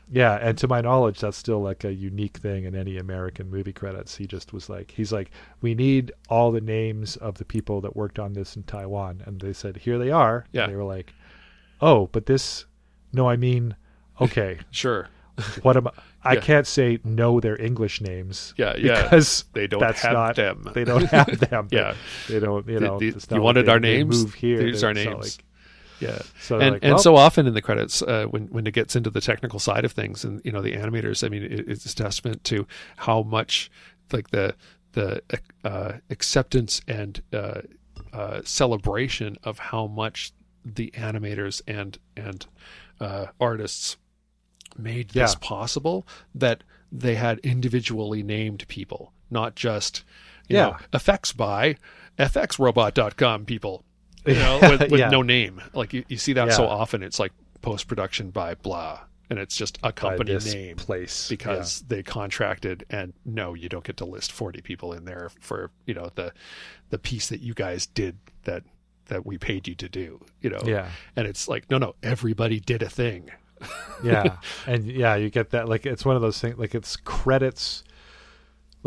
Yeah, 0.09 0.35
and 0.41 0.57
to 0.59 0.67
my 0.69 0.79
knowledge, 0.81 1.19
that's 1.19 1.35
still 1.37 1.61
like 1.61 1.83
a 1.83 1.91
unique 1.93 2.37
thing 2.37 2.63
in 2.63 2.75
any 2.75 2.97
American 2.97 3.49
movie 3.49 3.73
credits. 3.73 4.15
He 4.15 4.25
just 4.25 4.53
was 4.53 4.69
like, 4.69 4.91
he's 4.91 5.11
like, 5.11 5.31
we 5.61 5.75
need 5.75 6.13
all 6.29 6.51
the 6.51 6.61
names 6.61 7.17
of 7.17 7.37
the 7.37 7.45
people 7.45 7.81
that 7.81 7.95
worked 7.95 8.17
on 8.17 8.31
this 8.33 8.55
in 8.55 8.63
Taiwan, 8.63 9.21
and 9.25 9.39
they 9.41 9.51
said, 9.53 9.75
here 9.77 9.97
they 9.99 10.09
are. 10.11 10.37
And 10.37 10.53
Yeah. 10.53 10.67
they 10.67 10.75
were 10.75 10.85
like, 10.85 11.13
oh, 11.81 12.07
but 12.13 12.25
this, 12.25 12.65
no, 13.11 13.27
I 13.27 13.35
mean, 13.35 13.75
okay, 14.21 14.59
Sure. 14.71 15.09
what 15.61 15.75
am 15.77 15.87
I? 15.87 15.91
I 16.23 16.33
Yeah. 16.33 16.39
can't 16.41 16.67
say 16.67 16.99
no 17.05 17.39
their 17.39 17.61
English 17.61 18.01
names. 18.01 18.53
Yeah, 18.57 18.75
yeah. 18.77 19.03
because 19.03 19.45
They 19.53 19.67
don't 19.67 19.79
that's 19.79 20.01
have 20.01 20.13
not 20.13 20.35
them. 20.35 20.69
They 20.73 20.83
don't 20.83 21.03
have 21.05 21.39
them. 21.39 21.67
Yeah. 21.71 21.93
they 22.27 22.39
don't. 22.39 22.67
You 22.67 22.79
know, 22.79 22.97
the- 22.99 23.11
not 23.11 23.31
you 23.31 23.41
wanted 23.41 23.65
they- 23.67 23.71
our 23.71 23.79
names? 23.79 24.23
Move 24.23 24.33
here. 24.33 24.59
Our 24.61 24.67
it's 24.67 24.81
names. 24.83 25.05
like- 25.37 25.45
Yeah. 25.99 26.21
so 26.39 26.59
and 26.59 26.73
like, 26.73 26.83
and 26.83 26.93
well, 26.93 26.99
so 26.99 27.15
often 27.15 27.47
in 27.47 27.53
the 27.53 27.61
credits 27.61 28.01
uh, 28.01 28.25
when 28.29 28.47
when 28.47 28.67
it 28.67 28.73
gets 28.73 28.95
into 28.95 29.09
the 29.09 29.21
technical 29.21 29.59
side 29.59 29.83
of 29.85 29.91
things 29.93 30.23
and 30.23 30.41
you 30.45 30.51
know 30.51 30.61
the 30.61 30.73
animators 30.73 31.23
i 31.25 31.29
mean 31.29 31.43
it, 31.43 31.67
it's 31.67 31.85
a 31.85 31.95
testament 31.95 32.43
to 32.45 32.67
how 32.97 33.23
much 33.23 33.71
like 34.11 34.29
the 34.29 34.53
the 34.93 35.21
uh, 35.63 35.93
acceptance 36.09 36.81
and 36.87 37.21
uh, 37.33 37.61
uh, 38.13 38.41
celebration 38.43 39.37
of 39.43 39.59
how 39.59 39.85
much 39.87 40.31
the 40.65 40.91
animators 40.95 41.61
and 41.67 41.97
and 42.15 42.45
uh, 42.99 43.27
artists 43.39 43.97
made 44.77 45.09
this 45.09 45.33
Yeah. 45.33 45.39
possible 45.47 46.07
that 46.35 46.63
they 46.91 47.15
had 47.15 47.39
individually 47.39 48.21
named 48.23 48.67
people 48.67 49.13
not 49.29 49.55
just 49.55 50.03
you 50.47 50.55
Yeah. 50.57 50.63
know 50.65 50.77
effects 50.93 51.33
by 51.33 51.75
fxrobot.com 52.17 53.45
people 53.45 53.83
you 54.27 54.35
know, 54.39 54.59
with, 54.61 54.91
with 54.91 54.99
Yeah. 54.99 55.09
no 55.09 55.21
name. 55.21 55.61
Like 55.73 55.93
you, 55.93 56.03
you 56.07 56.17
see 56.17 56.33
that 56.33 56.53
so 56.53 56.67
often. 56.67 57.03
It's 57.03 57.19
like 57.19 57.31
post 57.61 57.87
production 57.87 58.29
by 58.29 58.55
blah, 58.55 58.99
and 59.29 59.39
it's 59.39 59.55
just 59.57 59.77
a 59.83 59.91
company 59.91 60.37
name 60.37 60.75
place 60.77 61.27
because 61.29 61.81
they 61.87 62.03
contracted. 62.03 62.85
And 62.89 63.13
no, 63.25 63.53
you 63.53 63.69
don't 63.69 63.83
get 63.83 63.97
to 63.97 64.05
list 64.05 64.31
forty 64.31 64.61
people 64.61 64.93
in 64.93 65.05
there 65.05 65.29
for 65.39 65.71
you 65.85 65.93
know 65.93 66.09
the 66.15 66.33
the 66.89 66.97
piece 66.99 67.27
that 67.29 67.41
you 67.41 67.53
guys 67.53 67.85
did 67.87 68.17
that 68.43 68.63
that 69.05 69.25
we 69.25 69.37
paid 69.37 69.67
you 69.67 69.75
to 69.75 69.89
do. 69.89 70.19
You 70.41 70.49
know, 70.51 70.59
yeah. 70.65 70.71
yeah. 70.71 70.89
and 71.15 71.27
it's 71.27 71.47
like 71.47 71.69
no, 71.71 71.77
no, 71.77 71.95
everybody 72.03 72.59
did 72.59 72.81
a 72.83 72.89
thing. 72.89 73.29
yeah 74.03 74.37
and 74.67 74.85
yeah 74.85 75.15
you 75.15 75.31
get 75.31 75.49
that 75.49 75.67
like 75.67 75.87
it's 75.87 76.05
one 76.05 76.15
of 76.15 76.21
those 76.21 76.39
things 76.39 76.59
like 76.59 76.75
it's 76.75 76.95
credits 76.95 77.83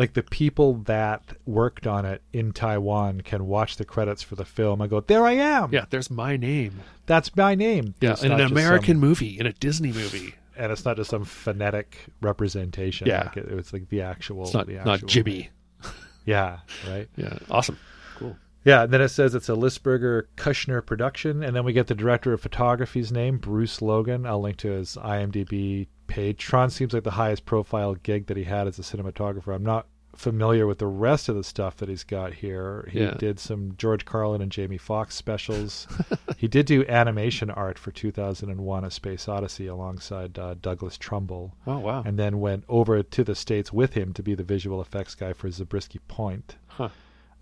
like 0.00 0.14
the 0.14 0.22
people 0.22 0.74
that 0.86 1.22
worked 1.46 1.86
on 1.86 2.04
it 2.04 2.22
in 2.32 2.52
taiwan 2.52 3.20
can 3.20 3.46
watch 3.46 3.76
the 3.76 3.84
credits 3.84 4.22
for 4.22 4.34
the 4.34 4.44
film 4.44 4.80
and 4.80 4.88
go 4.90 5.00
there 5.00 5.24
i 5.24 5.32
am 5.32 5.72
Yeah, 5.72 5.84
there's 5.90 6.10
my 6.10 6.36
name. 6.36 6.80
that's 7.06 7.34
my 7.36 7.54
name 7.54 7.94
Yeah, 8.00 8.12
It's 8.12 8.22
in 8.24 8.32
an 8.32 8.40
American 8.40 8.94
some- 8.96 9.00
movie, 9.08 9.38
in 9.38 9.46
a 9.46 9.52
Disney 9.52 9.92
movie. 9.92 10.34
and 10.56 10.72
it's 10.72 10.84
not 10.84 10.96
just 10.96 11.10
some 11.10 11.24
phonetic 11.24 11.96
representation 12.20 13.06
Yeah. 13.06 13.24
like 13.24 13.36
it, 13.36 13.46
it's 13.50 13.72
like 13.72 13.88
the 13.90 14.02
actual 14.02 14.44
It's 14.44 14.54
not 14.54 14.66
the 14.66 14.78
actual 14.78 14.90
not 14.92 15.06
Jimmy. 15.06 15.50
yeah 16.24 16.58
right 16.88 17.08
Yeah, 17.16 17.38
awesome. 17.50 17.78
Cool. 18.16 18.36
Yeah, 18.64 18.82
and 18.84 18.92
then 18.92 19.00
it 19.00 19.08
says 19.08 19.34
it's 19.34 19.48
a 19.48 19.52
Lisberger 19.52 20.24
Kushner 20.36 20.84
production, 20.84 21.42
and 21.42 21.56
then 21.56 21.64
we 21.64 21.72
get 21.72 21.86
the 21.86 21.94
director 21.94 22.34
of 22.34 22.42
photography's 22.42 23.10
name, 23.10 23.38
Bruce 23.38 23.80
Logan. 23.80 24.26
I'll 24.26 24.42
link 24.42 24.58
to 24.58 24.68
his 24.72 24.96
IMDb 25.00 25.86
page. 26.10 26.38
Tron 26.38 26.68
seems 26.70 26.92
like 26.92 27.04
the 27.04 27.12
highest 27.12 27.44
profile 27.46 27.94
gig 27.94 28.26
that 28.26 28.36
he 28.36 28.44
had 28.44 28.66
as 28.66 28.78
a 28.78 28.82
cinematographer. 28.82 29.54
I'm 29.54 29.62
not 29.64 29.86
familiar 30.16 30.66
with 30.66 30.78
the 30.78 30.86
rest 30.86 31.28
of 31.28 31.36
the 31.36 31.44
stuff 31.44 31.76
that 31.76 31.88
he's 31.88 32.04
got 32.04 32.34
here. 32.34 32.88
He 32.92 33.00
Yeah. 33.00 33.14
did 33.14 33.38
some 33.38 33.74
George 33.78 34.04
Carlin 34.04 34.42
and 34.42 34.50
Jamie 34.52 34.76
Foxx 34.76 35.14
specials. 35.14 35.86
he 36.36 36.48
did 36.48 36.66
do 36.66 36.84
animation 36.88 37.48
art 37.48 37.78
for 37.78 37.90
2001: 37.92 38.84
A 38.84 38.90
Space 38.90 39.28
Odyssey 39.28 39.66
alongside 39.68 40.38
uh, 40.38 40.56
Douglas 40.60 40.98
Trumbull, 40.98 41.54
Oh 41.66 41.78
wow. 41.78 42.02
and 42.04 42.18
then 42.18 42.40
went 42.40 42.64
over 42.68 43.02
to 43.02 43.24
the 43.24 43.34
states 43.36 43.72
with 43.72 43.94
him 43.94 44.12
to 44.14 44.22
be 44.22 44.34
the 44.34 44.42
visual 44.42 44.80
effects 44.82 45.14
guy 45.14 45.32
for 45.32 45.50
Zabriskie 45.50 46.00
Point. 46.08 46.56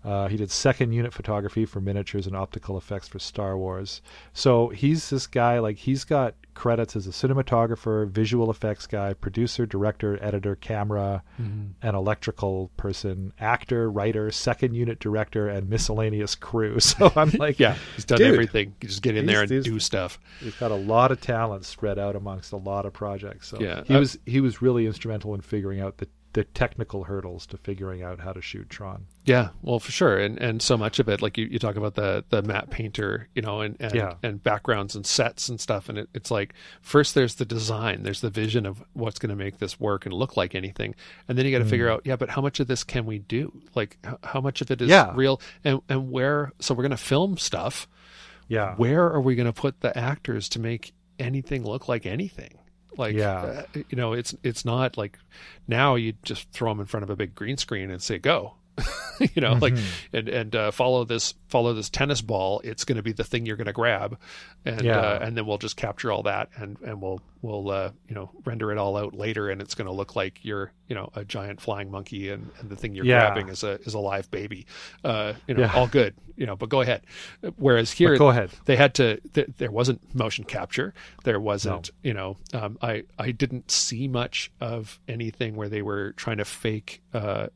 Uh, 0.03 0.27
he 0.29 0.37
did 0.37 0.49
second 0.49 0.93
unit 0.93 1.13
photography 1.13 1.65
for 1.65 1.81
miniatures 1.81 2.25
and 2.25 2.35
optical 2.35 2.77
effects 2.77 3.07
for 3.07 3.19
Star 3.19 3.57
Wars. 3.57 4.01
So 4.33 4.69
he's 4.69 5.09
this 5.09 5.27
guy, 5.27 5.59
like, 5.59 5.75
he's 5.77 6.05
got 6.05 6.35
credits 6.53 6.95
as 6.95 7.07
a 7.07 7.11
cinematographer, 7.11 8.09
visual 8.09 8.49
effects 8.51 8.85
guy, 8.87 9.13
producer, 9.13 9.65
director, 9.65 10.21
editor, 10.21 10.55
camera, 10.55 11.23
Mhm. 11.41 11.69
an 11.81 11.95
electrical 11.95 12.69
person, 12.77 13.31
actor, 13.39 13.89
writer, 13.89 14.29
second 14.31 14.73
unit 14.73 14.99
director, 14.99 15.47
and 15.47 15.69
miscellaneous 15.69 16.35
crew. 16.35 16.77
So 16.89 17.11
I'm 17.15 17.29
like, 17.31 17.59
Yeah, 17.59 17.75
he's 17.95 18.05
done 18.05 18.17
Dude, 18.17 18.27
everything. 18.33 18.75
You 18.81 18.89
just 18.89 19.01
get 19.01 19.15
in 19.15 19.25
there 19.25 19.41
and 19.43 19.63
do 19.63 19.79
stuff. 19.79 20.19
he's 20.39 20.55
got 20.55 20.71
a 20.71 20.75
lot 20.75 21.11
of 21.11 21.21
talent 21.21 21.65
spread 21.65 21.97
out 21.99 22.15
amongst 22.15 22.51
a 22.51 22.57
lot 22.57 22.85
of 22.85 22.93
projects. 22.93 23.47
So 23.47 23.59
Yeah, 23.59 23.83
he 23.85 23.95
I- 23.95 23.99
was 23.99 24.17
he 24.25 24.41
was 24.41 24.61
really 24.61 24.85
instrumental 24.85 25.33
in 25.35 25.41
figuring 25.41 25.79
out 25.79 25.97
the 25.97 26.07
the 26.33 26.43
technical 26.43 27.05
hurdles 27.05 27.47
to 27.47 27.57
figuring 27.57 28.03
out 28.03 28.19
how 28.19 28.31
to 28.31 28.41
shoot 28.41 28.69
Tron. 28.69 29.05
Yeah, 29.25 29.49
well, 29.61 29.79
for 29.79 29.91
sure, 29.91 30.17
and 30.17 30.37
and 30.39 30.61
so 30.61 30.77
much 30.77 30.99
of 30.99 31.09
it, 31.09 31.21
like 31.21 31.37
you, 31.37 31.45
you 31.45 31.57
talk 31.59 31.75
about 31.75 31.95
the 31.95 32.23
the 32.29 32.41
matte 32.43 32.69
painter, 32.69 33.27
you 33.33 33.41
know, 33.41 33.61
and 33.61 33.75
and, 33.79 33.95
Yeah. 33.95 34.13
and 34.21 34.41
backgrounds 34.43 34.95
and 34.95 35.05
sets 35.05 35.49
and 35.49 35.59
stuff, 35.59 35.89
and 35.89 35.97
it, 35.97 36.09
it's 36.13 36.29
like 36.29 36.53
first 36.81 37.15
there's 37.15 37.35
the 37.35 37.45
design, 37.45 38.03
there's 38.03 38.21
the 38.21 38.29
vision 38.29 38.65
of 38.65 38.83
what's 38.93 39.17
going 39.17 39.31
to 39.31 39.35
make 39.35 39.57
this 39.57 39.79
work 39.79 40.05
and 40.05 40.13
look 40.13 40.37
like 40.37 40.53
anything, 40.53 40.93
and 41.27 41.37
then 41.37 41.45
you 41.45 41.51
got 41.51 41.63
to 41.63 41.69
figure 41.69 41.87
mm. 41.87 41.93
out, 41.93 42.01
yeah, 42.05 42.15
but 42.15 42.29
how 42.29 42.41
much 42.41 42.59
of 42.59 42.67
this 42.67 42.83
can 42.83 43.05
we 43.05 43.19
do? 43.19 43.51
Like, 43.73 43.97
how 44.23 44.41
much 44.41 44.61
of 44.61 44.69
it 44.69 44.81
is 44.81 44.89
Yeah. 44.89 45.11
real, 45.15 45.41
and 45.63 45.81
and 45.89 46.11
where? 46.11 46.51
So 46.59 46.75
we're 46.75 46.83
going 46.83 46.91
to 46.91 46.97
film 46.97 47.37
stuff. 47.37 47.87
Yeah. 48.47 48.75
Where 48.75 49.05
are 49.05 49.21
we 49.21 49.35
going 49.35 49.45
to 49.47 49.53
put 49.53 49.81
the 49.81 49.95
actors 49.97 50.47
to 50.49 50.59
make 50.59 50.93
anything 51.17 51.63
look 51.63 51.87
like 51.87 52.05
anything? 52.05 52.58
Like, 52.99 53.15
Yeah. 53.15 53.35
uh, 53.41 53.63
you 53.89 53.95
know, 53.95 54.13
it's 54.13 54.35
it's 54.43 54.65
not 54.65 54.97
like 54.97 55.17
now 55.67 55.95
you 55.95 56.13
just 56.23 56.51
throw 56.51 56.69
them 56.69 56.79
in 56.81 56.85
front 56.85 57.03
of 57.03 57.09
a 57.09 57.15
big 57.15 57.33
green 57.33 57.57
screen 57.57 57.89
and 57.89 58.01
say 58.01 58.19
go. 58.19 58.53
you 59.35 59.41
know, 59.41 59.53
like 59.53 59.73
Mm-hmm. 59.73 60.15
and 60.15 60.29
and 60.29 60.55
uh, 60.55 60.71
follow 60.71 61.03
this 61.05 61.33
follow 61.47 61.73
this 61.73 61.89
tennis 61.89 62.21
ball. 62.21 62.61
It's 62.63 62.85
going 62.85 62.95
to 62.97 63.03
be 63.03 63.11
the 63.11 63.23
thing 63.23 63.45
you're 63.45 63.57
going 63.57 63.67
to 63.67 63.73
grab, 63.73 64.17
and 64.65 64.81
Yeah. 64.81 64.99
uh, 64.99 65.19
and 65.21 65.35
then 65.37 65.45
we'll 65.45 65.57
just 65.57 65.75
capture 65.77 66.11
all 66.11 66.23
that 66.23 66.49
and 66.57 66.77
and 66.81 67.01
we'll 67.01 67.21
we'll 67.41 67.69
uh, 67.69 67.91
you 68.07 68.15
know 68.15 68.29
render 68.45 68.71
it 68.71 68.77
all 68.77 68.97
out 68.97 69.13
later, 69.13 69.49
and 69.49 69.61
it's 69.61 69.75
going 69.75 69.87
to 69.87 69.93
look 69.93 70.15
like 70.15 70.43
you're 70.43 70.71
you 70.87 70.95
know 70.95 71.09
a 71.15 71.23
giant 71.25 71.61
flying 71.61 71.91
monkey, 71.91 72.29
and, 72.29 72.49
and 72.59 72.69
the 72.69 72.75
thing 72.75 72.95
you're 72.95 73.05
Yeah. 73.05 73.19
grabbing 73.21 73.49
is 73.49 73.63
a 73.63 73.79
is 73.81 73.93
a 73.93 73.99
live 73.99 74.29
baby. 74.31 74.65
Uh, 75.03 75.33
you 75.47 75.53
know, 75.53 75.61
Yeah. 75.61 75.73
all 75.73 75.87
good. 75.87 76.15
You 76.35 76.45
know, 76.45 76.55
but 76.55 76.69
go 76.69 76.79
ahead. 76.79 77.01
Whereas 77.57 77.91
here, 77.91 78.11
But 78.13 78.19
go 78.19 78.29
ahead. 78.29 78.51
they 78.63 78.77
had 78.77 78.93
to 78.95 79.19
th- 79.33 79.49
there 79.57 79.71
wasn't 79.71 80.15
motion 80.15 80.45
capture 80.45 80.93
there 81.25 81.39
wasn't 81.39 81.89
you 82.01 82.13
know 82.13 82.37
um, 82.53 82.77
i 82.81 83.03
i 83.17 83.31
didn't 83.31 83.69
see 83.69 84.07
much 84.07 84.49
of 84.61 84.99
anything 85.07 85.55
where 85.57 85.67
they 85.67 85.81
were 85.81 86.13
trying 86.13 86.37
to 86.37 86.45
fake 86.45 87.01
uh, 87.13 87.47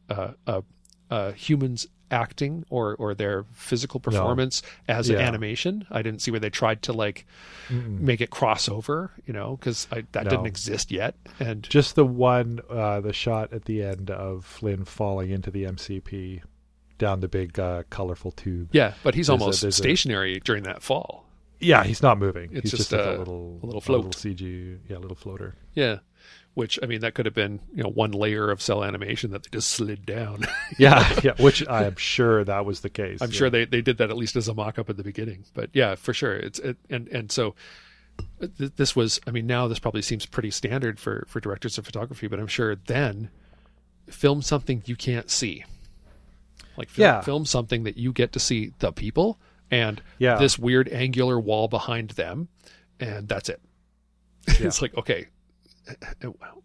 uh, 1.09 1.31
humans 1.33 1.87
acting 2.11 2.63
or 2.69 2.95
or 2.99 3.15
their 3.15 3.43
physical 3.53 3.99
performance 3.99 4.61
as 4.87 5.09
Yeah. 5.09 5.17
animation 5.17 5.87
i 5.89 6.03
didn't 6.03 6.21
see 6.21 6.29
where 6.29 6.39
they 6.39 6.51
tried 6.51 6.83
to 6.83 6.93
like 6.93 7.25
make 7.71 8.21
it 8.21 8.29
crossover 8.29 9.09
you 9.25 9.33
know 9.33 9.57
because 9.57 9.87
that 9.87 10.13
No. 10.25 10.29
didn't 10.29 10.45
exist 10.45 10.91
yet 10.91 11.15
and 11.39 11.63
Just 11.63 11.95
the 11.95 12.05
one, 12.05 12.59
uh, 12.69 13.01
the 13.01 13.13
shot 13.13 13.51
at 13.51 13.65
the 13.65 13.81
end 13.81 14.11
of 14.11 14.45
Flynn 14.45 14.85
falling 14.85 15.31
into 15.31 15.49
the 15.49 15.63
MCP 15.63 16.41
down 16.99 17.21
the 17.21 17.27
big 17.27 17.57
uh, 17.59 17.81
colorful 17.89 18.31
tube. 18.31 18.69
yeah 18.73 18.93
but 19.03 19.15
he's 19.15 19.25
There's 19.27 19.39
a- 19.39 19.43
almost 19.43 19.63
a- 19.63 19.71
stationary 19.71 20.39
during 20.39 20.63
that 20.63 20.83
fall 20.83 21.25
Yeah, 21.59 21.83
he's 21.83 22.03
not 22.03 22.19
moving. 22.19 22.49
It's 22.51 22.61
he's 22.69 22.71
just 22.71 22.89
just, 22.89 22.91
like 22.91 23.05
a- 23.05 23.17
a 23.17 23.19
little, 23.19 23.59
a 23.63 23.65
little 23.65 23.81
float. 23.81 24.11
CG, 24.15 24.77
yeah, 24.87 24.97
a 24.97 24.99
little 24.99 25.15
floater. 25.17 25.55
yeah 25.73 25.99
which 26.55 26.77
i 26.83 26.85
mean 26.85 27.01
that 27.01 27.13
could 27.15 27.25
have 27.25 27.33
been 27.33 27.59
you 27.73 27.81
know 27.83 27.89
one 27.89 28.11
layer 28.11 28.51
of 28.51 28.61
cell 28.61 28.83
animation 28.83 29.31
that 29.31 29.43
they 29.43 29.49
just 29.51 29.69
slid 29.69 30.05
down 30.05 30.45
Yeah, 30.77 31.19
yeah. 31.23 31.33
Which 31.39 31.67
I 31.67 31.83
am 31.85 31.95
sure 31.97 32.43
that 32.43 32.65
was 32.65 32.81
the 32.81 32.89
case. 32.89 33.21
I'm 33.21 33.29
yeah. 33.29 33.35
sure 33.37 33.49
they, 33.51 33.65
they 33.65 33.81
did 33.81 33.97
that 33.99 34.09
at 34.09 34.17
least 34.17 34.35
as 34.35 34.47
a 34.47 34.53
mock 34.55 34.79
up 34.79 34.89
at 34.89 34.97
the 34.97 35.03
beginning. 35.03 35.45
But 35.53 35.69
yeah, 35.73 35.93
for 35.95 36.13
sure. 36.15 36.33
It's 36.35 36.57
it, 36.59 36.77
and 36.89 37.07
and 37.09 37.31
so 37.31 37.53
uh, 38.41 38.47
th- 38.57 38.71
this 38.75 38.95
was. 38.95 39.19
I 39.27 39.31
mean, 39.31 39.45
now 39.45 39.67
this 39.67 39.77
probably 39.77 40.01
seems 40.01 40.25
pretty 40.25 40.49
standard 40.49 40.99
for 40.99 41.25
for 41.27 41.39
directors 41.39 41.77
of 41.77 41.85
photography, 41.85 42.27
but 42.27 42.39
I'm 42.39 42.47
sure 42.47 42.75
then 42.75 43.29
film 44.09 44.41
something 44.41 44.81
you 44.85 44.95
can't 44.95 45.29
see. 45.29 45.63
Like 46.75 46.89
film, 46.89 47.03
Yeah. 47.05 47.21
film 47.21 47.45
something 47.45 47.83
that 47.83 47.97
you 47.97 48.11
get 48.11 48.31
to 48.33 48.39
see 48.39 48.73
the 48.79 48.91
people 48.91 49.39
and 49.69 50.01
Yeah. 50.17 50.37
this 50.37 50.57
weird 50.57 50.89
angular 50.89 51.39
wall 51.39 51.67
behind 51.67 52.11
them, 52.11 52.47
and 52.99 53.27
that's 53.27 53.49
it. 53.49 53.61
it's 54.47 54.81
like 54.81 54.95
okay, 54.97 55.27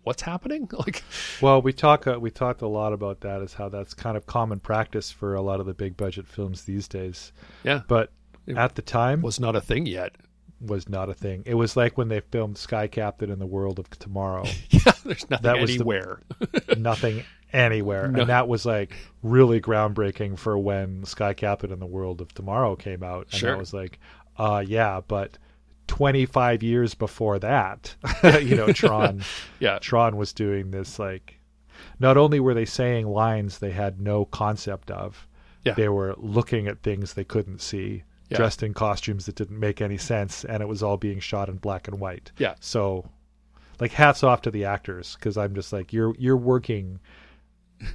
what's 0.05 0.23
happening? 0.23 0.69
Like 0.79 1.03
Well, 1.41 1.61
we 1.63 1.73
talk 1.73 2.07
uh, 2.07 2.19
we 2.21 2.31
talked 2.31 2.63
a 2.63 2.69
lot 2.69 2.93
about 2.93 3.21
that 3.21 3.43
is 3.43 3.55
how 3.55 3.69
that's 3.69 3.95
kind 3.95 4.17
of 4.17 4.27
common 4.27 4.61
practice 4.61 5.11
for 5.11 5.35
a 5.35 5.43
lot 5.43 5.61
of 5.61 5.67
the 5.67 5.75
big 5.75 5.97
budget 5.97 6.27
films 6.27 6.65
these 6.65 6.87
days. 6.89 7.33
yeah, 7.65 7.83
But 7.89 8.11
It 8.47 8.57
at 8.57 8.75
the 8.75 8.83
time 8.83 9.23
was 9.23 9.41
not 9.41 9.57
a 9.57 9.61
thing 9.61 9.87
yet. 9.87 10.17
was 10.61 10.89
not 10.89 11.09
a 11.09 11.15
thing. 11.15 11.43
It 11.47 11.55
was 11.55 11.77
like 11.77 11.97
when 11.99 12.09
they 12.09 12.21
filmed 12.21 12.59
Sky 12.59 12.87
Captain 12.89 13.31
in 13.31 13.39
the 13.39 13.47
World 13.47 13.79
of 13.79 13.89
Tomorrow. 13.99 14.45
Yeah, 14.71 14.93
there's 15.05 15.29
nothing 15.31 15.43
That 15.43 15.61
was 15.61 15.71
the- 15.71 15.77
anywhere. 15.77 16.21
Nothing 16.77 17.25
anywhere. 17.53 18.09
No. 18.09 18.21
And 18.21 18.29
that 18.31 18.47
was 18.49 18.67
like 18.67 18.95
really 19.23 19.61
groundbreaking 19.61 20.39
for 20.39 20.57
when 20.59 21.05
Sky 21.05 21.33
Captain 21.35 21.73
in 21.73 21.79
the 21.81 21.87
World 21.87 22.21
of 22.21 22.33
Tomorrow 22.35 22.77
came 22.77 23.03
out. 23.03 23.29
And 23.33 23.41
Sure. 23.41 23.51
that 23.53 23.59
was 23.59 23.73
like, 23.73 23.99
uh 24.37 24.63
yeah, 24.67 25.01
but 25.09 25.39
25 25.89 26.63
years 26.63 26.95
before 26.95 27.39
that, 27.41 27.95
you 28.43 28.55
know, 28.55 28.73
Tron 28.73 29.23
yeah, 29.61 29.79
Tron 29.81 30.17
was 30.17 30.33
doing 30.33 30.71
this 30.71 30.99
like 30.99 31.41
not 31.99 32.17
only 32.17 32.39
were 32.41 32.55
they 32.55 32.65
saying 32.65 33.07
lines 33.09 33.59
they 33.59 33.71
had 33.73 34.01
no 34.01 34.25
concept 34.27 34.91
of, 34.91 35.27
Yeah. 35.65 35.75
they 35.75 35.89
were 35.89 36.15
looking 36.17 36.69
at 36.69 36.83
things 36.83 37.15
they 37.15 37.25
couldn't 37.25 37.61
see, 37.61 38.05
Yeah. 38.31 38.37
dressed 38.39 38.63
in 38.63 38.75
costumes 38.75 39.27
that 39.27 39.35
didn't 39.35 39.59
make 39.59 39.81
any 39.81 39.97
sense, 39.99 40.45
and 40.45 40.63
it 40.63 40.67
was 40.69 40.83
all 40.83 40.97
being 40.97 41.19
shot 41.21 41.49
in 41.49 41.57
black 41.57 41.89
and 41.89 41.99
white. 41.99 42.31
Yeah. 42.39 42.55
So, 42.61 43.09
like, 43.81 43.93
hats 43.93 44.23
off 44.23 44.43
to 44.43 44.51
the 44.51 44.65
actors 44.65 45.17
because 45.19 45.37
I'm 45.37 45.55
just 45.55 45.73
like 45.73 45.93
you're 45.93 46.15
you're 46.19 46.37
working 46.37 47.01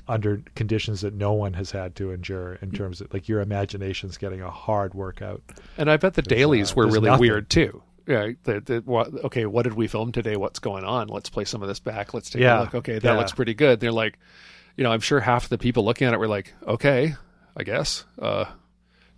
under 0.07 0.41
conditions 0.55 1.01
that 1.01 1.13
no 1.13 1.33
one 1.33 1.53
has 1.53 1.71
had 1.71 1.95
to 1.95 2.11
endure 2.11 2.55
in 2.61 2.71
terms 2.71 3.01
of 3.01 3.13
like 3.13 3.27
your 3.27 3.41
imagination's 3.41 4.17
getting 4.17 4.41
a 4.41 4.49
hard 4.49 4.93
workout. 4.93 5.41
And 5.77 5.89
I 5.89 5.97
bet 5.97 6.13
the 6.13 6.21
dailies 6.21 6.71
uh, 6.71 6.75
were 6.75 6.85
really 6.87 7.09
nothing. 7.09 7.21
weird 7.21 7.49
too. 7.49 7.81
Yeah, 8.07 8.31
the, 8.43 8.59
the, 8.59 8.81
what, 8.85 9.13
okay, 9.25 9.45
what 9.45 9.63
did 9.63 9.73
we 9.75 9.87
film 9.87 10.11
today? 10.11 10.35
What's 10.35 10.59
going 10.59 10.83
on? 10.83 11.07
Let's 11.07 11.29
play 11.29 11.45
some 11.45 11.61
of 11.61 11.69
this 11.69 11.79
back. 11.79 12.13
Let's 12.13 12.29
take 12.29 12.41
Yeah, 12.41 12.59
a 12.59 12.61
look. 12.61 12.75
Okay, 12.75 12.99
that 12.99 13.03
yeah. 13.03 13.17
looks 13.17 13.31
pretty 13.31 13.53
good. 13.53 13.79
They're 13.79 13.93
like, 13.93 14.19
you 14.75 14.83
know, 14.83 14.91
I'm 14.91 14.99
sure 14.99 15.19
half 15.21 15.47
the 15.47 15.57
people 15.57 15.85
looking 15.85 16.07
at 16.07 16.13
it 16.13 16.19
were 16.19 16.27
like, 16.27 16.53
okay, 16.67 17.15
I 17.55 17.63
guess. 17.63 18.03
Uh, 18.19 18.45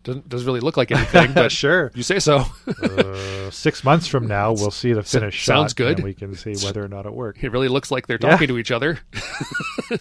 doesn't 0.06 0.30
doesn't 0.30 0.46
really 0.48 0.62
look 0.62 0.78
like 0.78 0.92
anything, 0.92 1.34
but 1.34 1.52
sure. 1.64 1.92
you 1.94 2.04
say 2.04 2.20
so. 2.20 2.46
Uh, 2.82 3.50
six 3.52 3.84
months 3.84 4.08
from 4.08 4.26
now, 4.28 4.54
we'll 4.54 4.72
see 4.72 4.94
the 4.94 5.04
finished 5.04 5.44
sounds 5.46 5.72
shot, 5.72 5.76
good. 5.76 5.98
and 5.98 6.04
we 6.06 6.14
can 6.14 6.34
see 6.36 6.54
whether 6.66 6.82
or 6.84 6.88
not 6.88 7.06
it 7.06 7.14
worked. 7.14 7.44
it 7.44 7.50
really 7.50 7.68
looks 7.68 7.92
like 7.92 8.08
they're 8.08 8.18
Yeah. 8.22 8.30
talking 8.30 8.48
to 8.48 8.58
each 8.58 8.72
other. 8.72 9.00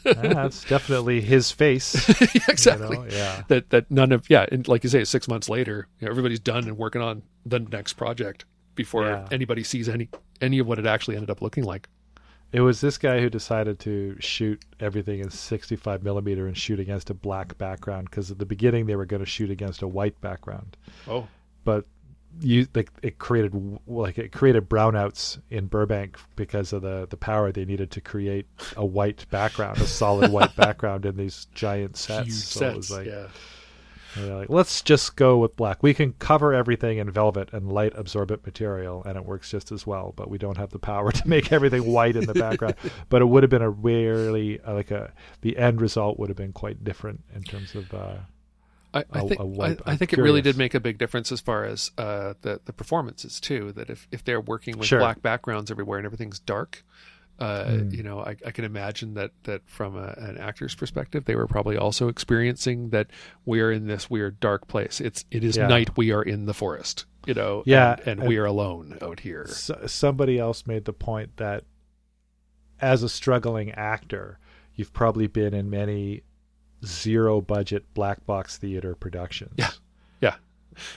Yeah, 0.07 0.13
that's 0.15 0.65
definitely 0.65 1.21
his 1.21 1.51
face. 1.51 2.09
Yeah, 2.35 2.41
exactly. 2.49 2.97
You 2.97 3.03
know? 3.03 3.09
Yeah. 3.11 3.43
That 3.49 3.71
that 3.71 3.91
none 3.91 4.13
of 4.13 4.29
yeah, 4.31 4.47
and 4.51 4.67
like 4.67 4.83
you 4.85 4.89
say, 4.91 5.05
six 5.05 5.29
months 5.29 5.49
later, 5.49 5.89
you 6.01 6.07
know, 6.07 6.11
everybody's 6.11 6.41
done 6.41 6.65
and 6.65 6.79
working 6.79 7.03
on 7.03 7.23
the 7.45 7.59
next 7.61 7.95
project 7.95 8.45
before 8.75 9.05
Yeah. 9.07 9.27
anybody 9.31 9.63
sees 9.63 9.89
any 9.89 10.09
any 10.41 10.59
of 10.59 10.67
what 10.67 10.79
it 10.79 10.87
actually 10.87 11.17
ended 11.17 11.29
up 11.31 11.43
looking 11.43 11.65
like. 11.65 11.89
It 12.55 12.61
was 12.61 12.81
this 12.81 12.99
guy 12.99 13.21
who 13.21 13.29
decided 13.29 13.81
to 13.81 14.17
shoot 14.21 14.63
everything 14.79 15.19
in 15.19 15.29
65 15.29 16.05
millimeter 16.05 16.47
and 16.47 16.57
shoot 16.57 16.79
against 16.79 17.11
a 17.11 17.15
black 17.15 17.59
background 17.59 18.09
because 18.09 18.31
at 18.31 18.39
the 18.39 18.47
beginning 18.47 18.87
they 18.87 18.95
were 18.95 19.07
going 19.07 19.19
to 19.25 19.27
shoot 19.29 19.51
against 19.51 19.83
a 19.83 19.89
white 19.89 20.21
background, 20.21 20.77
Oh, 21.09 21.27
but 21.65 21.85
you 22.41 22.67
like 22.75 22.91
it 23.03 23.19
created 23.19 23.53
like 23.89 24.19
it 24.19 24.31
created 24.31 24.69
brownouts 24.69 25.41
in 25.51 25.67
Burbank 25.67 26.17
because 26.37 26.73
of 26.73 26.83
the 26.83 27.07
the 27.11 27.17
power 27.17 27.51
they 27.51 27.65
needed 27.65 27.91
to 27.93 28.01
create 28.01 28.47
a 28.77 28.87
white 28.87 29.27
background, 29.31 29.79
a 29.79 29.87
solid 29.87 30.31
white 30.31 30.55
background 30.65 31.07
in 31.07 31.17
these 31.17 31.47
giant 31.55 31.97
sets. 31.97 32.27
huge 32.27 32.37
so 32.39 32.61
sets. 32.61 32.73
it 32.73 32.77
was 32.77 32.91
like, 32.93 33.07
yeah. 33.07 33.27
Like, 34.17 34.49
let's 34.49 34.83
just 34.83 35.17
go 35.17 35.39
with 35.39 35.57
black. 35.57 35.83
We 35.83 35.95
can 35.95 36.13
cover 36.15 36.53
everything 36.53 36.99
in 36.99 37.11
velvet 37.11 37.53
and 37.53 37.73
light 37.73 37.93
absorbent 37.97 38.45
material, 38.45 39.03
and 39.05 39.17
it 39.17 39.25
works 39.25 39.51
just 39.51 39.73
as 39.73 39.87
well. 39.87 40.13
But 40.17 40.31
we 40.31 40.39
don't 40.39 40.57
have 40.57 40.71
the 40.71 40.79
power 40.79 41.13
to 41.13 41.29
make 41.29 41.53
everything 41.53 41.85
white 41.91 42.17
in 42.17 42.27
the 42.27 42.35
background. 42.35 42.77
but 43.09 43.23
it 43.23 43.27
would 43.27 43.43
have 43.43 43.51
been 43.51 43.63
a 43.63 43.71
really 43.71 44.61
uh, 44.61 44.75
like 44.75 44.91
a 44.91 45.13
the 45.41 45.57
end 45.57 45.81
result 45.81 46.19
would 46.19 46.29
have 46.29 46.37
been 46.37 46.53
quite 46.53 46.85
different 46.85 47.23
in 47.35 47.43
terms 47.43 47.75
of. 47.75 47.93
Uh, 47.93 48.17
I, 48.93 49.05
I 49.13 49.19
a- 49.21 49.29
think 49.29 49.41
I, 49.87 49.97
think 49.97 50.13
it 50.13 50.19
really 50.19 50.41
did 50.41 50.57
make 50.57 50.73
a 50.73 50.81
big 50.81 50.99
difference 50.99 51.33
as 51.33 51.41
far 51.41 51.65
as 51.65 51.91
uh, 51.99 52.35
the 52.43 52.61
the 52.65 52.73
performances 52.73 53.41
too. 53.41 53.73
That 53.73 53.91
if, 53.91 54.07
if 54.13 54.23
they're 54.25 54.41
working 54.41 54.79
with 54.79 54.87
Sure. 54.87 55.01
black 55.01 55.21
backgrounds 55.21 55.71
everywhere 55.71 55.99
and 55.99 56.07
everything's 56.07 56.39
dark, 56.39 56.85
uh, 57.39 57.65
Mm. 57.65 57.93
you 57.97 58.03
know, 58.03 58.21
I, 58.21 58.37
I 58.47 58.51
can 58.53 58.65
imagine 58.65 59.15
that 59.15 59.33
that 59.45 59.63
from 59.67 59.97
a, 59.97 60.15
an 60.19 60.39
actor's 60.39 60.75
perspective, 60.75 61.25
they 61.25 61.35
were 61.35 61.47
probably 61.49 61.77
also 61.77 62.09
experiencing 62.09 62.91
that 62.91 63.09
we 63.45 63.61
are 63.61 63.73
in 63.73 63.87
this 63.87 64.09
weird 64.09 64.39
dark 64.41 64.69
place. 64.69 65.01
It's 65.01 65.25
it 65.31 65.43
is 65.45 65.57
Yeah. 65.57 65.67
night. 65.67 65.97
We 65.97 66.13
are 66.13 66.23
in 66.23 66.47
the 66.47 66.55
forest. 66.55 67.07
You 67.27 67.35
know, 67.35 67.63
Yeah, 67.67 67.93
and, 67.93 68.01
and 68.09 68.21
and- 68.21 68.29
we 68.29 68.37
are 68.39 68.45
alone 68.45 68.99
out 69.03 69.21
here. 69.21 69.47
s- 69.49 69.71
somebody 69.87 70.39
else 70.39 70.67
made 70.67 70.85
the 70.85 70.93
point 70.93 71.37
that 71.39 71.65
as 72.81 73.03
a 73.03 73.09
struggling 73.09 73.71
actor, 73.73 74.39
you've 74.75 74.93
probably 74.93 75.27
been 75.27 75.55
in 75.55 75.71
many 75.71 76.23
zero 76.85 77.41
budget 77.41 77.85
black 77.95 78.27
box 78.27 78.59
theater 78.59 78.95
productions. 78.95 79.55
Yeah. 79.57 79.71
Yeah, 80.21 80.35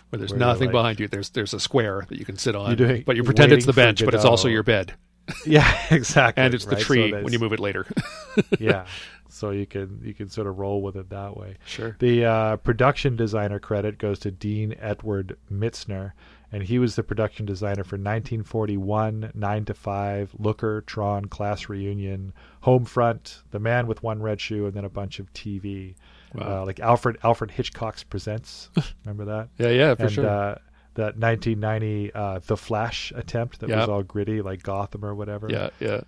where 0.10 0.18
there's 0.20 0.32
Where 0.32 0.40
nothing 0.40 0.68
like- 0.68 0.72
behind 0.74 1.00
you. 1.00 1.08
There's 1.08 1.30
there's 1.30 1.54
a 1.54 1.60
square 1.60 2.06
that 2.10 2.18
you 2.18 2.26
can 2.26 2.38
sit 2.38 2.56
on, 2.56 2.68
You're 2.68 2.88
doing- 2.88 3.04
but 3.06 3.16
you 3.16 3.24
pretend 3.24 3.52
it's 3.54 3.66
the 3.66 3.74
bench, 3.74 4.04
but 4.04 4.14
it's 4.14 4.26
also 4.26 4.48
your 4.48 4.64
bed, 4.64 4.94
yeah, 5.46 5.78
exactly. 5.92 6.44
and 6.44 6.54
it's 6.54 6.66
the 6.66 6.76
right? 6.76 6.84
Tree 6.84 7.02
that's- 7.12 7.24
when 7.24 7.34
you 7.34 7.40
move 7.40 7.54
it 7.54 7.60
later. 7.60 7.86
yeah 8.60 8.86
so 9.30 9.50
you 9.50 9.66
can 9.66 10.00
you 10.04 10.14
can 10.14 10.30
sort 10.30 10.48
of 10.48 10.58
roll 10.58 10.82
with 10.82 10.96
it 10.96 11.10
that 11.10 11.36
way 11.36 11.58
sure. 11.66 11.98
the 12.00 12.24
uh, 12.24 12.56
production 12.58 13.16
designer 13.18 13.60
credit 13.60 13.98
goes 13.98 14.20
to 14.20 14.32
dean 14.32 14.74
edward 14.80 15.36
mitzner 15.52 16.14
and 16.52 16.64
he 16.64 16.80
was 16.80 16.96
the 16.96 17.04
production 17.04 17.46
designer 17.46 17.84
for 17.84 17.98
1941, 17.98 19.32
9 19.34 19.66
to 19.66 19.74
5, 19.74 20.36
Looker, 20.40 20.82
Tron, 20.82 21.26
Class 21.26 21.68
Reunion, 21.68 22.34
Homefront, 22.64 23.42
The 23.52 23.60
Man 23.60 23.88
with 23.88 24.02
One 24.02 24.22
Red 24.22 24.40
Shoe, 24.40 24.66
and 24.66 24.74
then 24.74 24.86
a 24.86 24.90
bunch 24.90 25.20
of 25.20 25.32
TV. 25.34 25.96
Wow. 26.34 26.62
Uh, 26.62 26.66
like 26.66 26.80
Alfred 26.80 27.18
Alfred 27.24 27.52
Hitchcock's 27.52 28.04
Presents. 28.04 28.70
Remember 29.06 29.26
that? 29.26 29.50
yeah, 29.58 29.70
yeah, 29.70 29.96
for 29.96 30.04
and 30.04 30.12
sure. 30.12 30.30
uh, 30.30 30.58
that 30.98 31.18
1990 31.18 32.14
uh, 32.14 32.40
The 32.46 32.58
Flash 32.58 33.14
attempt 33.16 33.60
that 33.62 33.70
was 33.70 33.88
all 33.90 34.04
gritty, 34.04 34.42
like 34.42 34.62
Gotham 34.62 35.06
or 35.06 35.16
whatever. 35.16 35.48
yeah, 35.50 35.70
yeah, 35.80 36.02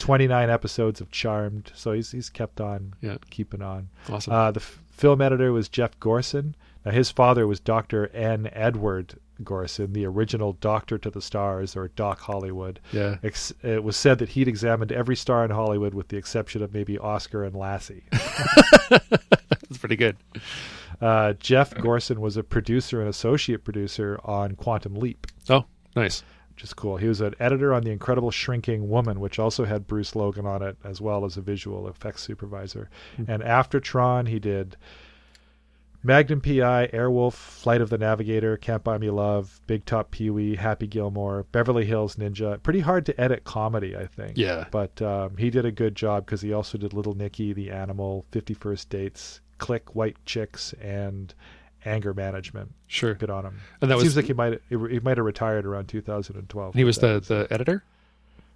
29 0.00 0.50
episodes 0.50 1.00
of 1.00 1.10
Charmed. 1.10 1.72
So 1.74 1.92
he's 1.92 2.10
he's 2.12 2.28
kept 2.30 2.60
on 2.60 2.94
Yeah. 3.00 3.16
keeping 3.30 3.62
on. 3.62 3.88
awesome. 4.10 4.32
Uh, 4.32 4.50
the 4.50 4.60
f- 4.60 4.82
film 4.90 5.20
editor 5.22 5.52
was 5.52 5.68
Jeff 5.68 5.98
Gourson. 5.98 6.54
Now, 6.84 6.92
his 6.92 7.10
father 7.10 7.46
was 7.46 7.58
Dr. 7.60 8.08
N. 8.14 8.48
Edward 8.52 9.14
Gourson, 9.42 9.92
the 9.92 10.06
original 10.06 10.54
Doctor 10.54 10.96
to 10.98 11.10
the 11.10 11.20
Stars, 11.22 11.76
or 11.76 11.88
Doc 11.88 12.20
Hollywood. 12.20 12.80
yeah, 12.92 13.16
Ex- 13.22 13.52
it 13.62 13.82
was 13.84 13.96
said 13.96 14.18
that 14.18 14.30
he'd 14.30 14.48
examined 14.48 14.90
every 14.92 15.16
star 15.16 15.44
in 15.44 15.50
Hollywood 15.50 15.94
with 15.94 16.08
the 16.08 16.16
exception 16.16 16.62
of 16.62 16.72
maybe 16.72 16.96
Oscar 16.98 17.44
and 17.44 17.54
Lassie. 17.54 18.04
that's 18.90 19.78
pretty 19.78 19.96
good. 19.96 20.16
Uh, 21.00 21.32
Jeff 21.34 21.74
Gourson 21.74 22.18
was 22.18 22.36
a 22.36 22.42
producer 22.42 23.00
and 23.00 23.08
associate 23.08 23.64
producer 23.64 24.18
on 24.24 24.56
Quantum 24.56 24.94
Leap, 24.96 25.26
Oh, 25.48 25.64
nice. 25.94 26.24
which 26.54 26.64
is 26.64 26.74
cool. 26.74 26.96
He 26.96 27.06
was 27.06 27.20
an 27.20 27.34
editor 27.38 27.72
on 27.72 27.82
The 27.84 27.90
Incredible 27.92 28.30
Shrinking 28.32 28.88
Woman, 28.88 29.20
which 29.20 29.38
also 29.38 29.64
had 29.64 29.86
Bruce 29.86 30.16
Logan 30.16 30.44
on 30.46 30.62
it, 30.62 30.76
as 30.84 31.00
well 31.00 31.24
as 31.24 31.36
a 31.36 31.40
visual 31.40 31.86
effects 31.88 32.22
supervisor. 32.22 32.90
And 33.28 33.42
after 33.44 33.78
Tron, 33.78 34.26
he 34.26 34.38
did 34.40 34.76
Magnum 36.02 36.40
PI, 36.40 36.88
Airwolf, 36.92 37.32
Flight 37.34 37.80
of 37.80 37.90
the 37.90 37.98
Navigator, 37.98 38.56
Can't 38.56 38.84
Buy 38.84 38.98
Me 38.98 39.10
Love, 39.10 39.60
Big 39.66 39.84
Top 39.84 40.12
Pee 40.12 40.30
Wee, 40.30 40.54
Happy 40.54 40.86
Gilmore, 40.86 41.44
Beverly 41.50 41.84
Hills 41.84 42.14
Ninja. 42.16 42.62
Pretty 42.62 42.80
hard 42.80 43.04
to 43.06 43.20
edit 43.20 43.42
comedy, 43.44 43.96
I 43.96 44.06
think. 44.06 44.38
Yeah. 44.38 44.66
But 44.70 45.02
um, 45.02 45.36
he 45.36 45.50
did 45.50 45.64
a 45.64 45.72
good 45.72 45.96
job 45.96 46.24
because 46.24 46.40
he 46.40 46.52
also 46.52 46.78
did 46.78 46.92
Little 46.92 47.14
Nicky, 47.14 47.52
The 47.52 47.70
Animal, 47.72 48.26
51st 48.30 48.88
Dates, 48.88 49.40
Click, 49.58 49.94
White 49.94 50.16
Chicks, 50.24 50.72
and 50.80 51.34
Anger 51.84 52.14
Management. 52.14 52.72
Sure. 52.86 53.14
Good 53.14 53.30
on 53.30 53.44
him. 53.44 53.60
And 53.80 53.90
that 53.90 53.94
It 53.94 53.96
was 53.96 54.04
seems 54.04 54.16
like 54.16 54.24
he 54.26 54.32
might 54.32 54.60
he 54.68 54.76
might 55.00 55.16
have 55.16 55.26
retired 55.26 55.66
around 55.66 55.88
2012. 55.88 56.74
he 56.74 56.84
was 56.84 56.98
the 56.98 57.20
the 57.20 57.46
editor. 57.50 57.82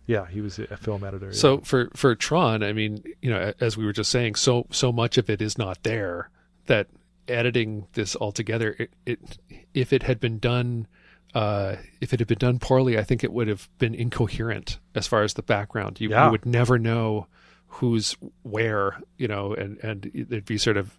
yeah 0.07 0.27
he 0.27 0.41
was 0.41 0.59
a 0.59 0.77
film 0.77 1.05
editor. 1.05 1.27
yeah. 1.27 1.33
So 1.33 1.59
for 1.59 1.91
for 1.95 2.15
Tron, 2.15 2.63
I 2.63 2.73
mean, 2.73 3.03
you 3.21 3.31
know, 3.31 3.53
as 3.61 3.77
we 3.77 3.85
were 3.85 3.93
just 3.93 4.11
saying, 4.11 4.35
so 4.37 4.67
so 4.71 4.91
much 4.93 5.19
of 5.19 5.29
it 5.31 5.41
is 5.43 5.57
not 5.59 5.83
there 5.83 6.31
that 6.67 6.89
editing 7.29 7.87
this 7.93 8.15
all 8.17 8.33
together, 8.33 8.75
it, 8.79 8.91
it 9.07 9.39
if 9.75 9.93
it 9.93 10.03
had 10.05 10.21
been 10.21 10.39
done. 10.39 10.87
Uh, 11.35 11.77
if 12.03 12.13
it 12.13 12.21
had 12.21 12.29
been 12.29 12.37
done 12.37 12.59
poorly, 12.59 12.99
I 12.99 13.05
think 13.05 13.25
it 13.25 13.33
would 13.33 13.49
have 13.49 13.67
been 13.79 13.95
incoherent 13.95 14.79
as 14.95 15.07
far 15.07 15.23
as 15.23 15.33
the 15.33 15.43
background. 15.43 15.99
You, 15.99 16.11
Yeah. 16.11 16.27
you 16.27 16.31
would 16.33 16.45
never 16.45 16.79
know 16.79 17.27
who's 17.73 18.17
where, 18.43 19.01
you 19.19 19.29
know, 19.29 19.55
and 19.55 19.79
and 19.83 20.11
it'd 20.15 20.45
be 20.45 20.59
sort 20.59 20.77
of 20.77 20.99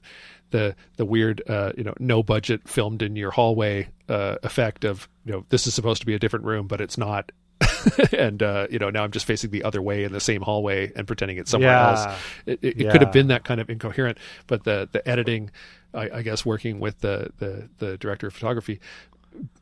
the 0.52 0.76
the 0.98 1.06
weird, 1.06 1.42
uh, 1.48 1.72
you 1.78 1.84
know, 1.84 1.94
no 2.00 2.24
budget 2.24 2.68
filmed 2.68 3.02
in 3.02 3.16
your 3.16 3.32
hallway 3.32 3.88
uh, 4.10 4.36
effect 4.44 4.84
of, 4.84 5.08
you 5.26 5.32
know, 5.32 5.46
this 5.50 5.66
is 5.68 5.74
supposed 5.74 6.02
to 6.02 6.06
be 6.06 6.14
a 6.14 6.20
different 6.20 6.46
room, 6.46 6.68
but 6.68 6.82
it's 6.82 6.98
not. 6.98 7.32
and 8.18 8.42
uh, 8.44 8.68
you 8.70 8.78
know 8.80 8.90
now 8.90 9.04
I'm 9.04 9.12
just 9.12 9.26
facing 9.26 9.52
the 9.52 9.64
other 9.64 9.82
way 9.82 10.04
in 10.04 10.12
the 10.12 10.20
same 10.20 10.42
hallway 10.42 10.92
and 10.96 11.08
pretending 11.08 11.38
it's 11.38 11.50
somewhere 11.52 11.72
Yeah. 11.72 11.90
else. 11.90 12.06
It, 12.46 12.60
it, 12.62 12.82
it 12.82 12.90
could 12.90 13.02
have 13.02 13.12
been 13.14 13.28
that 13.28 13.44
kind 13.46 13.62
of 13.62 13.70
incoherent, 13.70 14.18
but 14.48 14.64
the 14.64 14.90
the 14.92 15.08
editing, 15.08 15.50
I, 15.94 16.10
I 16.10 16.22
guess, 16.24 16.46
working 16.46 16.80
with 16.80 17.00
the, 17.00 17.30
the 17.38 17.70
the 17.80 17.98
director 17.98 18.28
of 18.28 18.34
photography, 18.34 18.80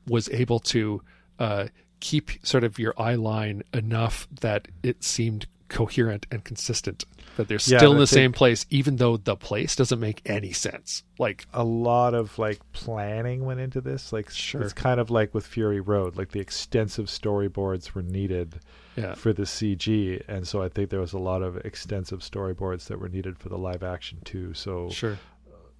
was 0.07 0.29
able 0.29 0.59
to 0.59 1.01
uh, 1.39 1.67
keep 1.99 2.31
sort 2.43 2.63
of 2.63 2.79
your 2.79 2.93
eye 2.99 3.15
line 3.15 3.61
enough 3.73 4.27
that 4.39 4.67
it 4.81 5.03
seemed 5.03 5.45
coherent 5.71 6.27
and 6.29 6.43
consistent. 6.43 7.05
That 7.37 7.47
they're 7.47 7.55
Yeah, 7.65 7.77
still 7.79 7.93
in 7.93 7.97
the 7.97 8.05
same 8.05 8.33
place, 8.33 8.65
even 8.69 8.97
though 8.97 9.15
the 9.17 9.35
place 9.37 9.75
doesn't 9.75 9.99
make 9.99 10.21
any 10.25 10.51
sense. 10.51 11.03
Like, 11.17 11.47
a 11.53 11.63
lot 11.63 12.13
of 12.13 12.37
like 12.37 12.59
planning 12.73 13.45
went 13.45 13.61
into 13.61 13.79
this. 13.81 14.11
Like 14.13 14.29
Sure. 14.29 14.61
it's 14.61 14.73
kind 14.73 14.99
of 14.99 15.09
like 15.09 15.33
with 15.33 15.47
Fury 15.47 15.79
Road. 15.79 16.17
Like 16.17 16.31
the 16.31 16.39
extensive 16.41 17.05
storyboards 17.07 17.93
were 17.93 18.01
needed 18.03 18.59
yeah, 18.97 19.13
for 19.15 19.31
the 19.31 19.43
CG, 19.43 20.21
and 20.27 20.45
so 20.45 20.61
I 20.61 20.67
think 20.67 20.89
there 20.89 20.99
was 20.99 21.13
a 21.13 21.17
lot 21.17 21.41
of 21.41 21.55
extensive 21.57 22.19
storyboards 22.19 22.87
that 22.87 22.99
were 22.99 23.07
needed 23.09 23.39
for 23.39 23.47
the 23.47 23.57
live 23.57 23.81
action 23.83 24.19
too. 24.25 24.53
So 24.53 24.89
sure, 24.89 25.17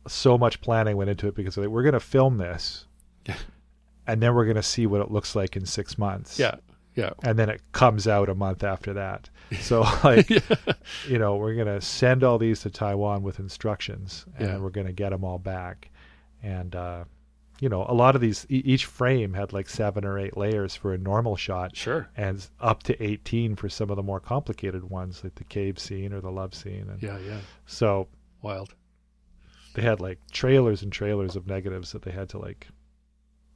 so 0.07 0.37
much 0.37 0.61
planning 0.61 0.95
went 0.95 1.09
into 1.09 1.27
it 1.27 1.35
because 1.35 1.57
like, 1.57 1.67
we're 1.67 1.83
going 1.83 1.91
to 1.93 1.99
film 1.99 2.37
this, 2.37 2.85
Yeah. 3.27 3.35
and 4.07 4.21
then 4.23 4.33
we're 4.33 4.45
going 4.45 4.55
to 4.55 4.63
see 4.63 4.87
what 4.87 5.01
it 5.01 5.11
looks 5.11 5.35
like 5.35 5.57
in 5.57 5.65
six 5.65 5.97
months. 5.97 6.39
yeah, 6.39 6.55
yeah, 6.95 7.09
and 7.23 7.37
then 7.37 7.49
it 7.49 7.61
comes 7.73 8.07
out 8.07 8.29
a 8.29 8.35
month 8.35 8.63
after 8.63 8.93
that. 8.93 9.29
So 9.59 9.81
like 10.03 10.29
you 10.29 11.19
know, 11.19 11.35
we're 11.35 11.55
gonna 11.55 11.81
send 11.81 12.23
all 12.23 12.37
these 12.37 12.61
to 12.61 12.69
Taiwan 12.69 13.21
with 13.23 13.39
instructions, 13.39 14.25
and 14.37 14.47
Yeah. 14.47 14.57
we're 14.59 14.69
gonna 14.69 14.93
get 14.93 15.09
them 15.09 15.23
all 15.23 15.39
back. 15.39 15.89
And 16.43 16.75
uh, 16.75 17.03
you 17.59 17.69
know, 17.69 17.85
a 17.87 17.93
lot 17.93 18.15
of 18.15 18.21
these, 18.21 18.45
e- 18.49 18.63
each 18.65 18.85
frame 18.85 19.33
had 19.33 19.53
like 19.53 19.69
seven 19.69 20.03
or 20.05 20.17
eight 20.17 20.35
layers 20.35 20.75
for 20.75 20.93
a 20.93 20.97
normal 20.97 21.35
shot, 21.35 21.75
sure, 21.77 22.09
and 22.17 22.47
up 22.59 22.81
to 22.83 23.03
eighteen 23.03 23.55
for 23.55 23.69
some 23.69 23.89
of 23.89 23.97
the 23.97 24.03
more 24.03 24.19
complicated 24.19 24.89
ones, 24.89 25.23
like 25.23 25.35
the 25.35 25.43
cave 25.43 25.77
scene 25.77 26.11
or 26.13 26.21
the 26.21 26.31
love 26.31 26.55
scene. 26.55 26.87
And 26.89 27.03
yeah, 27.03 27.19
yeah, 27.19 27.39
so 27.67 28.07
wild. 28.41 28.73
they 29.75 29.81
had 29.83 29.99
like 29.99 30.17
trailers 30.31 30.81
and 30.81 30.91
trailers 30.91 31.35
of 31.35 31.45
negatives 31.45 31.91
that 31.91 32.01
they 32.01 32.11
had 32.11 32.29
to 32.29 32.39
like 32.39 32.67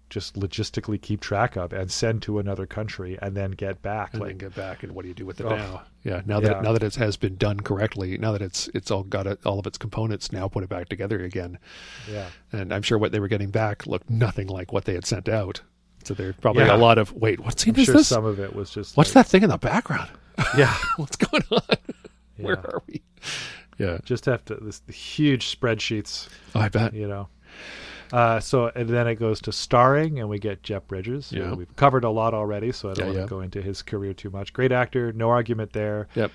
just 0.09 0.35
logistically 0.35 1.01
keep 1.01 1.19
track 1.21 1.55
of 1.55 1.73
and 1.73 1.91
send 1.91 2.21
to 2.21 2.37
another 2.39 2.65
country 2.65 3.17
and 3.21 3.35
then 3.35 3.51
get 3.51 3.81
back 3.81 4.13
and 4.13 4.21
like 4.21 4.29
then 4.29 4.37
get 4.37 4.55
back 4.55 4.83
and 4.83 4.91
what 4.93 5.01
do 5.01 5.07
you 5.07 5.13
do 5.15 5.25
with 5.25 5.39
it 5.39 5.45
Oh. 5.45 5.55
now? 5.55 5.83
Yeah 6.03 6.21
now 6.25 6.39
that 6.39 6.51
Yeah. 6.57 6.61
now 6.61 6.73
that 6.73 6.83
it 6.83 6.95
has 6.95 7.17
been 7.17 7.35
done 7.37 7.59
correctly 7.59 8.17
now 8.17 8.31
that 8.31 8.41
it's 8.41 8.69
it's 8.73 8.91
all 8.91 9.03
got 9.03 9.25
it, 9.27 9.39
all 9.45 9.57
of 9.59 9.65
its 9.65 9.77
components 9.77 10.31
now 10.31 10.47
put 10.47 10.63
it 10.63 10.69
back 10.69 10.89
together 10.89 11.23
again. 11.23 11.57
Yeah. 12.11 12.27
And 12.51 12.73
i'm 12.73 12.81
sure 12.83 12.97
what 12.97 13.11
they 13.11 13.19
were 13.19 13.27
getting 13.27 13.49
back 13.49 13.87
looked 13.87 14.09
nothing 14.09 14.47
like 14.47 14.71
what 14.71 14.85
they 14.85 14.93
had 14.93 15.05
sent 15.05 15.27
out. 15.27 15.61
So 16.03 16.13
there's 16.13 16.35
probably 16.35 16.65
Yeah. 16.65 16.75
a 16.75 16.77
lot 16.77 16.97
of 16.99 17.11
wait 17.13 17.39
what's 17.39 17.65
is 17.67 17.85
sure 17.85 17.95
this? 17.95 18.07
some 18.07 18.25
of 18.25 18.39
it 18.39 18.55
was 18.55 18.69
just 18.69 18.95
what's 18.95 19.15
like, 19.15 19.25
that 19.25 19.29
thing 19.31 19.43
in 19.43 19.49
the 19.49 19.57
background? 19.57 20.09
Yeah. 20.57 20.75
What's 20.97 21.15
going 21.15 21.43
on? 21.49 21.61
Where 22.37 22.59
are 22.59 22.81
we? 22.87 23.01
Yeah. 23.77 23.97
Just 24.03 24.25
have 24.25 24.43
to 24.45 24.55
this 24.55 24.81
huge 24.87 25.57
spreadsheets 25.57 26.27
oh, 26.53 26.59
i 26.59 26.69
bet. 26.69 26.93
you 26.93 27.07
know 27.07 27.27
uh, 28.13 28.39
so 28.39 28.71
and 28.75 28.89
then 28.89 29.07
it 29.07 29.15
goes 29.15 29.41
to 29.41 29.51
starring 29.51 30.19
and 30.19 30.29
we 30.29 30.39
get 30.39 30.61
jeff 30.63 30.85
bridges 30.87 31.29
who 31.29 31.37
Yeah. 31.37 31.53
we've 31.53 31.75
covered 31.75 32.03
a 32.03 32.09
lot 32.09 32.33
already 32.33 32.71
so 32.71 32.89
i 32.89 32.93
don't 32.93 32.99
Yeah, 32.99 33.05
want 33.05 33.15
to 33.15 33.21
yeah. 33.21 33.27
go 33.27 33.41
into 33.41 33.61
his 33.61 33.81
career 33.81 34.13
too 34.13 34.29
much 34.29 34.53
great 34.53 34.71
actor 34.71 35.11
no 35.13 35.29
argument 35.29 35.73
there 35.73 36.07
yep 36.15 36.31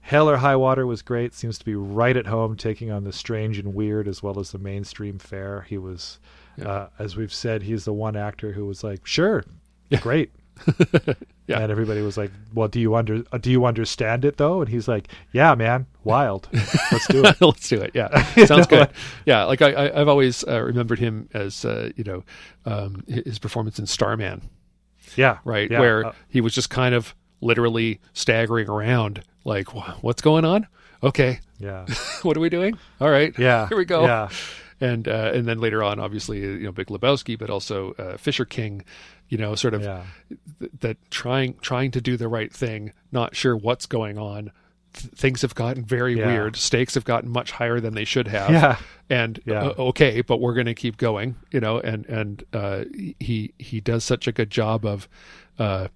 hell 0.00 0.28
or 0.28 0.36
high 0.36 0.56
water 0.56 0.86
was 0.86 1.00
great 1.02 1.32
seems 1.34 1.58
to 1.58 1.64
be 1.64 1.74
right 1.76 2.16
at 2.16 2.26
home 2.26 2.56
taking 2.56 2.90
on 2.90 3.04
the 3.04 3.12
strange 3.12 3.58
and 3.58 3.72
weird 3.74 4.08
as 4.08 4.22
well 4.22 4.38
as 4.40 4.50
the 4.50 4.58
mainstream 4.58 5.18
fare 5.18 5.62
he 5.68 5.78
was 5.78 6.18
Yeah. 6.56 6.68
uh, 6.68 6.88
as 6.98 7.16
we've 7.16 7.32
said 7.32 7.62
he's 7.62 7.84
the 7.84 7.92
one 7.92 8.16
actor 8.16 8.52
who 8.52 8.66
was 8.66 8.82
like 8.82 9.06
sure 9.06 9.44
Yeah. 9.90 10.00
great 10.00 10.30
Yeah. 11.48 11.58
and 11.58 11.72
everybody 11.72 12.00
was 12.02 12.16
like 12.16 12.30
well 12.54 12.68
do 12.68 12.78
you 12.80 12.94
under 12.94 13.24
uh, 13.32 13.36
do 13.38 13.50
you 13.50 13.64
understand 13.66 14.24
it 14.24 14.36
though 14.36 14.60
and 14.60 14.70
he's 14.70 14.86
like 14.86 15.08
yeah 15.32 15.54
man 15.56 15.86
wild 16.04 16.48
let's 16.52 17.06
do 17.08 17.24
it 17.24 17.36
Let's 17.40 17.68
do 17.68 17.80
it. 17.80 17.90
Yeah, 17.94 18.22
sounds 18.46 18.66
good. 18.68 18.88
Yeah, 19.26 19.44
like 19.44 19.60
I, 19.60 19.72
I, 19.72 20.00
I've 20.00 20.08
always 20.08 20.44
uh, 20.46 20.60
remembered 20.62 20.98
him 21.00 21.28
as 21.34 21.64
uh, 21.64 21.90
you 21.96 22.04
know 22.04 22.24
um, 22.64 23.02
his 23.08 23.38
performance 23.38 23.78
in 23.78 23.86
Starman, 23.86 24.48
yeah 25.16 25.38
right, 25.44 25.70
yeah, 25.70 25.80
where 25.80 26.06
uh, 26.06 26.12
he 26.28 26.40
was 26.40 26.54
just 26.54 26.70
kind 26.70 26.94
of 26.94 27.14
literally 27.40 28.00
staggering 28.14 28.68
around, 28.68 29.22
like, 29.44 29.68
"What's 30.02 30.22
going 30.22 30.44
on? 30.44 30.66
Okay, 31.02 31.40
yeah 31.58 31.86
what 32.22 32.36
are 32.36 32.40
we 32.40 32.48
doing? 32.48 32.78
All 33.00 33.10
right, 33.10 33.36
yeah 33.38 33.68
here 33.68 33.76
we 33.76 33.84
go." 33.84 34.04
yeah 34.04 34.28
And 34.82 35.06
uh, 35.06 35.30
and 35.32 35.46
then 35.46 35.58
later 35.60 35.82
on, 35.82 36.00
obviously, 36.00 36.40
you 36.40 36.64
know, 36.64 36.72
Big 36.72 36.88
Lebowski, 36.88 37.38
but 37.38 37.50
also 37.50 37.92
uh, 37.92 38.16
Fisher 38.16 38.44
King, 38.44 38.84
you 39.28 39.38
know, 39.38 39.54
sort 39.54 39.74
of 39.74 39.82
yeah 39.82 40.02
th- 40.58 40.72
that 40.80 40.96
trying 41.10 41.54
trying 41.60 41.92
to 41.92 42.00
do 42.00 42.16
the 42.16 42.26
right 42.28 42.52
thing, 42.52 42.92
not 43.12 43.36
sure 43.36 43.56
what's 43.56 43.86
going 43.86 44.18
on. 44.18 44.50
Th- 44.94 45.12
things 45.14 45.42
have 45.42 45.54
gotten 45.54 45.84
very 45.84 46.18
Yeah. 46.18 46.26
weird. 46.26 46.56
Stakes 46.56 46.94
have 46.94 47.04
gotten 47.04 47.30
much 47.30 47.52
higher 47.52 47.78
than 47.80 47.94
they 47.94 48.04
should 48.04 48.26
have. 48.28 48.50
yeah 48.50 48.76
And 49.08 49.40
Yeah. 49.46 49.68
uh, 49.68 49.74
okay, 49.90 50.20
but 50.20 50.40
we're 50.40 50.54
going 50.54 50.66
to 50.66 50.74
keep 50.74 50.96
going, 50.96 51.36
you 51.52 51.60
know. 51.60 51.78
And 51.78 52.04
and 52.06 52.42
uh, 52.52 52.84
he 53.20 53.54
he 53.58 53.80
does 53.80 54.02
such 54.04 54.26
a 54.26 54.32
good 54.32 54.50
job 54.50 54.84
of 54.84 55.08
uh, 55.60 55.88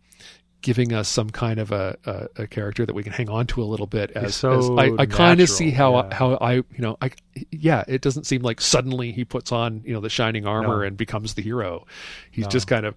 giving 0.62 0.92
us 0.92 1.08
some 1.08 1.30
kind 1.30 1.60
of 1.60 1.70
a, 1.70 1.96
a, 2.06 2.42
a 2.42 2.46
character 2.46 2.84
that 2.84 2.94
we 2.94 3.02
can 3.02 3.12
hang 3.12 3.28
on 3.28 3.46
to 3.46 3.62
a 3.62 3.64
little 3.64 3.86
bit. 3.86 4.10
As, 4.12 4.34
so 4.34 4.58
as 4.58 4.70
I, 4.70 5.02
I 5.02 5.06
kind 5.06 5.40
of 5.40 5.48
see 5.48 5.70
how 5.70 5.96
yeah. 5.96 6.14
how 6.14 6.34
I 6.36 6.54
you 6.54 6.64
know 6.78 6.96
I 7.00 7.10
yeah, 7.50 7.84
it 7.86 8.00
doesn't 8.02 8.24
seem 8.24 8.42
like 8.42 8.60
suddenly 8.60 9.12
he 9.12 9.24
puts 9.24 9.52
on 9.52 9.82
you 9.84 9.92
know 9.92 10.00
the 10.00 10.08
shining 10.10 10.46
armor 10.46 10.80
No. 10.80 10.86
and 10.86 10.96
becomes 10.96 11.34
the 11.34 11.42
hero. 11.42 11.86
He's 12.30 12.44
No. 12.44 12.50
just 12.50 12.66
kind 12.66 12.86
of 12.86 12.94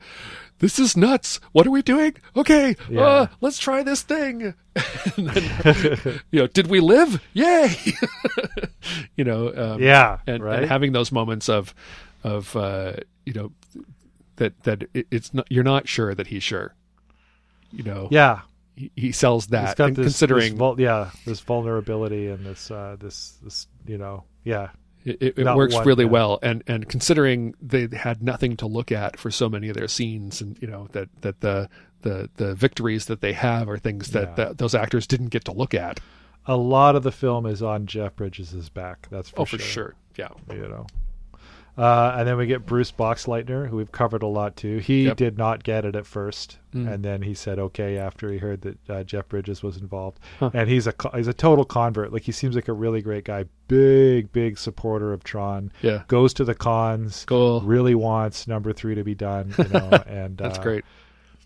this 0.59 0.77
is 0.79 0.97
nuts. 0.97 1.39
What 1.53 1.65
are 1.67 1.71
we 1.71 1.81
doing? 1.81 2.15
Okay, 2.35 2.75
Yeah. 2.89 3.01
uh, 3.01 3.27
let's 3.39 3.57
try 3.59 3.81
this 3.83 4.01
thing. 4.01 4.53
then, 5.17 6.19
you 6.31 6.39
know, 6.39 6.47
did 6.47 6.67
we 6.67 6.79
live? 6.81 7.21
Yay! 7.33 7.75
you 9.15 9.23
know, 9.23 9.53
um, 9.55 9.81
yeah 9.81 10.19
and, 10.27 10.43
right 10.43 10.59
and 10.59 10.69
having 10.69 10.91
those 10.91 11.11
moments 11.11 11.49
of 11.49 11.73
of 12.23 12.55
uh, 12.55 12.93
you 13.25 13.33
know 13.33 13.51
that 14.37 14.63
that 14.63 14.83
it, 14.93 15.07
it's 15.11 15.33
not 15.33 15.45
you're 15.49 15.63
not 15.63 15.87
sure 15.87 16.15
that 16.15 16.27
he's 16.27 16.43
sure. 16.43 16.73
You 17.71 17.83
know, 17.83 18.07
Yeah, 18.11 18.41
he, 18.75 18.91
he 18.95 19.11
sells 19.11 19.47
that, 19.47 19.77
this, 19.77 19.95
considering 19.95 20.57
this 20.57 20.75
yeah, 20.77 21.11
this 21.25 21.39
vulnerability 21.41 22.27
and 22.27 22.45
this, 22.45 22.71
uh, 22.71 22.95
this, 22.99 23.37
this, 23.43 23.67
you 23.85 23.97
know, 23.97 24.23
yeah, 24.43 24.69
it, 25.05 25.17
it, 25.21 25.39
it 25.39 25.55
works 25.55 25.75
one, 25.75 25.85
really 25.85 26.05
yeah. 26.05 26.11
well, 26.11 26.39
and 26.41 26.63
and 26.67 26.87
considering 26.89 27.55
they 27.61 27.87
had 27.95 28.21
nothing 28.23 28.57
to 28.57 28.67
look 28.67 28.91
at 28.91 29.17
for 29.19 29.31
so 29.31 29.49
many 29.49 29.69
of 29.69 29.75
their 29.75 29.87
scenes, 29.87 30.41
and 30.41 30.57
you 30.61 30.67
know 30.67 30.87
that 30.91 31.09
that 31.21 31.41
the 31.41 31.69
the 32.01 32.29
the 32.35 32.55
victories 32.55 33.05
that 33.05 33.21
they 33.21 33.33
have 33.33 33.67
are 33.69 33.77
things 33.77 34.11
that, 34.11 34.29
Yeah. 34.29 34.35
that 34.35 34.57
those 34.57 34.73
actors 34.75 35.05
didn't 35.07 35.27
get 35.29 35.45
to 35.45 35.51
look 35.51 35.73
at. 35.73 35.99
a 36.45 36.55
lot 36.57 36.95
of 36.95 37.03
the 37.03 37.11
film 37.11 37.45
is 37.45 37.61
on 37.61 37.85
Jeff 37.85 38.15
Bridges' 38.15 38.69
back. 38.69 39.07
That's 39.11 39.29
for 39.29 39.41
oh, 39.41 39.45
sure. 39.45 39.59
for 39.59 39.65
sure, 39.65 39.95
yeah. 40.17 40.29
You 40.51 40.67
know. 40.67 40.87
Uh, 41.79 42.13
and 42.17 42.27
then 42.27 42.35
we 42.37 42.45
get 42.45 42.65
Bruce 42.65 42.91
Boxleitner, 42.91 43.69
who 43.69 43.77
we've 43.77 43.91
covered 43.91 44.21
a 44.21 44.27
lot 44.27 44.57
too. 44.57 44.79
He 44.79 45.05
Yep. 45.05 45.17
did 45.17 45.37
not 45.37 45.63
get 45.63 45.85
it 45.85 45.95
at 45.95 46.05
first, 46.05 46.57
Mm. 46.75 46.91
and 46.93 47.03
then 47.05 47.21
he 47.21 47.33
said 47.33 47.57
okay 47.57 47.97
after 47.97 48.29
he 48.31 48.37
heard 48.37 48.61
that 48.61 48.89
uh, 48.89 49.03
Jeff 49.03 49.29
Bridges 49.29 49.63
was 49.63 49.77
involved. 49.77 50.19
Huh. 50.39 50.51
And 50.53 50.69
he's 50.69 50.87
a 50.87 50.93
he's 51.15 51.27
a 51.27 51.33
total 51.33 51.63
convert. 51.63 52.11
Like 52.11 52.23
he 52.23 52.31
seems 52.33 52.53
like 52.55 52.67
a 52.67 52.73
really 52.73 53.01
great 53.01 53.23
guy. 53.23 53.45
Big 53.69 54.31
big 54.33 54.57
supporter 54.57 55.13
of 55.13 55.23
Tron. 55.23 55.71
Yeah, 55.81 56.03
Goes 56.07 56.33
to 56.35 56.43
the 56.43 56.53
cons. 56.55 57.23
cool. 57.27 57.61
Really 57.61 57.95
wants 57.95 58.47
number 58.47 58.73
three 58.73 58.95
to 58.95 59.03
be 59.03 59.15
done. 59.15 59.53
You 59.57 59.67
know, 59.69 59.89
and 60.07 60.37
That's 60.37 60.59
uh, 60.59 60.61
great. 60.63 60.83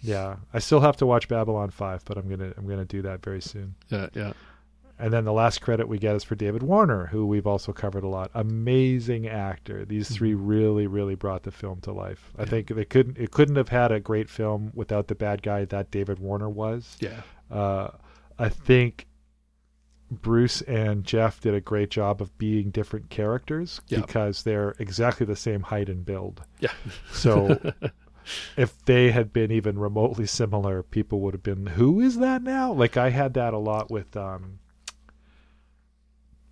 Yeah, 0.02 0.38
I 0.54 0.60
still 0.60 0.80
have 0.82 0.98
to 0.98 1.06
watch 1.06 1.28
Babylon 1.30 1.70
Five, 1.70 2.04
but 2.06 2.18
I'm 2.18 2.28
gonna 2.28 2.52
I'm 2.58 2.68
gonna 2.68 2.84
do 2.86 3.02
that 3.04 3.24
very 3.24 3.42
soon. 3.42 3.76
Yeah, 3.90 4.08
yeah. 4.14 4.34
And 5.04 5.12
then 5.12 5.26
the 5.26 5.34
last 5.34 5.60
credit 5.60 5.88
we 5.90 5.98
get 6.00 6.16
is 6.16 6.24
for 6.24 6.36
David 6.36 6.64
Warner, 6.64 7.08
who 7.08 7.26
we've 7.26 7.46
also 7.46 7.74
covered 7.74 8.04
a 8.06 8.08
lot. 8.08 8.32
Amazing 8.34 9.28
actor. 9.28 9.84
These 9.84 10.10
three 10.10 10.34
really, 10.34 10.88
really 10.88 11.16
brought 11.16 11.44
the 11.44 11.52
film 11.52 11.82
to 11.82 11.92
life. 11.92 12.32
I 12.38 12.42
Mm-hmm. 12.42 12.42
Yeah. 12.42 12.50
think 12.50 12.68
they 12.70 12.86
couldn't 12.86 13.18
it 13.18 13.32
couldn't 13.32 13.58
have 13.58 13.68
had 13.70 13.92
a 13.92 14.00
great 14.00 14.30
film 14.30 14.72
without 14.74 15.08
the 15.10 15.16
bad 15.16 15.42
guy 15.42 15.66
that 15.66 15.92
David 15.92 16.20
Warner 16.20 16.50
was. 16.50 16.96
Yeah, 17.02 17.22
Uh, 17.52 17.90
I 18.40 18.48
think 18.48 19.08
Bruce 20.10 20.62
and 20.62 21.04
Jeff 21.04 21.42
did 21.42 21.54
a 21.54 21.60
great 21.62 21.90
job 21.90 22.22
of 22.22 22.38
being 22.38 22.70
different 22.70 23.10
characters 23.10 23.82
Yeah. 23.88 24.00
because 24.02 24.44
they're 24.44 24.74
exactly 24.80 25.26
the 25.26 25.36
same 25.36 25.64
height 25.64 25.90
and 25.90 26.06
build. 26.06 26.44
yeah. 26.60 26.72
So 27.12 27.60
if 28.58 28.84
they 28.86 29.12
had 29.12 29.34
been 29.34 29.52
even 29.52 29.78
remotely 29.78 30.28
similar, 30.28 30.82
people 30.84 31.20
would 31.22 31.34
have 31.34 31.44
been, 31.44 31.66
"Who 31.66 32.00
is 32.00 32.20
that 32.20 32.42
now?" 32.44 32.72
Like 32.72 32.96
I 32.96 33.10
had 33.10 33.34
that 33.34 33.54
a 33.54 33.58
lot 33.58 33.92
with 33.92 34.16
um, 34.16 34.60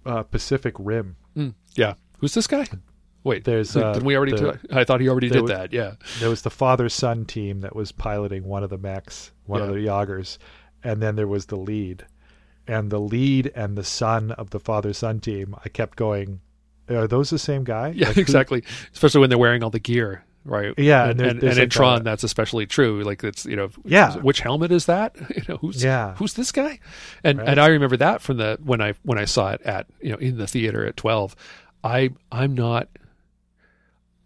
uh, 0.06 0.24
Pacific 0.24 0.76
Rim. 0.80 1.16
Mm, 1.36 1.54
yeah. 1.76 1.94
Who's 2.20 2.34
this 2.34 2.48
guy? 2.48 2.66
Wait, 3.24 3.44
There's, 3.44 3.74
did, 3.74 3.84
uh, 3.84 3.94
did 3.94 4.04
we 4.04 4.16
already? 4.18 4.32
the- 4.32 4.54
do- 4.54 4.76
I 4.76 4.84
thought 4.84 5.00
he 5.02 5.08
already 5.10 5.30
did 5.30 5.42
wa- 5.44 5.48
that. 5.48 5.72
Yeah, 5.74 5.94
There 6.20 6.30
was 6.30 6.42
the 6.42 6.50
father-son 6.50 7.26
team 7.26 7.62
that 7.62 7.76
was 7.76 7.92
piloting 7.92 8.46
one 8.46 8.64
of 8.64 8.70
the 8.72 8.78
mechs, 8.80 9.32
one 9.46 9.62
of 9.62 9.70
the 9.70 9.82
Jaegers, 9.82 10.40
and 10.84 11.02
then 11.04 11.16
there 11.16 11.28
was 11.28 11.46
the 11.46 11.56
lead, 11.58 12.06
and 12.68 12.90
the 12.92 13.00
lead 13.00 13.52
and 13.56 13.78
the 13.78 13.84
son 13.84 14.32
of 14.32 14.50
the 14.50 14.60
father-son 14.60 15.20
team. 15.20 15.56
I 15.64 15.70
kept 15.70 15.98
going, 15.98 16.42
"Are 16.90 17.06
those 17.08 17.30
the 17.30 17.38
same 17.38 17.64
guy?" 17.64 17.90
yeah, 17.96 18.08
Like, 18.08 18.16
who- 18.16 18.22
exactly. 18.28 18.64
Especially 18.92 19.22
when 19.22 19.30
they're 19.30 19.38
wearing 19.38 19.64
all 19.64 19.70
the 19.70 19.80
gear, 19.80 20.24
right? 20.46 20.74
Yeah, 20.78 21.04
and 21.04 21.12
and 21.12 21.20
there- 21.20 21.30
and, 21.30 21.42
there's 21.42 21.58
and 21.58 21.64
in 21.66 21.70
Tron, 21.70 22.02
a- 22.02 22.04
that's 22.04 22.24
especially 22.24 22.66
true. 22.66 23.04
Like 23.04 23.24
it's 23.24 23.46
you 23.46 23.56
know, 23.56 23.70
Yeah. 23.86 24.16
which 24.18 24.40
helmet 24.42 24.72
is 24.72 24.86
that? 24.88 25.16
You 25.36 25.44
know, 25.50 25.58
who's 25.58 25.84
Yeah. 25.84 26.16
who's 26.16 26.34
this 26.34 26.52
guy? 26.52 26.80
And 27.24 27.40
Right. 27.40 27.48
and 27.50 27.60
I 27.60 27.68
remember 27.68 27.98
that 27.98 28.22
from 28.22 28.38
the 28.38 28.58
when 28.64 28.82
I 28.82 28.94
when 29.04 29.18
I 29.18 29.26
saw 29.26 29.52
it 29.52 29.62
at 29.64 29.88
you 30.02 30.12
know 30.12 30.18
in 30.18 30.38
the 30.38 30.48
theater 30.48 30.86
at 30.86 30.98
twelve. 30.98 31.36
I 31.84 32.12
I'm 32.32 32.54
not 32.54 32.88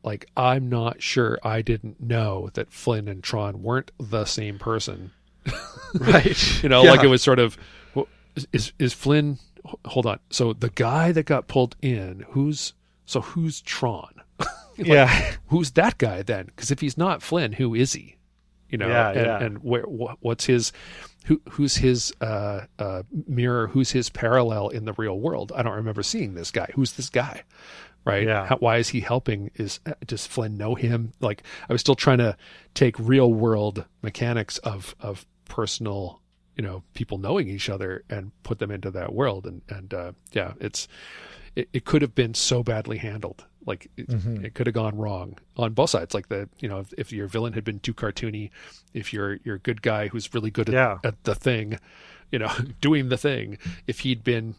like 0.04 0.30
I'm 0.38 0.70
not 0.70 1.02
sure 1.02 1.40
I 1.44 1.62
didn't 1.62 2.02
know 2.02 2.50
that 2.54 2.72
Flynn 2.72 3.08
and 3.08 3.24
Tron 3.24 3.64
weren't 3.64 3.92
the 4.00 4.26
same 4.26 4.60
person. 4.60 5.12
right? 6.00 6.64
You 6.64 6.70
know, 6.70 6.84
Yeah. 6.84 6.92
like 6.92 7.04
it 7.04 7.08
was 7.08 7.22
sort 7.22 7.40
of 7.40 7.58
is 8.54 8.74
is 8.80 8.94
Flynn? 8.94 9.40
Hold 9.86 10.06
on. 10.06 10.20
So 10.30 10.54
the 10.54 10.70
guy 10.70 11.12
that 11.12 11.24
got 11.26 11.48
pulled 11.48 11.76
in, 11.82 12.26
who's 12.32 12.74
so 13.06 13.22
who's 13.22 13.62
Tron? 13.62 14.14
Like, 14.78 14.88
yeah, 14.88 15.34
who's 15.48 15.72
that 15.72 15.98
guy 15.98 16.22
then? 16.24 16.46
Because 16.48 16.72
if 16.72 16.80
he's 16.80 16.98
not 16.98 17.22
Flynn, 17.22 17.54
who 17.54 17.74
is 17.76 17.94
he? 17.94 18.18
You 18.70 18.78
know, 18.80 18.88
Yeah, 18.88 19.10
and, 19.10 19.26
yeah. 19.26 19.44
and 19.44 19.64
where 19.64 19.84
wh- 19.84 20.22
what's 20.24 20.46
his 20.46 20.72
who 21.26 21.42
who's 21.52 21.78
his 21.78 22.14
uh, 22.22 22.62
uh, 22.80 23.04
mirror? 23.28 23.68
Who's 23.68 23.92
his 23.92 24.10
parallel 24.10 24.70
in 24.70 24.86
the 24.86 24.94
real 24.94 25.20
world? 25.20 25.52
I 25.56 25.62
don't 25.64 25.76
remember 25.76 26.04
seeing 26.04 26.34
this 26.34 26.52
guy. 26.52 26.70
Who's 26.76 26.94
this 26.94 27.10
guy? 27.10 27.44
Right? 28.06 28.28
Yeah. 28.28 28.46
How, 28.46 28.58
why 28.58 28.78
is 28.78 28.90
he 28.90 29.00
helping? 29.02 29.50
Is 29.56 29.80
uh, 29.86 29.94
does 30.06 30.28
Flynn 30.28 30.58
know 30.58 30.76
him? 30.76 31.14
Like 31.22 31.44
I 31.70 31.74
was 31.74 31.82
still 31.82 31.96
trying 31.96 32.20
to 32.20 32.36
take 32.74 32.98
real 33.00 33.34
world 33.34 33.86
mechanics 34.02 34.58
of 34.60 34.96
of 35.00 35.26
personal 35.46 36.22
you 36.56 36.64
know 36.64 36.84
people 36.94 37.18
knowing 37.18 37.48
each 37.50 37.70
other 37.70 38.04
and 38.10 38.32
put 38.44 38.60
them 38.60 38.72
into 38.72 38.90
that 38.92 39.14
world 39.14 39.46
and 39.46 39.62
and 39.70 39.94
uh, 39.94 40.12
yeah 40.32 40.54
it's 40.60 40.88
it, 41.56 41.70
it 41.74 41.86
could 41.86 42.02
have 42.02 42.14
been 42.16 42.34
so 42.34 42.64
badly 42.64 42.98
handled 42.98 43.46
like 43.66 43.90
it, 43.98 44.08
Mhm. 44.10 44.44
it 44.46 44.54
could 44.54 44.68
have 44.68 44.74
gone 44.76 44.96
wrong 44.98 45.38
on 45.58 45.74
both 45.74 45.90
sides 45.90 46.14
like 46.14 46.28
the 46.30 46.48
you 46.60 46.70
know 46.70 46.80
if, 46.80 46.94
if 46.98 47.12
your 47.14 47.28
villain 47.28 47.54
had 47.54 47.64
been 47.64 47.80
too 47.80 47.94
cartoony 47.94 48.50
if 48.94 49.12
your 49.14 49.40
your 49.44 49.58
good 49.58 49.82
guy 49.82 50.08
who's 50.10 50.34
really 50.34 50.52
good 50.52 50.70
at, 50.70 50.74
Yeah. 50.74 50.98
at 51.04 51.24
the 51.24 51.34
thing 51.36 51.80
you 52.32 52.40
know 52.40 52.52
doing 52.82 53.10
the 53.10 53.18
thing 53.18 53.58
if 53.88 54.02
he'd 54.02 54.24
been 54.24 54.56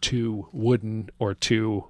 too 0.00 0.48
wooden 0.52 1.08
or 1.18 1.34
too 1.34 1.84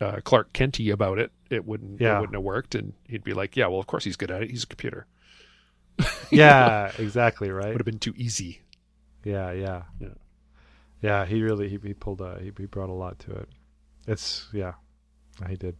uh, 0.00 0.20
Clark 0.24 0.52
Kenty 0.52 0.90
about 0.90 1.18
it 1.18 1.30
it 1.50 1.64
wouldn't 1.64 2.00
Yeah. 2.00 2.16
it 2.16 2.20
wouldn't 2.20 2.34
have 2.36 2.42
worked 2.44 2.74
and 2.74 2.92
he'd 3.08 3.24
be 3.24 3.32
like 3.34 3.56
yeah 3.56 3.66
well 3.66 3.80
of 3.80 3.86
course 3.86 4.04
he's 4.04 4.16
good 4.16 4.30
at 4.30 4.42
it 4.42 4.50
he's 4.50 4.64
a 4.64 4.66
computer 4.66 5.06
yeah, 6.30 6.90
exactly 6.98 7.50
right. 7.50 7.68
would 7.68 7.80
have 7.80 7.84
been 7.84 7.98
too 7.98 8.14
easy 8.16 8.60
Yeah, 9.24 9.52
yeah, 9.52 9.82
Yeah. 10.00 10.08
yeah. 11.00 11.24
He 11.26 11.42
really 11.42 11.68
he, 11.68 11.78
he 11.82 11.94
pulled 11.94 12.20
a 12.20 12.38
he, 12.40 12.50
he 12.56 12.66
brought 12.66 12.88
a 12.88 12.92
lot 12.94 13.18
to 13.20 13.32
it. 13.32 13.48
It's 14.06 14.48
yeah, 14.52 14.72
I 15.44 15.54
did. 15.54 15.76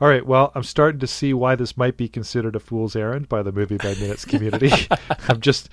All 0.00 0.08
right, 0.08 0.24
well, 0.24 0.52
I'm 0.54 0.62
starting 0.62 1.00
to 1.00 1.06
see 1.08 1.34
why 1.34 1.56
this 1.56 1.76
might 1.76 1.96
be 1.96 2.08
considered 2.08 2.54
a 2.54 2.60
fool's 2.60 2.94
errand 2.94 3.28
by 3.28 3.42
the 3.42 3.50
movie 3.50 3.76
by 3.76 3.94
minutes 3.94 4.24
community. 4.24 4.70
I'm 5.28 5.40
just 5.40 5.68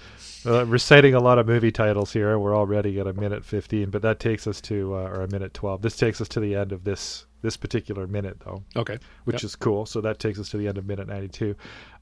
uh, 0.45 0.65
reciting 0.65 1.13
a 1.13 1.19
lot 1.19 1.37
of 1.37 1.45
movie 1.45 1.71
titles 1.71 2.11
here. 2.11 2.39
We're 2.39 2.57
already 2.57 2.99
at 2.99 3.05
a 3.05 3.13
minute 3.13 3.45
15, 3.45 3.91
but 3.91 4.01
that 4.01 4.19
takes 4.19 4.47
us 4.47 4.59
to 4.61 4.95
uh, 4.95 4.97
or 5.09 5.21
a 5.21 5.27
minute 5.29 5.53
12. 5.53 5.83
This 5.83 5.95
takes 5.95 6.19
us 6.19 6.27
to 6.29 6.39
the 6.39 6.55
end 6.55 6.71
of 6.71 6.83
this 6.83 7.25
this 7.43 7.57
particular 7.57 8.07
minute 8.07 8.39
though, 8.43 8.63
okay 8.75 8.97
which 9.25 9.35
Yep. 9.35 9.43
is 9.43 9.55
cool. 9.55 9.85
So 9.85 10.01
that 10.01 10.17
takes 10.17 10.39
us 10.39 10.49
to 10.49 10.57
the 10.57 10.67
end 10.67 10.79
of 10.79 10.87
minute 10.87 11.07
92. 11.07 11.55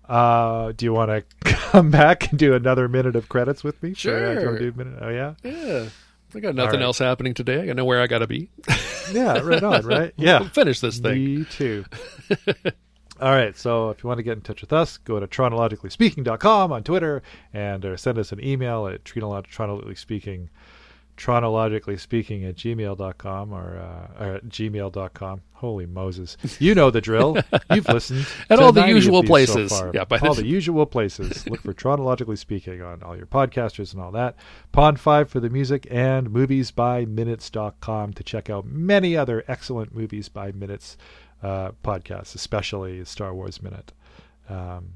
Uh, 0.07 0.71
do 0.71 0.85
you 0.85 0.93
want 0.93 1.09
to 1.11 1.25
come 1.53 1.91
back 1.91 2.29
and 2.29 2.39
do 2.39 2.53
another 2.53 2.87
minute 2.87 3.17
of 3.17 3.27
credits 3.27 3.61
with 3.61 3.81
me? 3.83 3.93
For, 3.93 4.15
uh, 4.15 4.33
do 4.35 4.39
you 4.39 4.45
Sure. 4.45 4.59
do 4.59 4.69
a 4.69 4.77
minute? 4.77 4.99
Oh 5.01 5.09
yeah. 5.09 5.33
yeah 5.43 5.89
I 6.35 6.39
got 6.39 6.55
nothing 6.55 6.79
right. 6.79 6.85
else 6.85 6.99
happening 6.99 7.33
today 7.33 7.69
I 7.69 7.73
know 7.73 7.85
where 7.85 8.01
I 8.01 8.07
got 8.07 8.19
to 8.19 8.27
be 8.27 8.49
Yeah, 9.11 9.39
right 9.39 9.63
on, 9.63 9.85
right? 9.85 10.13
Yeah. 10.17 10.47
Finish 10.49 10.79
this 10.79 10.99
thing 10.99 11.39
Me 11.39 11.45
too. 11.45 11.85
All 13.21 13.29
right, 13.31 13.55
so 13.55 13.89
if 13.89 14.03
you 14.03 14.07
want 14.07 14.17
to 14.17 14.23
get 14.23 14.33
in 14.33 14.41
touch 14.41 14.61
with 14.61 14.73
us, 14.73 14.97
go 14.97 15.19
to 15.19 15.27
chronologicallyspeaking.com 15.27 16.71
on 16.71 16.83
Twitter 16.83 17.21
and 17.53 17.85
or 17.85 17.95
send 17.95 18.17
us 18.17 18.31
an 18.31 18.43
email 18.43 18.87
at 18.87 19.03
chronolog- 19.03 19.47
chronologicallyspeaking 19.47 20.49
chronologically 21.23 21.95
speaking 21.95 22.43
at 22.43 22.55
gmail.com 22.55 23.53
or, 23.53 23.77
uh, 23.77 24.23
or 24.23 24.33
at 24.35 24.45
gmail.com. 24.45 25.41
Holy 25.53 25.85
Moses. 25.85 26.35
You 26.59 26.75
know 26.75 26.91
the 26.91 26.99
drill. 26.99 27.37
You've 27.73 27.87
listened. 27.87 28.27
At 28.49 28.57
to 28.57 28.63
all 28.63 28.71
the 28.73 28.87
usual 28.87 29.23
places. 29.23 29.71
So. 29.71 29.91
Yeah, 29.93 30.03
by 30.03 30.17
all 30.19 30.33
the 30.33 30.45
usual 30.59 30.85
places. 30.85 31.47
Look 31.47 31.61
for 31.61 31.73
chronologically 31.73 32.35
speaking 32.35 32.81
on 32.81 33.01
all 33.03 33.15
your 33.15 33.25
podcasters 33.25 33.93
and 33.93 34.01
all 34.01 34.11
that. 34.11 34.35
Pond 34.73 34.99
5 34.99 35.29
for 35.29 35.39
the 35.39 35.49
music 35.49 35.87
and 35.89 36.29
moviesbyminutes.com 36.29 38.13
to 38.13 38.23
check 38.23 38.49
out 38.49 38.65
many 38.65 39.15
other 39.15 39.45
excellent 39.47 39.95
movies 39.95 40.27
by 40.27 40.51
minutes 40.51 40.97
uh, 41.41 41.71
podcasts, 41.83 42.35
especially 42.35 43.05
Star 43.05 43.33
Wars 43.33 43.61
Minute. 43.61 43.93
Um, 44.49 44.95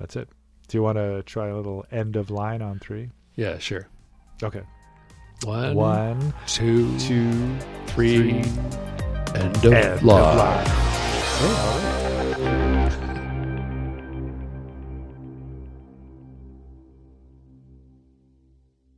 that's 0.00 0.16
it. 0.16 0.28
Do 0.66 0.76
you 0.76 0.82
want 0.82 0.98
to 0.98 1.22
try 1.22 1.48
a 1.48 1.56
little 1.56 1.86
end 1.92 2.16
of 2.16 2.30
line 2.30 2.62
on 2.62 2.78
three? 2.80 3.10
yeah 3.36 3.58
sure 3.58 3.86
Okay. 4.42 4.62
One 5.44 5.74
One, 5.74 6.34
two 6.46 6.98
two, 6.98 7.56
three 7.86 8.42
three, 8.42 8.52
end 9.34 9.64
of 9.64 9.72
end 9.72 9.84
of 9.94 10.02
line. 10.02 10.36
line. 10.36 10.66
Okay, 10.66 11.54
all 11.54 11.78
right. 11.78 11.97